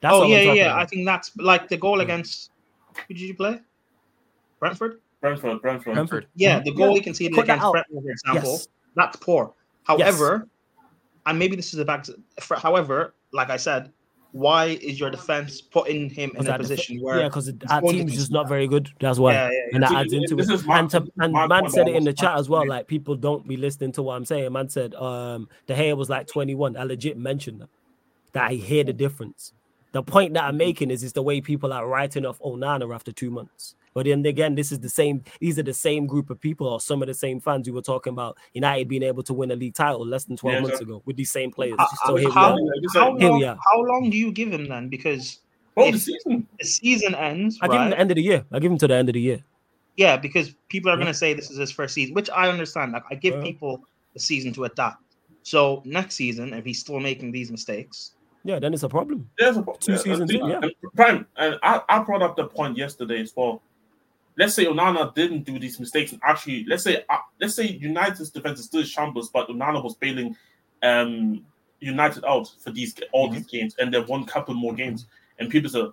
That's 0.00 0.14
oh 0.14 0.24
yeah, 0.24 0.52
yeah. 0.52 0.66
About. 0.70 0.78
I 0.80 0.86
think 0.86 1.06
that's 1.06 1.36
like 1.36 1.68
the 1.68 1.76
goal 1.76 2.00
against. 2.00 2.50
Who 3.06 3.14
did 3.14 3.20
you 3.20 3.34
play? 3.34 3.60
Brentford. 4.58 5.01
Brentford, 5.22 5.62
Brentford. 5.62 5.94
Brentford. 5.94 6.26
Yeah, 6.34 6.60
the 6.60 6.72
goal 6.72 6.88
yeah. 6.88 6.94
he 6.96 7.00
conceded 7.00 7.34
Put 7.34 7.44
against 7.44 7.70
Brentford, 7.70 8.02
for 8.02 8.10
example, 8.10 8.50
yes. 8.50 8.68
that's 8.96 9.16
poor. 9.16 9.54
However, 9.84 10.48
yes. 10.48 10.88
and 11.26 11.38
maybe 11.38 11.56
this 11.56 11.72
is 11.72 11.78
a 11.78 11.84
back. 11.84 12.06
However, 12.58 13.14
like 13.32 13.48
I 13.48 13.56
said, 13.56 13.92
why 14.32 14.78
is 14.82 14.98
your 14.98 15.10
defense 15.10 15.60
putting 15.60 16.10
him 16.10 16.32
in 16.36 16.46
a 16.46 16.58
position 16.58 16.96
def- 16.96 17.04
where 17.04 17.20
yeah, 17.20 17.28
because 17.28 17.52
our 17.70 17.80
team 17.82 18.08
is 18.08 18.14
just 18.14 18.32
not 18.32 18.48
very 18.48 18.66
good. 18.66 18.90
That's 18.98 19.20
why, 19.20 19.32
yeah, 19.32 19.44
yeah, 19.44 19.52
yeah. 19.52 19.74
and 19.74 19.82
that 19.84 19.92
adds 19.92 20.12
into 20.12 20.36
it. 20.38 20.64
and, 20.68 20.90
to, 20.90 21.06
and 21.18 21.32
man 21.32 21.70
said 21.70 21.86
it 21.86 21.94
in 21.94 22.02
the 22.02 22.12
chat 22.12 22.36
as 22.36 22.48
well. 22.48 22.66
Like 22.66 22.88
people 22.88 23.14
don't 23.14 23.46
be 23.46 23.56
listening 23.56 23.92
to 23.92 24.02
what 24.02 24.14
I'm 24.14 24.24
saying. 24.24 24.52
Man 24.52 24.68
said 24.68 24.94
um 24.96 25.48
the 25.66 25.76
hair 25.76 25.94
was 25.94 26.10
like 26.10 26.26
21. 26.26 26.76
I 26.76 26.82
legit 26.82 27.16
mentioned 27.16 27.60
that. 27.60 27.68
That 28.32 28.50
I 28.50 28.54
hear 28.54 28.82
the 28.82 28.94
difference. 28.94 29.52
The 29.92 30.02
point 30.02 30.34
that 30.34 30.44
I'm 30.44 30.56
making 30.56 30.90
is 30.90 31.04
is 31.04 31.12
the 31.12 31.22
way 31.22 31.40
people 31.42 31.72
are 31.72 31.86
writing 31.86 32.26
off 32.26 32.40
Onana 32.40 32.92
after 32.92 33.12
two 33.12 33.30
months. 33.30 33.76
But 33.94 34.06
then 34.06 34.24
again, 34.24 34.54
this 34.54 34.72
is 34.72 34.80
the 34.80 34.88
same. 34.88 35.22
These 35.40 35.58
are 35.58 35.62
the 35.62 35.74
same 35.74 36.06
group 36.06 36.30
of 36.30 36.40
people, 36.40 36.66
or 36.66 36.80
some 36.80 37.02
of 37.02 37.08
the 37.08 37.14
same 37.14 37.40
fans 37.40 37.66
who 37.66 37.74
were 37.74 37.82
talking 37.82 38.12
about 38.12 38.38
United 38.54 38.88
being 38.88 39.02
able 39.02 39.22
to 39.24 39.34
win 39.34 39.50
a 39.50 39.56
league 39.56 39.74
title 39.74 40.06
less 40.06 40.24
than 40.24 40.36
twelve 40.36 40.56
yeah, 40.56 40.60
months 40.60 40.80
ago 40.80 41.02
with 41.04 41.16
these 41.16 41.30
same 41.30 41.50
players. 41.50 41.78
so 42.06 42.16
here, 42.16 42.30
how, 42.30 42.54
we 42.54 42.62
are. 42.62 42.74
How, 42.94 43.16
here 43.16 43.28
long, 43.28 43.38
we 43.38 43.44
are. 43.44 43.58
How 43.72 43.80
long 43.82 44.10
do 44.10 44.16
you 44.16 44.32
give 44.32 44.50
him 44.50 44.68
then? 44.68 44.88
Because 44.88 45.40
oh, 45.76 45.90
the 45.90 45.98
season 45.98 46.46
the 46.58 46.64
season 46.64 47.14
ends. 47.14 47.58
I 47.60 47.66
right? 47.66 47.72
give 47.72 47.82
him 47.82 47.90
the 47.90 47.98
end 47.98 48.10
of 48.10 48.14
the 48.16 48.22
year. 48.22 48.44
I 48.50 48.58
give 48.58 48.72
him 48.72 48.78
to 48.78 48.88
the 48.88 48.94
end 48.94 49.08
of 49.08 49.14
the 49.14 49.20
year. 49.20 49.44
Yeah, 49.96 50.16
because 50.16 50.54
people 50.68 50.90
are 50.90 50.94
yeah. 50.94 51.02
going 51.04 51.12
to 51.12 51.14
say 51.14 51.34
this 51.34 51.50
is 51.50 51.58
his 51.58 51.70
first 51.70 51.94
season, 51.94 52.14
which 52.14 52.30
I 52.30 52.48
understand. 52.48 52.92
Like 52.92 53.04
I 53.10 53.14
give 53.14 53.34
yeah. 53.34 53.42
people 53.42 53.84
the 54.14 54.20
season 54.20 54.52
to 54.54 54.64
adapt. 54.64 55.02
So 55.42 55.82
next 55.84 56.14
season, 56.14 56.54
if 56.54 56.64
he's 56.64 56.80
still 56.80 57.00
making 57.00 57.32
these 57.32 57.50
mistakes, 57.50 58.12
yeah, 58.44 58.58
then 58.58 58.74
it's 58.74 58.82
a 58.82 58.88
problem. 58.88 59.28
There's 59.38 59.56
a, 59.56 59.64
two 59.80 59.92
yeah, 59.92 59.98
seasons 59.98 60.30
in, 60.30 60.46
yeah. 60.46 60.60
Prime, 60.96 61.26
and 61.36 61.58
I, 61.62 61.82
I 61.88 62.02
brought 62.02 62.22
up 62.22 62.36
the 62.36 62.46
point 62.46 62.76
yesterday 62.76 63.20
as 63.20 63.32
well 63.36 63.62
let's 64.36 64.54
say 64.54 64.64
Onana 64.64 65.14
didn't 65.14 65.44
do 65.44 65.58
these 65.58 65.78
mistakes 65.78 66.12
and 66.12 66.20
actually 66.24 66.64
let's 66.66 66.82
say 66.82 67.04
uh, 67.08 67.18
let's 67.40 67.54
say 67.54 67.66
United's 67.66 68.30
defense 68.30 68.60
is 68.60 68.66
still 68.66 68.82
shambles, 68.82 69.30
but 69.30 69.48
Onana 69.48 69.82
was 69.82 69.94
bailing 69.96 70.36
um, 70.82 71.44
United 71.80 72.24
out 72.24 72.50
for 72.58 72.70
these 72.70 72.94
all 73.12 73.26
mm-hmm. 73.26 73.36
these 73.36 73.46
games 73.46 73.76
and 73.78 73.92
they've 73.92 74.08
won 74.08 74.22
a 74.22 74.26
couple 74.26 74.54
more 74.54 74.74
games. 74.74 75.06
And 75.38 75.50
people 75.50 75.70
say 75.70 75.84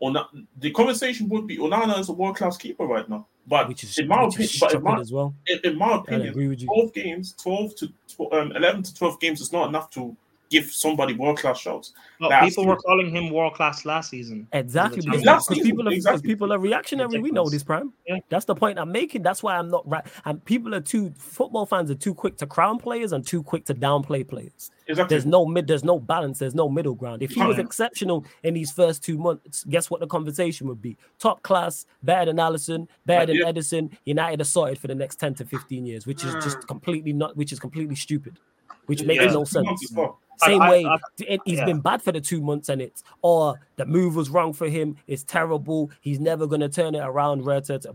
Ona, 0.00 0.26
the 0.58 0.70
conversation 0.72 1.28
would 1.30 1.46
be 1.46 1.58
Onana 1.58 1.98
is 1.98 2.08
a 2.08 2.12
world 2.12 2.36
class 2.36 2.56
keeper 2.56 2.84
right 2.84 3.08
now. 3.08 3.26
But 3.46 3.68
which 3.68 3.84
is, 3.84 3.96
in 3.98 4.08
my 4.08 4.24
opinion, 4.24 4.50
but 4.60 4.74
in 4.74 4.82
my, 4.82 4.98
as 4.98 5.12
well. 5.12 5.32
in, 5.46 5.60
in 5.62 5.78
my 5.78 5.96
opinion, 5.96 6.34
12 6.34 6.92
games, 6.92 7.32
12 7.40 7.76
to 7.76 7.92
12, 8.16 8.32
um, 8.32 8.52
11 8.56 8.82
to 8.82 8.94
12 8.94 9.20
games 9.20 9.40
is 9.40 9.52
not 9.52 9.68
enough 9.68 9.88
to 9.90 10.16
give 10.50 10.66
somebody 10.66 11.14
world 11.14 11.38
class 11.38 11.58
shots. 11.58 11.92
No, 12.20 12.28
people 12.40 12.66
were 12.66 12.76
calling 12.76 13.10
him 13.10 13.30
world 13.30 13.54
class 13.54 13.84
last 13.84 14.10
season. 14.10 14.46
Exactly, 14.52 15.02
because, 15.02 15.24
last 15.24 15.48
season, 15.48 15.64
people 15.64 15.88
are 15.88 15.92
exactly. 15.92 16.28
people 16.28 16.52
are 16.52 16.58
reactionary. 16.58 17.20
We 17.20 17.30
know 17.30 17.48
this, 17.48 17.62
prime. 17.62 17.92
Yeah. 18.06 18.18
That's 18.28 18.44
the 18.44 18.54
point 18.54 18.78
I'm 18.78 18.92
making. 18.92 19.22
That's 19.22 19.42
why 19.42 19.56
I'm 19.56 19.70
not 19.70 19.88
right. 19.88 20.04
And 20.24 20.44
people 20.44 20.74
are 20.74 20.80
too 20.80 21.12
football 21.18 21.66
fans 21.66 21.90
are 21.90 21.94
too 21.96 22.14
quick 22.14 22.36
to 22.38 22.46
crown 22.46 22.78
players 22.78 23.12
and 23.12 23.26
too 23.26 23.42
quick 23.42 23.64
to 23.66 23.74
downplay 23.74 24.26
players. 24.26 24.70
Exactly. 24.88 25.14
There's 25.14 25.26
no 25.26 25.44
mid. 25.44 25.66
There's 25.66 25.84
no 25.84 25.98
balance. 25.98 26.38
There's 26.38 26.54
no 26.54 26.68
middle 26.68 26.94
ground. 26.94 27.22
If 27.22 27.32
he 27.32 27.42
was 27.42 27.58
exceptional 27.58 28.24
in 28.44 28.54
these 28.54 28.70
first 28.70 29.02
two 29.02 29.18
months, 29.18 29.64
guess 29.64 29.90
what 29.90 30.00
the 30.00 30.06
conversation 30.06 30.68
would 30.68 30.80
be? 30.80 30.96
Top 31.18 31.42
class, 31.42 31.86
better 32.02 32.26
than 32.26 32.36
Alisson, 32.36 32.86
better 33.04 33.26
than 33.26 33.36
yeah. 33.36 33.50
Ederson. 33.50 33.90
United 34.04 34.40
are 34.40 34.44
sorted 34.44 34.78
for 34.78 34.86
the 34.86 34.94
next 34.94 35.16
ten 35.16 35.34
to 35.34 35.44
fifteen 35.44 35.84
years, 35.84 36.06
which 36.06 36.24
is 36.24 36.32
just 36.34 36.58
mm. 36.58 36.66
completely 36.68 37.12
not. 37.12 37.36
Which 37.36 37.52
is 37.52 37.58
completely 37.58 37.96
stupid. 37.96 38.38
Which 38.86 39.04
makes 39.04 39.24
yeah. 39.24 39.32
no 39.32 39.44
sense. 39.44 39.92
Same 40.38 40.60
I, 40.60 40.70
way, 40.70 40.84
I, 40.84 40.94
I, 40.94 41.38
he's 41.46 41.58
yeah. 41.58 41.64
been 41.64 41.80
bad 41.80 42.02
for 42.02 42.12
the 42.12 42.20
two 42.20 42.42
months 42.42 42.68
and 42.68 42.82
it's 42.82 43.02
or 43.22 43.58
the 43.76 43.86
move 43.86 44.16
was 44.16 44.28
wrong 44.28 44.52
for 44.52 44.68
him. 44.68 44.96
It's 45.06 45.22
terrible. 45.22 45.90
He's 46.02 46.20
never 46.20 46.46
gonna 46.46 46.68
turn 46.68 46.94
it 46.94 47.00
around. 47.00 47.44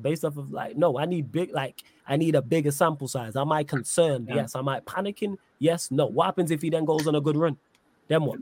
Based 0.02 0.26
off 0.26 0.38
of 0.38 0.52
like, 0.52 0.76
no, 0.76 0.98
I 0.98 1.06
need 1.06 1.32
big, 1.32 1.52
like, 1.54 1.84
I 2.08 2.18
need 2.18 2.34
a 2.34 2.42
bigger 2.42 2.72
sample 2.72 3.08
size. 3.08 3.36
Am 3.36 3.52
I 3.52 3.64
concerned? 3.64 4.28
Yeah. 4.28 4.38
Yes. 4.38 4.56
Am 4.56 4.68
I 4.68 4.80
panicking? 4.80 5.38
Yes. 5.60 5.92
No. 5.92 6.08
What 6.08 6.26
happens 6.26 6.50
if 6.50 6.64
he 6.64 6.72
then 6.72 6.84
goes 6.84 7.06
on 7.06 7.14
a 7.14 7.22
good 7.22 7.38
run? 7.38 7.58
Then 8.08 8.24
what? 8.24 8.40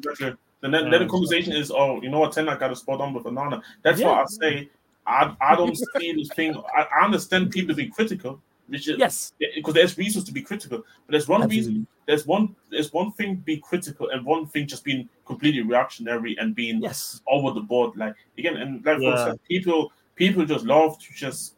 And 0.62 0.74
then, 0.74 0.90
then 0.90 1.02
the 1.02 1.08
conversation 1.08 1.54
is, 1.54 1.72
oh, 1.72 2.02
you 2.02 2.10
know 2.10 2.20
what, 2.20 2.32
Ten 2.32 2.48
Hag 2.48 2.60
got 2.60 2.72
a 2.72 2.76
spot 2.76 3.02
on 3.02 3.14
with 3.14 3.26
Onana. 3.26 3.62
That's 3.82 4.00
yeah. 4.00 4.08
what 4.08 4.18
I 4.20 4.26
say. 4.28 4.70
I, 5.08 5.36
I 5.42 5.56
don't 5.56 5.76
see 5.76 6.14
this 6.14 6.30
thing. 6.36 6.56
I, 6.76 6.86
I 7.00 7.06
understand 7.06 7.52
people 7.52 7.76
being 7.76 7.92
critical, 7.92 8.42
is, 8.72 8.88
yes, 8.98 9.34
because 9.56 9.74
there's 9.74 9.98
reasons 9.98 10.26
to 10.26 10.32
be 10.32 10.42
critical. 10.42 10.80
But 10.80 11.12
there's 11.12 11.28
one 11.28 11.44
Absolutely. 11.44 11.70
reason. 11.72 11.88
There's 12.08 12.26
one. 12.26 12.56
There's 12.70 12.92
one 12.94 13.12
thing 13.14 13.36
be 13.36 13.58
critical, 13.58 14.10
and 14.10 14.26
one 14.26 14.48
thing 14.48 14.68
just 14.68 14.84
being 14.84 15.08
completely 15.26 15.62
reactionary 15.62 16.38
and 16.40 16.56
being 16.56 16.82
yes 16.82 17.22
over 17.28 17.52
the 17.52 17.62
board. 17.62 17.96
Like 17.96 18.16
again, 18.38 18.58
and 18.58 18.86
like 18.86 19.00
yeah. 19.02 19.26
said, 19.26 19.44
people 19.48 19.92
people 20.16 20.46
just 20.46 20.66
love 20.66 21.00
to 21.00 21.14
just 21.14 21.56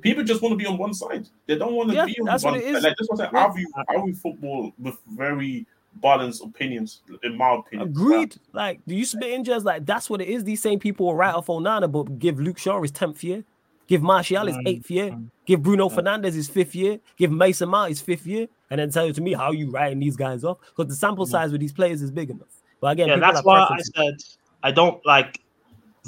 people 0.00 0.24
just 0.24 0.42
want 0.42 0.52
to 0.52 0.56
be 0.56 0.66
on 0.66 0.78
one 0.78 0.94
side. 0.94 1.28
They 1.46 1.56
don't 1.56 1.74
want 1.74 1.90
to 1.90 1.96
yeah, 1.96 2.06
be 2.06 2.18
on 2.20 2.26
one 2.26 2.38
side. 2.38 2.82
Like 2.82 2.96
this 2.96 3.08
was 3.10 3.20
like, 3.20 3.32
yeah. 3.32 3.46
I 3.46 3.52
view 3.52 3.72
I 3.88 4.02
view 4.02 4.14
football 4.14 4.72
with 4.78 4.96
very 5.08 5.66
balanced 5.96 6.42
opinions, 6.42 7.02
in 7.22 7.36
my 7.36 7.54
opinion. 7.54 7.88
Agreed. 7.88 8.34
Yeah. 8.34 8.60
Like, 8.60 8.80
do 8.86 8.94
you 8.94 9.04
spit 9.04 9.30
in 9.30 9.44
just 9.44 9.64
like 9.64 9.84
that's 9.86 10.08
what 10.08 10.20
it 10.20 10.28
is? 10.28 10.44
These 10.44 10.62
same 10.62 10.78
people 10.78 11.06
will 11.06 11.14
write 11.14 11.34
off 11.34 11.46
Onana, 11.46 11.90
but 11.90 12.18
give 12.18 12.40
Luke 12.40 12.58
Shaw 12.58 12.80
his 12.80 12.92
10th 12.92 13.22
year, 13.22 13.44
give 13.92 14.02
Martial 14.02 14.46
his 14.46 14.56
eighth 14.64 14.90
year, 14.90 15.14
give 15.44 15.62
Bruno 15.62 15.90
yeah. 15.90 15.96
Fernandes 15.96 16.32
his 16.32 16.48
fifth 16.48 16.74
year, 16.74 16.98
give 17.18 17.30
Mason 17.30 17.68
Mount 17.68 17.90
his 17.90 18.00
fifth 18.00 18.26
year, 18.26 18.48
and 18.70 18.80
then 18.80 18.90
tell 18.90 19.06
you 19.06 19.12
to 19.12 19.20
me 19.20 19.34
how 19.34 19.52
you 19.52 19.70
writing 19.70 19.98
these 19.98 20.16
guys 20.16 20.44
off 20.44 20.60
because 20.60 20.88
the 20.88 20.96
sample 20.96 21.26
size 21.26 21.52
with 21.52 21.60
these 21.60 21.74
players 21.74 22.00
is 22.00 22.10
big 22.10 22.30
enough. 22.30 22.62
But 22.80 22.92
again, 22.92 23.08
yeah, 23.08 23.16
that's 23.16 23.44
why 23.44 23.60
I 23.60 23.78
said 23.94 24.14
I 24.62 24.72
don't 24.72 25.04
like 25.04 25.42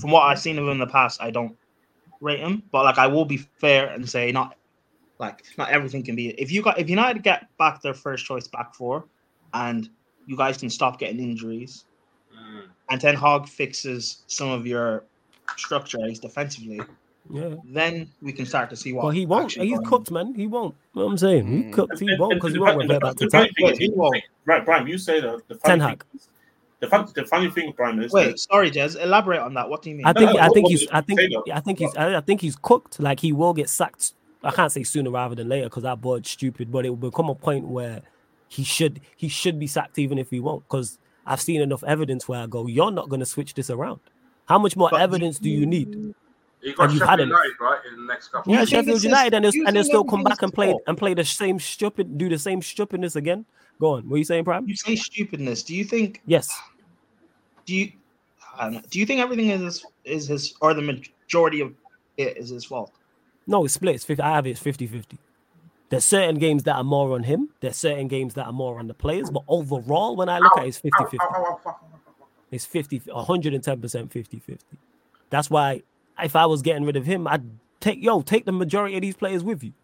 from 0.00 0.12
what 0.12 0.22
I've 0.22 0.40
seen 0.40 0.56
of 0.56 0.64
him 0.64 0.70
in 0.70 0.78
the 0.78 0.86
past, 0.86 1.20
I 1.20 1.30
don't 1.30 1.54
rate 2.22 2.40
him, 2.40 2.62
but 2.72 2.84
like 2.84 2.96
I 2.96 3.06
will 3.06 3.26
be 3.26 3.36
fair 3.36 3.88
and 3.88 4.08
say 4.08 4.32
not 4.32 4.56
like 5.18 5.44
not 5.58 5.68
everything 5.68 6.02
can 6.02 6.16
be 6.16 6.30
if 6.40 6.50
you 6.50 6.62
got 6.62 6.78
if 6.78 6.88
United 6.88 7.22
get 7.22 7.54
back 7.58 7.82
their 7.82 7.92
first 7.92 8.24
choice 8.24 8.48
back 8.48 8.74
four 8.74 9.04
and 9.52 9.90
you 10.26 10.38
guys 10.38 10.56
can 10.56 10.70
stop 10.70 10.98
getting 10.98 11.18
injuries 11.18 11.84
mm. 12.34 12.62
and 12.88 12.98
Ten 12.98 13.14
Hag 13.14 13.46
fixes 13.46 14.22
some 14.26 14.48
of 14.48 14.66
your 14.66 15.04
structure 15.58 15.98
at 15.98 16.04
least 16.04 16.22
defensively. 16.22 16.80
Yeah. 17.30 17.54
Then 17.64 18.10
we 18.20 18.32
can 18.32 18.44
start 18.46 18.70
to 18.70 18.76
see 18.76 18.92
what. 18.92 19.04
Well, 19.04 19.12
he 19.12 19.24
won't. 19.26 19.52
He's 19.52 19.78
cooked, 19.86 20.10
man. 20.10 20.34
He 20.34 20.46
won't. 20.46 20.74
You 20.94 21.00
know 21.00 21.06
what 21.06 21.12
I'm 21.12 21.18
saying? 21.18 21.46
He 21.46 21.62
mm. 21.64 21.72
cooked. 21.72 21.98
He 21.98 22.14
won't 22.18 22.34
because 22.34 22.52
he 22.52 22.58
won't 22.58 22.76
revert 22.76 23.00
back 23.02 23.16
to 23.16 23.28
Ten. 23.28 23.48
Right, 24.44 24.64
Brian. 24.64 24.86
You 24.86 24.98
say 24.98 25.20
that 25.20 25.48
the 25.48 25.54
Ten 25.56 25.80
Hag. 25.80 26.04
The, 26.80 26.88
fun, 26.88 27.08
the 27.14 27.24
funny 27.24 27.50
thing, 27.50 27.72
Brian, 27.74 28.02
is 28.02 28.12
wait. 28.12 28.32
That, 28.32 28.40
sorry, 28.40 28.70
Jez. 28.70 29.00
Elaborate 29.02 29.40
on 29.40 29.54
that. 29.54 29.70
What 29.70 29.80
do 29.80 29.88
you 29.88 29.96
mean? 29.96 30.06
I 30.06 30.12
think. 30.12 30.26
No, 30.26 30.32
no, 30.34 30.40
I 30.40 30.48
think 30.48 30.68
he's. 30.68 30.86
I 30.90 31.00
think. 31.00 31.20
I 31.50 31.60
think 31.60 31.78
he's. 31.78 31.96
I 31.96 32.20
think 32.20 32.40
he's 32.42 32.56
cooked. 32.56 33.00
Like 33.00 33.20
he 33.20 33.32
will 33.32 33.54
get 33.54 33.70
sacked. 33.70 34.12
I 34.42 34.50
can't 34.50 34.70
say 34.70 34.82
sooner 34.82 35.10
rather 35.10 35.34
than 35.34 35.48
later 35.48 35.66
because 35.66 35.84
that 35.84 36.02
board's 36.02 36.28
stupid. 36.28 36.70
But 36.70 36.84
it 36.84 36.90
will 36.90 37.10
become 37.10 37.30
a 37.30 37.34
point 37.34 37.66
where 37.66 38.02
he 38.48 38.64
should. 38.64 39.00
He 39.16 39.28
should 39.28 39.58
be 39.58 39.66
sacked 39.66 39.98
even 39.98 40.18
if 40.18 40.28
he 40.28 40.40
won't. 40.40 40.68
Because 40.68 40.98
I've 41.26 41.40
seen 41.40 41.62
enough 41.62 41.82
evidence 41.84 42.28
where 42.28 42.42
I 42.42 42.46
go, 42.46 42.66
you're 42.66 42.90
not 42.90 43.08
going 43.08 43.20
to 43.20 43.26
switch 43.26 43.54
this 43.54 43.70
around. 43.70 44.00
How 44.46 44.58
much 44.58 44.76
more 44.76 44.90
but 44.90 45.00
evidence 45.00 45.38
do 45.38 45.48
you 45.48 45.64
need? 45.64 46.14
You 46.64 46.74
got 46.74 46.90
Sheffield 46.90 47.20
United, 47.20 47.54
right, 47.60 47.78
in 47.92 48.00
the 48.00 48.06
next 48.12 48.28
couple. 48.28 48.52
Yeah, 48.52 48.64
Sheffield 48.64 49.02
United, 49.02 49.34
and 49.34 49.44
they'll, 49.44 49.66
and 49.66 49.76
they'll 49.76 49.84
still 49.84 50.04
come 50.04 50.24
back 50.24 50.42
and 50.42 50.52
play 50.52 50.74
and 50.86 50.96
play 50.96 51.14
the 51.14 51.24
same 51.24 51.60
stupid, 51.60 52.16
do 52.16 52.28
the 52.28 52.38
same 52.38 52.62
stupidness 52.62 53.16
again. 53.16 53.44
Go 53.78 53.92
on. 53.94 54.08
What 54.08 54.16
are 54.16 54.18
you 54.18 54.24
saying, 54.24 54.44
Prime? 54.44 54.66
You 54.66 54.76
say 54.76 54.96
stupidness. 54.96 55.62
Do 55.62 55.74
you 55.74 55.84
think? 55.84 56.22
Yes 56.26 56.48
do 57.64 57.74
you 57.74 57.92
do 58.90 59.00
you 59.00 59.06
think 59.06 59.20
everything 59.20 59.50
is 59.50 59.84
is 60.04 60.28
his 60.28 60.54
or 60.60 60.74
the 60.74 60.82
majority 60.82 61.60
of 61.60 61.74
it 62.16 62.36
is 62.36 62.50
his 62.50 62.64
fault? 62.64 62.92
No, 63.46 63.64
it's 63.64 63.74
split. 63.74 63.96
It's 63.96 64.04
50, 64.04 64.22
I 64.22 64.36
have 64.36 64.46
it 64.46 64.58
50 64.58 64.86
50. 64.86 65.18
There's 65.90 66.04
certain 66.04 66.36
games 66.36 66.62
that 66.64 66.76
are 66.76 66.84
more 66.84 67.14
on 67.14 67.24
him, 67.24 67.50
there's 67.60 67.76
certain 67.76 68.08
games 68.08 68.34
that 68.34 68.46
are 68.46 68.52
more 68.52 68.78
on 68.78 68.86
the 68.86 68.94
players, 68.94 69.30
but 69.30 69.42
overall, 69.48 70.16
when 70.16 70.28
I 70.28 70.38
look 70.38 70.56
at 70.56 70.64
it, 70.64 70.68
it's 70.68 70.78
50 70.78 71.04
50. 71.10 71.18
It's 72.50 72.66
50, 72.66 73.00
110% 73.00 74.10
50 74.12 74.38
50. 74.38 74.64
That's 75.30 75.50
why 75.50 75.82
if 76.22 76.36
I 76.36 76.46
was 76.46 76.62
getting 76.62 76.84
rid 76.84 76.96
of 76.96 77.06
him, 77.06 77.26
I'd 77.26 77.44
take 77.80 78.02
yo, 78.02 78.22
take 78.22 78.44
the 78.44 78.52
majority 78.52 78.96
of 78.96 79.02
these 79.02 79.16
players 79.16 79.42
with 79.42 79.62
you. 79.62 79.70
Mm. 79.70 79.74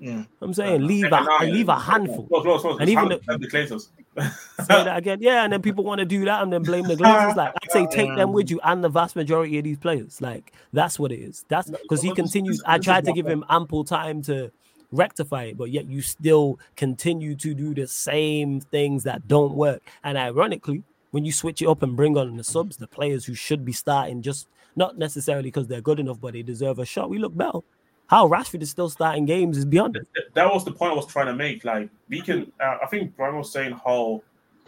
Yeah, 0.00 0.24
I'm 0.40 0.54
saying 0.54 0.86
leave 0.86 1.10
a 1.10 1.26
leave 1.42 1.68
a 1.68 1.78
handful. 1.78 2.26
Close, 2.28 2.42
close, 2.42 2.60
close. 2.62 2.80
And 2.80 2.88
even 2.88 3.08
the, 3.08 3.18
the 3.26 3.80
say 4.64 4.84
that 4.84 4.96
again, 4.96 5.18
yeah, 5.20 5.44
and 5.44 5.52
then 5.52 5.62
people 5.62 5.84
want 5.84 5.98
to 6.00 6.04
do 6.04 6.24
that 6.24 6.42
and 6.42 6.52
then 6.52 6.62
blame 6.62 6.86
the 6.86 6.94
Glazers. 6.94 7.36
Like 7.36 7.54
I'd 7.62 7.70
say, 7.70 7.86
take 7.86 8.14
them 8.16 8.32
with 8.32 8.46
mm. 8.46 8.50
you 8.52 8.60
and 8.62 8.82
the 8.82 8.88
vast 8.88 9.16
majority 9.16 9.58
of 9.58 9.64
these 9.64 9.78
players. 9.78 10.20
Like 10.20 10.52
that's 10.72 10.98
what 10.98 11.12
it 11.12 11.20
is. 11.20 11.44
That's 11.48 11.70
because 11.70 12.02
he 12.02 12.12
continues. 12.14 12.62
I 12.66 12.78
tried 12.78 13.04
to 13.06 13.12
give 13.12 13.26
him 13.26 13.44
ample 13.48 13.84
time 13.84 14.22
to 14.22 14.52
rectify 14.90 15.44
it, 15.44 15.58
but 15.58 15.70
yet 15.70 15.86
you 15.86 16.00
still 16.00 16.58
continue 16.76 17.34
to 17.36 17.54
do 17.54 17.74
the 17.74 17.86
same 17.86 18.60
things 18.60 19.04
that 19.04 19.28
don't 19.28 19.54
work. 19.54 19.82
And 20.02 20.16
ironically, 20.16 20.82
when 21.10 21.24
you 21.24 21.32
switch 21.32 21.62
it 21.62 21.66
up 21.66 21.82
and 21.82 21.96
bring 21.96 22.16
on 22.16 22.36
the 22.36 22.44
subs, 22.44 22.76
the 22.76 22.86
players 22.86 23.24
who 23.24 23.34
should 23.34 23.64
be 23.64 23.72
starting 23.72 24.22
just 24.22 24.48
not 24.78 24.96
necessarily 24.96 25.48
because 25.48 25.66
they're 25.66 25.82
good 25.82 26.00
enough, 26.00 26.20
but 26.20 26.32
they 26.32 26.42
deserve 26.42 26.78
a 26.78 26.86
shot. 26.86 27.10
We 27.10 27.18
look 27.18 27.36
better 27.36 27.60
how 28.08 28.26
Rashford 28.26 28.62
is 28.62 28.70
still 28.70 28.88
starting 28.88 29.26
games 29.26 29.58
is 29.58 29.66
beyond 29.66 29.96
it. 29.96 30.06
That 30.34 30.52
was 30.52 30.64
the 30.64 30.72
point 30.72 30.92
I 30.92 30.94
was 30.94 31.06
trying 31.06 31.26
to 31.26 31.34
make. 31.34 31.64
Like 31.64 31.90
we 32.08 32.22
can, 32.22 32.50
uh, 32.58 32.78
I 32.82 32.86
think 32.86 33.14
Brian 33.16 33.36
was 33.36 33.52
saying 33.52 33.78
how, 33.84 34.22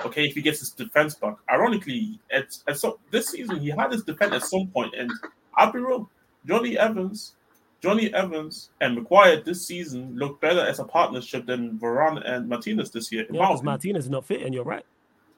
okay, 0.05 0.27
if 0.27 0.35
he 0.35 0.43
gets 0.43 0.61
his 0.61 0.71
defense 0.71 1.15
back. 1.15 1.37
Ironically, 1.51 2.21
at, 2.31 2.57
at 2.69 2.79
so 2.79 3.01
this 3.11 3.29
season 3.29 3.59
he 3.59 3.71
had 3.71 3.93
his 3.93 4.05
defense 4.05 4.35
at 4.35 4.43
some 4.43 4.67
point, 4.69 4.95
and 4.95 5.11
I'll 5.55 5.73
be 5.73 5.79
real, 5.79 6.11
Jonny 6.47 6.79
Evans, 6.79 7.35
Johnny 7.83 8.13
Evans 8.13 8.71
and 8.83 8.95
Maguire 8.95 9.43
this 9.43 9.67
season 9.67 10.15
look 10.17 10.39
better 10.41 10.61
as 10.61 10.79
a 10.79 10.85
partnership 10.85 11.47
than 11.47 11.79
Varane 11.79 12.23
and 12.31 12.47
Martinez 12.47 12.91
this 12.91 13.11
year. 13.11 13.25
Yeah, 13.31 13.49
because 13.49 13.63
Martinez 13.63 14.05
is 14.05 14.11
not 14.11 14.27
fit, 14.27 14.43
and 14.43 14.55
you're 14.55 14.65
right. 14.65 14.85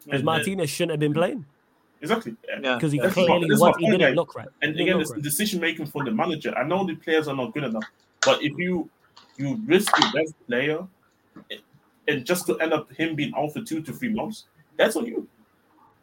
Because 0.04 0.24
Martinez 0.24 0.68
shouldn't 0.68 0.90
have 0.90 1.00
been 1.00 1.14
playing. 1.14 1.46
Exactly. 2.02 2.34
Because 2.60 2.92
yeah. 2.92 3.06
he 3.06 3.12
clearly 3.12 3.48
was, 3.48 3.76
he 3.78 3.88
didn't 3.90 4.14
look 4.16 4.34
right. 4.34 4.48
And 4.60 4.78
again, 4.78 5.00
it's 5.00 5.12
right. 5.12 5.22
decision 5.22 5.60
making 5.60 5.86
from 5.86 6.04
the 6.04 6.10
manager. 6.10 6.52
I 6.56 6.64
know 6.64 6.84
the 6.84 6.96
players 6.96 7.28
are 7.28 7.36
not 7.36 7.54
good 7.54 7.62
enough, 7.64 7.84
but 8.26 8.42
if 8.42 8.52
you 8.58 8.90
you 9.36 9.60
risk 9.64 9.90
your 9.98 10.12
best 10.12 10.34
player 10.46 10.86
and 12.08 12.24
just 12.26 12.46
to 12.46 12.58
end 12.58 12.72
up 12.72 12.92
him 12.92 13.14
being 13.14 13.32
out 13.36 13.52
for 13.52 13.62
two 13.62 13.80
to 13.80 13.92
three 13.92 14.08
months, 14.08 14.46
that's 14.76 14.96
on 14.96 15.06
you. 15.06 15.28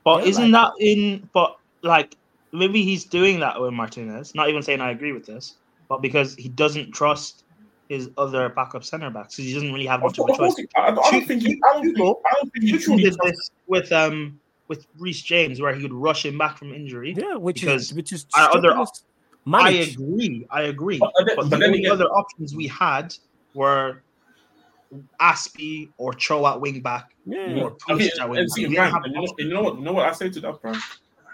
But 0.06 0.24
yeah, 0.24 0.30
isn't 0.30 0.52
like, 0.52 0.72
that 0.78 0.84
in? 0.84 1.30
But 1.34 1.58
like 1.82 2.16
maybe 2.54 2.82
he's 2.84 3.04
doing 3.04 3.42
that 3.42 3.60
with 3.60 3.74
Martinez. 3.74 4.34
Not 4.34 4.48
even 4.48 4.64
saying 4.64 4.80
I 4.80 4.92
agree 4.92 5.12
with 5.12 5.26
this, 5.26 5.56
but 5.90 6.02
because 6.02 6.34
he 6.36 6.48
doesn't 6.48 6.94
trust 6.94 7.44
his 7.90 8.10
other 8.18 8.48
backup 8.48 8.86
center 8.86 9.10
backs, 9.10 9.36
because 9.36 9.48
he 9.50 9.54
doesn't 9.54 9.74
really 9.74 9.86
have 9.86 10.02
much 10.02 10.18
of, 10.18 10.30
of 10.30 10.36
a 10.36 10.38
choice. 10.38 10.56
I, 10.78 10.92
don't, 10.92 11.06
I 11.06 11.12
don't 11.12 11.28
think 11.28 11.44
he. 11.44 11.62
I 11.70 11.74
don't 11.74 11.84
think, 11.84 12.00
I 12.00 12.36
don't 12.36 12.54
think 12.54 12.66
he 12.66 12.78
truly 12.78 13.04
did 13.04 13.18
this 13.22 13.52
with 13.68 13.92
um 13.92 14.40
with 14.70 14.88
Reece 14.98 15.22
James, 15.22 15.60
where 15.60 15.76
he 15.76 15.84
would 15.84 15.94
rush 15.94 16.26
him 16.26 16.38
back 16.38 16.58
from 16.58 16.74
injury. 16.74 17.14
Yeah, 17.18 17.36
which 17.36 17.64
is 17.64 17.94
which 17.94 18.14
is 18.14 18.26
other. 18.36 18.74
I 19.52 19.72
agree. 19.72 20.48
I 20.52 20.62
agree. 20.64 21.00
But, 21.00 21.12
but, 21.16 21.36
but 21.36 21.50
the 21.50 21.66
only 21.66 21.88
other 21.88 22.06
options 22.06 22.56
we 22.56 22.68
had 22.68 23.16
were 23.54 24.04
Azpi 25.20 25.90
or 25.98 26.14
Cho 26.14 26.46
at 26.48 26.62
wing 26.62 26.82
back. 26.82 27.16
Yeah. 27.26 27.64
Or 27.64 27.78
okay, 27.90 28.12
at 28.20 28.30
wing 28.30 28.40
and, 28.40 28.52
see, 28.52 28.68
Brian, 28.68 28.94
you 29.06 29.12
know, 29.14 29.26
you 29.38 29.50
know 29.50 29.62
what? 29.64 29.76
You 29.78 29.82
know 29.82 29.94
what 29.94 30.08
I 30.08 30.12
say 30.14 30.30
to 30.30 30.40
that, 30.42 30.62
Brian? 30.62 30.80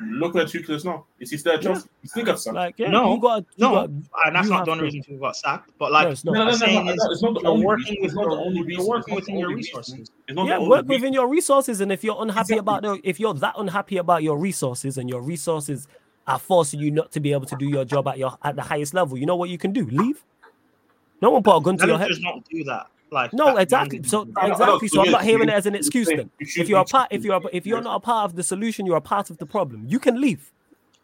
Look 0.02 0.34
where 0.34 0.46
Tuchel 0.46 0.72
is 0.72 0.84
now. 0.84 1.06
Is 1.20 1.32
he 1.32 1.38
still 1.38 1.54
at 1.54 1.62
Chelsea? 1.62 1.86
Yeah. 1.86 2.02
He 2.02 2.08
still 2.08 2.26
got 2.26 2.40
sacked. 2.40 2.56
Like, 2.56 2.76
yeah, 2.78 2.90
no, 2.90 3.18
got, 3.18 3.46
no, 3.58 3.72
got, 3.72 3.90
and 3.90 4.36
that's 4.36 4.50
not 4.50 4.66
the 4.66 4.72
only 4.72 4.84
reason 4.86 5.04
he 5.08 5.16
got 5.16 5.36
sacked. 5.38 5.72
But 5.80 5.92
like, 5.92 6.06
no, 6.06 6.12
it's 6.12 6.26
not. 6.26 6.34
No, 6.34 6.46
no, 6.46 6.52
no, 6.52 6.66
no, 6.66 6.84
no, 6.84 7.12
it's 7.12 7.22
not 7.22 7.42
the 7.42 7.48
only 7.48 7.66
working 7.66 8.02
with 8.02 8.14
not 8.14 8.30
the 8.30 8.36
only 8.36 8.62
reason. 8.64 8.82
You're 8.82 8.90
working 8.90 9.16
within 9.16 9.38
your 9.38 9.56
resources. 9.56 10.12
yeah, 10.28 10.60
work 10.60 10.86
within 10.88 11.14
your 11.14 11.28
resources, 11.28 11.82
and 11.82 11.92
if 11.92 12.04
you're 12.04 12.22
unhappy 12.22 12.58
about 12.58 12.82
the, 12.82 13.00
if 13.04 13.20
you're 13.20 13.34
that 13.36 13.54
unhappy 13.58 13.98
about 13.98 14.22
your 14.24 14.38
resources, 14.38 14.98
and 14.98 15.10
your 15.10 15.22
resources 15.22 15.88
are 16.28 16.40
forcing 16.40 16.80
you 16.80 16.92
not 16.92 17.12
to 17.14 17.20
be 17.20 17.32
able 17.32 17.46
to 17.46 17.56
do 17.56 17.70
your 17.70 17.86
job 17.86 18.08
at 18.08 18.18
your 18.18 18.38
at 18.44 18.56
the 18.56 18.64
highest 18.64 18.94
level, 18.94 19.18
you 19.18 19.26
know 19.26 19.36
what 19.36 19.50
you 19.50 19.58
can 19.58 19.72
do? 19.72 19.86
Leave. 19.86 20.24
No 21.22 21.30
one 21.30 21.42
put 21.42 21.56
a 21.56 21.62
gun 21.62 21.78
to 21.78 21.88
your 21.88 21.98
head. 21.98 22.10
Does 22.10 22.20
not 22.20 22.44
do 22.50 22.64
that. 22.66 22.88
Like 23.12 23.34
no, 23.34 23.58
exactly. 23.58 24.02
So 24.04 24.24
exactly. 24.42 24.88
So 24.88 25.04
I'm 25.04 25.12
not 25.12 25.24
hearing 25.24 25.50
it 25.50 25.54
as 25.54 25.66
an 25.66 25.76
excuse. 25.76 26.08
Then, 26.08 26.30
if 26.40 26.68
you're 26.68 26.80
a 26.80 26.86
part, 26.86 27.08
if 27.12 27.24
you're 27.24 27.42
if 27.54 27.66
you're 27.66 27.82
not 27.82 27.96
a 27.96 28.00
part 28.00 28.26
of 28.26 28.36
the 28.36 28.44
solution, 28.44 28.86
you're 28.86 28.98
a 28.98 29.02
part 29.02 29.30
of 29.30 29.38
the 29.38 29.46
problem. 29.46 29.86
You 29.88 30.00
can 30.00 30.20
leave 30.20 30.52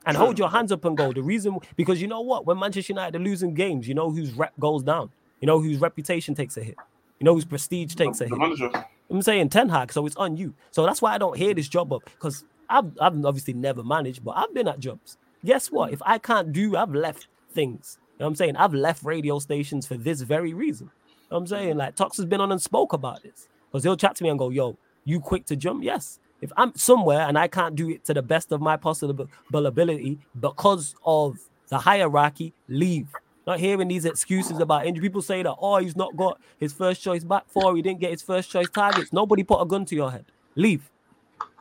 and 0.05 0.17
hold 0.17 0.39
your 0.39 0.49
hands 0.49 0.71
up 0.71 0.83
and 0.85 0.97
go. 0.97 1.13
The 1.13 1.21
reason 1.21 1.57
because 1.75 2.01
you 2.01 2.07
know 2.07 2.21
what, 2.21 2.45
when 2.45 2.59
Manchester 2.59 2.93
United 2.93 3.19
are 3.19 3.23
losing 3.23 3.53
games, 3.53 3.87
you 3.87 3.93
know 3.93 4.09
whose 4.09 4.31
rep 4.33 4.53
goes 4.59 4.83
down. 4.83 5.11
You 5.41 5.47
know 5.47 5.59
whose 5.59 5.79
reputation 5.79 6.35
takes 6.35 6.57
a 6.57 6.63
hit. 6.63 6.75
You 7.19 7.25
know 7.25 7.33
whose 7.35 7.45
prestige 7.45 7.93
takes 7.95 8.19
a 8.21 8.27
hit. 8.27 8.85
I'm 9.09 9.21
saying 9.21 9.49
Ten 9.49 9.69
Hag, 9.69 9.91
so 9.91 10.05
it's 10.05 10.15
on 10.15 10.37
you. 10.37 10.53
So 10.71 10.85
that's 10.85 11.01
why 11.01 11.13
I 11.13 11.17
don't 11.17 11.37
hear 11.37 11.53
this 11.53 11.67
job 11.67 11.93
up 11.93 12.03
because 12.05 12.45
I've 12.69 12.91
I've 12.99 13.23
obviously 13.25 13.53
never 13.53 13.83
managed, 13.83 14.23
but 14.23 14.37
I've 14.37 14.53
been 14.53 14.67
at 14.67 14.79
jobs. 14.79 15.17
Guess 15.45 15.71
what? 15.71 15.91
If 15.91 16.01
I 16.05 16.17
can't 16.17 16.51
do, 16.51 16.75
I've 16.75 16.93
left 16.93 17.27
things. 17.53 17.97
You 17.99 18.23
know 18.23 18.25
what 18.25 18.29
I'm 18.29 18.35
saying? 18.35 18.55
I've 18.55 18.73
left 18.73 19.03
radio 19.03 19.39
stations 19.39 19.87
for 19.87 19.97
this 19.97 20.21
very 20.21 20.53
reason. 20.53 20.91
You 21.31 21.35
know 21.35 21.39
I'm 21.39 21.47
saying 21.47 21.77
like 21.77 21.95
Tox 21.95 22.17
has 22.17 22.25
been 22.25 22.41
on 22.41 22.51
and 22.51 22.61
spoke 22.61 22.91
about 22.91 23.23
this 23.23 23.47
because 23.69 23.83
he'll 23.83 23.95
chat 23.95 24.17
to 24.17 24.23
me 24.23 24.29
and 24.29 24.37
go, 24.37 24.49
"Yo, 24.49 24.77
you 25.05 25.21
quick 25.21 25.45
to 25.45 25.55
jump?" 25.55 25.83
Yes. 25.83 26.19
If 26.41 26.51
I'm 26.57 26.75
somewhere 26.75 27.21
and 27.21 27.37
I 27.37 27.47
can't 27.47 27.75
do 27.75 27.89
it 27.89 28.03
to 28.05 28.13
the 28.13 28.21
best 28.21 28.51
of 28.51 28.61
my 28.61 28.75
possible 28.75 29.27
ability 29.53 30.19
because 30.39 30.95
of 31.05 31.37
the 31.69 31.77
hierarchy, 31.77 32.53
leave. 32.67 33.07
Not 33.45 33.59
hearing 33.59 33.87
these 33.87 34.05
excuses 34.05 34.59
about 34.59 34.85
injury. 34.85 35.03
People 35.07 35.21
say 35.21 35.41
that, 35.43 35.55
oh, 35.59 35.77
he's 35.77 35.95
not 35.95 36.15
got 36.17 36.39
his 36.59 36.73
first 36.73 37.01
choice 37.01 37.23
back 37.23 37.43
for, 37.47 37.75
he 37.75 37.81
didn't 37.81 37.99
get 37.99 38.11
his 38.11 38.21
first 38.21 38.51
choice 38.51 38.69
targets. 38.69 39.13
Nobody 39.13 39.43
put 39.43 39.61
a 39.61 39.65
gun 39.65 39.85
to 39.85 39.95
your 39.95 40.11
head. 40.11 40.25
Leave. 40.55 40.89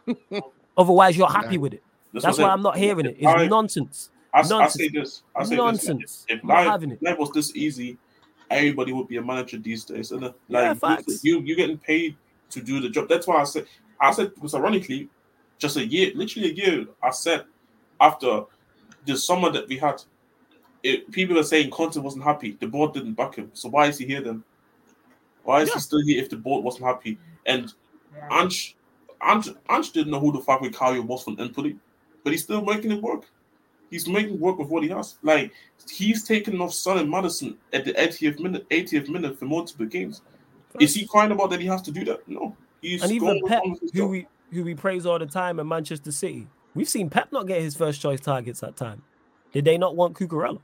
Otherwise, 0.76 1.16
you're 1.16 1.30
happy 1.30 1.58
with 1.58 1.74
it. 1.74 1.82
That's, 2.12 2.24
That's 2.24 2.38
why 2.38 2.48
I'm 2.48 2.62
not 2.62 2.76
hearing 2.76 3.06
it. 3.06 3.16
It's 3.18 3.26
I, 3.26 3.46
nonsense. 3.46 4.10
I, 4.32 4.38
nonsense. 4.38 4.62
I 4.62 4.68
say 4.68 4.88
this. 4.88 5.22
I 5.36 5.44
say 5.44 5.56
nonsense. 5.56 6.00
This. 6.00 6.26
If, 6.28 6.38
if 6.38 6.44
life, 6.44 6.82
life 7.00 7.18
was 7.18 7.30
this 7.32 7.54
easy, 7.54 7.98
everybody 8.50 8.92
would 8.92 9.08
be 9.08 9.16
a 9.16 9.22
manager 9.22 9.58
these 9.58 9.84
days. 9.84 10.10
And 10.10 10.22
like 10.48 10.78
yeah, 10.82 10.96
you, 11.22 11.40
you 11.40 11.56
getting 11.56 11.78
paid 11.78 12.16
to 12.50 12.60
do 12.60 12.80
the 12.80 12.90
job. 12.90 13.08
That's 13.08 13.26
why 13.26 13.36
I 13.36 13.44
said 13.44 13.66
I 14.00 14.12
said 14.12 14.34
because 14.34 14.54
ironically, 14.54 15.08
just 15.58 15.76
a 15.76 15.86
year, 15.86 16.12
literally 16.14 16.50
a 16.50 16.54
year, 16.54 16.86
I 17.02 17.10
said 17.10 17.44
after 18.00 18.44
the 19.06 19.16
summer 19.16 19.50
that 19.52 19.68
we 19.68 19.76
had, 19.76 20.02
it, 20.82 21.10
people 21.12 21.38
are 21.38 21.44
saying 21.44 21.70
Conte 21.70 21.96
wasn't 21.96 22.24
happy. 22.24 22.56
The 22.58 22.66
board 22.66 22.94
didn't 22.94 23.14
back 23.14 23.36
him. 23.36 23.50
So 23.52 23.68
why 23.68 23.86
is 23.86 23.98
he 23.98 24.06
here 24.06 24.22
then? 24.22 24.42
Why 25.44 25.62
is 25.62 25.68
yeah. 25.68 25.74
he 25.74 25.80
still 25.80 26.02
here 26.02 26.22
if 26.22 26.30
the 26.30 26.36
board 26.36 26.64
wasn't 26.64 26.86
happy? 26.86 27.18
And 27.46 27.72
Ange, 28.30 28.76
Ange, 29.22 29.50
Ange 29.68 29.92
didn't 29.92 30.12
know 30.12 30.20
who 30.20 30.32
the 30.32 30.40
fuck 30.40 30.62
Vicario 30.62 31.02
was 31.02 31.22
from 31.22 31.38
Empoli, 31.38 31.78
but 32.24 32.32
he's 32.32 32.42
still 32.42 32.62
making 32.62 32.92
it 32.92 33.02
work. 33.02 33.24
He's 33.90 34.06
making 34.06 34.38
work 34.38 34.58
with 34.58 34.68
what 34.68 34.82
he 34.82 34.88
has. 34.90 35.16
Like 35.22 35.52
he's 35.88 36.22
taken 36.24 36.60
off 36.60 36.72
Son 36.72 36.98
and 36.98 37.10
Maddison 37.10 37.56
at 37.72 37.84
the 37.84 37.92
80th 37.94 38.38
minute, 38.40 38.68
80th 38.68 39.08
minute 39.08 39.38
for 39.38 39.46
multiple 39.46 39.86
games. 39.86 40.22
Is 40.78 40.94
he 40.94 41.06
crying 41.06 41.32
about 41.32 41.50
that 41.50 41.60
he 41.60 41.66
has 41.66 41.82
to 41.82 41.90
do 41.90 42.04
that? 42.04 42.26
No. 42.28 42.56
He's 42.80 43.02
and 43.02 43.12
even 43.12 43.42
Pep, 43.46 43.62
who 43.92 44.06
we 44.06 44.26
who 44.52 44.64
we 44.64 44.74
praise 44.74 45.06
all 45.06 45.18
the 45.18 45.26
time 45.26 45.60
in 45.60 45.68
Manchester 45.68 46.12
City, 46.12 46.46
we've 46.74 46.88
seen 46.88 47.10
Pep 47.10 47.32
not 47.32 47.46
get 47.46 47.60
his 47.60 47.76
first 47.76 48.00
choice 48.00 48.20
targets 48.20 48.62
at 48.62 48.76
time. 48.76 49.02
Did 49.52 49.64
they 49.64 49.76
not 49.76 49.96
want 49.96 50.16
Cucurella? 50.16 50.60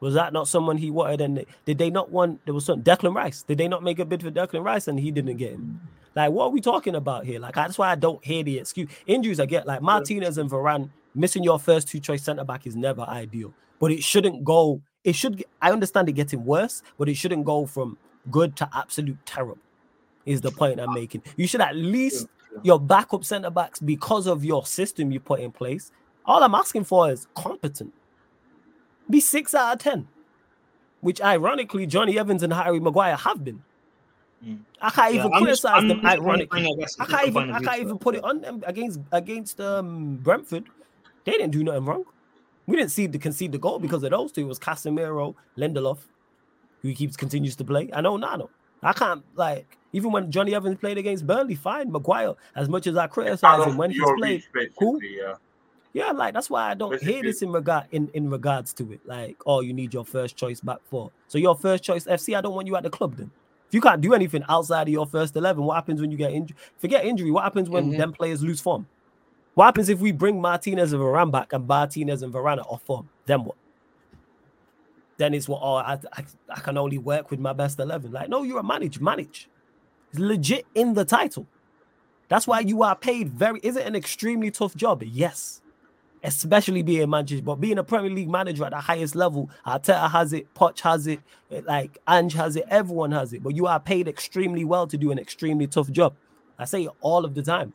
Was 0.00 0.14
that 0.14 0.32
not 0.32 0.46
someone 0.46 0.76
he 0.76 0.90
wanted? 0.90 1.20
And 1.20 1.44
did 1.64 1.78
they 1.78 1.90
not 1.90 2.10
want? 2.10 2.44
There 2.44 2.54
was 2.54 2.64
some 2.64 2.82
Declan 2.82 3.14
Rice. 3.14 3.42
Did 3.42 3.58
they 3.58 3.68
not 3.68 3.82
make 3.82 3.98
a 3.98 4.04
bid 4.04 4.22
for 4.22 4.30
Declan 4.30 4.64
Rice 4.64 4.86
and 4.86 4.98
he 4.98 5.10
didn't 5.10 5.36
get 5.36 5.52
him? 5.52 5.80
Like, 6.14 6.30
what 6.30 6.46
are 6.46 6.50
we 6.50 6.60
talking 6.60 6.94
about 6.94 7.26
here? 7.26 7.38
Like, 7.38 7.54
that's 7.54 7.78
why 7.78 7.90
I 7.90 7.94
don't 7.94 8.24
hear 8.24 8.42
the 8.42 8.58
excuse. 8.58 8.88
Injuries 9.06 9.40
I 9.40 9.46
get, 9.46 9.66
like 9.66 9.82
Martinez 9.82 10.38
and 10.38 10.50
Varane 10.50 10.90
missing 11.18 11.42
your 11.42 11.58
first 11.58 11.88
two 11.88 12.00
choice 12.00 12.22
centre 12.22 12.44
back 12.44 12.66
is 12.66 12.76
never 12.76 13.02
ideal, 13.02 13.52
but 13.78 13.90
it 13.90 14.02
shouldn't 14.02 14.44
go. 14.44 14.80
It 15.04 15.14
should. 15.14 15.44
I 15.60 15.72
understand 15.72 16.08
it 16.08 16.12
getting 16.12 16.44
worse, 16.44 16.82
but 16.96 17.08
it 17.08 17.14
shouldn't 17.14 17.44
go 17.44 17.66
from 17.66 17.98
good 18.30 18.56
to 18.56 18.68
absolute 18.72 19.18
terrible. 19.26 19.58
Is 20.26 20.40
the 20.40 20.50
point 20.50 20.80
I'm 20.80 20.92
making? 20.92 21.22
You 21.36 21.46
should 21.46 21.60
at 21.60 21.74
least 21.74 22.28
your 22.62 22.78
backup 22.78 23.24
centre 23.24 23.50
backs 23.50 23.80
because 23.80 24.26
of 24.26 24.44
your 24.44 24.66
system 24.66 25.10
you 25.10 25.20
put 25.20 25.40
in 25.40 25.50
place. 25.50 25.90
All 26.26 26.42
I'm 26.42 26.54
asking 26.54 26.84
for 26.84 27.10
is 27.10 27.26
competent. 27.34 27.94
Be 29.08 29.20
six 29.20 29.54
out 29.54 29.74
of 29.74 29.82
ten, 29.82 30.08
which 31.00 31.20
ironically 31.22 31.86
Johnny 31.86 32.18
Evans 32.18 32.42
and 32.42 32.52
Harry 32.52 32.80
Maguire 32.80 33.16
have 33.16 33.42
been. 33.42 33.62
Mm. 34.44 34.60
I 34.80 34.90
can't 34.90 35.14
even 35.14 35.32
yeah, 35.32 35.38
criticize 35.38 35.82
just, 35.82 35.88
them. 35.88 36.06
Ironically, 36.06 36.68
I 37.00 37.06
can't 37.06 37.28
even 37.28 37.50
I 37.50 37.60
can't 37.60 37.80
even 37.80 37.98
put 37.98 38.14
it 38.14 38.24
on 38.24 38.40
them 38.40 38.62
against 38.66 39.00
against 39.12 39.60
um 39.60 40.16
Brentford. 40.22 40.64
They 41.28 41.36
didn't 41.36 41.50
do 41.50 41.62
nothing 41.62 41.84
wrong. 41.84 42.04
We 42.66 42.76
didn't 42.76 42.90
see 42.90 43.06
the 43.06 43.18
concede 43.18 43.52
the 43.52 43.58
goal 43.58 43.78
because 43.78 44.02
of 44.02 44.10
those 44.12 44.32
two. 44.32 44.40
It 44.40 44.44
was 44.44 44.58
Casemiro, 44.58 45.34
Lindelof, 45.58 45.98
who 46.80 46.94
keeps 46.94 47.18
continues 47.18 47.54
to 47.56 47.64
play. 47.64 47.90
I 47.92 48.00
know 48.00 48.16
Nano. 48.16 48.48
I 48.82 48.94
can't 48.94 49.22
like 49.34 49.76
even 49.92 50.10
when 50.10 50.30
Johnny 50.30 50.54
Evans 50.54 50.78
played 50.78 50.96
against 50.96 51.26
Burnley, 51.26 51.54
fine. 51.54 51.92
Maguire, 51.92 52.32
as 52.56 52.70
much 52.70 52.86
as 52.86 52.96
I 52.96 53.08
criticize 53.08 53.66
him 53.66 53.76
when 53.76 53.90
he's 53.90 54.00
played, 54.18 54.42
cool. 54.78 55.02
Yeah. 55.02 55.34
yeah, 55.92 56.12
like 56.12 56.32
that's 56.32 56.48
why 56.48 56.70
I 56.70 56.74
don't 56.74 56.92
basically. 56.92 57.12
hear 57.12 57.22
this 57.24 57.42
in 57.42 57.52
regard 57.52 57.84
in, 57.90 58.08
in 58.14 58.30
regards 58.30 58.72
to 58.74 58.90
it. 58.92 59.00
Like, 59.04 59.36
oh, 59.44 59.60
you 59.60 59.74
need 59.74 59.92
your 59.92 60.06
first 60.06 60.34
choice 60.34 60.62
back 60.62 60.78
for. 60.84 61.10
So 61.26 61.36
your 61.36 61.56
first 61.56 61.84
choice 61.84 62.04
FC, 62.04 62.38
I 62.38 62.40
don't 62.40 62.54
want 62.54 62.66
you 62.66 62.76
at 62.76 62.84
the 62.84 62.90
club 62.90 63.16
then. 63.16 63.30
If 63.66 63.74
you 63.74 63.82
can't 63.82 64.00
do 64.00 64.14
anything 64.14 64.44
outside 64.48 64.88
of 64.88 64.92
your 64.92 65.06
first 65.06 65.36
eleven, 65.36 65.64
what 65.64 65.74
happens 65.74 66.00
when 66.00 66.10
you 66.10 66.16
get 66.16 66.32
injured? 66.32 66.56
Forget 66.78 67.04
injury. 67.04 67.30
What 67.30 67.44
happens 67.44 67.68
when 67.68 67.90
mm-hmm. 67.90 67.98
them 67.98 68.12
players 68.14 68.42
lose 68.42 68.62
form? 68.62 68.86
What 69.54 69.64
happens 69.64 69.88
if 69.88 69.98
we 69.98 70.12
bring 70.12 70.40
Martinez 70.40 70.92
and 70.92 71.02
Varane 71.02 71.32
back 71.32 71.52
and 71.52 71.66
Martinez 71.66 72.22
and 72.22 72.32
Varane 72.32 72.64
off 72.70 72.82
form? 72.82 73.08
Then 73.26 73.44
what? 73.44 73.56
Then 75.16 75.34
it's 75.34 75.48
what? 75.48 75.60
Oh, 75.62 75.74
I, 75.74 75.98
I, 76.12 76.24
I 76.48 76.60
can 76.60 76.78
only 76.78 76.98
work 76.98 77.32
with 77.32 77.40
my 77.40 77.52
best 77.52 77.80
eleven. 77.80 78.12
Like, 78.12 78.28
no, 78.28 78.44
you're 78.44 78.60
a 78.60 78.62
manage, 78.62 79.00
manage. 79.00 79.48
It's 80.10 80.20
legit 80.20 80.64
in 80.76 80.94
the 80.94 81.04
title. 81.04 81.46
That's 82.28 82.46
why 82.46 82.60
you 82.60 82.84
are 82.84 82.94
paid 82.94 83.30
very. 83.30 83.58
Is 83.64 83.76
it 83.76 83.84
an 83.84 83.96
extremely 83.96 84.52
tough 84.52 84.76
job? 84.76 85.02
Yes, 85.02 85.60
especially 86.22 86.82
being 86.82 87.02
a 87.02 87.06
manager, 87.08 87.42
but 87.42 87.56
being 87.56 87.78
a 87.78 87.84
Premier 87.84 88.12
League 88.12 88.30
manager 88.30 88.64
at 88.64 88.70
the 88.70 88.80
highest 88.80 89.16
level. 89.16 89.50
Arteta 89.66 90.08
has 90.08 90.32
it, 90.32 90.54
Poch 90.54 90.78
has 90.82 91.08
it, 91.08 91.20
like 91.64 91.98
Ange 92.06 92.34
has 92.34 92.54
it, 92.54 92.64
everyone 92.68 93.10
has 93.10 93.32
it. 93.32 93.42
But 93.42 93.56
you 93.56 93.66
are 93.66 93.80
paid 93.80 94.06
extremely 94.06 94.64
well 94.64 94.86
to 94.86 94.96
do 94.96 95.10
an 95.10 95.18
extremely 95.18 95.66
tough 95.66 95.90
job. 95.90 96.14
I 96.60 96.64
say 96.64 96.84
it 96.84 96.90
all 97.00 97.24
of 97.24 97.34
the 97.34 97.42
time. 97.42 97.72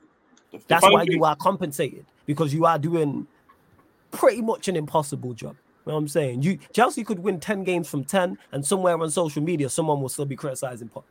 That's 0.67 0.83
why 0.83 1.03
you 1.07 1.23
are 1.23 1.35
compensated 1.35 2.05
because 2.25 2.53
you 2.53 2.65
are 2.65 2.77
doing 2.79 3.27
pretty 4.11 4.41
much 4.41 4.67
an 4.67 4.75
impossible 4.75 5.33
job. 5.33 5.55
You 5.85 5.91
know 5.91 5.95
what 5.95 6.01
I'm 6.01 6.07
saying? 6.07 6.43
You 6.43 6.59
Chelsea 6.71 7.03
could 7.03 7.19
win 7.19 7.39
10 7.39 7.63
games 7.63 7.89
from 7.89 8.05
10, 8.05 8.37
and 8.53 8.65
somewhere 8.65 8.97
on 8.97 9.11
social 9.11 9.43
media, 9.43 9.69
someone 9.69 10.01
will 10.01 10.09
still 10.09 10.25
be 10.25 10.35
criticizing 10.35 10.87
Poch. 10.87 11.03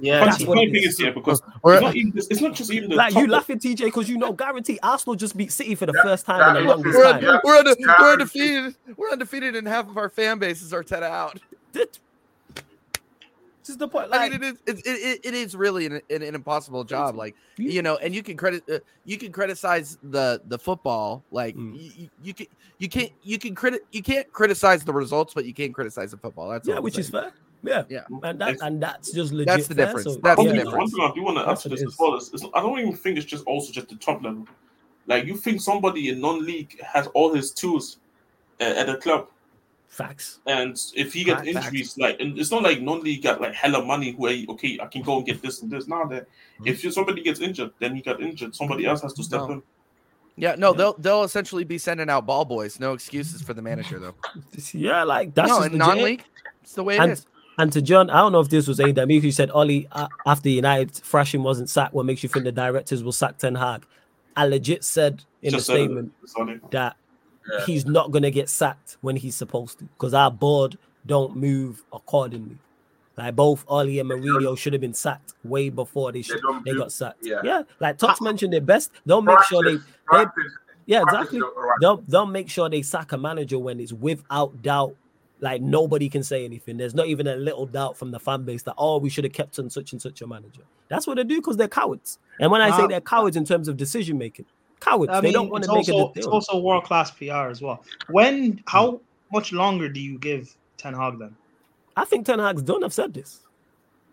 Yeah, 0.00 0.24
that's 0.24 0.44
what 0.44 0.58
it 0.58 0.74
is. 0.74 0.98
Yeah, 0.98 1.10
because 1.10 1.42
it's 1.64 1.82
not, 1.82 1.94
even, 1.94 2.12
it's 2.16 2.40
not 2.40 2.54
just 2.54 2.72
even 2.72 2.90
the 2.90 2.96
like 2.96 3.14
you 3.14 3.26
laughing, 3.26 3.58
TJ, 3.58 3.84
because 3.84 4.08
you 4.08 4.16
know, 4.16 4.32
guarantee 4.32 4.78
Arsenal 4.82 5.14
just 5.14 5.36
beat 5.36 5.52
City 5.52 5.74
for 5.74 5.86
the 5.86 5.92
yeah, 5.94 6.02
first 6.02 6.24
time 6.24 6.56
in 6.56 6.64
the 6.64 6.70
longest 6.70 6.96
we're, 6.96 7.04
time. 7.04 7.40
We're, 7.44 7.56
under, 7.56 7.74
we're 7.78 8.12
undefeated. 8.12 8.74
We're 8.96 9.10
undefeated, 9.10 9.54
and 9.54 9.68
half 9.68 9.88
of 9.88 9.98
our 9.98 10.08
fan 10.08 10.38
base 10.38 10.62
is 10.62 10.72
Arteta 10.72 11.02
out. 11.02 11.38
This 13.62 13.70
is 13.70 13.76
the 13.76 13.86
point. 13.86 14.10
Like, 14.10 14.32
I 14.32 14.36
mean, 14.36 14.42
it 14.42 14.60
is 14.66 14.78
it, 14.80 14.86
it, 14.86 15.20
it 15.22 15.34
is 15.34 15.54
really 15.54 15.86
an, 15.86 16.00
an, 16.10 16.22
an 16.22 16.34
impossible 16.34 16.82
job. 16.82 17.14
Like 17.14 17.36
you 17.56 17.80
know, 17.80 17.96
and 17.96 18.12
you 18.12 18.20
can 18.20 18.36
credit 18.36 18.64
uh, 18.68 18.80
you 19.04 19.16
can 19.16 19.30
criticize 19.30 19.98
the 20.02 20.42
the 20.46 20.58
football. 20.58 21.22
Like 21.30 21.54
mm. 21.54 21.78
you, 21.96 22.10
you 22.24 22.34
can 22.34 22.46
you 22.78 22.88
can't 22.88 23.12
you 23.22 23.38
can 23.38 23.54
credit 23.54 23.86
you 23.92 24.02
can't 24.02 24.30
criticize 24.32 24.82
the 24.84 24.92
results, 24.92 25.32
but 25.32 25.44
you 25.44 25.54
can't 25.54 25.72
criticize 25.72 26.10
the 26.10 26.16
football. 26.16 26.48
That's 26.48 26.66
yeah, 26.66 26.80
which 26.80 26.94
saying. 26.94 27.04
is 27.04 27.10
fair. 27.10 27.32
Yeah, 27.62 27.84
yeah, 27.88 28.02
and 28.24 28.40
that 28.40 28.58
and 28.62 28.82
that's 28.82 29.12
just 29.12 29.32
legit. 29.32 29.46
That's 29.46 29.68
the 29.68 29.76
fair, 29.76 29.86
difference. 29.86 30.14
So, 30.14 30.20
that's 30.20 30.42
yeah. 30.42 30.48
the 30.48 30.54
difference. 30.54 30.76
One 30.76 30.90
thing 30.90 31.00
I 31.00 31.14
do 31.14 31.22
want 31.22 31.38
to 31.38 31.48
add 31.48 31.60
to 31.60 31.68
this 31.68 31.84
as 31.84 31.96
well 31.96 32.16
is, 32.16 32.32
is, 32.34 32.44
I 32.54 32.60
don't 32.60 32.76
even 32.80 32.96
think 32.96 33.18
it's 33.18 33.26
just 33.26 33.44
also 33.46 33.72
just 33.72 33.88
the 33.88 33.94
top 33.94 34.24
level. 34.24 34.48
Like 35.06 35.26
you 35.26 35.36
think 35.36 35.60
somebody 35.60 36.08
in 36.08 36.20
non-league 36.20 36.80
has 36.82 37.06
all 37.14 37.32
his 37.32 37.52
tools 37.52 37.98
at, 38.58 38.76
at 38.76 38.88
a 38.88 38.96
club. 38.96 39.28
Facts. 39.92 40.38
And 40.46 40.74
if 40.94 41.12
he 41.12 41.22
gets 41.22 41.42
injuries, 41.42 41.88
facts. 41.88 41.98
like 41.98 42.16
and 42.18 42.38
it's 42.38 42.50
not 42.50 42.62
like 42.62 42.80
non-league 42.80 43.22
got 43.22 43.42
like 43.42 43.52
hella 43.52 43.84
money 43.84 44.12
where 44.12 44.42
okay, 44.48 44.78
I 44.80 44.86
can 44.86 45.02
go 45.02 45.18
and 45.18 45.26
get 45.26 45.42
this 45.42 45.60
and 45.60 45.70
this. 45.70 45.86
Now 45.86 46.04
that 46.06 46.22
mm-hmm. 46.22 46.66
if 46.66 46.80
somebody 46.94 47.22
gets 47.22 47.40
injured, 47.40 47.72
then 47.78 47.94
he 47.94 48.00
got 48.00 48.22
injured. 48.22 48.54
Somebody 48.54 48.86
else 48.86 49.02
has 49.02 49.12
to 49.12 49.22
step 49.22 49.40
no. 49.40 49.50
in. 49.50 49.62
Yeah, 50.36 50.54
no, 50.56 50.72
they'll 50.72 50.94
they'll 50.94 51.24
essentially 51.24 51.64
be 51.64 51.76
sending 51.76 52.08
out 52.08 52.24
ball 52.24 52.46
boys. 52.46 52.80
No 52.80 52.94
excuses 52.94 53.42
for 53.42 53.52
the 53.52 53.60
manager 53.60 53.98
though. 53.98 54.14
yeah, 54.72 55.02
like 55.02 55.34
that's 55.34 55.50
no 55.50 55.60
in 55.60 55.76
non-league. 55.76 56.24
It's 56.62 56.72
the 56.72 56.84
way 56.84 56.96
it 56.96 57.00
and, 57.00 57.12
is. 57.12 57.26
And 57.58 57.70
to 57.74 57.82
John, 57.82 58.08
I 58.08 58.20
don't 58.20 58.32
know 58.32 58.40
if 58.40 58.48
this 58.48 58.66
was 58.66 58.80
aimed 58.80 58.98
at 58.98 59.06
me. 59.06 59.18
You 59.18 59.30
said 59.30 59.50
Ole 59.52 59.84
uh, 59.92 60.08
after 60.24 60.48
United 60.48 60.92
thrashing 60.92 61.42
wasn't 61.42 61.68
sacked. 61.68 61.92
What 61.92 62.06
makes 62.06 62.22
you 62.22 62.30
think 62.30 62.46
the 62.46 62.52
directors 62.52 63.04
will 63.04 63.12
sack 63.12 63.36
Ten 63.36 63.56
Hag? 63.56 63.84
I 64.34 64.46
legit 64.46 64.84
said 64.84 65.22
in 65.42 65.50
Just 65.50 65.66
the 65.66 65.74
statement 65.74 66.70
that 66.70 66.96
yeah. 67.50 67.64
he's 67.64 67.86
not 67.86 68.10
gonna 68.10 68.30
get 68.30 68.48
sacked 68.48 68.96
when 69.00 69.16
he's 69.16 69.34
supposed 69.34 69.78
to 69.78 69.84
because 69.84 70.14
our 70.14 70.30
board 70.30 70.78
don't 71.06 71.36
move 71.36 71.82
accordingly. 71.92 72.58
Like 73.16 73.36
both 73.36 73.64
Ole 73.68 73.98
and 73.98 74.10
Mourinho 74.10 74.56
should 74.56 74.72
have 74.72 74.80
been 74.80 74.94
sacked 74.94 75.34
way 75.44 75.68
before 75.68 76.12
they 76.12 76.22
should 76.22 76.40
they, 76.64 76.72
they 76.72 76.78
got 76.78 76.92
sacked. 76.92 77.18
Yeah, 77.22 77.40
yeah. 77.44 77.62
like 77.78 77.98
Tots 77.98 78.20
mentioned 78.20 78.54
it 78.54 78.64
best. 78.64 78.90
They'll 79.04 79.22
make 79.22 79.42
sure 79.44 79.62
they, 79.62 79.76
they 80.12 80.24
yeah, 80.86 81.02
exactly. 81.02 81.40
They'll 81.80 82.02
they'll 82.08 82.26
make 82.26 82.48
sure 82.48 82.68
they 82.68 82.82
sack 82.82 83.12
a 83.12 83.18
manager 83.18 83.58
when 83.58 83.80
it's 83.80 83.92
without 83.92 84.62
doubt 84.62 84.96
like 85.40 85.60
nobody 85.60 86.08
can 86.08 86.22
say 86.22 86.44
anything. 86.44 86.76
There's 86.76 86.94
not 86.94 87.08
even 87.08 87.26
a 87.26 87.36
little 87.36 87.66
doubt 87.66 87.96
from 87.96 88.12
the 88.12 88.20
fan 88.20 88.44
base 88.44 88.62
that 88.62 88.74
oh 88.78 88.98
we 88.98 89.10
should 89.10 89.24
have 89.24 89.32
kept 89.32 89.58
on 89.58 89.68
such 89.68 89.92
and 89.92 90.00
such 90.00 90.22
a 90.22 90.26
manager. 90.26 90.62
That's 90.88 91.06
what 91.06 91.16
they 91.16 91.24
do 91.24 91.36
because 91.36 91.56
they're 91.56 91.68
cowards. 91.68 92.18
And 92.40 92.50
when 92.50 92.62
I 92.62 92.76
say 92.76 92.86
they're 92.86 93.00
cowards 93.00 93.36
in 93.36 93.44
terms 93.44 93.68
of 93.68 93.76
decision 93.76 94.18
making, 94.18 94.46
cowards. 94.82 95.10
I 95.10 95.16
mean, 95.16 95.22
they 95.22 95.32
don't 95.32 95.50
want 95.50 95.64
to 95.64 95.72
make 95.72 95.88
also, 95.88 96.08
a 96.08 96.12
It's 96.14 96.26
also 96.26 96.58
world 96.58 96.84
class 96.84 97.10
PR 97.10 97.48
as 97.50 97.62
well. 97.62 97.84
When 98.08 98.62
how 98.66 99.00
much 99.32 99.52
longer 99.52 99.88
do 99.88 100.00
you 100.00 100.18
give 100.18 100.54
Ten 100.76 100.94
Hag 100.94 101.18
then? 101.18 101.34
I 101.96 102.04
think 102.04 102.26
Ten 102.26 102.38
Hag's 102.38 102.62
done. 102.62 102.84
I've 102.84 102.92
said 102.92 103.14
this. 103.14 103.40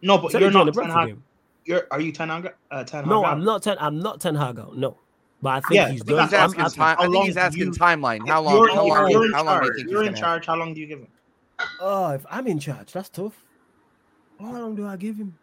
No, 0.02 0.18
but 0.18 0.34
you're 0.34 0.52
not 0.52 0.74
Ten 0.74 0.90
Hag. 0.90 1.18
You're 1.66 1.88
are 1.92 2.02
you 2.02 2.12
Ten 2.12 2.30
Hag? 2.30 2.54
Uh, 2.72 2.84
ten 2.84 3.04
Hag 3.04 3.10
no, 3.10 3.26
I'm 3.26 3.44
not 3.44 3.64
Ten. 3.64 3.78
I'm 3.80 4.00
not 4.00 4.22
Ten 4.22 4.36
Hag. 4.36 4.58
No. 4.76 4.98
But 5.42 5.50
I 5.50 5.60
think 5.62 5.74
yeah, 5.74 5.90
he's 5.90 6.04
done. 6.04 6.26
He's 6.26 6.34
asking, 6.34 6.64
I'm, 6.66 6.72
time, 6.72 6.98
I 7.00 7.08
think 7.08 7.26
he's 7.26 7.38
asking 7.38 7.68
you, 7.68 7.72
timeline. 7.72 8.28
How 8.28 8.42
long? 8.42 8.56
You're, 8.56 8.74
how 8.74 8.86
long? 8.86 9.10
You're 9.10 9.26
in 9.26 9.32
how 9.32 9.44
long 9.46 9.62
charge. 9.62 9.78
You're 9.88 10.04
in 10.04 10.16
charge. 10.16 10.46
How 10.46 10.56
long 10.56 10.74
do 10.74 10.82
you 10.82 10.88
give 10.88 11.00
him? 11.00 11.08
Oh, 11.80 12.12
if 12.12 12.26
I'm 12.30 12.48
in 12.48 12.60
charge, 12.60 12.92
that's 12.92 13.10
tough. 13.10 13.46
How 14.40 14.52
long 14.52 14.76
do 14.76 14.86
I 14.86 14.98
give 14.98 15.18
him? 15.18 15.38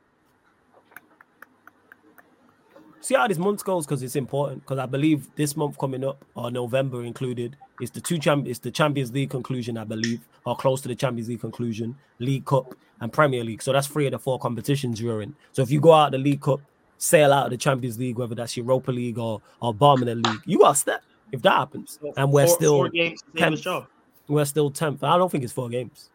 See 3.06 3.14
how 3.14 3.28
this 3.28 3.38
month 3.38 3.64
goes 3.64 3.86
because 3.86 4.02
it's 4.02 4.16
important. 4.16 4.62
Because 4.62 4.80
I 4.80 4.86
believe 4.86 5.32
this 5.36 5.56
month 5.56 5.78
coming 5.78 6.02
up, 6.02 6.24
or 6.34 6.50
November 6.50 7.04
included, 7.04 7.56
is 7.80 7.92
the 7.92 8.00
two 8.00 8.18
champ. 8.18 8.48
It's 8.48 8.58
the 8.58 8.72
Champions 8.72 9.12
League 9.12 9.30
conclusion, 9.30 9.78
I 9.78 9.84
believe, 9.84 10.26
or 10.44 10.56
close 10.56 10.80
to 10.80 10.88
the 10.88 10.96
Champions 10.96 11.28
League 11.28 11.40
conclusion, 11.40 11.96
League 12.18 12.44
Cup 12.46 12.74
and 13.00 13.12
Premier 13.12 13.44
League. 13.44 13.62
So 13.62 13.72
that's 13.72 13.86
three 13.86 14.06
of 14.06 14.10
the 14.10 14.18
four 14.18 14.40
competitions 14.40 15.00
you're 15.00 15.22
in. 15.22 15.36
So 15.52 15.62
if 15.62 15.70
you 15.70 15.80
go 15.80 15.92
out 15.92 16.10
the 16.10 16.18
League 16.18 16.40
Cup, 16.40 16.60
sail 16.98 17.32
out 17.32 17.44
of 17.44 17.50
the 17.52 17.56
Champions 17.56 17.96
League, 17.96 18.18
whether 18.18 18.34
that's 18.34 18.56
Europa 18.56 18.90
League 18.90 19.18
or 19.18 19.40
or 19.62 19.72
Barmina 19.72 20.16
League. 20.16 20.42
You 20.44 20.58
got 20.58 20.70
to 20.70 20.74
step 20.74 21.02
if 21.30 21.42
that 21.42 21.52
happens, 21.52 22.00
and 22.16 22.32
we're 22.32 22.48
four, 22.48 22.56
still 22.56 22.76
four 22.78 22.88
games 22.88 23.22
to 23.22 23.40
save 23.40 23.50
his 23.52 23.60
job. 23.60 23.86
we're 24.26 24.44
still 24.44 24.68
tenth. 24.68 25.04
I 25.04 25.16
don't 25.16 25.30
think 25.30 25.44
it's 25.44 25.52
four 25.52 25.68
games. 25.68 26.10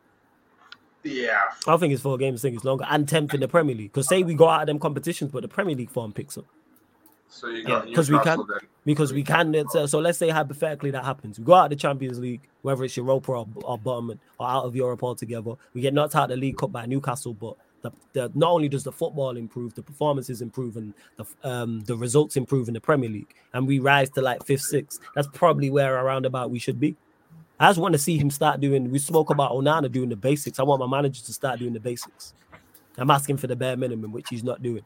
Yeah. 1.05 1.39
I 1.65 1.72
don't 1.72 1.80
think 1.80 1.93
it's 1.93 2.03
four 2.03 2.18
games. 2.18 2.41
I 2.41 2.49
think 2.49 2.57
it's 2.57 2.65
longer. 2.65 2.85
And 2.89 3.07
tenth 3.07 3.34
in 3.34 3.39
the 3.39 3.47
Premier 3.47 3.76
League. 3.76 3.93
Because 3.93 4.09
say 4.09 4.23
we 4.23 4.34
go 4.34 4.49
out 4.49 4.59
of 4.59 4.68
them 4.68 4.77
competitions, 4.77 5.31
but 5.31 5.41
the 5.41 5.47
Premier 5.47 5.73
League 5.73 5.89
form 5.89 6.11
picks 6.11 6.38
up. 6.38 6.45
So 7.32 7.48
you 7.48 7.64
got 7.64 7.88
Yeah, 7.88 7.95
'cause 7.95 8.12
we 8.12 8.20
can- 8.20 8.38
then. 8.48 8.60
Because 8.84 9.14
we 9.14 9.24
can. 9.24 9.53
So, 9.70 9.86
so 9.86 9.99
let's 9.99 10.18
say 10.18 10.30
hypothetically 10.30 10.91
that 10.91 11.06
happens. 11.06 11.38
We 11.40 11.45
go 11.45 11.53
out 11.53 11.66
of 11.66 11.70
the 11.70 11.76
Champions 11.76 12.20
League, 12.20 12.41
whether 12.64 12.84
it's 12.84 12.98
Europa 12.98 13.32
or, 13.32 13.48
or 13.64 13.78
bottom 13.78 14.20
or 14.40 14.48
out 14.48 14.66
of 14.66 14.76
Europe 14.76 15.03
altogether. 15.03 15.53
We 15.74 15.82
get 15.82 15.94
knocked 15.94 16.16
out 16.16 16.26
of 16.26 16.30
the 16.32 16.36
League 16.38 16.58
Cup 16.58 16.72
by 16.72 16.86
Newcastle, 16.88 17.34
but 17.36 17.56
the, 17.84 17.91
the 18.14 18.32
not 18.36 18.52
only 18.52 18.68
does 18.70 18.84
the 18.84 18.91
football 18.91 19.38
improve, 19.38 19.76
the 19.76 19.84
performances 19.84 20.41
improve, 20.41 20.78
and 20.78 20.94
the 21.18 21.26
um 21.48 21.82
the 21.82 21.95
results 21.95 22.36
improve 22.38 22.68
in 22.68 22.74
the 22.74 22.82
Premier 22.82 23.10
League, 23.10 23.34
and 23.53 23.68
we 23.68 23.80
rise 23.80 24.10
to 24.12 24.22
like 24.22 24.44
fifth, 24.45 24.62
sixth. 24.62 24.99
That's 25.16 25.28
probably 25.32 25.70
where 25.70 26.03
around 26.03 26.26
about 26.26 26.49
we 26.52 26.60
should 26.60 26.80
be. 26.80 26.95
I 27.60 27.70
just 27.70 27.80
want 27.80 27.94
to 27.94 27.99
see 27.99 28.18
him 28.18 28.32
start 28.32 28.60
doing. 28.60 28.90
We 28.91 28.98
spoke 28.99 29.30
about 29.30 29.52
Onana 29.52 29.91
doing 29.91 30.10
the 30.10 30.16
basics. 30.16 30.60
I 30.60 30.64
want 30.64 30.80
my 30.80 30.88
manager 30.88 31.24
to 31.24 31.34
start 31.34 31.60
doing 31.60 31.74
the 31.74 31.80
basics. 31.80 32.34
I'm 32.98 33.12
asking 33.12 33.38
for 33.38 33.45
the 33.48 33.56
bare 33.56 33.78
minimum, 33.78 34.12
which 34.12 34.28
he's 34.30 34.44
not 34.44 34.62
doing. 34.64 34.82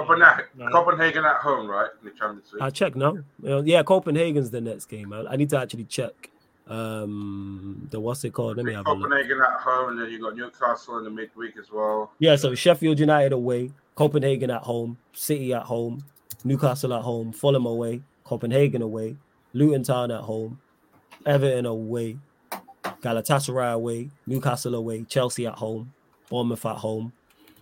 Copenhagen, 0.00 0.44
No. 0.56 0.68
Copenhagen 0.70 1.24
at 1.24 1.36
home, 1.36 1.68
right? 1.68 1.88
In 2.00 2.08
the 2.08 2.10
Champions 2.18 2.52
League. 2.52 2.62
I 2.62 2.70
check 2.70 2.96
now. 2.96 3.18
Uh, 3.46 3.62
yeah, 3.62 3.82
Copenhagen's 3.82 4.50
the 4.50 4.60
next 4.60 4.86
game. 4.86 5.12
I, 5.12 5.24
I 5.30 5.36
need 5.36 5.50
to 5.50 5.58
actually 5.58 5.84
check. 5.84 6.30
Um, 6.66 7.86
the 7.90 8.00
what's 8.00 8.24
it 8.24 8.32
called? 8.32 8.56
Let 8.56 8.66
me 8.66 8.72
have 8.72 8.86
a 8.86 8.92
look. 8.92 9.02
Copenhagen 9.02 9.38
at 9.40 9.60
home, 9.60 9.90
and 9.90 10.00
then 10.00 10.10
you 10.10 10.20
got 10.20 10.34
Newcastle 10.36 10.98
in 10.98 11.04
the 11.04 11.10
midweek 11.10 11.56
as 11.58 11.70
well. 11.70 12.12
Yeah, 12.18 12.36
so 12.36 12.54
Sheffield 12.54 12.98
United 12.98 13.32
away, 13.32 13.70
Copenhagen 13.94 14.50
at 14.50 14.62
home, 14.62 14.96
City 15.12 15.52
at 15.52 15.62
home, 15.62 16.02
Newcastle 16.42 16.94
at 16.94 17.02
home, 17.02 17.32
Fulham 17.32 17.66
away, 17.66 18.02
Copenhagen 18.24 18.80
away, 18.82 19.16
Luton 19.52 19.82
Town 19.82 20.10
at 20.10 20.22
home, 20.22 20.58
Everton 21.26 21.66
away, 21.66 22.16
Galatasaray 22.82 23.72
away, 23.74 24.10
Newcastle 24.26 24.74
away, 24.74 25.04
Chelsea 25.04 25.46
at 25.46 25.54
home, 25.54 25.92
Bournemouth 26.30 26.64
at 26.66 26.76
home, 26.76 27.12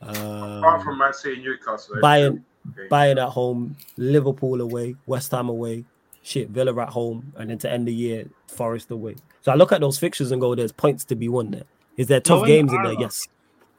Apart 0.02 0.82
from 0.82 0.98
Man 0.98 1.12
City, 1.12 1.36
and 1.36 1.44
Newcastle. 1.44 1.96
Bayern 2.02 2.42
Okay. 2.70 2.88
Bayern 2.88 3.20
at 3.20 3.30
home, 3.30 3.76
Liverpool 3.96 4.60
away, 4.60 4.94
West 5.06 5.32
Ham 5.32 5.48
away, 5.48 5.84
shit, 6.22 6.50
Villa 6.50 6.80
at 6.80 6.90
home, 6.90 7.32
and 7.36 7.50
then 7.50 7.58
to 7.58 7.70
end 7.70 7.88
the 7.88 7.94
year, 7.94 8.26
Forest 8.46 8.90
away. 8.90 9.16
So 9.40 9.50
I 9.50 9.56
look 9.56 9.72
at 9.72 9.80
those 9.80 9.98
fixtures 9.98 10.30
and 10.30 10.40
go, 10.40 10.54
there's 10.54 10.72
points 10.72 11.04
to 11.06 11.16
be 11.16 11.28
won 11.28 11.50
there. 11.50 11.64
Is 11.96 12.06
there 12.06 12.20
tough 12.20 12.40
Knowing 12.42 12.48
games 12.48 12.72
in 12.72 12.76
there? 12.76 12.92
Ireland. 12.92 13.00
Yes. 13.00 13.26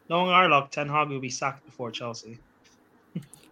Knowing 0.10 0.30
our 0.32 0.68
Ten 0.68 0.90
Hag 0.90 1.10
will 1.10 1.20
be 1.20 1.30
sacked 1.30 1.66
before 1.66 1.92
Chelsea. 1.92 2.40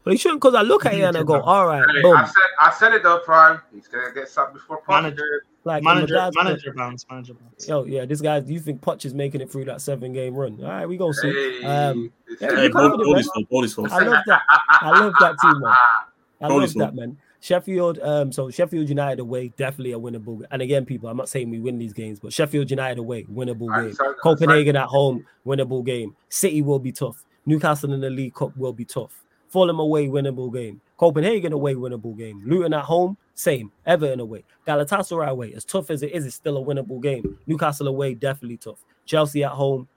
But 0.04 0.14
he 0.14 0.18
shouldn't 0.18 0.42
because 0.42 0.56
I 0.56 0.62
look 0.64 0.86
at 0.86 0.94
it 0.96 1.02
and 1.02 1.16
I 1.16 1.24
go, 1.24 1.40
all 1.42 1.68
right, 1.68 1.84
Hey, 1.94 2.02
boom. 2.02 2.18
I 2.18 2.26
said, 2.26 2.34
I 2.60 2.72
said 2.72 2.94
it 2.94 3.04
though, 3.04 3.20
Prime. 3.20 3.62
He's 3.74 3.88
gonna 3.88 4.12
get 4.14 4.28
sacked 4.30 4.54
before 4.54 4.82
Poch 4.82 5.02
Manager. 5.04 5.46
Like 5.64 5.84
Manager, 5.84 6.32
manager 6.34 6.74
bounce, 6.76 7.06
manager 7.08 7.36
bounce. 7.36 7.68
Yo, 7.68 7.84
yeah, 7.86 8.06
this 8.06 8.20
guy, 8.20 8.40
do 8.40 8.52
you 8.52 8.60
think 8.60 8.82
Poch 8.82 9.06
is 9.06 9.14
making 9.14 9.42
it 9.42 9.52
through 9.52 9.66
that 9.66 9.80
seven 9.80 10.12
game 10.12 10.34
run? 10.34 10.58
All 10.60 10.68
right, 10.70 10.88
we 10.88 10.98
gonna 10.98 11.14
see. 11.14 11.32
Hey, 11.32 11.64
Um, 11.64 12.12
it's- 12.28 12.42
yeah, 12.42 12.56
Hey, 12.56 12.64
you 12.64 12.70
Bol- 12.72 12.82
confident, 12.82 13.08
Boehly's 13.10 13.26
man? 13.28 13.46
fault. 13.46 13.50
Boehly's. 13.50 13.78
I 13.78 14.04
love 14.04 14.24
that. 14.26 14.42
I 14.70 15.00
love 15.00 15.14
that 15.20 15.36
team, 15.40 15.60
man. 15.60 15.72
I 15.72 16.48
Probably 16.48 16.66
love 16.66 16.74
that, 16.74 16.96
man. 16.96 17.18
Sheffield, 17.42 18.00
um, 18.00 18.32
so 18.32 18.50
Sheffield 18.50 18.90
United 18.90 19.20
away, 19.20 19.50
definitely 19.58 19.94
a 19.94 20.00
winnable. 20.00 20.40
game. 20.40 20.48
And 20.52 20.62
again, 20.64 20.86
people, 20.86 21.10
I'm 21.10 21.18
not 21.18 21.30
saying 21.30 21.50
we 21.52 21.60
win 21.60 21.78
these 21.78 21.94
games, 21.94 22.20
but 22.20 22.34
Sheffield 22.34 22.70
United 22.72 22.98
away, 22.98 23.26
winnable 23.26 23.76
game. 23.76 23.94
said- 23.94 24.06
I 24.08 24.14
Copenhagen 24.24 24.76
at 24.76 24.88
home, 24.88 25.26
winnable 25.46 25.84
game. 25.86 26.16
City 26.30 26.64
will 26.64 26.80
be 26.80 26.92
tough. 26.92 27.24
Newcastle 27.46 27.94
in 27.94 28.02
the 28.02 28.10
League 28.10 28.34
Cup 28.34 28.56
will 28.58 28.74
be 28.74 28.86
tough. 28.86 29.21
Fulham 29.52 29.80
away, 29.80 30.08
winnable 30.08 30.52
game. 30.52 30.80
Copenhagen 30.96 31.52
away, 31.52 31.76
winnable 31.76 32.18
game. 32.18 32.42
Luton 32.46 32.74
at 32.74 32.86
home, 32.86 33.18
same. 33.34 33.70
Everton 33.86 34.22
away. 34.22 34.46
Galatasaray 34.66 35.28
away, 35.28 35.54
as 35.54 35.66
tough 35.66 35.90
as 35.90 36.04
it 36.04 36.14
is, 36.14 36.26
it's 36.26 36.36
still 36.36 36.58
a 36.58 36.62
winnable 36.64 37.02
game. 37.02 37.38
Newcastle 37.48 37.90
away, 37.90 38.14
definitely 38.14 38.56
tough. 38.56 38.86
Chelsea 39.06 39.44
at 39.44 39.52
home, 39.52 39.90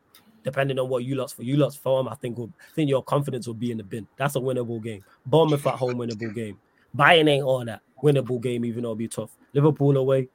depending 0.43 0.77
on 0.81 0.89
what 0.89 1.05
you 1.05 1.15
lost 1.15 1.37
for. 1.37 1.45
You 1.45 1.57
lost 1.57 1.79
form, 1.79 2.09
I 2.09 2.17
think. 2.17 2.37
Will, 2.37 2.51
I 2.61 2.75
think 2.75 2.91
your 2.91 3.05
confidence 3.05 3.47
will 3.47 3.55
be 3.55 3.71
in 3.71 3.79
the 3.79 3.85
bin. 3.85 4.09
That's 4.17 4.35
a 4.35 4.41
winnable 4.41 4.83
game. 4.83 5.05
Bournemouth 5.25 5.65
at 5.69 5.75
home, 5.75 5.95
winnable 5.95 6.35
game. 6.35 6.59
Bayern 6.97 7.29
ain't 7.29 7.45
all 7.45 7.65
that. 7.65 7.81
Winnable 8.03 8.43
game, 8.43 8.65
even 8.65 8.83
though 8.83 8.89
it'll 8.89 8.97
be 8.97 9.07
tough. 9.07 9.31
Liverpool 9.53 9.97
away, 9.97 10.29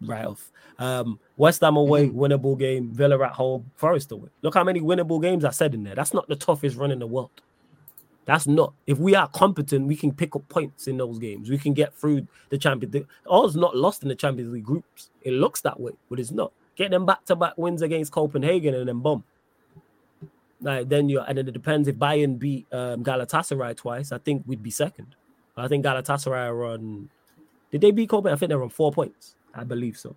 right 0.00 0.26
off. 0.26 0.52
Um, 0.78 1.18
West 1.36 1.60
Ham 1.62 1.76
away, 1.76 2.08
winnable 2.08 2.56
game. 2.56 2.92
Villa 2.92 3.20
at 3.24 3.32
home, 3.32 3.68
Forest 3.74 4.12
away. 4.12 4.28
Look 4.42 4.54
how 4.54 4.62
many 4.62 4.80
winnable 4.80 5.20
games 5.20 5.44
I 5.44 5.50
said 5.50 5.74
in 5.74 5.82
there. 5.82 5.96
That's 5.96 6.14
not 6.14 6.28
the 6.28 6.36
toughest 6.36 6.76
run 6.76 6.92
in 6.92 7.00
the 7.00 7.06
world. 7.08 7.30
That's 8.26 8.46
not. 8.46 8.74
If 8.86 8.98
we 8.98 9.14
are 9.14 9.26
competent, 9.28 9.86
we 9.86 9.96
can 9.96 10.12
pick 10.12 10.36
up 10.36 10.48
points 10.48 10.86
in 10.86 10.96
those 10.98 11.18
games. 11.18 11.50
We 11.50 11.58
can 11.58 11.72
get 11.74 11.94
through 11.94 12.26
the 12.50 12.58
Champions 12.58 12.94
League. 12.94 13.06
All's 13.26 13.56
not 13.56 13.76
lost 13.76 14.02
in 14.02 14.08
the 14.08 14.14
Champions 14.14 14.52
League 14.52 14.64
groups. 14.64 15.10
It 15.22 15.32
looks 15.32 15.60
that 15.62 15.80
way, 15.80 15.92
but 16.08 16.20
it's 16.20 16.30
not. 16.30 16.52
Get 16.76 16.90
them 16.90 17.06
back 17.06 17.24
to 17.26 17.36
back 17.36 17.58
wins 17.58 17.82
against 17.82 18.12
Copenhagen 18.12 18.74
and 18.74 18.88
then 18.88 19.00
boom. 19.00 19.24
Like 20.62 20.88
then 20.88 21.08
you're 21.08 21.24
and 21.26 21.38
then 21.38 21.48
it 21.48 21.52
depends 21.52 21.88
if 21.88 21.96
Bayern 21.96 22.38
beat 22.38 22.66
um, 22.72 23.02
Galatasaray 23.02 23.76
twice. 23.76 24.12
I 24.12 24.18
think 24.18 24.44
we'd 24.46 24.62
be 24.62 24.70
second. 24.70 25.14
I 25.56 25.68
think 25.68 25.84
Galatasaray 25.84 26.48
are 26.48 26.64
on. 26.64 27.08
Did 27.70 27.80
they 27.80 27.90
beat 27.90 28.08
Copenhagen? 28.10 28.36
I 28.36 28.38
think 28.38 28.48
they're 28.50 28.62
on 28.62 28.68
four 28.68 28.92
points. 28.92 29.34
I 29.54 29.64
believe 29.64 29.98
so. 29.98 30.14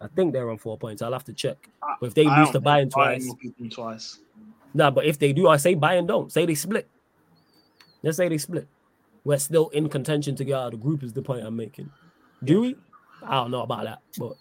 I 0.00 0.08
think 0.08 0.32
they're 0.32 0.50
on 0.50 0.58
four 0.58 0.76
points. 0.76 1.02
I'll 1.02 1.12
have 1.12 1.24
to 1.24 1.32
check. 1.32 1.68
But 2.00 2.06
if 2.06 2.14
they 2.14 2.26
I 2.26 2.40
lose 2.40 2.48
to 2.48 2.60
don't 2.60 2.64
Bayern 2.64 2.90
twice, 2.90 3.26
will 3.26 3.36
beat 3.36 3.56
them 3.58 3.70
twice. 3.70 4.20
no, 4.74 4.90
but 4.90 5.06
if 5.06 5.18
they 5.18 5.32
do, 5.32 5.48
I 5.48 5.56
say 5.56 5.74
Bayern 5.74 6.06
don't. 6.06 6.30
Say 6.30 6.44
they 6.46 6.54
split. 6.54 6.88
Let's 8.02 8.16
say 8.16 8.28
they 8.28 8.38
split. 8.38 8.66
We're 9.24 9.38
still 9.38 9.68
in 9.70 9.88
contention 9.88 10.36
to 10.36 10.44
get 10.44 10.54
out 10.54 10.66
of 10.66 10.70
the 10.72 10.76
group. 10.86 11.02
Is 11.02 11.12
the 11.12 11.22
point 11.22 11.44
I'm 11.44 11.56
making? 11.56 11.90
Do 12.44 12.60
we? 12.60 12.76
I 13.24 13.34
don't 13.36 13.50
know 13.50 13.62
about 13.62 13.84
that, 13.84 14.00
but 14.18 14.34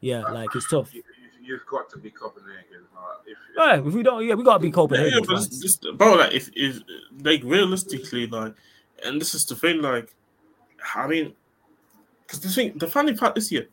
yeah, 0.00 0.22
like 0.24 0.54
it's 0.54 0.68
tough. 0.68 0.92
You, 0.94 1.02
you- 1.02 1.54
you've 1.54 1.66
got 1.66 1.88
to 1.90 1.98
be 1.98 2.10
Copenhagen. 2.10 2.84
Uh, 2.94 3.00
if, 3.26 3.38
if, 3.80 3.86
if 3.86 3.94
we 3.94 4.02
don't, 4.02 4.22
yeah, 4.26 4.34
we 4.34 4.44
gotta 4.44 4.58
be 4.58 4.70
Copenhagen. 4.70 5.12
yeah, 5.14 5.20
but 5.20 5.26
twice. 5.36 5.46
it's 5.46 5.60
just 5.60 5.86
bro, 5.96 6.14
like 6.16 6.32
if 6.34 6.50
if 6.54 6.80
like 7.22 7.42
realistically, 7.42 8.26
like, 8.26 8.54
and 9.04 9.18
this 9.18 9.34
is 9.34 9.46
the 9.46 9.54
thing, 9.54 9.80
like, 9.80 10.14
I 10.94 11.06
mean, 11.06 11.32
because 12.26 12.40
the 12.40 12.48
thing, 12.50 12.76
the 12.76 12.86
funny 12.86 13.14
part 13.14 13.34
this 13.34 13.50
year, 13.50 13.68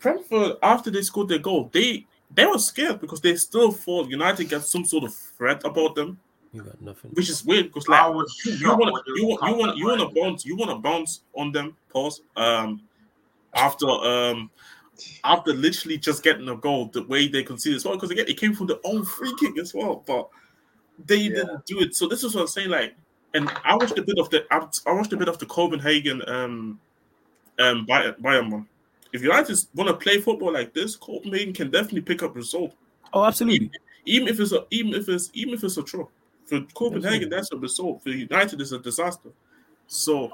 Brentford 0.00 0.52
after 0.62 0.90
they 0.90 1.02
scored 1.02 1.28
their 1.28 1.38
goal, 1.38 1.68
they 1.70 2.06
they 2.34 2.46
were 2.46 2.58
scared 2.58 3.00
because 3.00 3.20
they 3.20 3.36
still 3.36 3.72
thought 3.72 4.08
United 4.08 4.48
got 4.48 4.62
some 4.64 4.86
sort 4.86 5.04
of 5.04 5.14
threat 5.14 5.62
about 5.66 5.96
them, 5.96 6.18
You 6.52 6.62
got 6.62 6.80
nothing. 6.80 7.10
which 7.12 7.28
is 7.28 7.44
weird 7.44 7.66
because 7.66 7.88
like 7.88 8.00
you 8.44 8.68
want 8.68 8.92
when 8.92 9.02
you 9.16 9.26
want 9.26 9.42
you 9.46 9.54
want 9.54 9.76
you 9.76 9.86
want 9.86 10.00
to 10.00 10.20
bounce 10.20 10.44
you 10.46 10.56
want 10.56 10.70
to 10.70 10.78
bounce 10.78 11.20
on 11.34 11.52
them. 11.52 11.76
Pause. 11.90 12.22
Um, 12.36 12.82
after 13.54 13.86
um. 13.88 14.50
After 15.22 15.52
literally 15.52 15.96
just 15.96 16.24
getting 16.24 16.48
a 16.48 16.56
goal, 16.56 16.86
the 16.86 17.04
way 17.04 17.28
they 17.28 17.44
conceded 17.44 17.76
as 17.76 17.84
well, 17.84 17.94
because 17.94 18.10
again, 18.10 18.24
it 18.26 18.36
came 18.36 18.52
from 18.52 18.66
their 18.66 18.80
own 18.82 19.04
free 19.04 19.32
kick 19.38 19.56
as 19.56 19.72
well. 19.72 20.02
But 20.04 20.28
they 21.06 21.18
Yeah. 21.18 21.28
didn't 21.36 21.66
do 21.66 21.78
it. 21.78 21.94
So 21.94 22.08
this 22.08 22.24
is 22.24 22.34
what 22.34 22.40
I'm 22.40 22.46
saying. 22.48 22.70
Like, 22.70 22.96
and 23.32 23.48
I 23.64 23.76
watched 23.76 23.96
a 23.96 24.02
bit 24.02 24.18
of 24.18 24.28
the 24.30 24.44
I 24.50 24.66
I 24.90 24.92
watched 24.92 25.12
a 25.12 25.16
bit 25.16 25.28
of 25.28 25.38
the 25.38 25.46
Copenhagen 25.46 26.20
um 26.28 26.80
um 27.60 27.86
Bayern, 27.86 28.20
Bayern 28.20 28.50
one. 28.50 28.66
If 29.12 29.22
United 29.22 29.56
want 29.76 29.86
to 29.86 29.94
play 29.94 30.20
football 30.20 30.52
like 30.52 30.74
this, 30.74 30.96
Copenhagen 30.96 31.52
can 31.52 31.70
definitely 31.70 32.00
pick 32.00 32.24
up 32.24 32.34
result. 32.34 32.74
Oh, 33.12 33.24
absolutely. 33.24 33.70
Even 34.04 34.26
if 34.26 34.40
it's 34.40 34.50
a 34.50 34.66
even 34.72 34.94
if 34.94 35.08
it's 35.08 35.30
even 35.32 35.54
if 35.54 35.62
it's 35.62 35.76
a 35.76 35.82
draw. 35.82 36.08
For 36.48 36.60
Copenhagen, 36.74 37.28
that's 37.28 37.52
a 37.52 37.56
result. 37.56 38.02
For 38.02 38.08
United, 38.08 38.60
it's 38.60 38.72
a 38.72 38.78
disaster. 38.78 39.30
So 39.86 40.32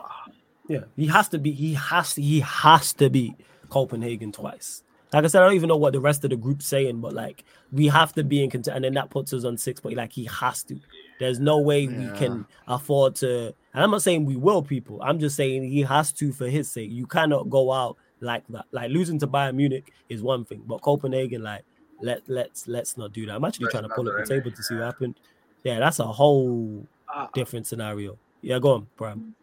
Yeah, 0.69 0.85
he 0.97 1.07
has 1.09 1.29
to 1.31 1.39
be. 1.39 1.53
He 1.53 1.75
has 1.75 2.15
to. 2.15 2.23
He 2.23 2.41
has 2.41 2.93
to 2.95 3.11
be 3.11 3.35
Copenhagen 3.69 4.33
twice. 4.33 4.83
Like 5.13 5.25
I 5.25 5.27
said, 5.29 5.43
I 5.43 5.47
don't 5.47 5.55
even 5.55 5.69
know 5.69 5.77
what 5.77 5.93
the 5.93 6.01
rest 6.01 6.25
of 6.25 6.31
the 6.31 6.37
group's 6.37 6.67
saying, 6.67 7.01
but 7.01 7.13
like 7.13 7.45
we 7.73 7.87
have 7.89 8.13
to 8.15 8.25
be 8.25 8.43
in 8.43 8.51
contention, 8.51 8.77
and 8.77 8.85
then 8.85 8.95
that 8.95 9.11
puts 9.11 9.33
us 9.33 9.45
on 9.45 9.59
six. 9.59 9.81
But 9.81 9.95
like 9.95 10.13
he 10.13 10.25
has 10.25 10.63
to. 10.65 10.79
There's 11.21 11.39
no 11.39 11.59
way 11.59 11.87
we 11.87 12.11
can 12.19 12.47
afford 12.67 13.17
to. 13.17 13.55
And 13.73 13.83
I'm 13.85 13.91
not 13.91 14.03
saying 14.03 14.25
we 14.25 14.37
will, 14.37 14.63
people. 14.63 15.01
I'm 15.03 15.19
just 15.19 15.37
saying 15.37 15.71
he 15.71 15.83
has 15.83 16.13
to 16.15 16.33
for 16.33 16.49
his 16.49 16.71
sake. 16.71 16.91
You 16.91 17.07
cannot 17.07 17.51
go 17.51 17.73
out 17.73 17.97
like 18.21 18.45
that. 18.49 18.67
Like 18.73 18.91
losing 18.91 19.19
to 19.21 19.27
Bayern 19.27 19.55
Munich 19.55 19.93
is 20.09 20.23
one 20.23 20.45
thing, 20.45 20.63
but 20.67 20.81
Copenhagen, 20.81 21.43
like 21.43 21.63
let 22.01 22.23
let's 22.29 22.67
let's 22.67 22.97
not 22.97 23.13
do 23.13 23.27
that. 23.27 23.37
I'm 23.37 23.45
actually 23.45 23.67
Let's 23.67 23.75
trying 23.75 23.89
to 23.89 23.95
pull 23.95 24.09
up 24.09 24.17
the 24.17 24.27
table 24.27 24.51
to 24.51 24.63
see 24.63 24.75
what 24.75 24.85
happened. 24.85 25.21
Yeah, 25.65 25.79
that's 25.81 25.99
a 25.99 26.07
whole 26.07 26.87
Uh, 27.13 27.27
different 27.35 27.67
scenario. 27.67 28.19
Yeah, 28.43 28.59
go 28.59 28.75
on, 28.75 28.87
Bram. 28.97 29.35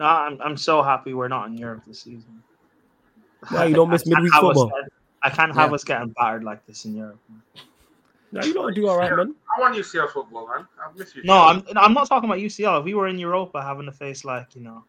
no, 0.00 0.06
I'm, 0.06 0.40
I'm 0.42 0.56
so 0.56 0.82
happy 0.82 1.14
we're 1.14 1.28
not 1.28 1.46
in 1.48 1.56
Europe 1.56 1.84
this 1.86 2.00
season. 2.02 2.42
Why 3.50 3.66
you 3.66 3.74
don't 3.74 3.90
miss 3.90 4.02
I 4.06 4.10
can't 4.10 4.14
midweek 4.24 4.32
have 4.34 4.44
us 4.44 4.56
football? 4.56 4.72
I 5.22 5.30
can't 5.30 5.54
have 5.54 5.70
Yeah. 5.70 5.74
us 5.74 5.84
getting 5.84 6.08
battered 6.18 6.44
like 6.44 6.64
this 6.66 6.84
in 6.86 6.96
Europe. 6.96 7.20
No, 8.32 8.42
you 8.44 8.54
don't 8.54 8.74
do 8.74 8.88
all 8.88 8.96
right, 8.98 9.14
man. 9.14 9.34
I 9.56 9.60
want 9.60 9.74
UCL 9.74 10.10
football, 10.10 10.46
man. 10.48 10.66
I 10.78 10.90
miss 10.96 11.14
you. 11.16 11.22
No, 11.24 11.34
I'm 11.34 11.62
I'm 11.76 11.92
not 11.92 12.08
talking 12.08 12.28
about 12.28 12.38
UCL. 12.40 12.78
If 12.80 12.84
we 12.84 12.94
were 12.94 13.08
in 13.08 13.18
Europa 13.18 13.60
having 13.62 13.86
to 13.86 13.92
face 13.92 14.24
like 14.24 14.54
you 14.54 14.62
know, 14.62 14.84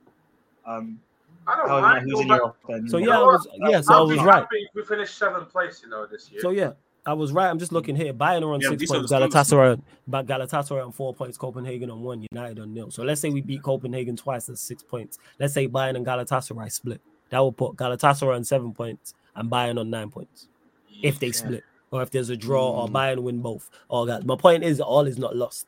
um, 0.65 0.99
I 1.47 1.57
don't 1.57 1.67
however 1.67 1.87
mind. 1.87 2.09
who's 2.09 2.19
in 2.21 2.27
back- 2.27 2.37
Europe. 2.39 2.57
Then, 2.69 2.87
So 2.87 2.97
yeah, 2.97 3.19
I 3.19 3.23
was 3.23 3.47
yeah, 3.67 3.81
so 3.81 3.93
I 3.93 4.01
was 4.01 4.19
right. 4.23 4.45
We 4.75 4.83
finished 4.85 5.17
seventh 5.17 5.49
place, 5.49 5.81
you 5.83 5.89
know, 5.89 6.05
this 6.05 6.31
year. 6.31 6.39
So 6.41 6.51
yeah, 6.51 6.73
I 7.05 7.13
was 7.13 7.31
right. 7.31 7.49
I'm 7.49 7.57
just 7.57 7.71
looking 7.71 7.95
here. 7.95 8.13
Bayern 8.13 8.43
are 8.43 8.53
on 8.53 8.61
yeah, 8.61 8.69
six 8.69 8.85
points. 8.85 9.11
Galatasaray, 9.11 9.81
but 10.07 10.27
Galatasaray 10.27 10.85
on 10.85 10.91
four 10.91 11.13
points. 11.13 11.37
Copenhagen 11.37 11.89
on 11.89 12.01
one. 12.01 12.25
United 12.31 12.59
on 12.59 12.73
nil. 12.73 12.91
So 12.91 13.03
let's 13.03 13.19
say 13.19 13.29
we 13.29 13.41
beat 13.41 13.63
Copenhagen 13.63 14.15
twice. 14.15 14.45
That's 14.45 14.61
six 14.61 14.83
points. 14.83 15.17
Let's 15.39 15.53
say 15.53 15.67
Bayern 15.67 15.95
and 15.95 16.05
Galatasaray 16.05 16.71
split. 16.71 17.01
That 17.29 17.39
will 17.39 17.53
put 17.53 17.75
Galatasaray 17.75 18.35
on 18.35 18.43
seven 18.43 18.73
points 18.73 19.13
and 19.35 19.49
Bayern 19.49 19.79
on 19.79 19.89
nine 19.89 20.09
points. 20.09 20.47
If 21.01 21.19
they 21.19 21.31
split, 21.31 21.63
or 21.89 22.03
if 22.03 22.11
there's 22.11 22.29
a 22.29 22.37
draw, 22.37 22.83
or 22.83 22.87
mm. 22.87 22.91
Bayern 22.91 23.23
win 23.23 23.41
both. 23.41 23.69
All 23.89 24.05
that. 24.05 24.25
My 24.25 24.35
point 24.35 24.63
is, 24.63 24.79
all 24.79 25.07
is 25.07 25.17
not 25.17 25.35
lost. 25.35 25.65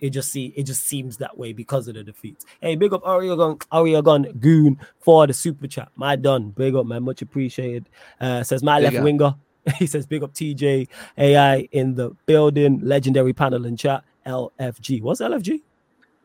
It 0.00 0.10
just 0.10 0.32
see 0.32 0.52
it 0.56 0.64
just 0.64 0.86
seems 0.86 1.18
that 1.18 1.36
way 1.36 1.52
because 1.52 1.88
of 1.88 1.94
the 1.94 2.02
defeats. 2.02 2.46
Hey, 2.60 2.74
big 2.76 2.92
up 2.92 3.02
Ariagon, 3.04 3.58
Ariagon 3.72 4.40
Goon 4.40 4.78
for 4.98 5.26
the 5.26 5.34
super 5.34 5.66
chat. 5.66 5.88
My 5.94 6.16
done. 6.16 6.50
Big 6.50 6.74
up, 6.74 6.86
man. 6.86 7.02
Much 7.02 7.20
appreciated. 7.20 7.88
Uh, 8.20 8.42
says 8.42 8.62
my 8.62 8.78
big 8.78 8.84
left 8.84 8.96
up. 8.96 9.04
winger. 9.04 9.34
he 9.76 9.86
says 9.86 10.06
big 10.06 10.22
up 10.22 10.32
TJ 10.34 10.88
AI 11.18 11.68
in 11.72 11.94
the 11.94 12.10
building. 12.26 12.80
Legendary 12.80 13.32
panel 13.32 13.66
and 13.66 13.78
chat. 13.78 14.04
LFG. 14.26 15.02
What's 15.02 15.20
LFG? 15.20 15.60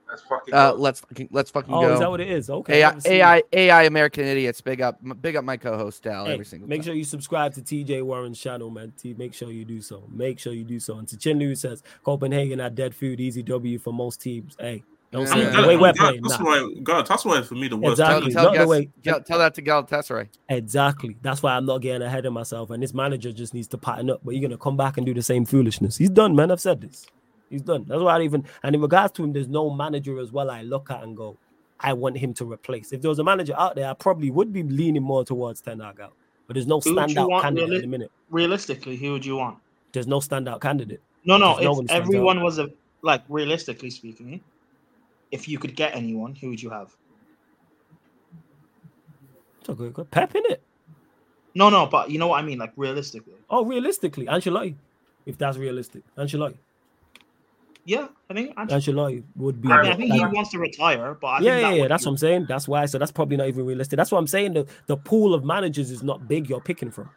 Let's 0.09 0.23
fucking 0.23 0.53
uh, 0.55 0.73
let's 0.73 1.01
fucking 1.01 1.29
let's 1.31 1.51
fucking 1.51 1.71
oh, 1.71 1.81
go. 1.81 1.93
is 1.93 1.99
that 1.99 2.09
what 2.09 2.19
it 2.19 2.31
is? 2.31 2.49
Okay. 2.49 2.81
AI 2.81 2.99
AI, 3.05 3.43
AI 3.53 3.83
American 3.83 4.25
idiots. 4.25 4.59
Big 4.59 4.81
up, 4.81 4.99
big 5.21 5.35
up 5.35 5.43
my 5.43 5.55
co-host 5.55 6.01
Dal 6.01 6.25
hey, 6.25 6.33
every 6.33 6.45
single. 6.45 6.67
Make 6.67 6.81
time. 6.81 6.85
sure 6.85 6.95
you 6.95 7.03
subscribe 7.03 7.53
to 7.53 7.61
TJ 7.61 8.01
Warren's 8.01 8.39
channel, 8.39 8.71
man. 8.71 8.91
T, 8.97 9.13
make 9.13 9.35
sure 9.35 9.51
you 9.51 9.65
do 9.65 9.81
so. 9.81 10.03
Make 10.11 10.39
sure 10.39 10.51
you 10.53 10.63
do 10.63 10.79
so. 10.79 10.97
And 10.97 11.07
to 11.09 11.15
Chinlu 11.15 11.55
says 11.55 11.83
Copenhagen 12.03 12.59
at 12.59 12.73
dead 12.73 12.95
food, 12.95 13.19
easy 13.19 13.43
W 13.43 13.77
for 13.77 13.93
most 13.93 14.19
teams. 14.19 14.55
Hey, 14.59 14.83
don't 15.11 15.27
say 15.27 15.43
the 15.43 15.67
way 15.67 15.75
we're 15.75 15.93
playing. 15.93 16.21
That's 16.21 16.39
nah. 16.39 16.45
why 16.45 16.57
Galatasaray 16.81 17.45
for 17.45 17.55
me 17.55 17.67
the 17.67 17.77
worst. 17.77 17.99
Exactly. 17.99 18.31
Tell, 18.31 18.53
tell, 18.53 18.67
way, 18.67 18.89
tell, 19.03 19.21
tell 19.21 19.39
that 19.39 19.55
to 19.55 19.61
Galatasaray. 19.61 20.27
Exactly. 20.49 21.17
That's 21.21 21.41
why 21.41 21.55
I'm 21.55 21.65
not 21.65 21.79
getting 21.79 22.03
ahead 22.03 22.27
of 22.27 22.33
myself. 22.33 22.69
And 22.69 22.83
this 22.83 22.93
manager 22.93 23.31
just 23.31 23.55
needs 23.55 23.67
to 23.69 23.77
pattern 23.77 24.11
up. 24.11 24.21
But 24.23 24.35
you're 24.35 24.47
gonna 24.47 24.57
come 24.57 24.77
back 24.77 24.97
and 24.97 25.05
do 25.05 25.13
the 25.13 25.23
same 25.23 25.45
foolishness. 25.45 25.97
He's 25.97 26.11
done, 26.11 26.35
man. 26.35 26.51
I've 26.51 26.61
said 26.61 26.81
this. 26.81 27.07
He's 27.49 27.63
done. 27.63 27.85
That's 27.87 28.01
why 28.01 28.17
I 28.17 28.21
even 28.21 28.45
and 28.61 28.75
in 28.75 28.81
regards 28.81 29.13
to 29.13 29.23
him, 29.23 29.33
there's 29.33 29.47
no 29.47 29.71
manager 29.71 30.19
as 30.19 30.31
well 30.31 30.51
I 30.51 30.61
look 30.61 30.91
at 30.91 31.01
and 31.01 31.17
go, 31.17 31.37
I 31.79 31.93
want 31.93 32.17
him 32.17 32.33
to 32.35 32.51
replace. 32.51 32.91
If 32.91 33.01
there 33.01 33.09
was 33.09 33.19
a 33.19 33.23
manager 33.23 33.53
out 33.57 33.75
there, 33.75 33.89
I 33.89 33.93
probably 33.93 34.29
would 34.29 34.53
be 34.53 34.61
leaning 34.61 35.03
more 35.03 35.25
towards 35.25 35.61
Ten 35.61 35.79
Hag 35.79 36.01
out. 36.01 36.13
But 36.45 36.53
there's 36.53 36.67
no 36.67 36.79
standout 36.79 37.41
candidate 37.41 37.69
reali- 37.69 37.75
in 37.75 37.81
the 37.81 37.87
minute. 37.87 38.11
Realistically, 38.29 38.95
who 38.95 39.13
would 39.13 39.25
you 39.25 39.37
want? 39.37 39.57
There's 39.91 40.07
no 40.07 40.19
standout 40.19 40.61
candidate. 40.61 41.01
No, 41.25 41.37
no. 41.37 41.57
if 41.57 41.63
no 41.63 41.83
everyone 41.89 42.43
was 42.43 42.59
a 42.59 42.69
like 43.01 43.23
realistically 43.29 43.89
speaking, 43.89 44.41
if 45.31 45.47
you 45.47 45.57
could 45.59 45.75
get 45.75 45.95
anyone, 45.95 46.35
who 46.35 46.49
would 46.49 46.61
you 46.61 46.69
have? 46.69 46.95
It's 49.59 49.69
a 49.69 49.73
good, 49.73 49.93
good 49.93 50.09
pep 50.11 50.35
in 50.35 50.43
it. 50.49 50.61
No, 51.55 51.69
no, 51.69 51.85
but 51.85 52.09
you 52.11 52.19
know 52.19 52.27
what 52.27 52.39
I 52.39 52.45
mean, 52.45 52.59
like 52.59 52.73
realistically. 52.75 53.33
Oh, 53.49 53.65
realistically, 53.65 54.25
Ancelotti, 54.25 54.75
if 55.25 55.37
that's 55.37 55.57
realistic, 55.57 56.03
Ancelotti. 56.17 56.57
Yeah, 57.85 58.07
I 58.29 58.33
think 58.33 58.55
Ancelotti 58.55 59.23
would 59.35 59.61
be. 59.61 59.69
I, 59.69 59.81
mean, 59.81 59.91
I 59.91 59.95
think 59.95 60.13
he 60.13 60.19
wants 60.19 60.51
to 60.51 60.59
retire, 60.59 61.15
but 61.15 61.41
yeah, 61.41 61.57
yeah, 61.57 61.71
yeah, 61.71 61.87
that's 61.87 62.05
what 62.05 62.11
I'm 62.11 62.17
saying. 62.17 62.45
That's 62.47 62.67
why. 62.67 62.85
So 62.85 62.99
that's 62.99 63.11
probably 63.11 63.37
not 63.37 63.47
even 63.47 63.65
realistic. 63.65 63.97
That's 63.97 64.11
what 64.11 64.19
I'm 64.19 64.27
saying. 64.27 64.53
The 64.53 64.67
the 64.85 64.97
pool 64.97 65.33
of 65.33 65.43
managers 65.43 65.89
is 65.89 66.03
not 66.03 66.27
big. 66.27 66.49
You're 66.49 66.61
picking 66.61 66.91
from. 66.91 67.09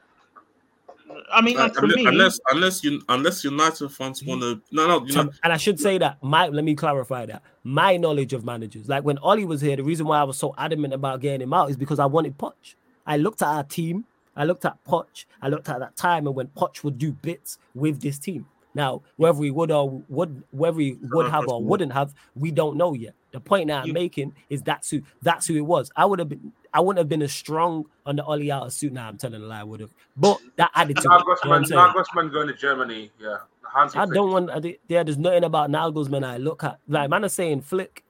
I 1.33 1.41
mean, 1.41 1.57
like 1.57 1.73
unless, 1.77 1.97
me, 1.97 2.07
unless 2.07 2.41
unless 2.51 2.85
you 2.85 3.03
unless 3.09 3.45
United 3.45 3.89
fans 3.91 4.23
mm. 4.23 4.29
want 4.29 4.43
to 4.43 4.61
no 4.71 4.87
no 4.87 5.07
you 5.07 5.15
know. 5.15 5.31
And 5.43 5.53
I 5.53 5.57
should 5.57 5.81
say 5.81 5.99
that 5.99 6.23
my 6.23 6.49
let 6.49 6.65
me 6.65 6.75
clarify 6.75 7.27
that 7.27 7.43
my 7.65 7.97
knowledge 7.97 8.33
of 8.33 8.45
managers, 8.45 8.89
like 8.89 9.05
when 9.05 9.19
Ole 9.19 9.45
was 9.47 9.61
here, 9.61 9.77
the 9.77 9.85
reason 9.85 10.07
why 10.07 10.19
I 10.21 10.25
was 10.25 10.37
so 10.37 10.55
adamant 10.59 10.95
about 10.95 11.21
getting 11.21 11.43
him 11.43 11.53
out 11.53 11.71
is 11.71 11.77
because 11.77 11.99
I 11.99 12.07
wanted 12.07 12.37
Poch. 12.39 12.75
I 13.07 13.17
looked 13.17 13.43
at 13.43 13.49
our 13.49 13.65
team, 13.65 14.05
I 14.37 14.45
looked 14.45 14.65
at 14.65 14.83
Poch, 14.85 15.25
I 15.41 15.49
looked 15.49 15.69
at 15.69 15.81
that 15.81 15.97
time 15.97 16.27
and 16.27 16.37
when 16.37 16.49
Poch 16.49 16.85
would 16.85 16.99
do 16.99 17.13
bits 17.13 17.59
with 17.75 18.01
this 18.01 18.19
team. 18.19 18.47
Now, 18.75 19.03
whether 19.17 19.39
we 19.39 19.51
would 19.51 19.71
or 19.71 20.03
would 20.09 20.43
whether 20.51 20.77
we 20.77 20.99
would 21.03 21.31
have 21.31 21.49
or 21.49 21.63
wouldn't 21.63 21.93
have, 21.93 22.15
we 22.35 22.51
don't 22.51 22.77
know 22.77 22.95
yet. 22.95 23.15
The 23.33 23.41
point 23.41 23.69
that 23.69 23.85
I'm 23.85 23.93
making 23.93 24.35
is 24.51 24.63
that's 24.63 24.91
who 24.91 25.03
that's 25.23 25.47
who 25.47 25.57
it 25.57 25.63
was. 25.63 25.91
I 25.97 26.05
would 26.05 26.19
have 26.19 26.29
been 26.29 26.53
I 26.75 26.81
wouldn't 26.81 26.99
have 26.99 27.09
been 27.09 27.23
as 27.23 27.33
strong 27.33 27.87
on 28.07 28.17
the 28.17 28.25
of 28.25 28.73
suit. 28.73 28.93
Now 28.93 29.09
I'm 29.09 29.19
telling 29.19 29.43
a 29.43 29.47
lie, 29.47 29.61
I 29.61 29.65
would 29.65 29.81
have. 29.81 29.93
But 30.17 30.41
that 30.57 30.71
added 30.75 30.97
to 30.99 31.09
Nagelsmann, 31.09 31.65
it. 31.65 31.71
You 31.71 31.77
know 31.77 31.93
Nagelsmann 31.93 32.33
going 32.33 32.49
to 32.49 32.55
Germany, 32.55 33.11
yeah. 33.21 33.39
Hansi 33.75 33.99
I 33.99 34.07
don't 34.07 34.31
want. 34.31 34.51
I, 34.51 34.79
yeah, 34.89 35.03
there's 35.03 35.19
nothing 35.19 35.45
about 35.45 35.71
Nagelsmann 35.71 36.25
I 36.25 36.37
look 36.37 36.65
at. 36.65 36.79
Like 36.89 37.11
man 37.11 37.25
is 37.25 37.33
saying 37.33 37.63
Flick. 37.63 38.05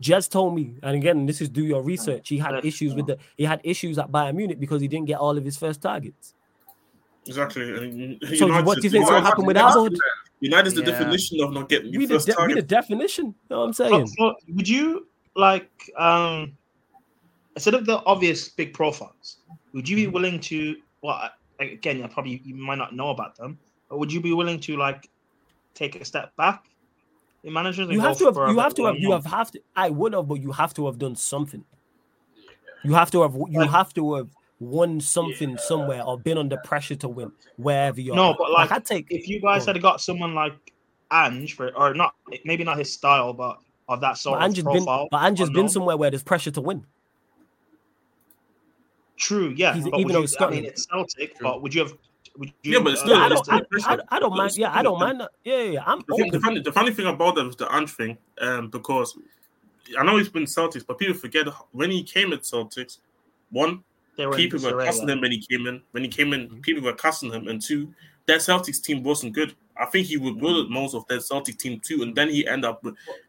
Just 0.00 0.30
told 0.30 0.54
me, 0.54 0.74
and 0.84 0.94
again, 0.94 1.26
this 1.26 1.40
is 1.40 1.48
do 1.48 1.64
your 1.64 1.82
research. 1.82 2.28
He 2.28 2.38
had 2.38 2.64
issues 2.64 2.94
with 2.94 3.06
the 3.06 3.18
he 3.36 3.44
had 3.44 3.60
issues 3.64 3.98
at 3.98 4.12
Bayern 4.12 4.36
Munich 4.36 4.60
because 4.60 4.80
he 4.80 4.86
didn't 4.86 5.06
get 5.06 5.18
all 5.18 5.36
of 5.36 5.44
his 5.44 5.56
first 5.56 5.82
targets. 5.82 6.34
Exactly. 7.28 8.18
so 8.36 8.46
United, 8.46 8.66
what 8.66 8.78
do 8.78 8.82
you 8.84 8.90
think 8.90 9.08
will 9.08 9.20
happen 9.20 9.44
with 9.44 9.56
Hazard? 9.56 9.94
United's 10.40 10.74
the 10.74 10.82
yeah. 10.82 10.90
definition 10.90 11.40
of 11.42 11.52
not 11.52 11.68
getting 11.68 11.96
we 11.96 12.06
first 12.06 12.26
the, 12.26 12.32
target. 12.32 12.56
We 12.56 12.60
the 12.60 12.66
definition. 12.66 13.26
You 13.26 13.34
know 13.50 13.60
what 13.60 13.66
I'm 13.66 13.72
saying? 13.72 14.06
So, 14.06 14.34
would 14.48 14.68
you 14.68 15.06
like 15.34 15.70
um 15.96 16.56
instead 17.54 17.74
of 17.74 17.86
the 17.86 18.02
obvious 18.06 18.48
big 18.48 18.72
profiles, 18.72 19.38
would 19.72 19.88
you 19.88 19.96
be 19.96 20.04
mm-hmm. 20.04 20.12
willing 20.12 20.40
to? 20.40 20.76
Well, 21.02 21.30
again, 21.60 22.08
probably 22.08 22.40
you 22.44 22.54
might 22.54 22.78
not 22.78 22.94
know 22.94 23.10
about 23.10 23.36
them, 23.36 23.58
but 23.88 23.98
would 23.98 24.12
you 24.12 24.20
be 24.20 24.32
willing 24.32 24.60
to 24.60 24.76
like 24.76 25.08
take 25.74 25.96
a 25.96 26.04
step 26.04 26.34
back 26.36 26.66
in 27.42 27.52
managers? 27.52 27.90
You 27.90 28.00
have 28.00 28.16
to 28.18 28.26
have. 28.26 28.36
You 28.36 28.58
have 28.58 28.74
to 28.74 28.84
have. 28.86 28.96
You 28.96 29.12
have 29.12 29.26
have 29.26 29.50
to. 29.52 29.60
I 29.74 29.90
would 29.90 30.12
have, 30.12 30.28
but 30.28 30.40
you 30.40 30.52
have 30.52 30.72
to 30.74 30.86
have 30.86 30.98
done 30.98 31.16
something. 31.16 31.64
You 32.84 32.94
have 32.94 33.10
to 33.10 33.22
have. 33.22 33.34
You 33.34 33.60
like, 33.60 33.70
have 33.70 33.92
to 33.94 34.14
have 34.14 34.28
won 34.60 35.00
something 35.00 35.50
yeah. 35.50 35.56
somewhere 35.56 36.02
or 36.02 36.18
been 36.18 36.38
under 36.38 36.56
pressure 36.58 36.96
to 36.96 37.08
win 37.08 37.32
wherever 37.56 38.00
you're. 38.00 38.16
No, 38.16 38.30
at. 38.30 38.38
but 38.38 38.50
like, 38.50 38.70
like 38.70 38.80
i 38.80 38.82
take 38.82 39.06
if 39.10 39.28
you 39.28 39.40
guys 39.40 39.66
had 39.66 39.80
got 39.80 40.00
someone 40.00 40.34
like 40.34 40.72
Ange, 41.10 41.54
for, 41.54 41.74
or 41.76 41.94
not, 41.94 42.14
maybe 42.44 42.64
not 42.64 42.78
his 42.78 42.92
style, 42.92 43.32
but 43.32 43.58
of 43.88 44.00
that 44.00 44.18
sort 44.18 44.40
but 44.40 44.58
of 44.58 44.64
profile. 44.64 44.98
Been, 45.04 45.08
but 45.10 45.24
Ange 45.24 45.38
has 45.38 45.50
been 45.50 45.68
somewhere 45.68 45.96
where 45.96 46.10
there's 46.10 46.22
pressure 46.22 46.50
to 46.50 46.60
win. 46.60 46.84
True, 49.16 49.54
yeah. 49.56 49.74
He's, 49.74 49.86
even 49.86 50.08
though 50.08 50.20
you, 50.20 50.28
I 50.38 50.50
mean, 50.50 50.64
it's 50.64 50.86
Celtic, 50.86 51.36
True. 51.36 51.48
but 51.48 51.62
would 51.62 51.74
you 51.74 51.82
have? 51.82 51.92
Would 52.36 52.52
you, 52.62 52.74
yeah, 52.74 52.78
but 52.80 52.96
still, 52.98 53.14
uh, 53.14 53.26
I, 53.26 53.28
don't, 53.28 53.48
I, 53.50 53.94
I, 53.94 53.98
I, 54.10 54.20
don't 54.20 54.36
mind. 54.36 54.56
Yeah, 54.56 54.70
I 54.72 54.82
don't 54.82 55.00
mind. 55.00 55.20
That. 55.20 55.30
Yeah, 55.42 55.62
yeah. 55.62 55.82
I'm 55.84 56.04
the, 56.06 56.28
the, 56.30 56.40
funny, 56.40 56.60
the 56.60 56.70
funny 56.70 56.92
thing 56.92 57.06
about 57.06 57.34
that 57.34 57.44
was 57.44 57.56
the 57.56 57.74
Ange 57.74 57.90
thing, 57.90 58.18
um, 58.40 58.70
because 58.70 59.18
I 59.98 60.04
know 60.04 60.18
he's 60.18 60.28
been 60.28 60.44
Celtics, 60.44 60.86
but 60.86 60.98
people 60.98 61.14
forget 61.14 61.48
when 61.72 61.90
he 61.90 62.04
came 62.04 62.32
at 62.32 62.42
Celtics. 62.42 62.98
One, 63.50 63.76
were 63.76 63.82
people 64.34 64.60
were 64.60 64.84
cussing 64.84 65.08
him 65.08 65.20
when 65.20 65.32
he 65.32 65.38
came 65.40 65.66
in. 65.66 65.82
When 65.92 66.02
he 66.02 66.08
came 66.08 66.32
in, 66.32 66.48
mm-hmm. 66.48 66.60
people 66.60 66.82
were 66.82 66.94
cussing 66.94 67.32
him, 67.32 67.48
and 67.48 67.62
two, 67.62 67.94
that 68.26 68.40
Celtics 68.40 68.82
team 68.82 69.02
wasn't 69.02 69.34
good. 69.34 69.54
I 69.78 69.86
think 69.86 70.06
he 70.06 70.16
would 70.16 70.40
good 70.40 70.70
most 70.70 70.94
of 70.94 71.06
that 71.06 71.22
Celtic 71.22 71.58
team 71.58 71.80
too, 71.80 72.02
and 72.02 72.14
then 72.14 72.28
he 72.28 72.46
ended 72.46 72.64
up 72.64 72.84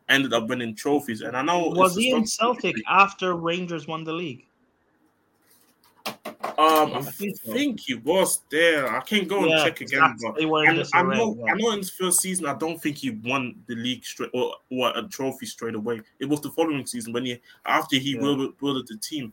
ended 0.07 0.34
up 0.34 0.48
winning 0.48 0.76
trophies. 0.76 1.22
And 1.22 1.38
I 1.38 1.41
know 1.41 1.68
was 1.68 1.95
he 1.95 2.11
in 2.11 2.26
Celtic 2.26 2.76
after 2.90 3.36
Rangers 3.36 3.88
won 3.88 4.03
the 4.03 4.14
league? 4.14 4.45
Um, 6.57 6.94
I 6.94 7.02
think, 7.02 7.38
so. 7.38 7.53
think 7.53 7.80
he 7.80 7.95
was 7.95 8.41
there. 8.49 8.94
I 8.94 8.99
can't 9.02 9.28
go 9.28 9.45
yeah, 9.45 9.56
and 9.56 9.64
check 9.64 9.82
again, 9.82 10.18
but 10.22 10.41
and 10.41 10.86
I 10.94 11.03
know 11.03 11.38
yeah. 11.38 11.53
I 11.53 11.56
know 11.56 11.72
in 11.72 11.80
his 11.80 11.91
first 11.91 12.22
season, 12.22 12.48
I 12.48 12.56
don't 12.56 12.82
think 12.82 12.98
he 12.98 13.11
won 13.11 13.56
the 13.68 13.76
league 13.76 14.03
straight 14.03 14.32
or, 14.34 14.56
or 14.72 14.98
a 14.98 15.03
trophy 15.03 15.45
straight 15.45 15.76
away. 15.76 16.02
It 16.20 16.26
was 16.26 16.41
the 16.41 16.49
following 16.49 16.86
season 16.86 17.14
when 17.14 17.26
he 17.26 17.40
after 17.66 17.98
he 17.98 18.16
yeah. 18.16 18.22
wielded 18.22 18.88
the 18.88 18.98
team. 18.98 19.32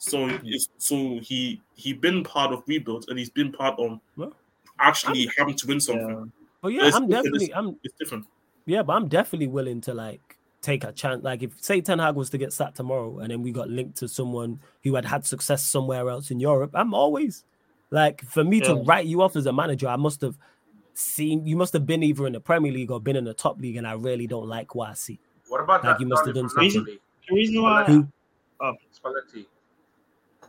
So 0.00 0.28
hmm. 0.28 0.48
so 0.78 1.20
he 1.22 1.60
he 1.74 1.92
been 1.92 2.24
part 2.24 2.54
of 2.54 2.62
rebuilds 2.66 3.08
and 3.08 3.18
he's 3.18 3.28
been 3.28 3.52
part 3.52 3.78
of 3.78 4.00
well, 4.16 4.32
actually 4.78 5.24
I'm, 5.24 5.34
having 5.36 5.56
to 5.56 5.66
win 5.66 5.78
something. 5.78 6.08
Yeah. 6.08 6.14
Oh, 6.14 6.30
well, 6.62 6.72
yeah, 6.72 6.90
I'm 6.94 7.06
definitely 7.06 7.44
it's, 7.44 7.54
I'm 7.54 7.76
it's 7.84 7.94
different. 7.98 8.24
Yeah, 8.64 8.82
but 8.82 8.94
I'm 8.94 9.08
definitely 9.08 9.48
willing 9.48 9.82
to 9.82 9.92
like 9.92 10.38
take 10.62 10.84
a 10.84 10.92
chance. 10.92 11.22
Like 11.22 11.42
if 11.42 11.52
say 11.62 11.82
Ten 11.82 11.98
Hag 11.98 12.14
was 12.14 12.30
to 12.30 12.38
get 12.38 12.54
sacked 12.54 12.76
tomorrow, 12.76 13.18
and 13.18 13.30
then 13.30 13.42
we 13.42 13.52
got 13.52 13.68
linked 13.68 13.98
to 13.98 14.08
someone 14.08 14.60
who 14.84 14.94
had 14.94 15.04
had 15.04 15.26
success 15.26 15.62
somewhere 15.62 16.08
else 16.08 16.30
in 16.30 16.40
Europe, 16.40 16.70
I'm 16.72 16.94
always 16.94 17.44
like 17.90 18.22
for 18.24 18.42
me 18.42 18.60
yeah. 18.60 18.68
to 18.68 18.74
write 18.76 19.04
you 19.04 19.20
off 19.20 19.36
as 19.36 19.44
a 19.44 19.52
manager, 19.52 19.86
I 19.86 19.96
must 19.96 20.22
have 20.22 20.38
seen 20.94 21.44
you 21.44 21.56
must 21.56 21.74
have 21.74 21.84
been 21.84 22.02
either 22.02 22.26
in 22.26 22.32
the 22.32 22.40
Premier 22.40 22.72
League 22.72 22.90
or 22.90 23.02
been 23.02 23.16
in 23.16 23.24
the 23.24 23.34
top 23.34 23.60
league, 23.60 23.76
and 23.76 23.86
I 23.86 23.92
really 23.92 24.26
don't 24.26 24.48
like 24.48 24.74
what 24.74 24.88
I 24.88 24.94
see. 24.94 25.18
What 25.48 25.60
about 25.60 25.84
like 25.84 25.98
that? 25.98 26.00
You 26.00 26.06
must 26.06 26.24
have 26.24 26.34
done 26.34 26.48
something. 26.48 26.86
The 27.28 27.34
reason 27.34 27.60
why. 27.60 27.84
Who? 27.84 28.08
Oh, 28.62 28.72
Spalletti. 28.98 29.44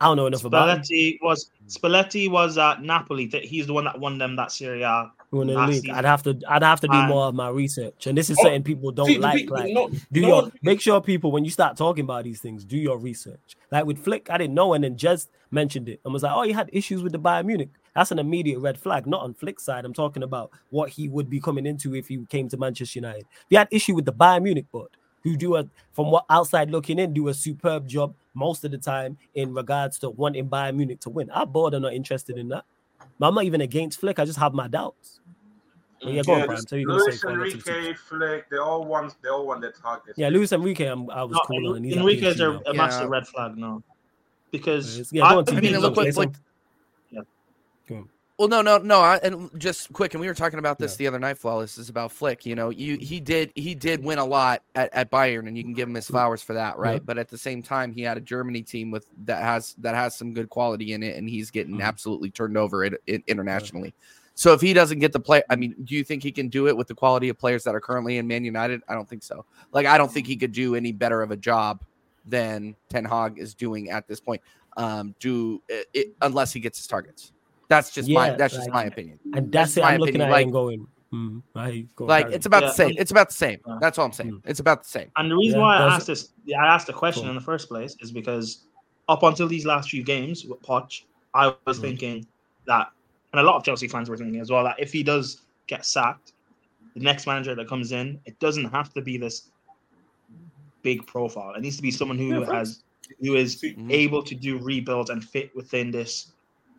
I 0.02 0.06
don't 0.06 0.18
know 0.18 0.26
enough 0.26 0.44
about 0.44 0.68
Spalletti 0.68 1.20
was 1.22 1.52
Spalletti 1.68 2.30
was 2.30 2.58
at 2.58 2.82
Napoli. 2.82 3.28
He's 3.44 3.68
the 3.68 3.74
one 3.74 3.86
that 3.86 4.00
won 4.00 4.18
them 4.18 4.36
that 4.36 4.52
Serie 4.52 4.82
A. 4.82 5.12
Won 5.30 5.46
the 5.46 5.56
league. 5.68 5.88
I'd 5.92 6.06
have 6.06 6.24
to 6.24 6.42
I'd 6.50 6.64
have 6.64 6.82
to 6.82 6.88
do 6.88 7.04
more 7.04 7.28
of 7.28 7.36
my 7.36 7.50
research. 7.50 8.08
And 8.08 8.18
this 8.18 8.32
is 8.32 8.38
oh, 8.40 8.44
something 8.44 8.64
people 8.64 8.92
don't 8.92 9.06
see, 9.06 9.20
like. 9.20 9.48
like 9.52 9.72
do 10.12 10.20
your 10.20 10.52
make 10.64 10.82
sure 10.82 11.00
people 11.02 11.32
when 11.32 11.46
you 11.46 11.52
start 11.52 11.78
talking 11.78 12.04
about 12.04 12.24
these 12.24 12.42
things, 12.42 12.66
do 12.66 12.78
your 12.78 12.98
research. 12.98 13.56
Like 13.72 13.86
with 13.86 14.00
Flick, 14.00 14.32
I 14.32 14.40
didn't 14.40 14.56
know, 14.56 14.74
and 14.74 14.84
then 14.84 14.98
Jez 14.98 15.28
mentioned 15.52 15.88
it 15.88 16.02
and 16.04 16.12
was 16.12 16.24
like, 16.24 16.34
"Oh, 16.34 16.42
he 16.42 16.52
had 16.52 16.72
issues 16.74 17.04
with 17.04 17.12
the 17.12 17.20
Bayern 17.20 17.46
Munich." 17.46 17.70
That's 17.96 18.12
an 18.12 18.18
immediate 18.18 18.60
red 18.60 18.80
flag. 18.80 19.06
Not 19.06 19.22
on 19.22 19.36
Flick's 19.36 19.64
side. 19.64 19.86
I'm 19.86 19.94
talking 19.94 20.24
about 20.24 20.50
what 20.72 20.90
he 20.90 21.10
would 21.10 21.30
be 21.30 21.40
coming 21.40 21.68
into 21.68 21.94
if 21.94 22.08
he 22.08 22.26
came 22.26 22.50
to 22.50 22.58
Manchester 22.58 22.98
United. 22.98 23.26
He 23.50 23.56
had 23.56 23.68
issue 23.70 23.94
with 23.94 24.06
the 24.06 24.14
Bayern 24.14 24.44
Munich 24.44 24.72
board, 24.72 24.90
who 25.24 25.38
do 25.38 25.56
a 25.58 25.68
from 25.94 26.10
what 26.12 26.26
outside 26.30 26.72
looking 26.72 27.00
in 27.00 27.14
do 27.14 27.28
a 27.28 27.34
superb 27.34 27.88
job 27.88 28.14
most 28.34 28.64
of 28.64 28.72
the 28.72 28.78
time 28.78 29.18
in 29.36 29.54
regards 29.54 30.00
to 30.00 30.10
wanting 30.10 30.50
Bayern 30.50 30.76
Munich 30.76 31.00
to 31.02 31.10
win. 31.10 31.30
Our 31.32 31.46
board 31.46 31.74
are 31.74 31.80
not 31.80 31.94
interested 31.94 32.38
in 32.38 32.48
that. 32.50 32.64
I'm 33.22 33.36
not 33.36 33.44
even 33.44 33.62
against 33.62 34.00
Flick. 34.00 34.18
I 34.20 34.26
just 34.26 34.40
have 34.40 34.54
my 34.54 34.68
doubts. 34.68 35.20
But 36.02 36.14
yeah, 36.14 36.24
go 36.24 36.36
Yeah, 36.36 36.42
on, 36.42 36.46
Prime. 36.48 36.56
this- 36.58 36.66
So 36.70 36.76
you're 36.78 36.88
gonna 36.88 37.00
Luis 37.04 37.22
say 37.22 37.28
final. 37.28 37.44
Enrique, 37.44 37.94
Flick, 37.94 38.50
they 38.50 38.58
all 38.58 38.84
want 38.86 39.16
they 39.22 39.30
all 39.30 39.46
want 39.46 39.62
their 39.62 39.72
targets. 39.72 40.18
Yeah, 40.18 40.30
Luis 40.30 40.52
Enrique, 40.52 40.86
I'm, 40.86 41.10
I 41.12 41.24
was 41.24 41.34
No, 41.36 41.42
cool 41.46 41.70
on. 41.70 41.76
and 41.78 41.86
he's 41.86 41.94
at 41.96 42.00
Enrique's 42.00 42.22
PSG 42.24 42.40
are 42.42 42.54
now. 42.54 42.62
a 42.66 42.74
Yeah. 42.74 42.78
massive 42.78 43.10
red 43.10 43.28
flag 43.28 43.58
now. 43.58 43.84
Because 44.50 45.12
Yeah, 45.12 45.22
go 45.30 45.38
on, 45.40 45.44
I, 45.48 45.52
TV. 45.52 45.58
I 45.58 45.62
mean, 45.62 45.72
Look, 45.74 45.82
look 45.84 45.98
what 45.98 46.08
it's 46.08 46.18
like. 46.18 46.34
Yeah. 48.38 48.48
Well, 48.48 48.48
no, 48.48 48.62
no, 48.62 48.78
no. 48.80 49.00
I, 49.02 49.18
and 49.18 49.50
just 49.60 49.94
quick, 49.94 50.14
and 50.14 50.22
we 50.22 50.28
were 50.28 50.34
talking 50.34 50.60
about 50.60 50.80
this 50.80 50.94
Yeah. 50.94 50.98
the 50.98 51.08
other 51.08 51.20
night. 51.20 51.38
Flawless 51.38 51.78
is 51.78 51.90
about 51.90 52.12
Flick. 52.12 52.46
You 52.46 52.56
know, 52.56 52.70
you 52.70 52.98
he 52.98 53.20
did 53.20 53.52
he 53.56 53.76
did 53.76 54.04
win 54.04 54.18
a 54.18 54.26
lot 54.26 54.64
at, 54.76 54.94
at 54.94 55.12
Bayern, 55.12 55.48
and 55.48 55.58
you 55.58 55.64
can 55.64 55.74
give 55.74 55.88
him 55.88 55.96
his 55.96 56.08
flowers 56.08 56.42
for 56.42 56.54
that, 56.54 56.78
right? 56.78 56.94
Yeah. 56.94 57.00
But 57.06 57.18
at 57.18 57.30
the 57.30 57.38
same 57.38 57.62
time, 57.62 57.92
he 57.94 58.02
had 58.02 58.18
a 58.18 58.22
Germany 58.22 58.64
team 58.64 58.90
with 58.92 59.06
that 59.26 59.44
has 59.44 59.76
that 59.80 59.96
has 59.96 60.16
some 60.18 60.34
good 60.34 60.50
quality 60.50 60.94
in 60.94 61.04
it, 61.04 61.18
and 61.18 61.30
he's 61.30 61.52
getting 61.52 61.78
Mhm. 61.78 61.84
absolutely 61.84 62.32
turned 62.32 62.58
over 62.58 62.84
it, 62.84 63.02
it, 63.06 63.24
internationally. 63.28 63.94
So 64.34 64.54
if 64.54 64.62
he 64.62 64.74
doesn't 64.74 65.00
get 65.00 65.12
the 65.12 65.20
play, 65.20 65.44
I 65.50 65.56
mean, 65.56 65.76
do 65.84 65.94
you 65.94 66.04
think 66.04 66.24
he 66.24 66.32
can 66.32 66.48
do 66.48 66.68
it 66.68 66.76
with 66.76 66.88
the 66.88 66.96
quality 66.96 67.30
of 67.30 67.38
players 67.38 67.64
that 67.66 67.76
are 67.76 67.82
currently 67.82 68.18
in 68.18 68.26
Man 68.28 68.44
United? 68.46 68.82
I 68.88 68.94
don't 68.94 69.08
think 69.08 69.24
so. 69.24 69.46
Like, 69.74 69.86
I 69.86 69.98
don't 69.98 70.12
think 70.12 70.26
he 70.26 70.38
could 70.38 70.54
do 70.54 70.74
any 70.76 70.94
better 70.94 71.22
of 71.22 71.32
a 71.32 71.38
job 71.38 71.84
than 72.26 72.76
Ten 72.90 73.04
Hag 73.04 73.38
is 73.38 73.54
doing 73.54 73.90
at 73.92 74.08
this 74.08 74.20
point. 74.22 74.42
Um, 74.78 75.14
do 75.20 75.62
it, 75.68 76.16
unless 76.22 76.54
he 76.54 76.62
gets 76.62 76.78
his 76.80 76.88
targets. 76.88 77.34
That's 77.72 77.90
just 77.90 78.10
my 78.10 78.28
Yeah, 78.32 78.36
that's 78.36 78.54
just 78.54 78.68
like- 78.68 78.74
my 78.74 78.84
opinion. 78.84 79.18
And 79.34 79.50
that's, 79.50 79.76
That's 79.76 79.78
it. 79.78 79.82
my 79.82 79.94
I'm 79.94 80.00
looking 80.02 80.16
opinion, 80.22 80.28
at 80.30 80.32
like- 80.34 80.42
it 80.42 80.44
and 80.44 80.52
going, 80.54 81.44
right, 81.56 81.96
go 81.96 82.04
Like 82.06 82.28
it's 82.32 82.46
about 82.46 82.64
Yeah, 82.64 82.68
the 82.68 82.74
same. 82.74 82.96
It's 82.98 83.12
about 83.12 83.30
the 83.30 83.36
same. 83.36 83.60
That's 83.80 83.98
all 83.98 84.06
I'm 84.06 84.12
saying. 84.12 84.32
Mm. 84.34 84.42
It's 84.46 84.60
about 84.60 84.84
the 84.84 84.90
same. 84.90 85.10
And 85.16 85.32
the 85.32 85.36
reason 85.38 85.58
Yeah, 85.60 85.66
why 85.66 85.78
I 85.78 85.96
asked 85.96 86.08
this, 86.08 86.34
I 86.50 86.68
asked 86.68 86.88
the 86.88 86.94
question 86.94 87.24
Cool. 87.24 87.30
in 87.30 87.36
the 87.36 87.42
first 87.42 87.70
place 87.70 87.96
is 88.02 88.12
because 88.12 88.66
up 89.08 89.24
until 89.24 89.48
these 89.48 89.66
last 89.66 89.90
few 89.90 90.04
games 90.04 90.44
with 90.46 90.62
Poch, 90.62 91.04
I 91.34 91.54
was 91.66 91.78
Mhm. 91.80 91.82
thinking 91.82 92.28
that, 92.66 92.92
and 93.32 93.40
a 93.40 93.44
lot 93.44 93.56
of 93.56 93.64
Chelsea 93.64 93.88
fans 93.88 94.10
were 94.10 94.18
thinking 94.18 94.42
as 94.42 94.52
well, 94.52 94.66
that 94.66 94.76
if 94.78 94.92
he 94.92 95.02
does 95.02 95.42
get 95.68 95.86
sacked, 95.86 96.34
the 96.94 97.00
next 97.00 97.26
manager 97.26 97.56
that 97.56 97.70
comes 97.70 97.94
in, 97.94 98.20
it 98.26 98.38
doesn't 98.40 98.66
have 98.66 98.94
to 98.96 99.02
be 99.02 99.18
this 99.18 99.50
big 100.82 101.08
profile. 101.08 101.54
It 101.56 101.62
needs 101.62 101.78
to 101.78 101.82
be 101.82 101.92
someone 101.92 102.18
who 102.18 102.42
Yeah, 102.42 102.52
has 102.54 102.84
who 103.22 103.36
is 103.36 103.60
See, 103.60 103.74
Mhm. 103.76 103.92
able 103.92 104.24
to 104.24 104.34
do 104.36 104.58
rebuilds 104.60 105.10
and 105.10 105.24
fit 105.24 105.54
within 105.56 105.92
this 105.92 106.32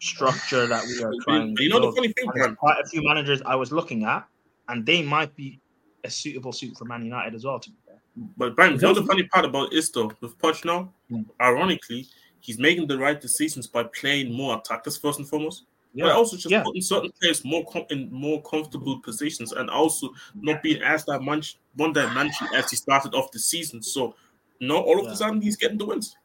structure 0.06 0.66
that 0.66 0.84
we 0.86 1.02
are 1.02 1.12
trying. 1.22 1.56
you 1.58 1.68
know 1.68 1.78
to 1.80 1.86
the 1.86 1.92
funny 1.92 2.08
thing, 2.12 2.24
And 2.26 2.32
there's 2.34 2.46
Prime? 2.46 2.56
quite 2.56 2.76
a 2.82 2.86
few 2.88 3.02
managers 3.04 3.40
I 3.46 3.54
was 3.54 3.70
looking 3.72 4.04
at, 4.04 4.26
and 4.68 4.84
they 4.84 5.02
might 5.02 5.34
be 5.36 5.60
a 6.04 6.10
suitable 6.10 6.52
suit 6.52 6.76
for 6.76 6.84
Man 6.86 7.04
United 7.04 7.34
as 7.34 7.44
well. 7.44 7.60
To 7.60 7.70
be 7.70 7.76
fair. 7.86 7.96
But 8.36 8.56
Brian, 8.56 8.72
you 8.74 8.78
know 8.80 8.92
the 8.94 9.00
Exactly. 9.00 9.06
funny 9.22 9.28
part 9.28 9.44
about 9.44 9.72
is 9.72 9.90
though 9.90 10.12
with 10.20 10.36
Poch 10.38 10.64
now, 10.64 10.92
Mm. 11.10 11.24
ironically, 11.40 12.08
he's 12.40 12.58
making 12.58 12.88
the 12.88 12.98
right 12.98 13.20
decisions 13.20 13.66
by 13.68 13.84
playing 13.84 14.32
more 14.32 14.58
attackers 14.58 14.96
first 14.96 15.18
and 15.20 15.28
foremost. 15.28 15.64
But 15.94 16.10
also 16.12 16.36
just 16.36 16.50
yeah. 16.50 16.62
putting 16.62 16.80
certain 16.80 17.12
players 17.20 17.44
more 17.44 17.64
com- 17.70 17.84
in 17.90 18.10
more 18.10 18.40
comfortable 18.42 18.98
positions 19.00 19.52
and 19.52 19.68
also 19.68 20.08
not 20.34 20.62
being 20.62 20.80
as 20.82 21.04
that 21.04 21.20
much 21.20 21.58
one 21.76 21.92
dimension 21.92 22.48
as 22.54 22.70
he 22.70 22.76
started 22.76 23.14
off 23.14 23.30
the 23.30 23.38
season. 23.38 23.82
So 23.82 24.14
no, 24.58 24.78
all 24.80 24.98
of 24.98 25.04
Yeah. 25.04 25.12
a 25.12 25.16
sudden 25.16 25.42
he's 25.42 25.56
getting 25.56 25.76
the 25.76 25.84
wins. 25.84 26.16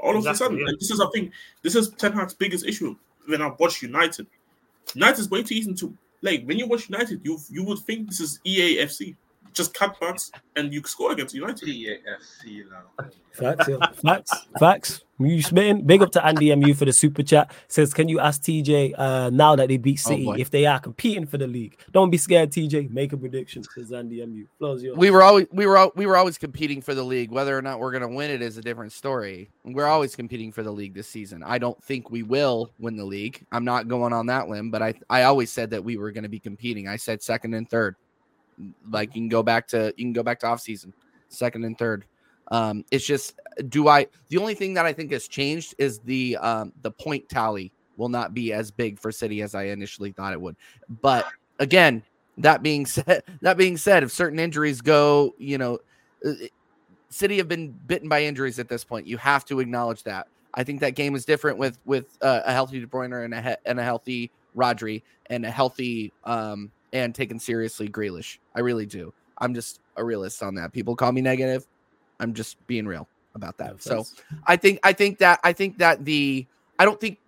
All 0.00 0.16
of 0.16 0.26
a 0.26 0.34
sudden, 0.34 0.58
and 0.58 0.78
this 0.80 0.90
is 0.90 1.00
I 1.00 1.06
think 1.14 1.32
this 1.62 1.76
is 1.76 1.90
Ten 1.90 2.12
Hag's 2.12 2.34
biggest 2.34 2.66
issue 2.66 2.96
when 3.26 3.42
I 3.42 3.50
watch 3.58 3.82
United. 3.82 4.26
United 4.94 5.20
is 5.20 5.30
way 5.30 5.42
too 5.42 5.54
easy 5.54 5.74
to 5.74 5.96
like 6.22 6.44
when 6.44 6.58
you 6.58 6.66
watch 6.66 6.88
United, 6.88 7.20
you 7.24 7.38
you 7.50 7.64
would 7.64 7.78
think 7.80 8.08
this 8.08 8.20
is 8.20 8.40
EAFC. 8.46 9.14
Just 9.54 9.72
cutbacks 9.74 10.30
and 10.56 10.72
you 10.72 10.82
score 10.84 11.12
against 11.12 11.34
United. 11.34 11.66
TAFC 11.66 12.64
now. 12.70 13.06
Facts, 13.32 13.68
yeah. 13.68 13.76
facts, 14.04 14.46
facts. 14.58 15.00
You 15.20 15.40
smitten. 15.42 15.82
Big 15.86 16.02
up 16.02 16.10
to 16.12 16.24
Andy 16.26 16.54
MU 16.56 16.74
for 16.74 16.84
the 16.86 16.92
super 16.92 17.22
chat. 17.22 17.52
Says, 17.68 17.94
can 17.94 18.08
you 18.08 18.18
ask 18.18 18.42
TJ 18.42 18.94
uh, 18.98 19.30
now 19.30 19.54
that 19.54 19.68
they 19.68 19.76
beat 19.76 20.00
Oh, 20.06 20.10
City 20.10 20.24
boy. 20.24 20.36
if 20.38 20.50
they 20.50 20.66
are 20.66 20.80
competing 20.80 21.24
for 21.24 21.38
the 21.38 21.46
league? 21.46 21.78
Don't 21.92 22.10
be 22.10 22.16
scared, 22.16 22.50
TJ. 22.50 22.90
Make 22.90 23.12
a 23.12 23.16
prediction. 23.16 23.62
Says 23.62 23.92
Andy 23.92 24.24
MU. 24.26 24.44
We 24.96 25.10
were 25.12 25.22
always 25.22 25.46
we 25.52 25.66
were 25.66 25.76
al- 25.76 25.92
we 25.94 26.06
were 26.06 26.16
always 26.16 26.36
competing 26.36 26.80
for 26.80 26.94
the 26.94 27.02
league. 27.04 27.30
Whether 27.30 27.56
or 27.56 27.62
not 27.62 27.78
we're 27.78 27.92
gonna 27.92 28.08
win 28.08 28.30
it 28.30 28.42
is 28.42 28.56
a 28.58 28.62
different 28.62 28.92
story. 28.92 29.50
We're 29.64 29.86
always 29.86 30.16
competing 30.16 30.50
for 30.50 30.64
the 30.64 30.72
league 30.72 30.94
this 30.94 31.08
season. 31.08 31.44
I 31.44 31.58
don't 31.58 31.80
think 31.84 32.10
we 32.10 32.24
will 32.24 32.72
win 32.80 32.96
the 32.96 33.04
league. 33.04 33.44
I'm 33.52 33.64
not 33.64 33.86
going 33.86 34.12
on 34.12 34.26
that 34.26 34.48
limb, 34.48 34.70
but 34.72 34.82
I 34.82 34.94
I 35.10 35.22
always 35.22 35.50
said 35.52 35.70
that 35.70 35.84
we 35.84 35.96
were 35.96 36.10
gonna 36.10 36.28
be 36.28 36.40
competing. 36.40 36.88
I 36.88 36.96
said 36.96 37.22
second 37.22 37.54
and 37.54 37.68
third. 37.70 37.94
Like 38.88 39.14
you 39.14 39.22
can 39.22 39.28
go 39.28 39.42
back 39.42 39.68
to 39.68 39.92
you 39.96 40.04
can 40.04 40.12
go 40.12 40.22
back 40.22 40.40
to 40.40 40.46
off 40.46 40.60
season, 40.60 40.92
second 41.28 41.64
and 41.64 41.78
third. 41.78 42.04
Um, 42.48 42.84
it's 42.90 43.06
just 43.06 43.40
do 43.68 43.88
I 43.88 44.06
the 44.28 44.38
only 44.38 44.54
thing 44.54 44.74
that 44.74 44.86
I 44.86 44.92
think 44.92 45.12
has 45.12 45.28
changed 45.28 45.74
is 45.78 45.98
the 46.00 46.36
um 46.38 46.72
the 46.82 46.90
point 46.90 47.28
tally 47.28 47.72
will 47.96 48.08
not 48.08 48.34
be 48.34 48.52
as 48.52 48.70
big 48.70 48.98
for 48.98 49.12
City 49.12 49.42
as 49.42 49.54
I 49.54 49.64
initially 49.64 50.12
thought 50.12 50.32
it 50.32 50.40
would. 50.40 50.56
But 51.00 51.26
again, 51.58 52.02
that 52.38 52.62
being 52.62 52.86
said, 52.86 53.22
that 53.40 53.56
being 53.56 53.76
said, 53.76 54.02
if 54.02 54.12
certain 54.12 54.38
injuries 54.38 54.80
go, 54.80 55.34
you 55.38 55.58
know, 55.58 55.78
uh, 56.26 56.32
City 57.10 57.36
have 57.38 57.48
been 57.48 57.70
bitten 57.70 58.08
by 58.08 58.24
injuries 58.24 58.58
at 58.58 58.68
this 58.68 58.84
point. 58.84 59.06
You 59.06 59.16
have 59.18 59.44
to 59.46 59.60
acknowledge 59.60 60.02
that. 60.02 60.26
I 60.54 60.64
think 60.64 60.80
that 60.80 60.90
game 60.96 61.14
is 61.14 61.24
different 61.24 61.58
with 61.58 61.78
with 61.84 62.16
uh, 62.20 62.42
a 62.44 62.52
healthy 62.52 62.80
De 62.80 62.86
Bruyne 62.86 63.24
and 63.24 63.34
a 63.34 63.42
he- 63.42 63.56
and 63.66 63.78
a 63.78 63.84
healthy 63.84 64.30
Rodri 64.56 65.02
and 65.26 65.44
a 65.44 65.50
healthy 65.50 66.12
um 66.24 66.70
and 66.94 67.14
taken 67.14 67.38
seriously 67.38 67.88
Grealish. 67.88 68.38
I 68.54 68.60
really 68.60 68.86
do. 68.86 69.12
I'm 69.38 69.52
just 69.52 69.80
a 69.96 70.04
realist 70.04 70.42
on 70.42 70.54
that. 70.54 70.72
People 70.72 70.96
call 70.96 71.12
me 71.12 71.20
negative. 71.20 71.66
I'm 72.20 72.32
just 72.32 72.64
being 72.66 72.86
real 72.86 73.06
about 73.34 73.58
that. 73.58 73.82
So 73.82 74.06
I 74.46 74.56
think 74.56 74.78
I 74.84 74.92
think 74.92 75.18
that 75.18 75.40
I 75.44 75.52
think 75.52 75.76
that 75.78 76.04
the 76.04 76.46
I 76.78 76.84
don't 76.84 76.98
think 77.00 77.18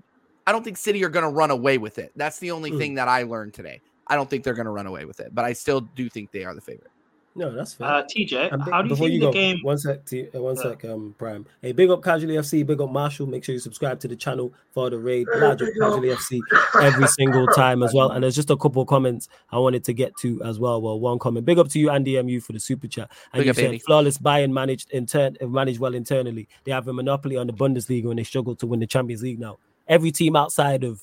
I 0.47 0.53
don't 0.53 0.63
think 0.63 0.77
City 0.77 1.05
are 1.05 1.09
going 1.09 1.25
to 1.25 1.29
run 1.31 1.51
away 1.51 1.77
with 1.79 1.99
it. 1.99 2.13
That's 2.15 2.39
the 2.39 2.53
only 2.53 2.71
Mm. 2.71 2.79
thing 2.79 2.95
that 2.95 3.09
I 3.09 3.25
learned 3.25 3.53
today. 3.53 3.81
I 4.07 4.15
don't 4.15 4.31
think 4.31 4.45
they're 4.45 4.55
going 4.55 4.67
to 4.67 4.71
run 4.71 4.87
away 4.87 5.05
with 5.05 5.19
it, 5.19 5.35
but 5.35 5.45
I 5.45 5.53
still 5.53 5.81
do 5.81 6.09
think 6.09 6.31
they 6.31 6.45
are 6.45 6.55
the 6.55 6.61
favorite. 6.61 6.93
No, 7.37 7.55
that's 7.55 7.75
fair. 7.75 7.87
Uh, 7.87 8.03
TJ, 8.03 8.51
big- 8.51 8.61
how 8.73 8.83
do 8.83 8.89
you 8.89 8.95
before 8.95 9.07
think 9.09 9.13
you 9.15 9.21
the 9.21 9.27
go, 9.27 9.33
game? 9.33 9.59
one 9.63 9.79
sec, 9.79 10.05
T, 10.07 10.29
uh, 10.35 10.41
one 10.43 10.57
Yeah. 10.57 10.63
sec, 10.63 10.85
um, 10.87 11.15
Prime. 11.19 11.47
Hey, 11.63 11.73
big 11.73 11.91
up 11.91 12.03
Casually 12.03 12.35
FC, 12.37 12.63
big 12.67 12.81
up 12.81 12.91
Marshall. 12.91 13.27
Make 13.27 13.45
sure 13.45 13.53
you 13.53 13.59
subscribe 13.59 14.01
to 14.01 14.09
the 14.09 14.17
channel 14.17 14.53
for 14.73 14.91
the 14.91 14.99
raid. 14.99 15.27
Large 15.37 15.63
up 15.63 15.69
Casually 15.81 16.09
FC 16.11 16.41
every 16.83 17.07
single 17.09 17.47
time 17.49 17.83
as 17.83 17.93
well. 17.95 18.11
And 18.11 18.25
there's 18.25 18.35
just 18.35 18.51
a 18.51 18.57
couple 18.57 18.83
of 18.83 18.89
comments 18.89 19.29
I 19.53 19.59
wanted 19.59 19.85
to 19.85 19.93
get 19.93 20.17
to 20.23 20.43
as 20.43 20.59
well. 20.59 20.81
Well, 20.83 20.99
one 20.99 21.19
comment. 21.19 21.45
Big 21.47 21.59
up 21.59 21.69
to 21.69 21.79
you, 21.79 21.91
Andy 21.91 22.21
MU, 22.23 22.41
for 22.41 22.53
the 22.53 22.61
super 22.61 22.89
chat. 22.89 23.11
And 23.33 23.41
Big 23.41 23.47
you 23.47 23.51
up, 23.51 23.57
said 23.57 23.65
Andy. 23.67 23.79
flawless 23.81 24.19
Bayern 24.19 24.51
managed 24.53 24.89
intern 24.93 25.37
uh, 25.41 25.47
managed 25.47 25.79
well 25.79 25.95
internally. 25.95 26.49
They 26.65 26.73
have 26.73 26.89
a 26.89 26.93
monopoly 26.93 27.37
on 27.37 27.47
the 27.47 27.53
Bundesliga 27.53 28.11
and 28.11 28.19
they 28.19 28.25
struggle 28.25 28.57
to 28.57 28.67
win 28.67 28.81
the 28.81 28.87
Champions 28.87 29.23
League 29.23 29.39
now. 29.39 29.59
Every 29.89 30.11
team 30.11 30.37
outside 30.37 30.85
of 30.85 31.01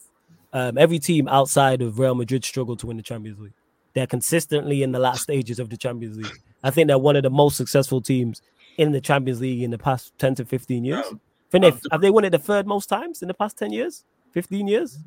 um, 0.51 0.77
every 0.77 0.99
team 0.99 1.27
outside 1.27 1.81
of 1.81 1.97
Real 1.97 2.13
Madrid 2.15 2.45
struggle 2.45 2.75
to 2.77 2.87
win 2.87 2.97
the 2.97 3.03
Champions 3.03 3.39
League. 3.39 3.53
They're 3.93 4.07
consistently 4.07 4.83
in 4.83 4.91
the 4.91 4.99
last 4.99 5.23
stages 5.23 5.59
of 5.59 5.69
the 5.69 5.77
Champions 5.77 6.17
League. 6.17 6.39
I 6.63 6.71
think 6.71 6.87
they're 6.87 6.97
one 6.97 7.15
of 7.15 7.23
the 7.23 7.29
most 7.29 7.57
successful 7.57 8.01
teams 8.01 8.41
in 8.77 8.91
the 8.91 9.01
Champions 9.01 9.39
League 9.41 9.61
in 9.61 9.71
the 9.71 9.77
past 9.77 10.17
10 10.17 10.35
to 10.35 10.45
15 10.45 10.83
years. 10.83 11.05
Um, 11.05 11.19
think 11.51 11.65
um, 11.65 11.71
they 11.71 11.79
have 11.91 12.01
they 12.01 12.09
won 12.09 12.25
it 12.25 12.31
the 12.31 12.39
third 12.39 12.65
most 12.65 12.87
times 12.87 13.21
in 13.21 13.27
the 13.27 13.33
past 13.33 13.57
10 13.57 13.71
years, 13.71 14.03
15 14.31 14.67
years? 14.67 14.99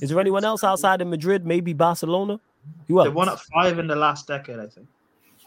Is 0.00 0.10
there 0.10 0.18
anyone 0.20 0.44
else 0.44 0.64
outside 0.64 1.00
of 1.00 1.08
Madrid? 1.08 1.46
Maybe 1.46 1.72
Barcelona? 1.72 2.40
Who 2.88 2.98
else? 2.98 3.06
They 3.08 3.12
won 3.14 3.28
at 3.28 3.38
five 3.54 3.78
in 3.78 3.86
the 3.86 3.94
last 3.96 4.26
decade, 4.26 4.58
I 4.58 4.66
think. 4.66 4.88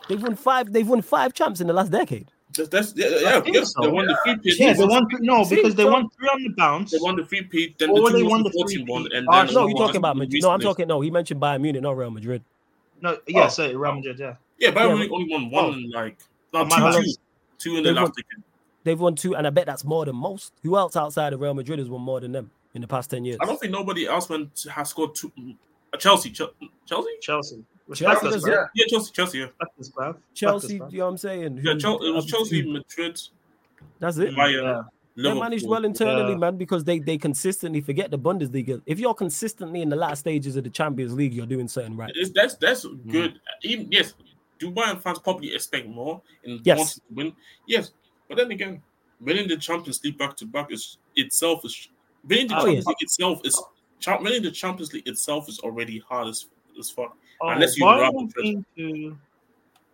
They've 0.07 0.21
won 0.21 0.35
five. 0.35 0.71
They've 0.71 0.87
won 0.87 1.01
five 1.01 1.33
champs 1.33 1.59
in 1.59 1.67
the 1.67 1.73
last 1.73 1.91
decade. 1.91 2.31
That's, 2.55 2.69
that's 2.69 2.93
yeah, 2.95 3.07
yeah, 3.19 3.41
think 3.41 3.55
yeah. 3.57 3.63
so. 3.63 3.81
They 3.81 3.89
won 3.89 4.07
the 4.07 4.17
free 4.23 4.37
pitch. 4.37 4.59
Yeah, 4.59 4.73
they 4.73 4.85
won. 4.85 5.05
No, 5.19 5.43
See, 5.43 5.55
because 5.57 5.75
they 5.75 5.83
so- 5.83 5.91
won 5.91 6.09
three 6.17 6.29
on 6.29 6.41
the 6.41 6.49
bounce. 6.55 6.91
They 6.91 6.97
won 7.01 7.15
the 7.15 7.25
free 7.25 7.43
pitch. 7.43 7.75
Then 7.77 7.93
the 7.93 8.01
they 8.01 8.19
two 8.19 8.23
won 8.25 8.43
won 8.43 8.43
the 8.43 8.49
the 8.49 8.83
one, 8.91 9.07
and 9.13 9.27
Oh, 9.29 9.45
then 9.45 9.53
No, 9.53 9.61
no, 9.61 9.67
you're 9.67 9.77
talking 9.77 9.97
about 9.97 10.17
Madrid. 10.17 10.41
No, 10.41 10.51
I'm 10.51 10.59
talking. 10.59 10.87
No, 10.87 11.01
he 11.01 11.11
mentioned 11.11 11.41
Bayern 11.41 11.61
Munich, 11.61 11.81
not 11.81 11.97
Real 11.97 12.09
Madrid. 12.11 12.43
No, 13.01 13.17
yeah, 13.27 13.45
Oh. 13.45 13.49
sorry, 13.49 13.75
Real 13.75 13.95
Madrid. 13.95 14.19
Yeah, 14.19 14.35
Yeah, 14.57 14.71
Bayern 14.71 14.75
Yeah, 14.89 14.93
Munich 14.93 15.11
only 15.11 15.31
won 15.31 15.49
one 15.51 15.65
Oh. 15.65 15.73
in 15.73 15.89
like 15.91 16.17
no, 16.53 16.61
Am 16.61 16.73
I 16.73 16.91
two, 16.91 17.01
two, 17.03 17.13
two 17.59 17.77
in 17.77 17.83
the 17.83 17.89
They 17.89 17.93
last 17.95 18.03
won- 18.03 18.11
decade. 18.15 18.43
They've 18.83 18.99
won 18.99 19.15
two, 19.15 19.35
and 19.35 19.45
I 19.45 19.49
bet 19.49 19.65
that's 19.65 19.83
more 19.83 20.05
than 20.05 20.15
most. 20.15 20.53
Who 20.63 20.77
else 20.77 20.95
outside 20.95 21.33
of 21.33 21.41
Real 21.41 21.53
Madrid 21.53 21.79
has 21.79 21.89
won 21.89 22.01
more 22.01 22.19
than 22.21 22.31
them 22.31 22.49
in 22.73 22.81
the 22.81 22.87
past 22.87 23.09
10 23.09 23.25
years? 23.25 23.37
I 23.41 23.45
don't 23.45 23.59
think 23.59 23.71
nobody 23.73 24.07
else 24.07 24.29
went 24.29 24.55
to, 24.57 24.71
has 24.71 24.89
scored 24.89 25.13
two. 25.15 25.31
Uh, 25.93 25.97
Chelsea, 25.97 26.31
Chel- 26.31 26.53
Chelsea, 26.85 27.09
Chelsea. 27.21 27.63
Respect 27.87 28.21
Chelsea 28.21 28.27
us, 28.27 28.33
does 28.35 28.47
Yeah. 28.47 28.65
yeah, 28.75 28.85
Chelsea, 28.87 29.11
Chelsea, 29.11 29.37
yeah, 29.39 29.43
Respect 29.45 29.79
us, 29.79 29.89
bruv. 29.89 30.05
Respect 30.07 30.17
us, 30.17 30.23
Chelsea, 30.35 30.79
bruv. 30.79 30.91
you 30.91 30.97
know 30.99 31.05
what 31.05 31.11
I'm 31.11 31.17
saying? 31.17 31.57
yeah. 31.57 31.73
Who- 31.73 31.79
Chel- 31.79 32.03
it 32.03 32.11
was 32.11 32.25
Chelsea, 32.25 32.71
Madrid, 32.71 33.21
That's 33.99 34.17
it. 34.17 34.33
Bayern, 34.35 34.63
Yeah. 34.63 34.81
They 35.19 35.23
Liverpool. 35.23 35.43
managed 35.43 35.67
well 35.67 35.83
internally, 35.85 36.31
Yeah. 36.31 36.37
man, 36.37 36.57
because 36.57 36.83
they 36.83 36.99
they 36.99 37.17
consistently 37.17 37.81
forget 37.81 38.09
the 38.11 38.17
Bundesliga. 38.17 38.81
If 38.85 38.99
you're 38.99 39.13
consistently 39.13 39.81
in 39.81 39.89
the 39.89 39.95
last 39.95 40.19
stages 40.19 40.55
of 40.55 40.63
the 40.63 40.69
Champions 40.69 41.13
League, 41.13 41.33
you're 41.33 41.45
doing 41.45 41.67
something 41.67 41.97
right. 41.97 42.11
It's, 42.15 42.31
that's 42.31 42.55
that's 42.55 42.85
Mm-hmm. 42.85 43.11
good. 43.11 43.39
Even 43.63 43.87
yes, 43.91 44.13
Dubai 44.59 44.73
Bayern 44.75 45.01
fans 45.01 45.19
probably 45.19 45.53
expect 45.53 45.87
more 45.87 46.21
in 46.43 46.61
Yes. 46.63 46.77
wanting 46.77 46.93
to 46.93 47.13
win? 47.15 47.35
Yes, 47.67 47.91
but 48.27 48.37
then 48.37 48.51
again, 48.51 48.81
winning 49.19 49.47
the 49.47 49.57
Champions 49.57 50.01
League 50.03 50.17
back 50.17 50.35
to 50.37 50.45
back 50.45 50.71
is 50.71 50.97
itself 51.15 51.65
is 51.65 51.89
winning 52.27 52.47
the 52.47 52.55
Oh, 52.55 52.59
Champions 52.59 52.85
yeah. 52.85 52.89
League 52.89 53.01
itself 53.01 53.41
is 53.43 53.61
cha- 53.99 54.21
winning 54.21 54.43
the 54.43 54.51
Champions 54.51 54.93
League 54.93 55.07
itself 55.07 55.49
is 55.49 55.59
already 55.59 55.99
hard 56.07 56.27
as 56.29 56.47
as 56.79 56.89
fuck. 56.89 57.17
Oh, 57.41 57.49
Unless 57.49 57.77
you 57.77 57.83
Bayern 57.85 57.99
rob 58.01 58.15
have 58.21 58.33
been 58.35 58.65
to 58.77 59.17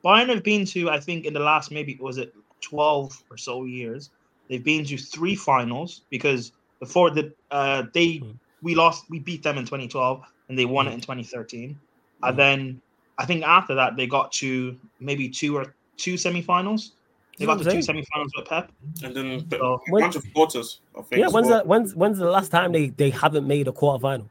Bayern 0.04 0.30
have 0.30 0.44
been 0.44 0.66
to, 0.68 0.90
I 0.90 1.00
think, 1.00 1.26
in 1.26 1.34
the 1.34 1.40
last 1.40 1.72
maybe 1.72 1.98
was 2.00 2.18
it 2.18 2.34
twelve 2.62 3.24
or 3.32 3.38
so 3.38 3.66
years, 3.66 4.12
they've 4.50 4.64
been 4.64 4.86
to 4.86 4.98
three 4.98 5.36
finals 5.36 6.02
because 6.10 6.52
before 6.80 7.10
the 7.10 7.34
uh 7.52 7.84
they 7.94 8.18
Hmm. 8.18 8.32
we 8.62 8.76
lost, 8.76 9.06
we 9.10 9.20
beat 9.20 9.44
them 9.44 9.58
in 9.58 9.66
2012, 9.66 10.24
and 10.50 10.58
they 10.58 10.66
won 10.66 10.88
it 10.88 10.94
in 10.94 11.02
2013. 11.02 11.78
And 12.24 12.38
then 12.38 12.82
I 13.18 13.26
think 13.26 13.44
after 13.44 13.76
that 13.76 13.96
they 13.96 14.08
got 14.08 14.32
to 14.34 14.76
maybe 15.00 15.30
two 15.30 15.56
or 15.56 15.76
two 15.98 16.16
semifinals. 16.16 16.92
They 17.38 17.46
got 17.46 17.58
to 17.60 17.66
two 17.66 17.80
semifinals 17.80 18.30
with 18.36 18.46
Pep, 18.48 18.72
and 19.04 19.14
then 19.14 19.46
so, 19.52 19.82
a 19.88 19.92
bunch 19.92 20.16
of 20.16 20.24
quarters. 20.34 20.80
yeah, 21.12 21.28
when's 21.28 21.48
well. 21.48 21.60
the 21.60 21.68
when's 21.68 21.94
when's 21.94 22.18
the 22.18 22.30
last 22.30 22.50
time 22.50 22.72
they 22.72 22.90
they 22.90 23.10
haven't 23.10 23.46
made 23.46 23.68
a 23.68 23.74
quarterfinal? 23.74 24.30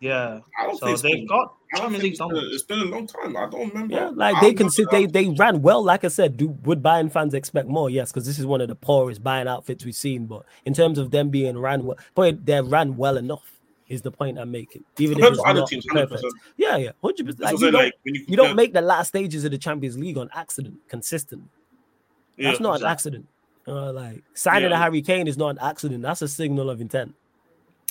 Yeah, 0.00 0.40
I 0.58 0.66
don't 0.66 0.78
so 0.78 0.96
they've 0.96 1.28
got 1.28 1.54
Champions 1.74 2.02
League. 2.02 2.12
It's 2.12 2.20
been, 2.20 2.30
it's 2.36 2.62
been 2.62 2.78
a 2.78 2.84
long 2.84 3.06
time. 3.06 3.36
I 3.36 3.48
don't 3.48 3.68
remember. 3.72 3.94
Yeah, 3.94 4.10
like 4.14 4.40
they 4.40 4.54
consider 4.54 4.88
they 4.90 5.06
they 5.06 5.28
ran 5.30 5.60
well. 5.60 5.82
Like 5.82 6.04
I 6.04 6.08
said, 6.08 6.36
do 6.36 6.48
would 6.64 6.82
Bayern 6.82 7.10
fans 7.10 7.34
expect 7.34 7.68
more? 7.68 7.90
Yes, 7.90 8.12
because 8.12 8.26
this 8.26 8.38
is 8.38 8.46
one 8.46 8.60
of 8.60 8.68
the 8.68 8.76
poorest 8.76 9.24
Bayern 9.24 9.48
outfits 9.48 9.84
we've 9.84 9.96
seen. 9.96 10.26
But 10.26 10.44
in 10.64 10.72
terms 10.72 10.98
of 10.98 11.10
them 11.10 11.30
being 11.30 11.58
ran 11.58 11.84
well, 11.84 11.98
but 12.14 12.46
they 12.46 12.60
ran 12.60 12.96
well 12.96 13.16
enough 13.16 13.58
is 13.88 14.02
the 14.02 14.12
point 14.12 14.38
I'm 14.38 14.50
making. 14.50 14.84
Even 14.98 15.18
if 15.18 15.32
it's 15.32 15.42
not 15.42 15.68
teams, 15.68 15.86
perfect. 15.86 16.22
Yeah, 16.56 16.76
yeah, 16.76 16.90
hundred 17.02 17.26
percent. 17.26 17.40
Like, 17.40 17.60
you, 17.60 17.70
like, 17.70 17.94
you, 18.04 18.24
you 18.28 18.36
don't 18.36 18.54
make 18.54 18.74
the 18.74 18.82
last 18.82 19.08
stages 19.08 19.44
of 19.44 19.50
the 19.50 19.58
Champions 19.58 19.98
League 19.98 20.18
on 20.18 20.28
accident 20.34 20.76
consistently. 20.88 21.48
Yeah, 22.36 22.50
That's 22.50 22.60
not 22.60 22.76
exactly. 22.76 22.86
an 22.86 22.92
accident. 22.92 23.26
Uh, 23.66 23.92
like 23.92 24.22
signing 24.32 24.70
yeah. 24.70 24.76
a 24.76 24.78
Harry 24.78 25.02
Kane 25.02 25.26
is 25.26 25.36
not 25.36 25.50
an 25.50 25.58
accident. 25.60 26.02
That's 26.02 26.22
a 26.22 26.28
signal 26.28 26.70
of 26.70 26.80
intent. 26.80 27.14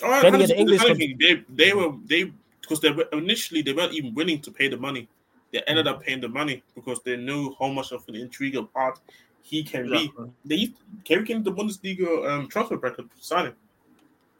All 0.02 0.10
right, 0.10 0.32
the 0.32 0.56
English 0.56 0.82
they 1.18 1.44
they 1.48 1.72
were 1.72 1.92
they 2.04 2.32
because 2.60 2.80
they 2.80 2.90
were, 2.90 3.08
initially 3.12 3.62
they 3.62 3.72
weren't 3.72 3.92
even 3.92 4.14
willing 4.14 4.40
to 4.42 4.50
pay 4.50 4.68
the 4.68 4.76
money. 4.76 5.08
They 5.52 5.60
ended 5.66 5.86
up 5.88 6.02
paying 6.02 6.20
the 6.20 6.28
money 6.28 6.62
because 6.74 7.00
they 7.02 7.16
knew 7.16 7.54
how 7.58 7.68
much 7.68 7.92
of 7.92 8.04
an 8.08 8.14
intriguing 8.14 8.66
part 8.66 9.00
he 9.42 9.64
can 9.64 9.92
exactly. 9.92 10.30
be. 10.44 10.56
They 10.66 10.74
Harry 11.08 11.24
Kane 11.24 11.42
the 11.42 11.52
Bundesliga 11.52 12.30
um, 12.30 12.48
transfer 12.48 12.76
record 12.76 13.08
signing, 13.18 13.54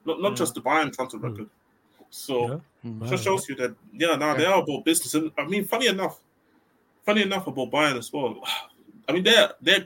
not 0.05 0.21
not 0.21 0.31
yeah. 0.31 0.35
just 0.35 0.53
the 0.53 0.61
Bayern 0.61 0.93
transfer 0.93 1.17
mm. 1.17 1.23
record. 1.23 1.49
So 2.11 2.61
yeah. 2.83 3.07
just 3.07 3.23
shows 3.23 3.47
you 3.49 3.55
that 3.55 3.75
yeah, 3.93 4.15
now 4.15 4.35
they 4.35 4.45
are 4.45 4.61
about 4.61 4.85
business. 4.85 5.13
And 5.13 5.31
I 5.37 5.45
mean, 5.45 5.65
funny 5.65 5.87
enough, 5.87 6.19
funny 7.05 7.23
enough 7.23 7.47
about 7.47 7.71
Bayern 7.71 7.97
as 7.97 8.11
well. 8.13 8.41
I 9.09 9.11
mean, 9.11 9.23
they're 9.23 9.51
they're 9.61 9.83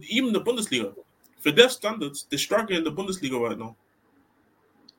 even 0.00 0.32
the 0.32 0.40
Bundesliga 0.40 0.92
for 1.44 1.50
their 1.52 1.68
standards, 1.68 2.24
they're 2.30 2.38
struggling 2.38 2.78
in 2.78 2.84
the 2.84 2.90
Bundesliga 2.90 3.38
right 3.38 3.58
now. 3.58 3.76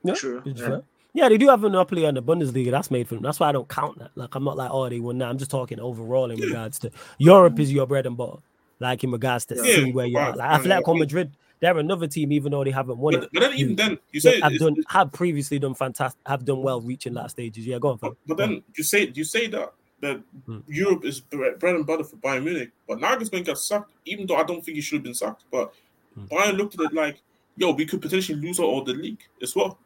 Yeah, 0.07 0.14
True. 0.14 0.41
Yeah. 0.45 0.80
yeah. 1.14 1.30
they 1.30 1.38
do 1.38 1.49
have 1.49 1.64
a 1.64 1.69
monopoly 1.69 2.06
on 2.06 2.14
the 2.14 2.23
Bundesliga. 2.23 2.72
That's 2.72 2.91
made 2.91 3.07
for 3.07 3.15
them. 3.15 3.23
That's 3.23 3.40
why 3.40 3.49
I 3.49 3.52
don't 3.52 3.68
count 3.68 3.99
that. 3.99 4.11
Like, 4.15 4.34
I'm 4.36 4.44
not 4.44 4.57
like, 4.57 4.72
oh, 4.72 4.90
they 4.90 4.99
won 4.99 5.18
now. 5.18 5.30
I'm 5.30 5.38
just 5.38 5.52
talking 5.52 5.80
overall 5.80 6.32
in 6.32 6.40
regards 6.40 6.80
to 6.80 6.91
Europe 7.18 7.60
is 7.60 7.72
your 7.72 7.88
bread 7.88 8.06
and 8.06 8.18
butter. 8.18 8.40
Like 8.80 9.03
in 9.03 9.11
regards 9.11 9.45
to 9.45 9.56
yeah, 9.56 9.64
see 9.64 9.91
where 9.91 10.06
you 10.06 10.18
are. 10.18 10.32
At. 10.32 10.38
Like 10.38 10.61
Atletico 10.61 10.98
Madrid, 10.98 11.32
they're 11.60 11.77
another 11.77 12.07
team, 12.07 12.32
even 12.32 12.52
though 12.52 12.64
they 12.64 12.72
haven't 12.72 12.98
won 12.98 13.14
but, 13.14 13.23
it. 13.23 13.30
But 13.34 13.40
then 13.40 13.53
even 13.53 13.76
then, 13.76 13.98
you 14.11 14.19
say 14.19 14.40
have 14.41 14.57
done 14.57 14.76
have 14.90 15.11
previously 15.11 15.60
done 15.60 15.73
fantastic, 15.73 16.19
have 16.26 16.44
done 16.44 16.61
well 16.61 16.82
reaching 16.82 17.14
last 17.14 17.32
stages. 17.32 17.65
Yeah, 17.65 17.80
go 17.80 17.91
on. 17.91 17.98
But, 17.98 18.15
but 18.27 18.38
then 18.38 18.64
you 18.76 18.84
say 18.84 19.11
you 19.14 19.23
say 19.23 19.48
that 19.48 19.73
that 20.02 20.22
hmm. 20.45 20.60
Europe 20.68 21.06
is 21.06 21.22
bread 21.22 21.64
and 21.64 21.86
butter 21.86 22.03
for 22.03 22.18
Bayern 22.18 22.44
Munich, 22.44 22.72
but 22.88 22.99
Nagelsmann 22.99 23.45
got 23.45 23.57
sucked, 23.57 23.91
even 24.06 24.27
though 24.27 24.36
I 24.36 24.44
don't 24.44 24.64
think 24.64 24.76
he 24.76 24.82
should 24.82 24.98
have 24.98 25.03
been 25.03 25.14
sucked. 25.14 25.45
But 25.52 25.73
hmm. 26.14 26.26
Bayern 26.26 26.57
looked 26.57 26.76
at 26.76 26.82
it 26.82 26.94
like, 26.94 27.22
yo, 27.56 27.72
we 27.72 27.86
could 27.86 28.02
potentially 28.02 28.40
lose 28.40 28.60
out 28.60 28.65
all 28.65 28.84
the 28.84 28.94
league 28.94 29.22
as 29.41 29.56
well. 29.56 29.80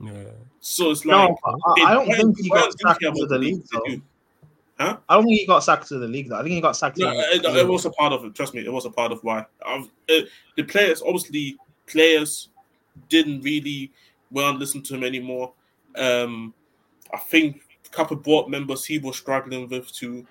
Yeah. 0.00 0.12
So 0.60 0.90
it's 0.90 1.04
like 1.04 1.30
no, 1.30 1.36
I, 1.44 1.84
I 1.84 1.94
don't 1.94 2.06
think 2.06 2.40
he 2.40 2.48
got 2.48 2.72
sacked 2.78 3.00
to 3.00 3.26
the 3.26 3.38
league. 3.38 3.62
Though. 3.70 4.00
Huh? 4.78 4.96
I 5.08 5.14
don't 5.14 5.24
think 5.26 5.40
he 5.40 5.46
got 5.46 5.62
sacked 5.62 5.88
to 5.88 5.98
the 5.98 6.08
league 6.08 6.30
though. 6.30 6.38
I 6.38 6.42
think 6.42 6.54
he 6.54 6.60
got 6.60 6.76
sacked. 6.76 6.98
No, 6.98 7.10
it, 7.12 7.44
it, 7.44 7.68
was 7.68 7.84
a 7.84 7.90
part 7.90 8.14
of 8.14 8.24
it. 8.24 8.34
Trust 8.34 8.54
me, 8.54 8.64
it 8.64 8.72
was 8.72 8.86
a 8.86 8.90
part 8.90 9.12
of 9.12 9.22
why. 9.22 9.44
It, 10.08 10.28
the 10.56 10.62
players, 10.62 11.02
obviously, 11.02 11.58
players 11.86 12.48
didn't 13.10 13.42
really 13.42 13.92
well 14.30 14.54
listen 14.54 14.82
to 14.84 14.94
him 14.94 15.04
anymore. 15.04 15.52
Um, 15.96 16.54
I 17.12 17.18
think 17.18 17.60
a 17.84 17.88
couple 17.90 18.16
of 18.16 18.22
board 18.22 18.48
members 18.48 18.86
he 18.86 18.98
was 18.98 19.18
struggling 19.18 19.68
with 19.68 19.92
too. 19.92 20.26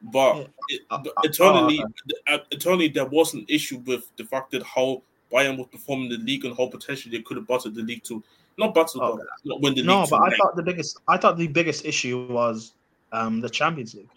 But 0.00 0.48
it, 0.68 0.82
uh, 0.92 1.02
uh, 1.04 1.10
eternally, 1.24 1.82
uh, 2.28 2.38
eternally, 2.52 2.86
there 2.86 3.06
was 3.06 3.34
an 3.34 3.44
issue 3.48 3.78
with 3.78 4.14
the 4.16 4.24
fact 4.24 4.52
that 4.52 4.62
how 4.62 5.02
Bayern 5.32 5.58
was 5.58 5.66
performing 5.72 6.08
the 6.08 6.18
league 6.18 6.44
and 6.44 6.56
how 6.56 6.68
potentially 6.68 7.16
they 7.16 7.22
could 7.24 7.36
have 7.36 7.48
buttered 7.48 7.74
the 7.74 7.82
league 7.82 8.04
to 8.04 8.22
not 8.58 8.74
buttered, 8.74 9.00
oh, 9.00 9.20
not 9.44 9.60
win 9.60 9.74
the 9.74 9.82
no, 9.82 10.00
league. 10.00 10.10
No, 10.10 10.18
but 10.18 10.32
I 10.32 10.36
thought 10.36 10.56
the 10.56 10.62
biggest, 10.62 10.98
I 11.08 11.16
thought 11.16 11.36
the 11.36 11.46
biggest 11.46 11.84
issue 11.84 12.26
was 12.26 12.72
um, 13.12 13.40
the 13.40 13.48
Champions 13.48 13.94
League. 13.94 14.10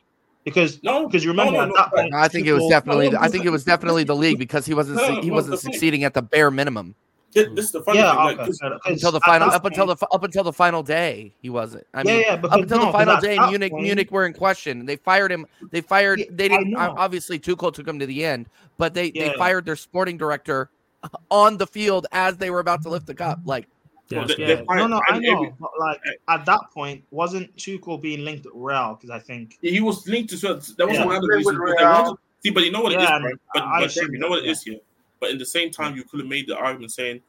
Because 0.44 0.82
no, 0.82 1.06
because 1.06 1.24
you 1.24 1.30
remember 1.30 1.54
no, 1.54 1.66
no, 1.66 1.70
at 1.70 1.76
that 1.76 1.96
point, 1.96 2.14
I 2.16 2.28
think 2.28 2.48
it 2.48 2.54
was 2.54 2.68
definitely 2.68 3.16
I 3.16 3.28
think 3.28 3.46
it 3.46 3.52
was 3.52 3.64
definitely 3.64 4.04
the 4.04 4.16
league 4.16 4.40
because 4.40 4.66
he 4.66 4.74
wasn't 4.74 5.00
he 5.24 5.30
wasn't 5.30 5.60
succeeding 5.60 6.04
at 6.04 6.16
the 6.16 6.22
bare 6.22 6.50
minimum. 6.50 6.96
This 7.34 7.48
is 7.66 7.72
the 7.72 7.82
funny 7.82 8.00
yeah, 8.00 8.28
thing, 8.28 8.40
okay. 8.40 8.80
until 8.88 9.12
the 9.12 9.22
final 9.22 9.50
up 9.52 9.64
until 9.64 9.86
the 9.86 10.08
up 10.12 10.24
until 10.24 10.44
the 10.44 10.52
final 10.52 10.84
day 10.84 11.34
he 11.42 11.50
wasn't. 11.50 11.86
I 11.94 12.04
mean, 12.04 12.16
yeah, 12.16 12.22
yeah, 12.22 12.36
because, 12.36 12.56
up 12.56 12.62
until 12.64 12.86
the 12.88 12.92
final 12.92 13.18
day, 13.22 13.38
Munich 13.48 13.72
point, 13.72 13.84
Munich 13.84 14.12
were 14.12 14.26
in 14.26 14.34
question. 14.34 14.86
They 14.86 14.98
fired 14.98 15.32
him. 15.32 15.46
They 15.70 15.82
fired. 15.82 16.20
Yeah, 16.20 16.26
they 16.32 16.50
didn't. 16.50 16.76
Obviously, 16.76 17.40
Tuchel 17.40 17.74
took 17.74 17.88
him 17.88 18.00
to 18.00 18.06
the 18.06 18.26
end, 18.26 18.50
but 18.78 18.94
they 18.94 19.12
yeah. 19.14 19.30
they 19.30 19.38
fired 19.38 19.66
their 19.66 19.78
sporting 19.78 20.18
director 20.18 20.72
on 21.32 21.58
the 21.58 21.68
field 21.68 22.08
as 22.12 22.38
they 22.38 22.50
were 22.50 22.60
about 22.60 22.82
to 22.82 22.90
lift 22.90 23.06
the 23.06 23.16
cup. 23.16 23.40
Like 23.46 23.68
yeah, 24.12 24.26
yeah. 24.38 24.62
no, 24.70 24.88
no, 24.88 25.02
I 25.08 25.20
know. 25.20 25.54
But 25.60 25.72
like 25.80 26.00
eh, 26.08 26.14
at 26.28 26.46
that 26.46 26.60
point, 26.74 27.04
wasn't 27.12 27.56
Tuchel 27.56 28.02
being 28.02 28.24
linked 28.24 28.44
to 28.44 28.52
Real? 28.54 28.96
Because 28.96 29.10
I 29.10 29.20
think 29.20 29.58
he 29.62 29.80
was 29.80 30.08
linked 30.08 30.30
to. 30.32 30.38
So 30.38 30.56
That 30.56 30.88
was 30.88 30.98
yeah. 30.98 31.06
one 31.06 31.16
of 31.16 31.22
the 31.22 31.30
reasons. 31.30 31.60
But 31.78 32.18
see, 32.44 32.50
but 32.52 32.64
you 32.64 32.72
know 32.72 32.82
what 32.82 32.94
yeah, 32.94 33.00
it 33.00 33.04
is, 33.04 33.10
right? 33.24 33.36
But, 33.54 33.82
but 33.82 33.96
you 33.96 34.20
know 34.20 34.30
what 34.30 34.40
it 34.40 34.50
is 34.50 34.64
here. 34.64 34.80
But 35.20 35.32
in 35.32 35.38
the 35.38 35.46
same 35.46 35.72
time, 35.72 35.96
you 35.96 36.04
could 36.04 36.20
have 36.20 36.30
made 36.30 36.48
the 36.48 36.58
argument 36.58 36.92
saying, 36.92 37.22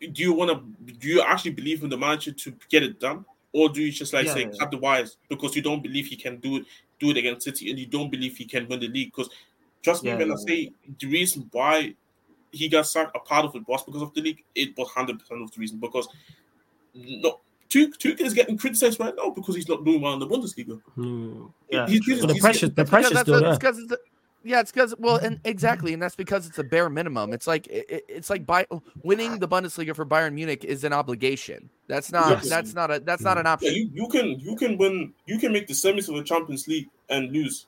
"Do 0.00 0.22
you 0.22 0.32
want 0.32 0.50
to? 0.50 0.92
Do 0.92 1.08
you 1.08 1.22
actually 1.22 1.52
believe 1.52 1.82
in 1.82 1.90
the 1.90 1.98
manager 1.98 2.32
to 2.32 2.54
get 2.68 2.82
it 2.82 3.00
done, 3.00 3.24
or 3.52 3.68
do 3.68 3.82
you 3.82 3.92
just 3.92 4.12
like 4.12 4.28
say 4.28 4.50
cut 4.58 4.70
the 4.70 4.78
wires 4.78 5.16
because 5.28 5.54
you 5.54 5.62
don't 5.62 5.82
believe 5.82 6.06
he 6.06 6.16
can 6.16 6.38
do 6.38 6.56
it, 6.56 6.64
do 6.98 7.10
it 7.10 7.16
against 7.16 7.44
City, 7.44 7.70
and 7.70 7.78
you 7.78 7.86
don't 7.86 8.10
believe 8.10 8.36
he 8.36 8.44
can 8.44 8.66
win 8.68 8.80
the 8.80 8.88
league? 8.88 9.12
Because 9.14 9.30
trust 9.82 10.02
me 10.02 10.14
when 10.14 10.32
I 10.32 10.36
say 10.36 10.72
the 10.98 11.06
reason 11.06 11.48
why 11.52 11.94
he 12.54 12.68
got 12.68 12.86
sacked, 12.86 13.16
a 13.16 13.20
part 13.20 13.44
of 13.44 13.54
it 13.54 13.66
was 13.66 13.82
because 13.82 14.02
of 14.02 14.14
the 14.14 14.20
league. 14.20 14.44
It 14.54 14.76
was 14.76 14.88
hundred 14.88 15.18
percent 15.18 15.42
of 15.42 15.50
the 15.50 15.60
reason 15.60 15.78
because 15.78 16.08
no. 16.94 17.40
Tuchel 17.70 18.20
is 18.20 18.34
getting 18.34 18.56
criticized 18.56 19.00
right 19.00 19.14
now 19.16 19.30
because 19.30 19.56
he's 19.56 19.68
not 19.68 19.84
doing 19.84 20.00
well 20.00 20.12
in 20.12 20.20
the 20.20 20.28
Bundesliga. 20.28 20.80
Hmm. 20.94 21.46
Yeah, 21.70 21.88
he's, 21.88 22.04
he's, 22.04 22.20
the 22.20 22.36
pressure, 22.36 22.68
the 22.68 22.84
pressure 22.84 23.16
still 23.16 23.40
there. 23.40 23.54
Because 23.54 23.78
it's, 23.78 23.94
yeah, 24.44 24.60
it's 24.60 24.70
because 24.70 24.94
well, 24.98 25.16
and 25.16 25.40
exactly, 25.44 25.94
and 25.94 26.02
that's 26.02 26.14
because 26.14 26.46
it's 26.46 26.58
a 26.58 26.64
bare 26.64 26.90
minimum. 26.90 27.32
It's 27.32 27.46
like 27.46 27.66
it, 27.68 28.04
it's 28.08 28.28
like 28.28 28.44
by 28.44 28.66
winning 29.02 29.38
the 29.38 29.48
Bundesliga 29.48 29.96
for 29.96 30.04
Bayern 30.04 30.34
Munich 30.34 30.64
is 30.64 30.84
an 30.84 30.92
obligation. 30.92 31.70
That's 31.88 32.12
not 32.12 32.28
yes. 32.30 32.48
that's 32.50 32.74
not 32.74 32.90
a 32.90 33.00
that's 33.00 33.22
not 33.22 33.38
an 33.38 33.46
option. 33.46 33.72
Yeah, 33.72 33.78
you, 33.78 33.90
you 33.94 34.08
can 34.08 34.38
you 34.38 34.54
can 34.54 34.76
win 34.76 35.14
you 35.26 35.38
can 35.38 35.50
make 35.50 35.66
the 35.66 35.72
semis 35.72 36.10
of 36.10 36.16
the 36.16 36.22
Champions 36.22 36.68
League 36.68 36.90
and 37.08 37.32
lose, 37.32 37.66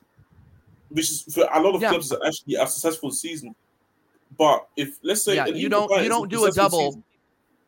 which 0.89 1.09
is 1.09 1.23
for 1.33 1.49
a 1.51 1.59
lot 1.59 1.73
of 1.73 1.81
yeah. 1.81 1.89
clubs 1.89 2.11
is 2.11 2.17
actually 2.25 2.55
a 2.55 2.67
successful 2.67 3.11
season. 3.11 3.55
But 4.37 4.67
if 4.75 4.97
let's 5.03 5.23
say 5.23 5.35
yeah, 5.35 5.47
you 5.47 5.69
don't 5.69 5.89
you 6.03 6.09
don't 6.09 6.29
do 6.29 6.45
a 6.45 6.51
double, 6.51 6.91
season, 6.91 7.03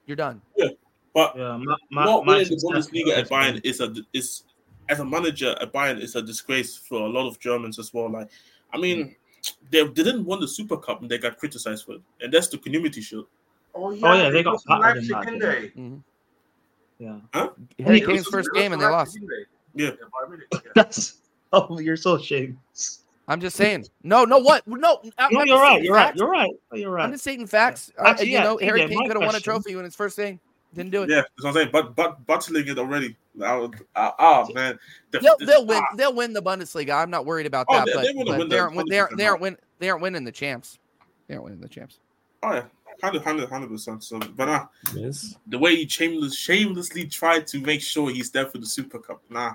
you're 0.05 0.17
done. 0.17 0.41
Yeah, 0.57 0.69
but 1.13 1.35
yeah, 1.37 1.57
my, 1.57 1.75
my, 1.91 2.05
not 2.05 2.25
winning 2.25 2.47
the 2.49 2.55
Bundesliga 2.55 3.17
at 3.17 3.29
Bayern 3.29 3.61
is 3.63 3.81
a 3.81 3.93
is 4.13 4.43
as 4.89 4.99
a 4.99 5.05
manager 5.05 5.55
at 5.61 5.71
Bayern 5.71 6.01
is 6.01 6.15
a 6.15 6.21
disgrace 6.21 6.75
for 6.75 7.01
a 7.01 7.09
lot 7.09 7.27
of 7.27 7.39
Germans 7.39 7.79
as 7.79 7.93
well. 7.93 8.09
Like, 8.09 8.29
I 8.73 8.77
mean, 8.77 9.15
mm. 9.43 9.55
they, 9.71 9.83
they 9.83 10.03
didn't 10.03 10.25
win 10.25 10.39
the 10.39 10.47
Super 10.47 10.77
Cup 10.77 11.01
and 11.01 11.09
they 11.09 11.17
got 11.17 11.37
criticized 11.37 11.85
for 11.85 11.93
it, 11.93 12.01
and 12.21 12.33
that's 12.33 12.47
the 12.47 12.57
community 12.57 13.01
shield. 13.01 13.27
Oh 13.73 13.91
yeah, 13.91 14.11
oh, 14.11 14.13
yeah 14.15 14.29
they 14.29 14.43
got 14.43 14.61
Leipzig, 14.67 15.15
didn't 15.21 15.39
they? 15.39 15.67
Mm-hmm. 15.69 15.97
Yeah. 16.99 17.15
Huh? 17.33 17.49
Harry 17.79 18.01
Kane's 18.01 18.27
first 18.27 18.49
game 18.53 18.73
and 18.73 18.81
they 18.81 18.85
lost. 18.85 19.17
Yeah. 19.73 19.91
That's 20.75 21.19
oh, 21.53 21.79
you're 21.79 21.95
so 21.95 22.15
ashamed. 22.15 22.57
I'm 23.29 23.39
just 23.39 23.55
saying. 23.55 23.85
No, 24.03 24.25
no, 24.25 24.39
what? 24.39 24.67
No, 24.67 25.01
I'm 25.19 25.31
no 25.31 25.43
you're 25.43 25.61
right. 25.61 25.81
You're 25.83 25.93
right. 25.93 26.15
You're 26.15 26.29
right. 26.29 26.49
You're 26.73 26.89
right. 26.89 27.03
I'm 27.05 27.11
just 27.11 27.23
stating 27.23 27.45
facts. 27.45 27.91
Uh, 27.97 28.07
Actually, 28.07 28.35
uh, 28.35 28.39
you 28.39 28.43
know, 28.43 28.57
Harry 28.57 28.87
Kane 28.87 29.07
could 29.07 29.15
have 29.15 29.25
won 29.25 29.35
a 29.35 29.39
trophy 29.39 29.75
when 29.75 29.85
his 29.85 29.95
first 29.95 30.15
thing. 30.15 30.39
Didn't 30.73 30.91
do 30.91 31.03
it. 31.03 31.09
Yeah, 31.09 31.17
that's 31.17 31.29
what 31.37 31.49
I'm 31.49 31.53
saying. 31.55 31.69
But 31.71 31.95
but 31.95 32.25
Bundesliga 32.27 32.69
it 32.69 32.79
already. 32.79 33.15
Oh 33.41 33.71
uh, 33.95 34.45
man, 34.53 34.77
the, 35.11 35.19
they'll, 35.19 35.37
they'll 35.39 35.65
win. 35.65 35.81
Ah. 35.81 35.95
They'll 35.95 36.13
win 36.13 36.33
the 36.33 36.41
Bundesliga. 36.41 36.95
I'm 36.95 37.09
not 37.09 37.25
worried 37.25 37.45
about 37.45 37.65
oh, 37.69 37.77
that. 37.77 37.85
They, 37.85 37.93
but, 37.93 38.01
they, 38.03 38.37
but 38.37 38.49
they, 38.49 38.59
aren't, 38.59 38.89
they 38.89 38.99
aren't. 38.99 39.17
They 39.17 39.25
aren't 39.25 39.41
win. 39.41 39.57
They 39.79 39.89
aren't 39.89 40.01
winning 40.01 40.23
the 40.23 40.31
champs. 40.31 40.77
They 41.27 41.35
aren't 41.35 41.45
winning 41.45 41.61
the 41.61 41.69
champs. 41.69 41.99
Oh 42.43 42.53
yeah, 42.53 42.65
hundred, 43.01 43.23
hundred, 43.23 43.49
hundred 43.49 43.69
percent. 43.69 44.03
So, 44.03 44.19
but 44.19 44.47
uh, 44.47 44.65
yes. 44.95 45.35
the 45.47 45.57
way 45.57 45.75
he 45.75 45.87
shameless, 45.87 46.37
shamelessly 46.37 47.05
tried 47.05 47.47
to 47.47 47.61
make 47.61 47.81
sure 47.81 48.11
he's 48.11 48.29
there 48.29 48.45
for 48.45 48.59
the 48.59 48.67
Super 48.67 48.99
Cup. 48.99 49.21
Nah, 49.29 49.53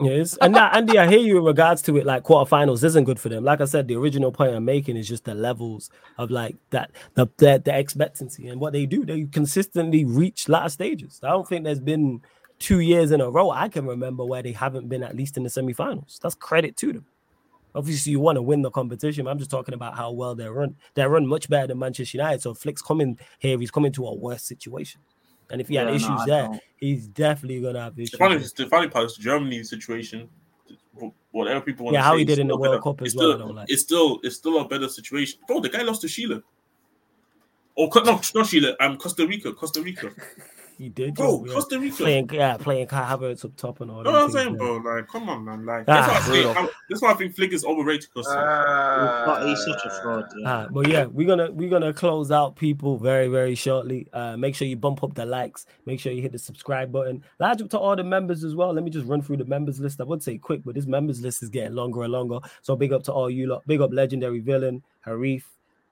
Yes, 0.00 0.36
and 0.42 0.52
now 0.52 0.68
Andy, 0.72 0.98
I 0.98 1.08
hear 1.08 1.20
you 1.20 1.38
in 1.38 1.44
regards 1.44 1.82
to 1.82 1.96
it. 1.96 2.06
Like 2.06 2.24
quarterfinals 2.24 2.84
isn't 2.84 3.04
good 3.04 3.18
for 3.18 3.30
them. 3.30 3.44
Like 3.44 3.60
I 3.62 3.64
said, 3.64 3.88
the 3.88 3.96
original 3.96 4.30
point 4.32 4.54
I'm 4.54 4.64
making 4.64 4.96
is 4.96 5.08
just 5.08 5.24
the 5.24 5.34
levels 5.34 5.90
of 6.18 6.30
like 6.30 6.56
that, 6.70 6.90
the 7.14 7.26
the, 7.38 7.62
the 7.64 7.78
expectancy 7.78 8.48
and 8.48 8.60
what 8.60 8.74
they 8.74 8.86
do. 8.86 9.06
They 9.06 9.24
consistently 9.24 10.04
reach 10.04 10.48
latter 10.48 10.68
stages. 10.68 11.20
I 11.22 11.30
don't 11.30 11.48
think 11.48 11.64
there's 11.64 11.80
been 11.80 12.20
two 12.58 12.80
years 12.80 13.10
in 13.12 13.20
a 13.22 13.30
row 13.30 13.50
I 13.50 13.68
can 13.68 13.86
remember 13.86 14.24
where 14.24 14.42
they 14.42 14.52
haven't 14.52 14.88
been 14.88 15.02
at 15.02 15.16
least 15.16 15.36
in 15.36 15.44
the 15.44 15.48
semifinals. 15.48 16.18
That's 16.20 16.34
credit 16.34 16.76
to 16.78 16.92
them. 16.92 17.06
Obviously, 17.74 18.12
you 18.12 18.20
want 18.20 18.36
to 18.36 18.42
win 18.42 18.62
the 18.62 18.70
competition. 18.70 19.26
I'm 19.26 19.38
just 19.38 19.50
talking 19.50 19.74
about 19.74 19.96
how 19.96 20.12
well 20.12 20.34
they 20.34 20.48
run. 20.48 20.76
They 20.94 21.06
run 21.06 21.26
much 21.26 21.48
better 21.48 21.68
than 21.68 21.78
Manchester 21.80 22.18
United. 22.18 22.42
So 22.42 22.54
Flick's 22.54 22.82
coming 22.82 23.18
here. 23.38 23.58
He's 23.58 23.70
coming 23.72 23.92
to 23.92 24.06
a 24.06 24.14
worse 24.14 24.44
situation. 24.44 25.00
And 25.50 25.60
if 25.60 25.68
he 25.68 25.74
had 25.74 25.88
issues 25.88 26.08
no, 26.08 26.24
there, 26.26 26.60
he's 26.78 27.06
definitely 27.06 27.60
gonna 27.60 27.80
have 27.80 27.98
issues. 27.98 28.12
The 28.12 28.18
funny, 28.18 28.38
the 28.38 28.66
funny 28.68 28.88
part 28.88 29.06
is 29.06 29.16
the 29.16 29.22
Germany 29.22 29.62
situation. 29.64 30.28
Whatever 31.32 31.60
people 31.60 31.86
want 31.86 31.94
to 31.94 31.98
do. 31.98 31.98
yeah, 31.98 32.02
to 32.02 32.04
how 32.04 32.12
say, 32.12 32.18
he 32.18 32.24
did 32.24 32.38
in 32.38 32.48
the 32.48 32.56
World 32.56 32.82
Cup 32.82 33.02
as 33.02 33.08
it's 33.08 33.16
well. 33.16 33.34
Still, 33.34 33.54
like. 33.54 33.66
It's 33.68 33.82
still 33.82 34.20
it's 34.22 34.36
still 34.36 34.60
a 34.60 34.68
better 34.68 34.88
situation. 34.88 35.40
Bro, 35.46 35.60
the 35.60 35.68
guy 35.68 35.82
lost 35.82 36.02
to 36.02 36.08
Sheila. 36.08 36.42
Oh, 37.76 37.90
no, 38.04 38.20
not 38.34 38.46
Sheila. 38.46 38.76
I'm 38.80 38.92
um, 38.92 38.98
Costa 38.98 39.26
Rica. 39.26 39.52
Costa 39.52 39.82
Rica. 39.82 40.10
He 40.76 40.88
did, 40.88 41.14
bro. 41.14 41.44
Yeah. 41.44 41.52
Costa 41.52 41.78
Rica 41.78 41.96
playing, 41.96 42.30
yeah, 42.32 42.56
playing 42.56 42.88
Kai 42.88 43.04
Havertz 43.04 43.44
up 43.44 43.54
top 43.56 43.80
and 43.80 43.90
all. 43.90 43.98
You 43.98 44.04
know 44.04 44.12
what 44.12 44.22
I'm 44.22 44.30
saying, 44.30 44.56
bro? 44.56 44.76
Like, 44.76 45.06
come 45.06 45.28
on, 45.28 45.44
man. 45.44 45.64
Like, 45.64 45.84
ah, 45.86 46.06
that's, 46.06 46.28
why 46.28 46.50
I 46.50 46.54
think, 46.54 46.70
that's 46.88 47.02
why 47.02 47.10
I 47.12 47.14
think 47.14 47.36
Flick 47.36 47.52
is 47.52 47.64
overrated. 47.64 48.08
Because 48.12 48.26
uh, 48.26 49.46
he's 49.46 49.64
such 49.64 49.84
a 49.84 49.90
fraud. 50.02 50.24
Yeah. 50.36 50.52
Ah, 50.52 50.66
but 50.70 50.88
yeah, 50.88 51.04
we're 51.04 51.28
gonna 51.28 51.52
we're 51.52 51.70
gonna 51.70 51.92
close 51.92 52.32
out 52.32 52.56
people 52.56 52.98
very 52.98 53.28
very 53.28 53.54
shortly. 53.54 54.08
Uh, 54.12 54.36
make 54.36 54.56
sure 54.56 54.66
you 54.66 54.76
bump 54.76 55.04
up 55.04 55.14
the 55.14 55.24
likes. 55.24 55.66
Make 55.86 56.00
sure 56.00 56.12
you 56.12 56.22
hit 56.22 56.32
the 56.32 56.38
subscribe 56.38 56.90
button. 56.90 57.22
Large 57.38 57.62
up 57.62 57.70
to 57.70 57.78
all 57.78 57.94
the 57.94 58.04
members 58.04 58.42
as 58.42 58.56
well. 58.56 58.72
Let 58.72 58.82
me 58.82 58.90
just 58.90 59.06
run 59.06 59.22
through 59.22 59.36
the 59.36 59.44
members 59.44 59.78
list. 59.78 60.00
I 60.00 60.04
would 60.04 60.22
say 60.22 60.38
quick, 60.38 60.62
but 60.64 60.74
this 60.74 60.86
members 60.86 61.20
list 61.20 61.42
is 61.44 61.50
getting 61.50 61.74
longer 61.74 62.02
and 62.02 62.12
longer. 62.12 62.40
So 62.62 62.74
big 62.74 62.92
up 62.92 63.04
to 63.04 63.12
all 63.12 63.30
you 63.30 63.46
lot. 63.46 63.64
Big 63.66 63.80
up 63.80 63.92
legendary 63.92 64.40
villain 64.40 64.82
Harif, 65.06 65.42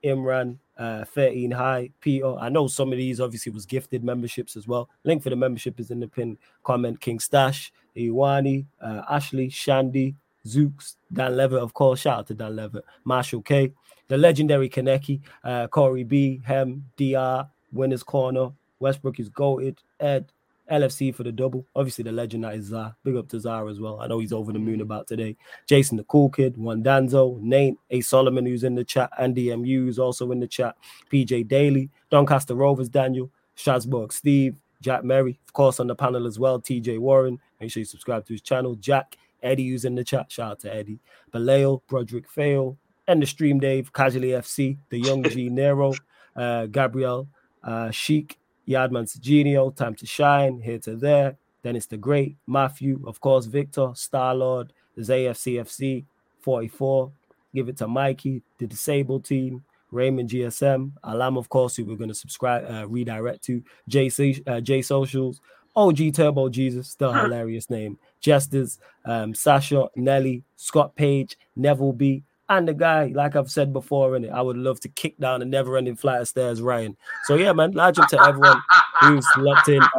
Imran, 0.03 0.57
uh, 0.77 1.05
13 1.05 1.51
High, 1.51 1.89
Peter. 2.01 2.35
I 2.35 2.49
know 2.49 2.67
some 2.67 2.91
of 2.91 2.97
these 2.97 3.19
obviously 3.19 3.51
was 3.51 3.65
gifted 3.65 4.03
memberships 4.03 4.55
as 4.55 4.67
well. 4.67 4.89
Link 5.03 5.23
for 5.23 5.29
the 5.29 5.35
membership 5.35 5.79
is 5.79 5.91
in 5.91 5.99
the 5.99 6.07
pin 6.07 6.37
comment. 6.63 6.99
King 6.99 7.19
Stash, 7.19 7.71
Iwani, 7.95 8.65
uh, 8.81 9.03
Ashley, 9.09 9.49
Shandy, 9.49 10.15
Zooks, 10.45 10.95
Dan 11.11 11.37
Levitt, 11.37 11.61
of 11.61 11.73
course. 11.73 12.01
Shout 12.01 12.19
out 12.19 12.27
to 12.27 12.33
Dan 12.33 12.55
Levitt, 12.55 12.83
Marshall 13.05 13.41
K, 13.41 13.73
the 14.07 14.17
legendary 14.17 14.69
Kaneki, 14.69 15.21
uh, 15.43 15.67
Corey 15.67 16.03
B, 16.03 16.41
Hem, 16.45 16.85
DR, 16.97 17.47
Winners 17.71 18.03
Corner, 18.03 18.51
Westbrook 18.79 19.19
is 19.19 19.29
goated, 19.29 19.77
Ed, 19.99 20.31
LFC 20.71 21.13
for 21.13 21.23
the 21.23 21.31
double. 21.31 21.65
Obviously, 21.75 22.03
the 22.03 22.11
legend 22.11 22.43
that 22.43 22.55
is 22.55 22.65
Zar. 22.65 22.95
Big 23.03 23.15
up 23.15 23.27
to 23.29 23.39
Zar 23.39 23.67
as 23.67 23.79
well. 23.79 23.99
I 23.99 24.07
know 24.07 24.19
he's 24.19 24.33
over 24.33 24.51
the 24.51 24.59
moon 24.59 24.81
about 24.81 25.07
today. 25.07 25.35
Jason, 25.67 25.97
the 25.97 26.03
cool 26.05 26.29
kid, 26.29 26.57
Juan 26.57 26.83
Danzo, 26.83 27.39
Nate, 27.41 27.75
A. 27.91 28.01
Solomon, 28.01 28.45
who's 28.45 28.63
in 28.63 28.75
the 28.75 28.83
chat, 28.83 29.09
Andy 29.17 29.53
MU 29.55 29.87
is 29.87 29.99
also 29.99 30.31
in 30.31 30.39
the 30.39 30.47
chat, 30.47 30.75
PJ 31.11 31.47
Daly, 31.47 31.89
Doncaster 32.09 32.55
Rovers, 32.55 32.89
Daniel, 32.89 33.29
Strasbourg, 33.55 34.13
Steve, 34.13 34.55
Jack 34.81 35.03
Merry, 35.03 35.39
of 35.47 35.53
course, 35.53 35.79
on 35.79 35.87
the 35.87 35.95
panel 35.95 36.27
as 36.27 36.37
well, 36.39 36.59
TJ 36.59 36.99
Warren. 36.99 37.39
Make 37.59 37.71
sure 37.71 37.81
you 37.81 37.85
subscribe 37.85 38.25
to 38.25 38.33
his 38.33 38.41
channel. 38.41 38.75
Jack, 38.75 39.17
Eddie, 39.41 39.69
who's 39.69 39.85
in 39.85 39.95
the 39.95 40.03
chat. 40.03 40.31
Shout 40.31 40.51
out 40.51 40.59
to 40.61 40.73
Eddie. 40.73 40.99
Baleo, 41.33 41.81
Broderick 41.87 42.29
Fail, 42.29 42.77
and 43.07 43.21
the 43.21 43.25
stream 43.25 43.59
Dave, 43.59 43.91
Casually 43.93 44.29
FC, 44.29 44.77
the 44.89 44.99
young 44.99 45.23
G 45.29 45.49
Nero, 45.49 45.93
uh, 46.35 46.65
Gabriel, 46.67 47.27
uh, 47.63 47.91
Sheik, 47.91 48.37
Yardman's 48.65 49.15
Genio, 49.15 49.71
Time 49.71 49.95
to 49.95 50.05
Shine, 50.05 50.61
Here 50.61 50.79
to 50.79 50.95
There. 50.95 51.37
Then 51.63 51.75
it's 51.75 51.85
the 51.85 51.97
Great, 51.97 52.35
Matthew, 52.45 53.01
of 53.07 53.21
course, 53.21 53.45
Victor, 53.45 53.91
Star 53.93 54.35
Lord, 54.35 54.73
the 54.95 55.01
AFCFC, 55.01 56.05
44. 56.41 57.11
Give 57.55 57.69
it 57.69 57.77
to 57.77 57.87
Mikey, 57.87 58.41
the 58.57 58.67
Disabled 58.67 59.25
Team, 59.25 59.63
Raymond 59.91 60.29
GSM, 60.29 60.91
Alam, 61.03 61.37
of 61.37 61.49
course, 61.49 61.75
who 61.75 61.85
we're 61.85 61.95
going 61.95 62.09
to 62.09 62.15
subscribe, 62.15 62.65
uh, 62.69 62.87
redirect 62.87 63.43
to, 63.45 63.63
J, 63.87 64.11
uh, 64.47 64.59
J 64.59 64.81
Socials, 64.81 65.39
OG 65.75 66.13
Turbo 66.13 66.49
Jesus, 66.49 66.89
still 66.89 67.13
hilarious 67.13 67.69
name, 67.69 67.97
Jesters, 68.19 68.79
um, 69.05 69.33
Sasha, 69.33 69.87
Nelly, 69.95 70.43
Scott 70.55 70.95
Page, 70.95 71.37
Neville 71.55 71.93
B, 71.93 72.23
and 72.49 72.67
the 72.67 72.73
guy, 72.73 73.11
like 73.13 73.35
I've 73.35 73.49
said 73.49 73.71
before, 73.71 74.15
in 74.15 74.25
it, 74.25 74.29
I 74.29 74.41
would 74.41 74.57
love 74.57 74.79
to 74.81 74.89
kick 74.89 75.17
down 75.17 75.41
a 75.41 75.45
never 75.45 75.77
ending 75.77 75.95
flight 75.95 76.21
of 76.21 76.27
stairs, 76.27 76.61
Ryan. 76.61 76.97
So 77.25 77.35
yeah, 77.35 77.53
man, 77.53 77.71
large 77.71 77.99
up 77.99 78.09
to 78.09 78.21
everyone 78.21 78.61
who's 79.01 79.25
locked 79.37 79.69
in. 79.69 79.81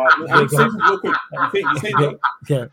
yeah. 2.49 2.67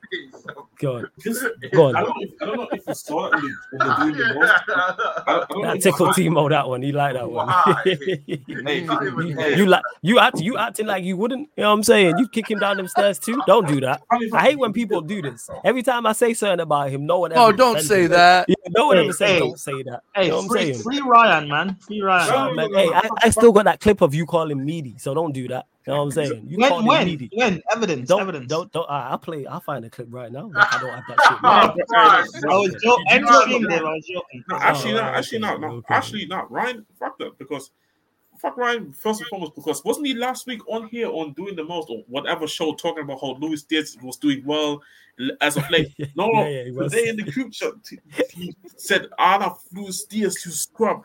Go 0.82 0.98
on. 0.98 1.08
Just, 1.20 1.46
Go 1.74 1.90
on. 1.90 1.96
I 1.96 2.02
don't, 2.02 2.14
I 2.42 2.46
don't 2.46 2.58
know 2.58 2.68
if 2.72 2.82
you 2.88 2.94
saw 2.96 3.28
it 3.28 3.34
when 3.34 3.56
they're 3.74 3.96
doing 3.98 4.18
the 4.18 4.34
most. 4.34 5.64
That 5.64 5.80
tickle 5.82 6.08
Timo, 6.08 6.50
that 6.50 6.68
one. 6.68 6.82
He 6.82 6.92
like 6.92 7.14
that 7.14 7.30
one. 7.30 7.54
you, 7.86 8.40
you 9.56 9.66
like 9.68 9.84
you 10.02 10.18
act 10.18 10.40
you 10.40 10.58
acting 10.58 10.88
like 10.88 11.04
you 11.04 11.18
wouldn't. 11.18 11.50
You 11.56 11.64
know 11.64 11.70
what 11.70 11.76
I'm 11.76 11.84
saying? 11.84 12.18
You 12.18 12.28
kick 12.28 12.50
him 12.50 12.58
down 12.58 12.78
them 12.78 12.88
stairs 12.88 13.20
too. 13.20 13.40
Don't 13.46 13.68
do 13.68 13.80
that. 13.82 14.02
I 14.34 14.42
hate 14.42 14.58
when 14.58 14.74
people 14.74 15.02
do 15.02 15.22
this. 15.22 15.48
Every 15.64 15.84
time 15.84 16.08
I 16.08 16.14
say 16.14 16.34
something 16.34 16.62
about 16.62 16.90
him, 16.90 17.06
no 17.06 17.20
one. 17.20 17.32
oh, 17.36 17.52
don't 17.52 17.80
say 17.80 18.08
that. 18.08 18.50
Yeah, 18.50 18.56
no 18.70 18.88
one 18.88 18.98
ever 18.98 19.14
say 19.14 19.34
hey, 19.34 19.40
don't 19.40 19.60
say 19.62 19.84
that. 19.84 20.02
Hey, 20.16 20.26
you 20.26 20.32
know 20.32 20.44
free, 20.44 20.74
free 20.74 21.02
Ryan, 21.02 21.48
man. 21.48 21.78
Free 21.82 22.02
Ryan. 22.02 22.32
Oh, 22.34 22.54
man. 22.54 22.74
Hey, 22.74 22.90
I, 22.94 23.10
I 23.24 23.30
still 23.30 23.52
got 23.52 23.66
that 23.66 23.80
clip 23.80 24.02
of 24.02 24.14
you 24.14 24.26
calling 24.26 24.64
meaty, 24.64 24.96
so 24.98 25.14
don't 25.14 25.32
do 25.32 25.48
that. 25.50 25.68
You 25.86 25.94
know 25.94 26.00
what 26.00 26.04
I'm 26.04 26.12
saying? 26.12 26.46
You 26.48 26.58
when, 26.58 26.86
when, 26.86 27.30
when? 27.34 27.62
Evidence, 27.72 28.08
don't, 28.08 28.22
evidence. 28.22 28.48
Don't, 28.48 28.72
don't, 28.72 28.90
I, 28.90 29.12
will 29.12 29.18
play, 29.18 29.46
I'll 29.48 29.60
find 29.62 29.84
a 29.84 29.90
clip 29.90 30.08
right 30.12 30.32
now. 30.32 30.52
Like, 30.54 30.74
I 30.74 30.80
don't 30.80 30.94
have 30.94 31.04
that 31.08 31.74
shit. 32.34 32.50
I 32.50 32.56
was 32.56 32.76
joking. 32.84 33.06
I 33.10 33.82
was 33.82 34.06
joking. 34.06 34.44
No, 34.48 34.56
actually, 34.58 34.94
not, 34.94 35.14
oh, 35.14 35.18
actually, 35.18 35.40
not, 35.40 35.62
no, 35.62 35.84
actually, 35.90 36.26
not. 36.28 36.52
Ryan, 36.52 36.86
fuck 37.00 37.18
that, 37.18 37.38
because 37.40 37.72
fuck 38.42 38.58
Ryan, 38.58 38.92
first 38.92 39.22
and 39.22 39.30
foremost, 39.30 39.56
because 39.56 39.84
wasn't 39.84 40.08
he 40.08 40.14
last 40.14 40.48
week 40.48 40.62
on 40.68 40.88
here 40.88 41.08
on 41.08 41.34
doing 41.34 41.56
the 41.56 41.64
most 41.64 41.90
or 41.90 42.04
whatever 42.08 42.48
show 42.48 42.74
talking 42.74 43.04
about 43.04 43.22
how 43.22 43.38
Luis 43.40 43.64
Diaz 43.64 43.98
was 44.02 44.18
doing 44.18 44.44
well 44.46 44.82
as 45.40 45.58
of 45.58 45.70
late? 45.72 45.94
No, 46.16 46.28
no, 46.28 46.48
yeah, 46.48 46.64
yeah, 46.64 46.82
today 46.84 47.10
in 47.10 47.16
the 47.18 47.24
group 47.24 47.52
chat, 47.52 47.74
he 48.32 48.56
said, 48.78 49.08
Anna 49.18 49.54
Luis 49.74 50.04
Diaz, 50.06 50.38
you 50.46 50.52
scrub. 50.52 51.04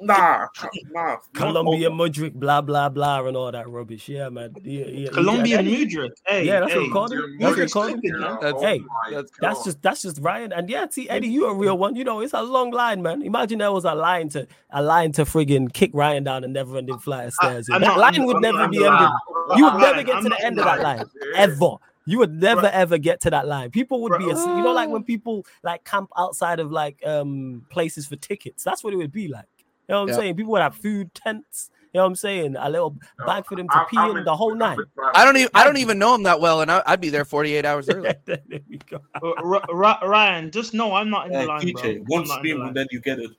Nah, 0.00 0.46
nah. 0.92 1.16
Colombia 1.34 1.90
Mudryk, 1.90 2.34
blah 2.34 2.60
blah 2.60 2.88
blah, 2.88 3.26
and 3.26 3.36
all 3.36 3.50
that 3.50 3.68
rubbish. 3.68 4.08
Yeah, 4.08 4.28
man. 4.28 4.54
Yeah, 4.62 4.86
yeah. 4.86 5.10
Colombia 5.10 5.60
yeah, 5.60 5.84
Mudryk. 5.84 6.10
Hey, 6.26 6.46
yeah, 6.46 6.60
that's 6.60 6.72
hey, 6.72 6.78
what 6.78 6.86
we 6.86 6.92
called 6.92 7.12
him. 7.12 7.38
That's 7.38 7.56
what 7.56 7.64
we 7.64 7.68
called 7.68 7.90
him. 7.90 8.60
hey, 8.60 8.80
that's, 9.10 9.32
that's 9.40 9.64
just 9.64 9.82
that's 9.82 10.02
just 10.02 10.20
Ryan. 10.20 10.52
And 10.52 10.70
yeah, 10.70 10.86
see, 10.88 11.08
Eddie, 11.08 11.28
you 11.28 11.46
a 11.46 11.54
real 11.54 11.76
one. 11.76 11.96
You 11.96 12.04
know, 12.04 12.20
it's 12.20 12.32
a 12.32 12.42
long 12.42 12.70
line, 12.70 13.02
man. 13.02 13.22
Imagine 13.22 13.58
there 13.58 13.72
was 13.72 13.84
a 13.84 13.94
line 13.94 14.28
to 14.30 14.46
a 14.70 14.82
line 14.82 15.12
to 15.12 15.24
friggin' 15.24 15.72
kick 15.72 15.90
Ryan 15.92 16.24
down 16.24 16.44
a 16.44 16.48
never 16.48 16.76
ending 16.76 16.98
flight 16.98 17.26
of 17.26 17.34
stairs. 17.34 17.68
I, 17.72 17.78
that 17.78 17.86
not, 17.86 17.98
line 17.98 18.14
I'm, 18.16 18.26
would 18.26 18.36
I'm, 18.36 18.42
never 18.42 18.58
I'm, 18.58 18.70
be 18.70 18.84
ended. 18.84 19.08
You 19.56 19.64
would 19.64 19.80
never 19.80 20.02
get 20.04 20.22
to 20.22 20.28
the 20.28 20.44
end 20.44 20.58
of 20.58 20.64
that 20.64 20.80
line 20.80 21.04
ever. 21.34 21.76
You 22.08 22.18
would 22.20 22.32
never 22.32 22.62
right. 22.62 22.72
ever 22.72 22.96
get 22.96 23.20
to 23.22 23.30
that 23.30 23.46
line. 23.46 23.70
People 23.70 24.00
would 24.00 24.18
be, 24.18 24.30
asleep. 24.30 24.56
you 24.56 24.62
know, 24.62 24.72
like 24.72 24.88
when 24.88 25.04
people 25.04 25.44
like 25.62 25.84
camp 25.84 26.10
outside 26.16 26.58
of 26.58 26.72
like 26.72 27.06
um 27.06 27.66
places 27.68 28.06
for 28.06 28.16
tickets. 28.16 28.64
That's 28.64 28.82
what 28.82 28.94
it 28.94 28.96
would 28.96 29.12
be 29.12 29.28
like. 29.28 29.44
You 29.58 29.94
know 29.94 30.02
what 30.02 30.10
I'm 30.10 30.16
saying? 30.16 30.36
People 30.36 30.52
would 30.52 30.62
have 30.62 30.74
food 30.74 31.12
tents. 31.14 31.70
You 31.92 31.98
know 31.98 32.04
what 32.04 32.08
I'm 32.08 32.14
saying? 32.16 32.56
A 32.58 32.70
little 32.70 32.96
bag 33.26 33.44
for 33.44 33.56
them 33.56 33.68
to 33.68 33.86
pee 33.90 33.98
in 33.98 34.24
the 34.24 34.34
whole 34.34 34.54
night. 34.54 34.78
I 35.14 35.22
don't 35.22 35.36
even 35.36 35.50
I 35.52 35.64
don't 35.64 35.76
even 35.76 35.98
know 35.98 36.14
him 36.14 36.22
that 36.22 36.40
well, 36.40 36.62
and 36.62 36.70
I, 36.70 36.82
would 36.88 37.00
be 37.00 37.10
there 37.10 37.26
48 37.26 37.66
hours 37.66 37.88
early. 37.94 38.14
there 38.24 38.40
we 38.48 38.78
go. 38.88 39.00
Uh, 39.14 39.60
Ryan, 39.74 40.50
just 40.50 40.72
know 40.72 40.94
I'm 40.94 41.10
not 41.10 41.26
in 41.26 41.32
the 41.32 41.44
line. 41.44 41.60
PJ, 41.60 42.04
one 42.06 42.24
stream 42.24 42.62
and 42.62 42.74
then 42.74 42.86
you 42.90 43.00
get 43.00 43.18
it. 43.18 43.32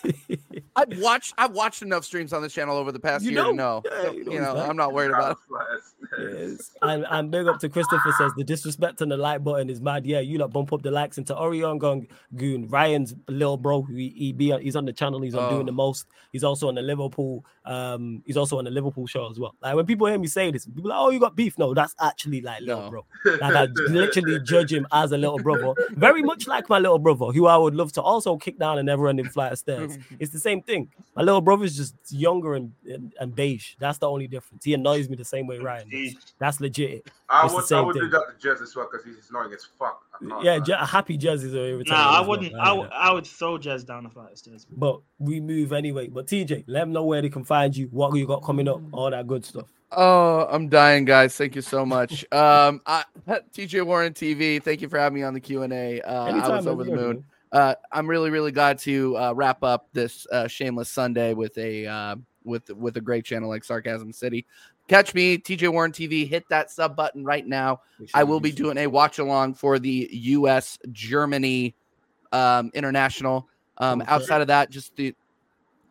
I've 0.76 0.98
watched 1.00 1.34
I've 1.38 1.52
watched 1.52 1.82
enough 1.82 2.04
streams 2.04 2.32
on 2.32 2.42
this 2.42 2.52
channel 2.52 2.76
over 2.76 2.92
the 2.92 3.00
past 3.00 3.24
you 3.24 3.32
year 3.32 3.42
know, 3.42 3.50
to 3.50 3.56
know. 3.56 3.82
Yeah, 3.84 4.10
you 4.10 4.24
know, 4.24 4.32
you 4.32 4.40
know 4.40 4.56
I'm 4.56 4.76
not 4.76 4.92
worried 4.92 5.10
about 5.10 5.32
it. 5.32 5.38
Yes. 6.18 6.70
And, 6.82 7.06
and 7.08 7.30
big 7.30 7.46
up 7.46 7.58
to 7.60 7.68
Christopher 7.68 8.12
says 8.18 8.32
the 8.36 8.44
disrespect 8.44 9.00
on 9.02 9.08
the 9.08 9.16
like 9.16 9.42
button 9.42 9.70
is 9.70 9.80
mad. 9.80 10.04
Yeah, 10.04 10.20
you 10.20 10.36
like 10.36 10.50
bump 10.50 10.72
up 10.72 10.82
the 10.82 10.90
likes 10.90 11.16
into 11.16 11.38
Orion 11.38 11.78
Gong 11.78 12.06
Goon, 12.34 12.66
Ryan's 12.68 13.14
little 13.28 13.56
bro. 13.56 13.82
He, 13.84 14.10
he 14.10 14.32
be 14.32 14.50
he's 14.58 14.76
on 14.76 14.84
the 14.84 14.92
channel, 14.92 15.22
he's 15.22 15.34
on 15.34 15.44
oh. 15.44 15.50
doing 15.50 15.66
the 15.66 15.72
most. 15.72 16.06
He's 16.32 16.44
also 16.44 16.68
on 16.68 16.74
the 16.74 16.82
Liverpool, 16.82 17.44
um, 17.64 18.22
he's 18.26 18.36
also 18.36 18.58
on 18.58 18.64
the 18.64 18.70
Liverpool 18.70 19.06
show 19.06 19.30
as 19.30 19.38
well. 19.38 19.54
Like 19.62 19.76
when 19.76 19.86
people 19.86 20.06
hear 20.06 20.18
me 20.18 20.26
say 20.26 20.50
this, 20.50 20.66
people 20.66 20.90
like, 20.90 20.98
Oh, 20.98 21.10
you 21.10 21.20
got 21.20 21.36
beef. 21.36 21.56
No, 21.56 21.72
that's 21.72 21.94
actually 22.00 22.40
like 22.40 22.60
little 22.60 22.82
no. 22.82 22.90
bro. 22.90 23.06
Like 23.40 23.54
I 23.54 23.64
literally 23.88 24.40
judge 24.40 24.72
him 24.72 24.86
as 24.92 25.12
a 25.12 25.18
little 25.18 25.38
brother. 25.38 25.72
Very 25.92 26.22
much 26.22 26.46
like 26.46 26.68
my 26.68 26.78
little 26.78 26.98
brother, 26.98 27.26
who 27.26 27.46
I 27.46 27.56
would 27.56 27.74
love 27.74 27.92
to 27.92 28.02
also 28.02 28.36
kick 28.36 28.58
down 28.58 28.78
a 28.78 28.82
never 28.82 29.08
ending 29.08 29.28
flight 29.28 29.52
of 29.52 29.58
stairs. 29.58 29.81
It's 30.18 30.32
the 30.32 30.38
same 30.38 30.62
thing. 30.62 30.90
My 31.14 31.22
little 31.22 31.40
brother's 31.40 31.76
just 31.76 31.94
younger 32.10 32.54
and, 32.54 32.72
and, 32.88 33.14
and 33.20 33.34
beige. 33.34 33.74
That's 33.78 33.98
the 33.98 34.08
only 34.08 34.26
difference. 34.26 34.64
He 34.64 34.74
annoys 34.74 35.08
me 35.08 35.16
the 35.16 35.24
same 35.24 35.46
way 35.46 35.58
Ryan 35.58 35.88
does. 35.88 36.16
That's 36.38 36.60
legit. 36.60 37.06
I 37.28 37.46
would, 37.46 37.72
I 37.72 37.80
would 37.80 37.94
do 37.94 38.08
that 38.08 38.40
to 38.40 38.48
Jez 38.48 38.62
as 38.62 38.76
well 38.76 38.88
because 38.90 39.06
he's 39.06 39.30
annoying 39.30 39.52
as 39.52 39.64
fuck. 39.78 40.02
Yeah, 40.42 40.58
Je- 40.58 40.72
happy 40.72 41.18
Jez 41.18 41.42
is 41.42 41.54
every 41.54 41.84
time. 41.84 41.96
Nah, 41.96 42.18
I 42.18 42.20
wouldn't. 42.26 42.52
Well. 42.52 42.60
I, 42.60 42.68
w- 42.68 42.90
I 42.92 43.12
would 43.12 43.26
throw 43.26 43.58
Jez 43.58 43.84
down 43.86 44.04
the 44.04 44.10
flight 44.10 44.32
of 44.32 44.38
stairs. 44.38 44.66
But 44.70 45.00
we 45.18 45.40
move 45.40 45.72
anyway. 45.72 46.08
But 46.08 46.26
TJ, 46.26 46.64
let 46.66 46.80
them 46.80 46.92
know 46.92 47.04
where 47.04 47.22
they 47.22 47.30
can 47.30 47.44
find 47.44 47.76
you, 47.76 47.86
what 47.86 48.14
you 48.14 48.26
got 48.26 48.42
coming 48.42 48.68
up, 48.68 48.80
all 48.92 49.10
that 49.10 49.26
good 49.26 49.44
stuff. 49.44 49.66
Oh, 49.90 50.46
I'm 50.50 50.68
dying, 50.68 51.04
guys. 51.04 51.36
Thank 51.36 51.54
you 51.54 51.62
so 51.62 51.84
much. 51.84 52.24
um, 52.32 52.80
I, 52.86 53.04
TJ 53.28 53.84
Warren 53.84 54.12
TV. 54.12 54.62
Thank 54.62 54.80
you 54.80 54.88
for 54.88 54.98
having 54.98 55.20
me 55.20 55.22
on 55.22 55.34
the 55.34 55.40
Q 55.40 55.62
and 55.62 55.72
A. 55.72 56.00
Uh, 56.00 56.24
I 56.24 56.56
was 56.56 56.66
over 56.66 56.84
the 56.84 56.92
moon 56.92 57.24
uh, 57.52 57.74
I'm 57.92 58.08
really 58.08 58.30
really 58.30 58.52
glad 58.52 58.78
to 58.80 59.16
uh, 59.16 59.32
wrap 59.34 59.62
up 59.62 59.88
this 59.92 60.26
uh, 60.32 60.48
shameless 60.48 60.88
Sunday 60.88 61.34
with 61.34 61.56
a 61.58 61.86
uh, 61.86 62.16
with 62.44 62.70
with 62.70 62.96
a 62.96 63.00
great 63.00 63.24
channel 63.24 63.48
like 63.48 63.62
Sarcasm 63.64 64.12
City. 64.12 64.46
Catch 64.88 65.14
me, 65.14 65.38
TJ 65.38 65.70
Warren 65.70 65.92
TV. 65.92 66.26
Hit 66.28 66.44
that 66.48 66.70
sub 66.70 66.96
button 66.96 67.24
right 67.24 67.46
now. 67.46 67.80
I 68.14 68.24
will 68.24 68.40
be 68.40 68.50
doing 68.50 68.78
a 68.78 68.86
watch 68.86 69.18
along 69.18 69.54
for 69.54 69.78
the 69.78 70.08
U.S. 70.12 70.78
Germany 70.90 71.74
um, 72.32 72.70
international. 72.74 73.48
Um, 73.78 74.02
outside 74.06 74.40
of 74.40 74.48
that, 74.48 74.70
just 74.70 74.96
the 74.96 75.14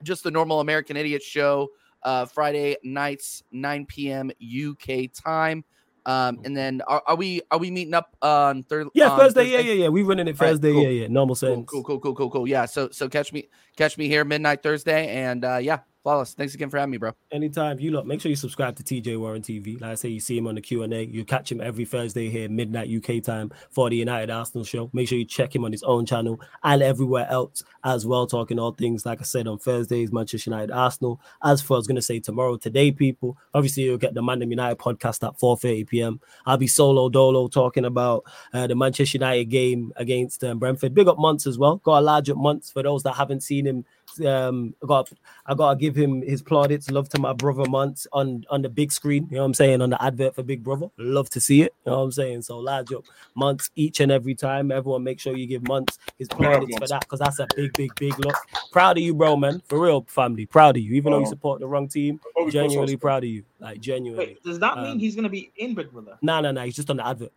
just 0.03 0.23
the 0.23 0.31
normal 0.31 0.59
American 0.59 0.97
Idiot 0.97 1.21
show. 1.21 1.69
uh, 2.03 2.25
Friday 2.25 2.75
nights, 2.83 3.43
9 3.51 3.85
p.m. 3.85 4.31
UK 4.41 5.11
time. 5.13 5.63
Um, 6.05 6.39
and 6.43 6.57
then 6.57 6.81
are, 6.87 7.03
are 7.05 7.15
we 7.15 7.41
are 7.51 7.59
we 7.59 7.69
meeting 7.69 7.93
up 7.93 8.15
on 8.21 8.63
third? 8.63 8.87
Yeah, 8.93 9.15
Thursday, 9.17 9.43
Thursday. 9.43 9.51
Yeah, 9.51 9.59
yeah, 9.59 9.83
yeah. 9.83 9.87
We 9.89 10.03
running 10.03 10.27
it 10.27 10.37
Thursday. 10.37 10.69
Right, 10.69 10.73
cool. 10.73 10.83
Yeah, 10.83 11.01
yeah. 11.01 11.07
Normal 11.07 11.35
sense. 11.35 11.69
Cool, 11.69 11.83
cool, 11.83 11.99
cool, 11.99 12.15
cool, 12.15 12.29
cool. 12.29 12.47
Yeah. 12.47 12.65
So 12.65 12.89
so 12.91 13.07
catch 13.07 13.31
me 13.31 13.49
catch 13.75 13.97
me 13.97 14.07
here 14.07 14.25
midnight 14.25 14.63
Thursday, 14.63 15.07
and 15.09 15.45
uh, 15.45 15.57
yeah, 15.57 15.79
Flawless. 16.03 16.33
Thanks 16.33 16.55
again 16.55 16.71
for 16.71 16.79
having 16.79 16.91
me, 16.91 16.97
bro. 16.97 17.11
Anytime. 17.31 17.79
You 17.79 17.91
look, 17.91 18.07
make 18.07 18.21
sure 18.21 18.31
you 18.31 18.35
subscribe 18.35 18.75
to 18.77 18.83
TJ 18.83 19.19
Warren 19.19 19.43
TV. 19.43 19.79
Like 19.79 19.91
I 19.91 19.95
say, 19.95 20.09
you 20.09 20.19
see 20.19 20.35
him 20.35 20.47
on 20.47 20.55
the 20.55 20.61
Q&A. 20.61 21.03
You 21.03 21.23
catch 21.23 21.51
him 21.51 21.61
every 21.61 21.85
Thursday 21.85 22.27
here, 22.27 22.49
midnight 22.49 22.89
UK 22.89 23.21
time 23.23 23.51
for 23.69 23.87
the 23.87 23.97
United 23.97 24.31
Arsenal 24.31 24.63
show. 24.63 24.89
Make 24.93 25.09
sure 25.09 25.19
you 25.19 25.25
check 25.25 25.55
him 25.55 25.63
on 25.63 25.71
his 25.71 25.83
own 25.83 26.07
channel 26.07 26.41
and 26.63 26.81
everywhere 26.81 27.27
else 27.29 27.63
as 27.83 28.07
well, 28.07 28.25
talking 28.25 28.57
all 28.57 28.71
things, 28.71 29.05
like 29.05 29.19
I 29.19 29.23
said, 29.23 29.47
on 29.47 29.59
Thursdays, 29.59 30.11
Manchester 30.11 30.49
United 30.49 30.71
Arsenal. 30.71 31.21
As 31.43 31.61
for 31.61 31.75
I 31.75 31.77
was 31.77 31.87
to 31.87 32.01
say 32.01 32.19
tomorrow, 32.19 32.57
today, 32.57 32.91
people, 32.91 33.37
obviously 33.53 33.83
you'll 33.83 33.99
get 33.99 34.15
the 34.15 34.21
Mandem 34.21 34.49
United 34.49 34.79
podcast 34.79 35.27
at 35.27 35.37
4.30 35.37 35.87
p.m. 35.87 36.19
I'll 36.47 36.57
be 36.57 36.67
solo 36.67 37.09
dolo 37.09 37.47
talking 37.47 37.85
about 37.85 38.23
uh, 38.53 38.65
the 38.65 38.75
Manchester 38.75 39.17
United 39.17 39.45
game 39.45 39.93
against 39.97 40.43
um, 40.43 40.57
Brentford. 40.57 40.95
Big 40.95 41.07
up 41.07 41.19
months 41.19 41.45
as 41.45 41.59
well. 41.59 41.75
Got 41.77 41.99
a 41.99 42.01
large 42.01 42.29
up 42.31 42.37
months 42.37 42.71
for 42.71 42.81
those 42.81 43.03
that 43.03 43.13
haven't 43.13 43.41
seen 43.41 43.67
him 43.67 43.85
um 44.19 44.75
I 44.83 44.87
got 44.87 45.11
I 45.45 45.55
gotta 45.55 45.79
give 45.79 45.95
him 45.95 46.21
his 46.21 46.41
plaudits. 46.41 46.91
Love 46.91 47.09
to 47.09 47.19
my 47.19 47.33
brother 47.33 47.69
months 47.69 48.07
on 48.13 48.45
on 48.49 48.61
the 48.61 48.69
big 48.69 48.91
screen. 48.91 49.27
You 49.29 49.35
know 49.35 49.41
what 49.41 49.47
I'm 49.47 49.53
saying? 49.53 49.81
On 49.81 49.89
the 49.89 50.03
advert 50.03 50.35
for 50.35 50.43
Big 50.43 50.63
Brother. 50.63 50.87
Love 50.97 51.29
to 51.31 51.39
see 51.39 51.61
it. 51.61 51.73
You 51.85 51.91
know 51.91 51.99
what 51.99 52.03
I'm 52.05 52.11
saying? 52.11 52.41
So 52.43 52.57
large 52.57 52.91
up 52.93 53.03
months 53.35 53.69
each 53.75 53.99
and 53.99 54.11
every 54.11 54.35
time. 54.35 54.71
Everyone 54.71 55.03
make 55.03 55.19
sure 55.19 55.35
you 55.35 55.47
give 55.47 55.67
months 55.67 55.99
his 56.17 56.27
plaudits 56.27 56.77
for 56.77 56.87
that 56.87 57.01
because 57.01 57.19
that's 57.19 57.39
a 57.39 57.47
big, 57.55 57.73
big, 57.73 57.95
big 57.95 58.17
look. 58.19 58.35
Proud 58.71 58.97
of 58.97 59.03
you, 59.03 59.13
bro, 59.13 59.35
man. 59.35 59.61
For 59.67 59.79
real, 59.79 60.05
family. 60.07 60.45
Proud 60.45 60.77
of 60.77 60.83
you. 60.83 60.93
Even 60.93 61.11
though 61.11 61.19
you 61.19 61.25
support 61.25 61.59
the 61.59 61.67
wrong 61.67 61.87
team, 61.87 62.19
genuinely 62.49 62.97
proud 62.97 63.23
of 63.23 63.29
you. 63.29 63.43
Like 63.59 63.79
genuinely. 63.79 64.25
Wait, 64.25 64.43
does 64.43 64.59
that 64.59 64.77
mean 64.77 64.93
um, 64.93 64.99
he's 64.99 65.15
gonna 65.15 65.29
be 65.29 65.51
in 65.57 65.75
Big 65.75 65.91
Brother? 65.91 66.17
No, 66.21 66.41
no, 66.41 66.51
no. 66.51 66.63
He's 66.63 66.75
just 66.75 66.89
on 66.89 66.97
the 66.97 67.07
advert. 67.07 67.31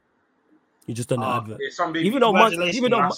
You 0.87 0.95
just 0.95 1.09
done 1.09 1.21
the 1.21 1.27
uh, 1.27 1.39
advert. 1.39 1.97
Even 1.97 2.21
though 2.21 2.33
months, 2.33 2.57
even 2.75 2.91
though 2.91 3.09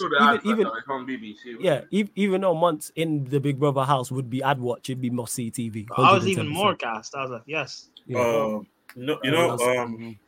even, 0.44 0.66
even 0.66 0.66
BBC, 1.06 1.56
yeah, 1.58 1.80
even, 1.90 2.12
even 2.14 2.40
though 2.40 2.54
months 2.54 2.92
in 2.94 3.24
the 3.24 3.40
Big 3.40 3.58
Brother 3.58 3.82
house 3.82 4.12
would 4.12 4.30
be 4.30 4.42
ad 4.42 4.60
watch, 4.60 4.88
it'd 4.88 5.00
be 5.00 5.10
must 5.10 5.34
see 5.34 5.50
TV. 5.50 5.86
I 5.96 6.14
was 6.14 6.28
even 6.28 6.46
more 6.46 6.76
cast. 6.76 7.14
I 7.16 7.22
was 7.22 7.30
like, 7.32 7.42
yes. 7.46 7.88
Yeah. 8.06 8.20
Um, 8.20 8.66
no, 8.94 9.18
you 9.24 9.32
know, 9.32 9.50
um, 9.58 10.18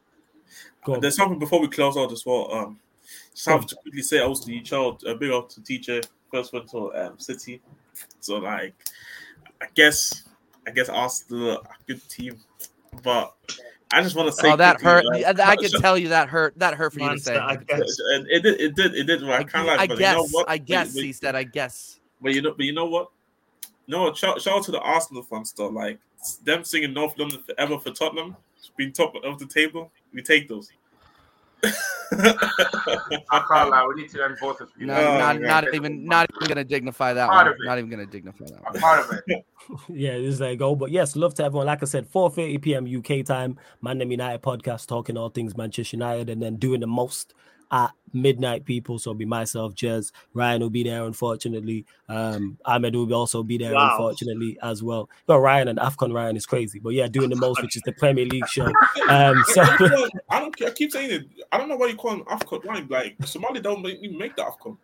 there's 1.00 1.16
something 1.16 1.38
before 1.38 1.60
we 1.60 1.68
close 1.68 1.96
out 1.96 2.10
as 2.10 2.26
well. 2.26 2.52
Um, 2.52 2.80
just 3.32 3.48
have 3.48 3.66
to 3.66 3.76
quickly 3.76 4.02
say, 4.02 4.18
also, 4.20 4.50
you 4.50 4.60
child, 4.60 5.04
a 5.06 5.14
big 5.14 5.30
up 5.30 5.48
to 5.50 5.62
teacher 5.62 6.00
first 6.30 6.52
went 6.52 6.68
to 6.70 6.94
um, 6.94 7.18
City. 7.18 7.60
So 8.20 8.36
like, 8.38 8.74
I 9.60 9.66
guess, 9.74 10.24
I 10.66 10.70
guess 10.70 10.88
Arsenal 10.88 11.52
a 11.52 11.60
good 11.86 12.06
team, 12.08 12.38
but 13.02 13.34
I 13.90 14.02
just 14.02 14.14
want 14.14 14.32
to 14.32 14.40
oh, 14.40 14.42
say. 14.42 14.52
Oh, 14.52 14.56
that 14.56 14.80
hurt. 14.80 15.04
You, 15.04 15.22
like, 15.22 15.40
I 15.40 15.56
can 15.56 15.70
tell 15.80 15.96
you 15.96 16.08
that 16.08 16.28
hurt. 16.28 16.58
That 16.58 16.74
hurt 16.74 16.92
for 16.92 17.00
you 17.00 17.08
to 17.10 17.18
say. 17.18 17.36
I 17.36 17.56
guess. 17.56 17.80
It, 17.80 18.26
it 18.28 18.42
did. 18.42 18.60
It 18.60 18.76
did. 18.76 18.94
It 18.94 19.04
did. 19.04 19.24
I 19.24 19.44
kind 19.44 19.68
of 19.68 19.76
like. 19.76 19.80
I 19.80 19.86
guess. 19.94 19.98
You 19.98 20.18
know 20.18 20.28
what? 20.30 20.48
I 20.48 20.58
guess 20.58 20.94
he 20.94 21.12
said. 21.12 21.34
I 21.34 21.44
guess. 21.44 22.00
But 22.20 22.34
you 22.34 22.42
know. 22.42 22.52
But 22.54 22.66
you 22.66 22.72
know 22.72 22.86
what? 22.86 23.10
No. 23.86 24.12
Shout, 24.12 24.40
shout 24.42 24.58
out 24.58 24.64
to 24.64 24.72
the 24.72 24.80
Arsenal 24.80 25.22
fans 25.22 25.52
though. 25.52 25.68
Like 25.68 25.98
them 26.44 26.64
singing 26.64 26.92
North 26.92 27.18
London 27.18 27.42
forever 27.42 27.78
for 27.78 27.90
Tottenham, 27.90 28.36
being 28.76 28.92
top 28.92 29.14
of 29.24 29.38
the 29.38 29.46
table. 29.46 29.90
We 30.12 30.22
take 30.22 30.48
those. 30.48 30.70
I 32.12 33.44
can't 33.50 33.70
lie. 33.70 33.86
We 33.88 34.02
need 34.02 34.10
to 34.10 34.24
end 34.24 34.36
both 34.40 34.60
of 34.60 34.70
you. 34.78 34.86
No, 34.86 34.94
oh, 34.94 35.18
not, 35.18 35.40
not 35.40 35.74
even 35.74 36.04
not 36.04 36.30
even 36.36 36.48
gonna 36.48 36.64
dignify 36.64 37.12
that 37.12 37.28
part 37.28 37.46
one. 37.46 37.56
Not 37.66 37.78
even 37.78 37.90
gonna 37.90 38.06
dignify 38.06 38.44
that 38.46 38.62
one. 38.62 38.80
Part 38.80 39.00
of 39.04 39.20
it. 39.26 39.44
yeah, 39.88 40.16
this 40.16 40.34
is 40.34 40.40
like 40.40 40.58
go. 40.58 40.74
But 40.74 40.90
yes, 40.90 41.16
love 41.16 41.34
to 41.34 41.44
everyone. 41.44 41.66
Like 41.66 41.82
I 41.82 41.86
said, 41.86 42.10
4:30 42.10 42.62
p.m. 42.62 42.86
UK 42.86 43.24
time, 43.24 43.58
Mandem 43.84 44.10
United 44.10 44.42
podcast, 44.42 44.86
talking 44.86 45.16
all 45.16 45.30
things 45.30 45.56
Manchester 45.56 45.96
United, 45.96 46.30
and 46.30 46.40
then 46.40 46.56
doing 46.56 46.80
the 46.80 46.86
most 46.86 47.34
at 47.70 47.92
midnight, 48.12 48.64
people. 48.64 48.98
So 48.98 49.14
be 49.14 49.24
myself, 49.24 49.74
Jez, 49.74 50.12
Ryan 50.34 50.62
will 50.62 50.70
be 50.70 50.84
there, 50.84 51.04
unfortunately. 51.04 51.84
Um, 52.08 52.58
Ahmed 52.64 52.94
will 52.94 53.12
also 53.14 53.42
be 53.42 53.58
there, 53.58 53.74
wow. 53.74 53.90
unfortunately, 53.92 54.58
as 54.62 54.82
well. 54.82 55.08
But 55.26 55.40
Ryan 55.40 55.68
and 55.68 55.78
Afcon 55.78 56.12
Ryan 56.12 56.36
is 56.36 56.46
crazy, 56.46 56.78
but 56.78 56.90
yeah, 56.90 57.08
doing 57.08 57.30
the 57.30 57.36
most, 57.36 57.62
which 57.62 57.76
is 57.76 57.82
the 57.82 57.92
Premier 57.92 58.26
League 58.26 58.48
show. 58.48 58.70
Um, 59.08 59.42
so 59.48 59.62
I 59.62 60.40
don't. 60.40 60.62
I 60.62 60.70
keep 60.70 60.92
saying 60.92 61.10
it. 61.10 61.26
I 61.50 61.56
don't 61.56 61.68
know 61.68 61.76
why 61.76 61.86
you 61.86 61.96
call 61.96 62.12
him 62.12 62.24
Afcon 62.24 62.62
Ryan. 62.64 62.88
Like 62.88 63.16
Somali 63.24 63.60
don't 63.60 63.80
make, 63.80 64.02
me 64.02 64.08
make 64.08 64.36
the 64.36 64.42
Afcon. 64.42 64.76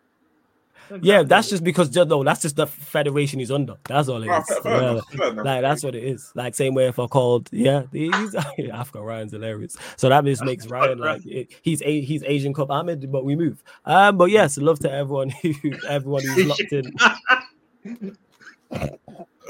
Exactly. 0.85 1.09
Yeah, 1.09 1.23
that's 1.23 1.49
just 1.49 1.63
because 1.63 1.95
no, 1.95 2.23
that's 2.23 2.43
just 2.43 2.57
the 2.57 2.67
federation 2.67 3.39
he's 3.39 3.49
under. 3.49 3.75
That's 3.85 4.07
all 4.07 4.21
it 4.21 4.29
is. 4.29 4.47
Fair, 4.47 4.61
fair 4.61 4.81
yeah, 4.81 4.91
enough, 4.91 5.13
fair 5.13 5.31
like 5.31 5.61
that's 5.61 5.83
what 5.83 5.95
it 5.95 6.03
is. 6.03 6.31
Like 6.35 6.53
same 6.53 6.75
way 6.75 6.87
if 6.87 6.99
I 6.99 7.07
called, 7.07 7.49
yeah, 7.51 7.83
he's 7.91 8.35
Africa 8.71 9.01
Ryan's 9.01 9.31
hilarious. 9.31 9.75
So 9.97 10.09
that 10.09 10.23
just 10.25 10.43
makes 10.43 10.67
Ryan 10.67 10.99
like 10.99 11.21
he's 11.23 11.81
a 11.81 12.01
he's 12.01 12.23
Asian 12.23 12.53
Cup 12.53 12.69
Ahmed, 12.69 13.11
but 13.11 13.25
we 13.25 13.35
move. 13.35 13.63
Um, 13.85 14.17
but 14.17 14.29
yes, 14.29 14.59
love 14.59 14.77
to 14.79 14.91
everyone 14.91 15.29
who 15.41 15.53
everyone 15.87 16.23
who's 16.23 16.45
locked 16.47 16.71
in. 16.71 16.93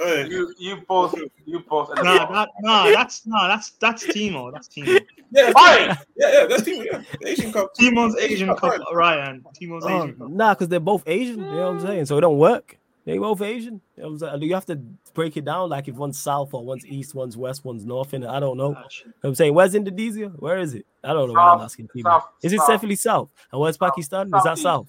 You 0.08 0.54
you 0.58 0.78
both 0.88 1.16
you 1.46 1.60
both. 1.68 1.90
No, 1.98 2.04
that, 2.04 2.50
no, 2.62 2.92
that's 2.94 3.26
no, 3.26 3.48
that's 3.48 3.72
that's 3.72 4.06
Timo. 4.08 4.54
That's 4.54 4.70
Timo. 4.70 5.00
Yeah, 5.36 5.52
right. 5.52 5.98
Yeah, 6.16 6.32
yeah, 6.32 6.46
that's 6.46 6.64
Timo. 6.64 6.86
Yeah, 6.86 7.02
Asian 7.28 7.52
Cup. 7.52 7.76
Timo's 7.76 8.16
Asian 8.18 8.48
Cup. 8.56 8.64
Right. 8.64 8.80
Ryan. 8.94 9.46
Timo's 9.60 9.84
oh, 9.86 10.04
Asian 10.04 10.16
Cup. 10.16 10.30
Nah, 10.30 10.54
because 10.54 10.70
they're 10.70 10.80
both 10.80 11.04
Asian. 11.06 11.40
You 11.40 11.46
know 11.46 11.72
what 11.72 11.82
I'm 11.82 11.82
saying? 11.82 12.06
So 12.06 12.18
it 12.18 12.22
don't 12.22 12.38
work. 12.38 12.78
They 13.06 13.18
both 13.18 13.42
Asian. 13.42 13.82
You, 13.98 14.04
know 14.04 14.10
what 14.10 14.14
I'm 14.14 14.20
saying? 14.20 14.42
you 14.44 14.54
have 14.56 14.66
to 14.68 14.78
break 15.14 15.38
it 15.38 15.46
down 15.46 15.70
like 15.70 15.88
if 15.88 15.96
one's 15.96 16.18
south 16.18 16.54
or 16.54 16.66
one's 16.66 16.86
east, 16.88 17.14
one's 17.14 17.38
west, 17.38 17.64
one's 17.64 17.86
north. 17.86 18.14
And 18.14 18.26
I 18.26 18.40
don't 18.40 18.58
know. 18.58 18.70
You 18.70 18.76
know 18.76 19.30
I'm 19.30 19.36
saying, 19.36 19.54
where's 19.54 19.76
Indonesia? 19.76 20.30
Where 20.38 20.58
is 20.58 20.74
it? 20.74 20.86
I 21.04 21.14
don't 21.14 21.28
know. 21.28 21.36
South, 21.36 21.60
I'm 21.60 21.66
asking 21.66 21.88
people. 21.90 22.12
South, 22.12 22.30
is 22.42 22.54
it 22.54 22.60
south. 22.60 22.68
definitely 22.68 22.96
south? 22.96 23.30
And 23.52 23.62
where's 23.62 23.78
Pakistan? 23.78 24.30
South, 24.30 24.40
is 24.40 24.44
that 24.44 24.58
south? 24.58 24.88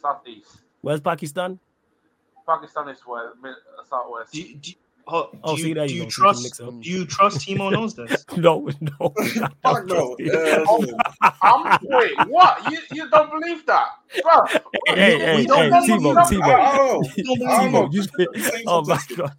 Southeast. 0.00 0.62
Where's 0.80 1.00
Pakistan? 1.00 1.60
Pakistan 2.46 2.88
is 2.88 2.98
where 3.06 3.28
uh, 3.28 3.84
southwest. 3.88 4.32
Do, 4.32 4.54
do, 4.56 4.72
oh, 5.06 5.30
oh 5.44 5.56
you, 5.56 5.62
see, 5.62 5.72
there 5.74 5.84
you, 5.84 5.88
do 5.88 5.94
you 5.94 6.06
trust? 6.06 6.58
Do 6.58 6.80
you 6.82 7.04
trust 7.06 7.40
Timo 7.40 7.70
knows 7.72 7.94
this? 7.94 8.24
no, 8.36 8.68
no. 8.80 9.14
Fuck 9.62 9.86
no. 9.86 10.16
I'm, 11.42 11.78
wait, 11.82 12.12
what? 12.28 12.70
You 12.70 12.78
you 12.92 13.10
don't 13.10 13.30
believe 13.30 13.64
that, 13.66 13.86
bro? 14.22 14.46
Hey, 14.86 15.18
hey, 15.18 15.18
hey, 15.18 15.46
Timo, 15.46 16.14
Timo, 16.26 17.02
Timo, 17.14 17.92
you, 17.92 18.62
oh 18.66 18.84
my 18.84 19.00
god. 19.16 19.36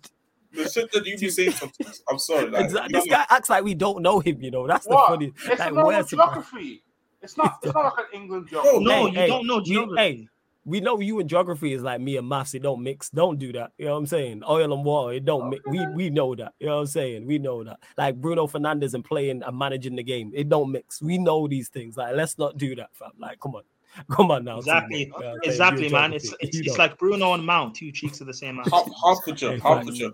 The 0.54 0.70
shit 0.70 0.92
that 0.92 1.06
you 1.06 1.18
be 1.18 1.30
saying 1.30 1.52
sometimes. 1.54 2.04
I'm 2.10 2.20
sorry. 2.20 2.50
Like, 2.50 2.66
exactly. 2.66 3.00
This 3.00 3.10
guy 3.10 3.26
acts 3.30 3.50
like 3.50 3.64
we 3.64 3.74
don't 3.74 4.02
know 4.02 4.20
him. 4.20 4.42
You 4.42 4.52
know, 4.52 4.68
that's 4.68 4.86
the 4.86 4.94
funny. 5.08 5.34
It's 5.46 5.60
like, 5.60 5.74
not 5.74 6.08
geography. 6.08 6.84
It's 7.22 7.38
not. 7.38 7.60
It's 7.64 7.74
not 7.74 7.86
like 7.86 8.06
an 8.14 8.22
England 8.22 8.48
geography. 8.50 8.84
No, 8.84 9.08
you 9.08 9.28
don't 9.28 9.48
know 9.48 9.62
geography. 9.62 10.02
Hey, 10.02 10.28
we 10.66 10.80
know 10.80 11.00
you 11.00 11.20
and 11.20 11.30
geography 11.30 11.74
is 11.74 11.82
like 11.82 12.00
me 12.00 12.18
and 12.18 12.28
maths. 12.28 12.54
It 12.54 12.64
don't 12.64 12.82
mix. 12.82 13.10
Don't 13.10 13.38
do 13.38 13.52
that. 13.54 13.72
You 13.78 13.86
know 13.86 13.94
what 13.94 13.98
I'm 14.00 14.06
saying? 14.06 14.44
Oil 14.48 14.74
and 14.74 14.86
water. 14.86 15.14
It 15.14 15.26
don't 15.26 15.50
mix. 15.50 15.62
We 15.68 15.86
we 15.88 16.10
know 16.10 16.36
that. 16.36 16.54
You 16.60 16.68
know 16.68 16.76
what 16.76 16.82
I'm 16.82 16.88
saying? 16.88 17.26
We 17.26 17.40
know 17.40 17.64
that. 17.64 17.80
Like 17.98 18.16
Bruno 18.16 18.48
Fernandes 18.48 18.94
and 18.94 19.04
playing 19.04 19.44
and 19.44 19.58
managing 19.58 19.96
the 19.96 20.04
game. 20.04 20.32
It 20.34 20.50
don't 20.50 20.72
mix. 20.72 21.02
We 21.02 21.18
know 21.18 21.48
these 21.48 21.70
things. 21.70 21.98
Like 21.98 22.16
let's 22.16 22.38
not 22.38 22.58
do 22.58 22.76
that, 22.76 22.90
fam. 22.94 23.12
Like 23.18 23.40
come 23.40 23.56
on. 23.56 23.64
Come 24.12 24.32
on 24.32 24.44
now. 24.44 24.58
Exactly. 24.58 25.12
exactly, 25.44 25.88
man. 25.88 26.14
It's 26.14 26.34
it's, 26.40 26.58
it's 26.58 26.78
like 26.80 26.98
Bruno 26.98 27.34
and 27.34 27.46
Mount, 27.46 27.76
two 27.76 27.92
cheeks 27.92 28.22
of 28.22 28.28
the 28.28 28.34
same 28.34 28.56
mouth. 28.56 28.68
Hertfordshire. 29.04 29.60
Hertfordshire. 29.60 30.10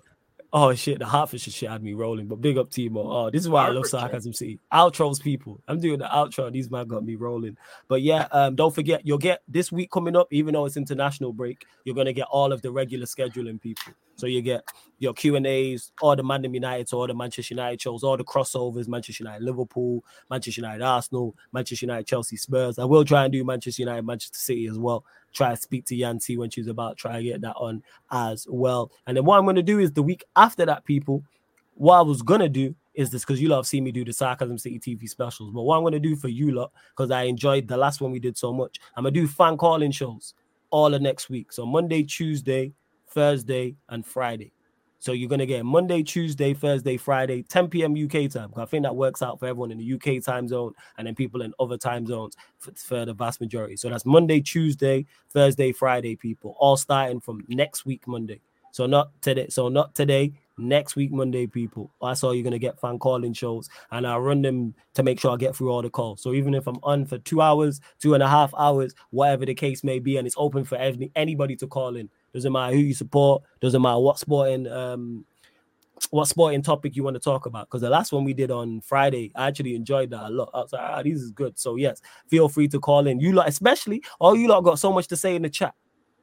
Oh 0.52 0.74
shit, 0.74 0.98
the 0.98 1.06
Hertfordshire 1.06 1.52
shit 1.52 1.70
had 1.70 1.84
me 1.84 1.94
rolling. 1.94 2.28
But 2.28 2.42
big 2.42 2.58
up 2.58 2.72
Timo. 2.72 3.04
Oh, 3.06 3.30
this 3.30 3.42
is 3.42 3.50
why 3.50 3.68
I 3.68 3.70
love 3.70 3.86
sarcasm 3.86 4.34
city. 4.34 4.60
Outros 4.74 5.22
people. 5.22 5.62
I'm 5.68 5.80
doing 5.80 6.00
the 6.00 6.06
outro. 6.06 6.52
These 6.52 6.72
man 6.72 6.88
got 6.88 7.06
me 7.06 7.16
rolling. 7.16 7.56
But 7.88 8.02
yeah, 8.02 8.28
um, 8.32 8.56
don't 8.56 8.74
forget 8.74 9.06
you'll 9.06 9.20
get 9.20 9.44
this 9.48 9.72
week 9.72 9.92
coming 9.92 10.16
up, 10.16 10.28
even 10.32 10.56
though 10.56 10.66
it's 10.66 10.76
international 10.76 11.34
break, 11.34 11.66
you're 11.84 11.96
gonna 11.96 12.14
get 12.14 12.28
all 12.32 12.52
of 12.52 12.64
the 12.64 12.72
regular 12.72 13.06
scheduling 13.06 13.62
people. 13.62 13.94
So 14.16 14.26
you 14.26 14.42
get 14.42 14.64
your 14.98 15.14
Q 15.14 15.36
and 15.36 15.46
A's, 15.46 15.92
all 16.02 16.16
the 16.16 16.24
Mandem 16.24 16.54
United, 16.56 16.92
all 16.94 17.06
the 17.06 17.14
Manchester 17.14 17.54
United 17.54 17.80
shows, 17.80 18.04
all 18.04 18.18
the 18.18 18.24
crossovers, 18.24 18.88
Manchester 18.88 19.24
United, 19.24 19.44
Liverpool, 19.44 20.04
Manchester 20.32 20.62
United, 20.62 20.84
Arsenal, 20.84 21.36
Manchester 21.54 21.86
United, 21.86 22.08
Chelsea, 22.08 22.38
Spurs. 22.38 22.80
I 22.80 22.86
will 22.86 23.06
try 23.06 23.24
and 23.24 23.32
do 23.32 23.44
Manchester 23.44 23.84
United, 23.84 24.04
Manchester 24.04 24.40
City 24.40 24.66
as 24.66 24.80
well 24.80 25.06
try 25.34 25.52
to 25.52 25.58
speak 25.58 25.86
to 25.86 25.96
Yancy 25.96 26.38
when 26.38 26.50
she's 26.50 26.68
about 26.68 26.98
try 26.98 27.18
to 27.18 27.24
get 27.24 27.42
that 27.42 27.56
on 27.56 27.84
as 28.12 28.48
well. 28.50 28.92
And 29.08 29.16
then 29.16 29.26
what 29.26 29.38
I'm 29.38 29.46
going 29.46 29.56
to 29.56 29.64
do 29.64 29.80
is 29.80 29.92
the 29.92 30.04
week 30.04 30.24
after 30.36 30.66
that, 30.66 30.86
people, 30.86 31.24
what 31.76 31.98
I 31.98 32.02
was 32.02 32.22
going 32.22 32.42
to 32.42 32.50
do 32.50 32.76
is 32.94 33.10
this 33.10 33.24
because 33.24 33.42
you 33.42 33.48
lot 33.48 33.58
have 33.58 33.68
seen 33.68 33.84
me 33.84 33.92
do 33.92 34.04
the 34.04 34.12
Sarcasm 34.12 34.58
City 34.58 34.80
TV 34.80 35.08
specials. 35.08 35.52
But 35.52 35.62
what 35.62 35.78
I'm 35.78 35.84
going 35.84 35.94
to 35.94 36.00
do 36.00 36.16
for 36.16 36.28
you 36.28 36.52
lot, 36.52 36.72
because 36.92 37.12
I 37.12 37.24
enjoyed 37.24 37.68
the 37.68 37.78
last 37.78 38.02
one 38.02 38.12
we 38.12 38.20
did 38.20 38.38
so 38.38 38.54
much, 38.54 38.80
I'm 38.96 39.06
to 39.06 39.12
do 39.12 39.28
fan 39.28 39.58
calling 39.58 39.92
shows 39.92 40.34
all 40.70 40.90
the 40.90 41.00
next 41.00 41.30
week. 41.30 41.52
So 41.54 41.66
Monday, 41.66 42.04
Tuesday, 42.04 42.74
Thursday, 43.08 43.76
and 43.88 44.06
Friday. 44.06 44.52
So 45.00 45.14
you're 45.14 45.30
gonna 45.30 45.46
get 45.46 45.66
Monday, 45.66 46.04
Tuesday, 46.04 46.54
Thursday, 46.54 46.98
Friday, 46.98 47.44
10 47.44 47.70
p.m. 47.70 47.94
UK 47.94 48.30
time. 48.30 48.52
I 48.56 48.66
think 48.66 48.84
that 48.84 48.96
works 48.96 49.22
out 49.22 49.40
for 49.40 49.48
everyone 49.48 49.72
in 49.72 49.78
the 49.78 49.94
UK 49.94 50.24
time 50.24 50.48
zone 50.48 50.74
and 50.98 51.08
then 51.08 51.16
people 51.16 51.42
in 51.42 51.54
other 51.60 51.78
time 51.78 52.06
zones 52.06 52.36
for, 52.58 52.72
for, 52.76 53.06
the 53.06 53.14
vast 53.14 53.40
majority. 53.40 53.78
So 53.78 53.90
that's 53.90 54.06
Monday, 54.06 54.42
Tuesday, 54.42 55.06
Thursday, 55.30 55.72
Friday, 55.72 56.18
people, 56.18 56.56
all 56.60 56.76
starting 56.76 57.22
from 57.22 57.46
next 57.48 57.86
week, 57.86 58.08
Monday. 58.08 58.42
So 58.72 58.86
not 58.86 59.10
today. 59.22 59.48
So 59.50 59.70
not 59.70 59.96
today. 59.96 60.34
next 60.58 60.98
week 60.98 61.12
Monday, 61.12 61.48
people. 61.48 61.90
That's 62.02 62.24
all 62.24 62.36
you're 62.36 62.44
gonna 62.44 62.60
get 62.60 62.80
fan 62.80 63.00
calling 63.00 63.34
shows, 63.34 63.70
and 63.92 64.06
I 64.06 64.18
run 64.18 64.42
them 64.42 64.76
to 64.96 65.04
make 65.04 65.20
sure 65.20 65.32
I 65.32 65.38
get 65.38 65.56
through 65.56 65.72
all 65.72 65.82
the 65.82 65.90
calls. 65.90 66.22
So 66.22 66.34
even 66.34 66.54
if 66.54 66.68
I'm 66.68 66.80
on 66.84 67.06
for 67.06 67.18
two 67.20 67.42
hours, 67.42 67.80
two 68.00 68.14
and 68.14 68.22
a 68.22 68.28
half 68.28 68.54
hours, 68.58 68.94
whatever 69.12 69.46
the 69.46 69.56
case 69.56 69.84
may 69.84 70.00
be, 70.00 70.18
and 70.18 70.28
it's 70.28 70.36
open 70.38 70.66
for 70.66 70.76
any, 70.76 71.12
anybody 71.16 71.56
to 71.58 71.68
call 71.68 71.96
in. 71.96 72.10
Doesn't 72.34 72.52
matter 72.52 72.76
who 72.76 72.82
you 72.82 72.94
support. 72.94 73.44
Doesn't 73.62 73.82
matter 73.82 74.00
what 74.00 74.20
sporting 74.20 74.68
um 74.68 75.26
what 76.12 76.28
sporting 76.28 76.62
topic 76.62 76.96
you 76.96 77.04
want 77.04 77.16
to 77.16 77.20
talk 77.20 77.46
about. 77.46 77.68
Because 77.68 77.82
the 77.82 77.90
last 77.90 78.12
one 78.12 78.24
we 78.24 78.34
did 78.34 78.52
on 78.52 78.82
Friday, 78.82 79.32
I 79.36 79.48
actually 79.48 79.76
enjoyed 79.76 80.10
that 80.12 80.28
a 80.28 80.30
lot. 80.30 80.50
I 80.54 80.60
was 80.60 80.74
like, 80.74 80.82
ah, 80.82 81.04
this 81.04 81.22
is 81.22 81.32
good. 81.32 81.60
So 81.60 81.76
yes, 81.76 82.02
feel 82.28 82.50
free 82.50 82.68
to 82.70 82.80
call 82.80 83.08
in. 83.08 83.20
You 83.20 83.34
lot, 83.34 83.48
especially 83.48 84.02
all 84.20 84.36
you 84.36 84.48
lot 84.48 84.62
got 84.62 84.80
so 84.80 84.92
much 84.92 85.08
to 85.08 85.18
say 85.18 85.36
in 85.36 85.42
the 85.42 85.50
chat. 85.50 85.74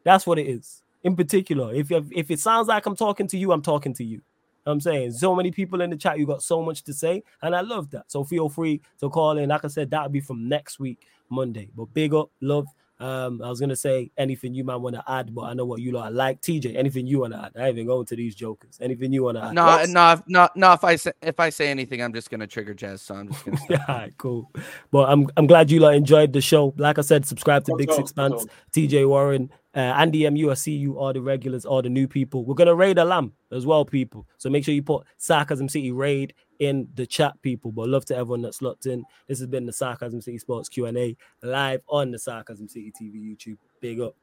That's 0.05 0.27
what 0.27 0.39
it 0.39 0.47
is. 0.47 0.83
In 1.03 1.15
particular, 1.15 1.75
if 1.75 1.91
you 1.91 2.07
if 2.15 2.31
it 2.31 2.41
sounds 2.41 2.69
like 2.69 2.87
I'm 2.87 2.97
talking 2.97 3.29
to 3.29 3.39
you, 3.39 3.53
I'm 3.53 3.63
talking 3.63 3.95
to 3.95 4.05
you. 4.05 4.23
I'm 4.67 4.81
saying 4.81 5.13
so 5.13 5.35
many 5.35 5.53
people 5.53 5.81
in 5.81 5.91
the 5.91 5.97
chat, 5.97 6.19
you 6.19 6.27
got 6.27 6.43
so 6.43 6.61
much 6.61 6.83
to 6.85 6.93
say, 6.93 7.23
and 7.43 7.55
I 7.55 7.61
love 7.61 7.91
that. 7.91 8.11
So 8.11 8.25
feel 8.25 8.49
free 8.49 8.83
to 8.99 9.09
call 9.09 9.39
in. 9.39 9.49
Like 9.49 9.65
I 9.65 9.69
said, 9.69 9.91
that'll 9.91 10.09
be 10.09 10.21
from 10.21 10.49
next 10.49 10.81
week, 10.81 11.07
Monday. 11.31 11.71
But 11.77 11.95
big 11.95 12.13
up, 12.15 12.31
love, 12.41 12.67
um, 12.99 13.43
I 13.43 13.51
was 13.51 13.61
gonna 13.61 13.77
say 13.77 14.11
anything 14.17 14.55
you 14.55 14.65
might 14.65 14.77
want 14.77 14.97
to 14.97 15.05
add, 15.07 15.35
but 15.35 15.43
I 15.43 15.55
know 15.55 15.67
what 15.67 15.81
you 15.81 15.93
lot 15.93 16.15
like. 16.15 16.41
TJ, 16.41 16.77
anything 16.77 17.07
you 17.07 17.21
want 17.21 17.35
to 17.35 17.41
add? 17.41 17.53
I 17.55 17.67
ain't 17.67 17.77
even 17.77 17.87
going 17.87 18.07
to 18.07 18.17
these 18.17 18.35
jokers. 18.35 18.79
Anything 18.81 19.13
you 19.13 19.25
want 19.25 19.37
to 19.37 19.45
add? 19.45 19.55
No, 19.55 19.85
no, 19.85 20.23
no, 20.27 20.49
no. 20.55 20.73
If 20.73 20.83
I 20.83 20.97
say 20.97 21.13
if 21.21 21.39
I 21.39 21.51
say 21.51 21.69
anything, 21.69 22.03
I'm 22.03 22.15
just 22.15 22.31
gonna 22.31 22.47
trigger 22.47 22.75
Jez. 22.75 23.01
So 23.01 23.15
I'm 23.15 23.31
just 23.31 23.45
gonna. 23.45 23.59
yeah, 23.71 24.09
cool. 24.17 24.51
But 24.91 25.11
I'm 25.11 25.29
I'm 25.37 25.47
glad 25.47 25.71
you 25.71 25.81
lot 25.81 25.95
enjoyed 25.95 26.33
the 26.33 26.41
show. 26.41 26.73
Like 26.79 26.99
I 26.99 27.03
said, 27.03 27.27
subscribe 27.27 27.65
to 27.65 27.77
Big 27.77 27.93
Six 27.93 28.13
Pants, 28.13 28.47
TJ 28.73 29.07
Warren, 29.07 29.51
uh, 29.77 29.79
Andy 29.79 30.29
MU. 30.29 30.51
I 30.51 30.55
see 30.55 30.73
you, 30.73 30.99
all 30.99 31.13
the 31.13 31.21
regulars, 31.21 31.67
all 31.67 31.83
the 31.83 31.91
new 31.91 32.09
people. 32.09 32.45
We're 32.45 32.55
gonna 32.55 32.75
raid 32.75 32.99
a 32.99 33.05
lamb 33.05 33.35
as 33.53 33.67
well, 33.67 33.85
people. 33.85 34.27
So 34.39 34.49
make 34.49 34.65
sure 34.65 34.75
you 34.75 34.83
put 34.83 35.05
Sarcasm 35.19 35.69
City 35.69 35.93
raid 35.93 36.35
in 36.59 36.89
the 36.95 37.07
chat, 37.07 37.41
people. 37.43 37.71
But 37.71 37.89
love 37.89 38.07
to 38.07 38.17
everyone 38.17 38.43
that's 38.43 38.63
locked 38.63 38.87
in. 38.87 39.05
This 39.29 39.39
has 39.39 39.49
been 39.49 39.67
the 39.67 39.73
Sarcasm 39.73 40.21
City 40.23 40.39
Sports 40.39 40.69
Q 40.71 40.87
and 40.87 40.97
A 40.97 41.17
live 41.43 41.83
on 41.89 42.11
the 42.11 42.19
Sarcasm 42.19 42.69
City 42.69 42.91
TV 42.91 43.17
YouTube. 43.17 43.59
Big 43.81 44.01
up. 44.01 44.17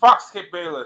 Fuck 0.00 0.20
Skip 0.20 0.52
Bayless. 0.52 0.84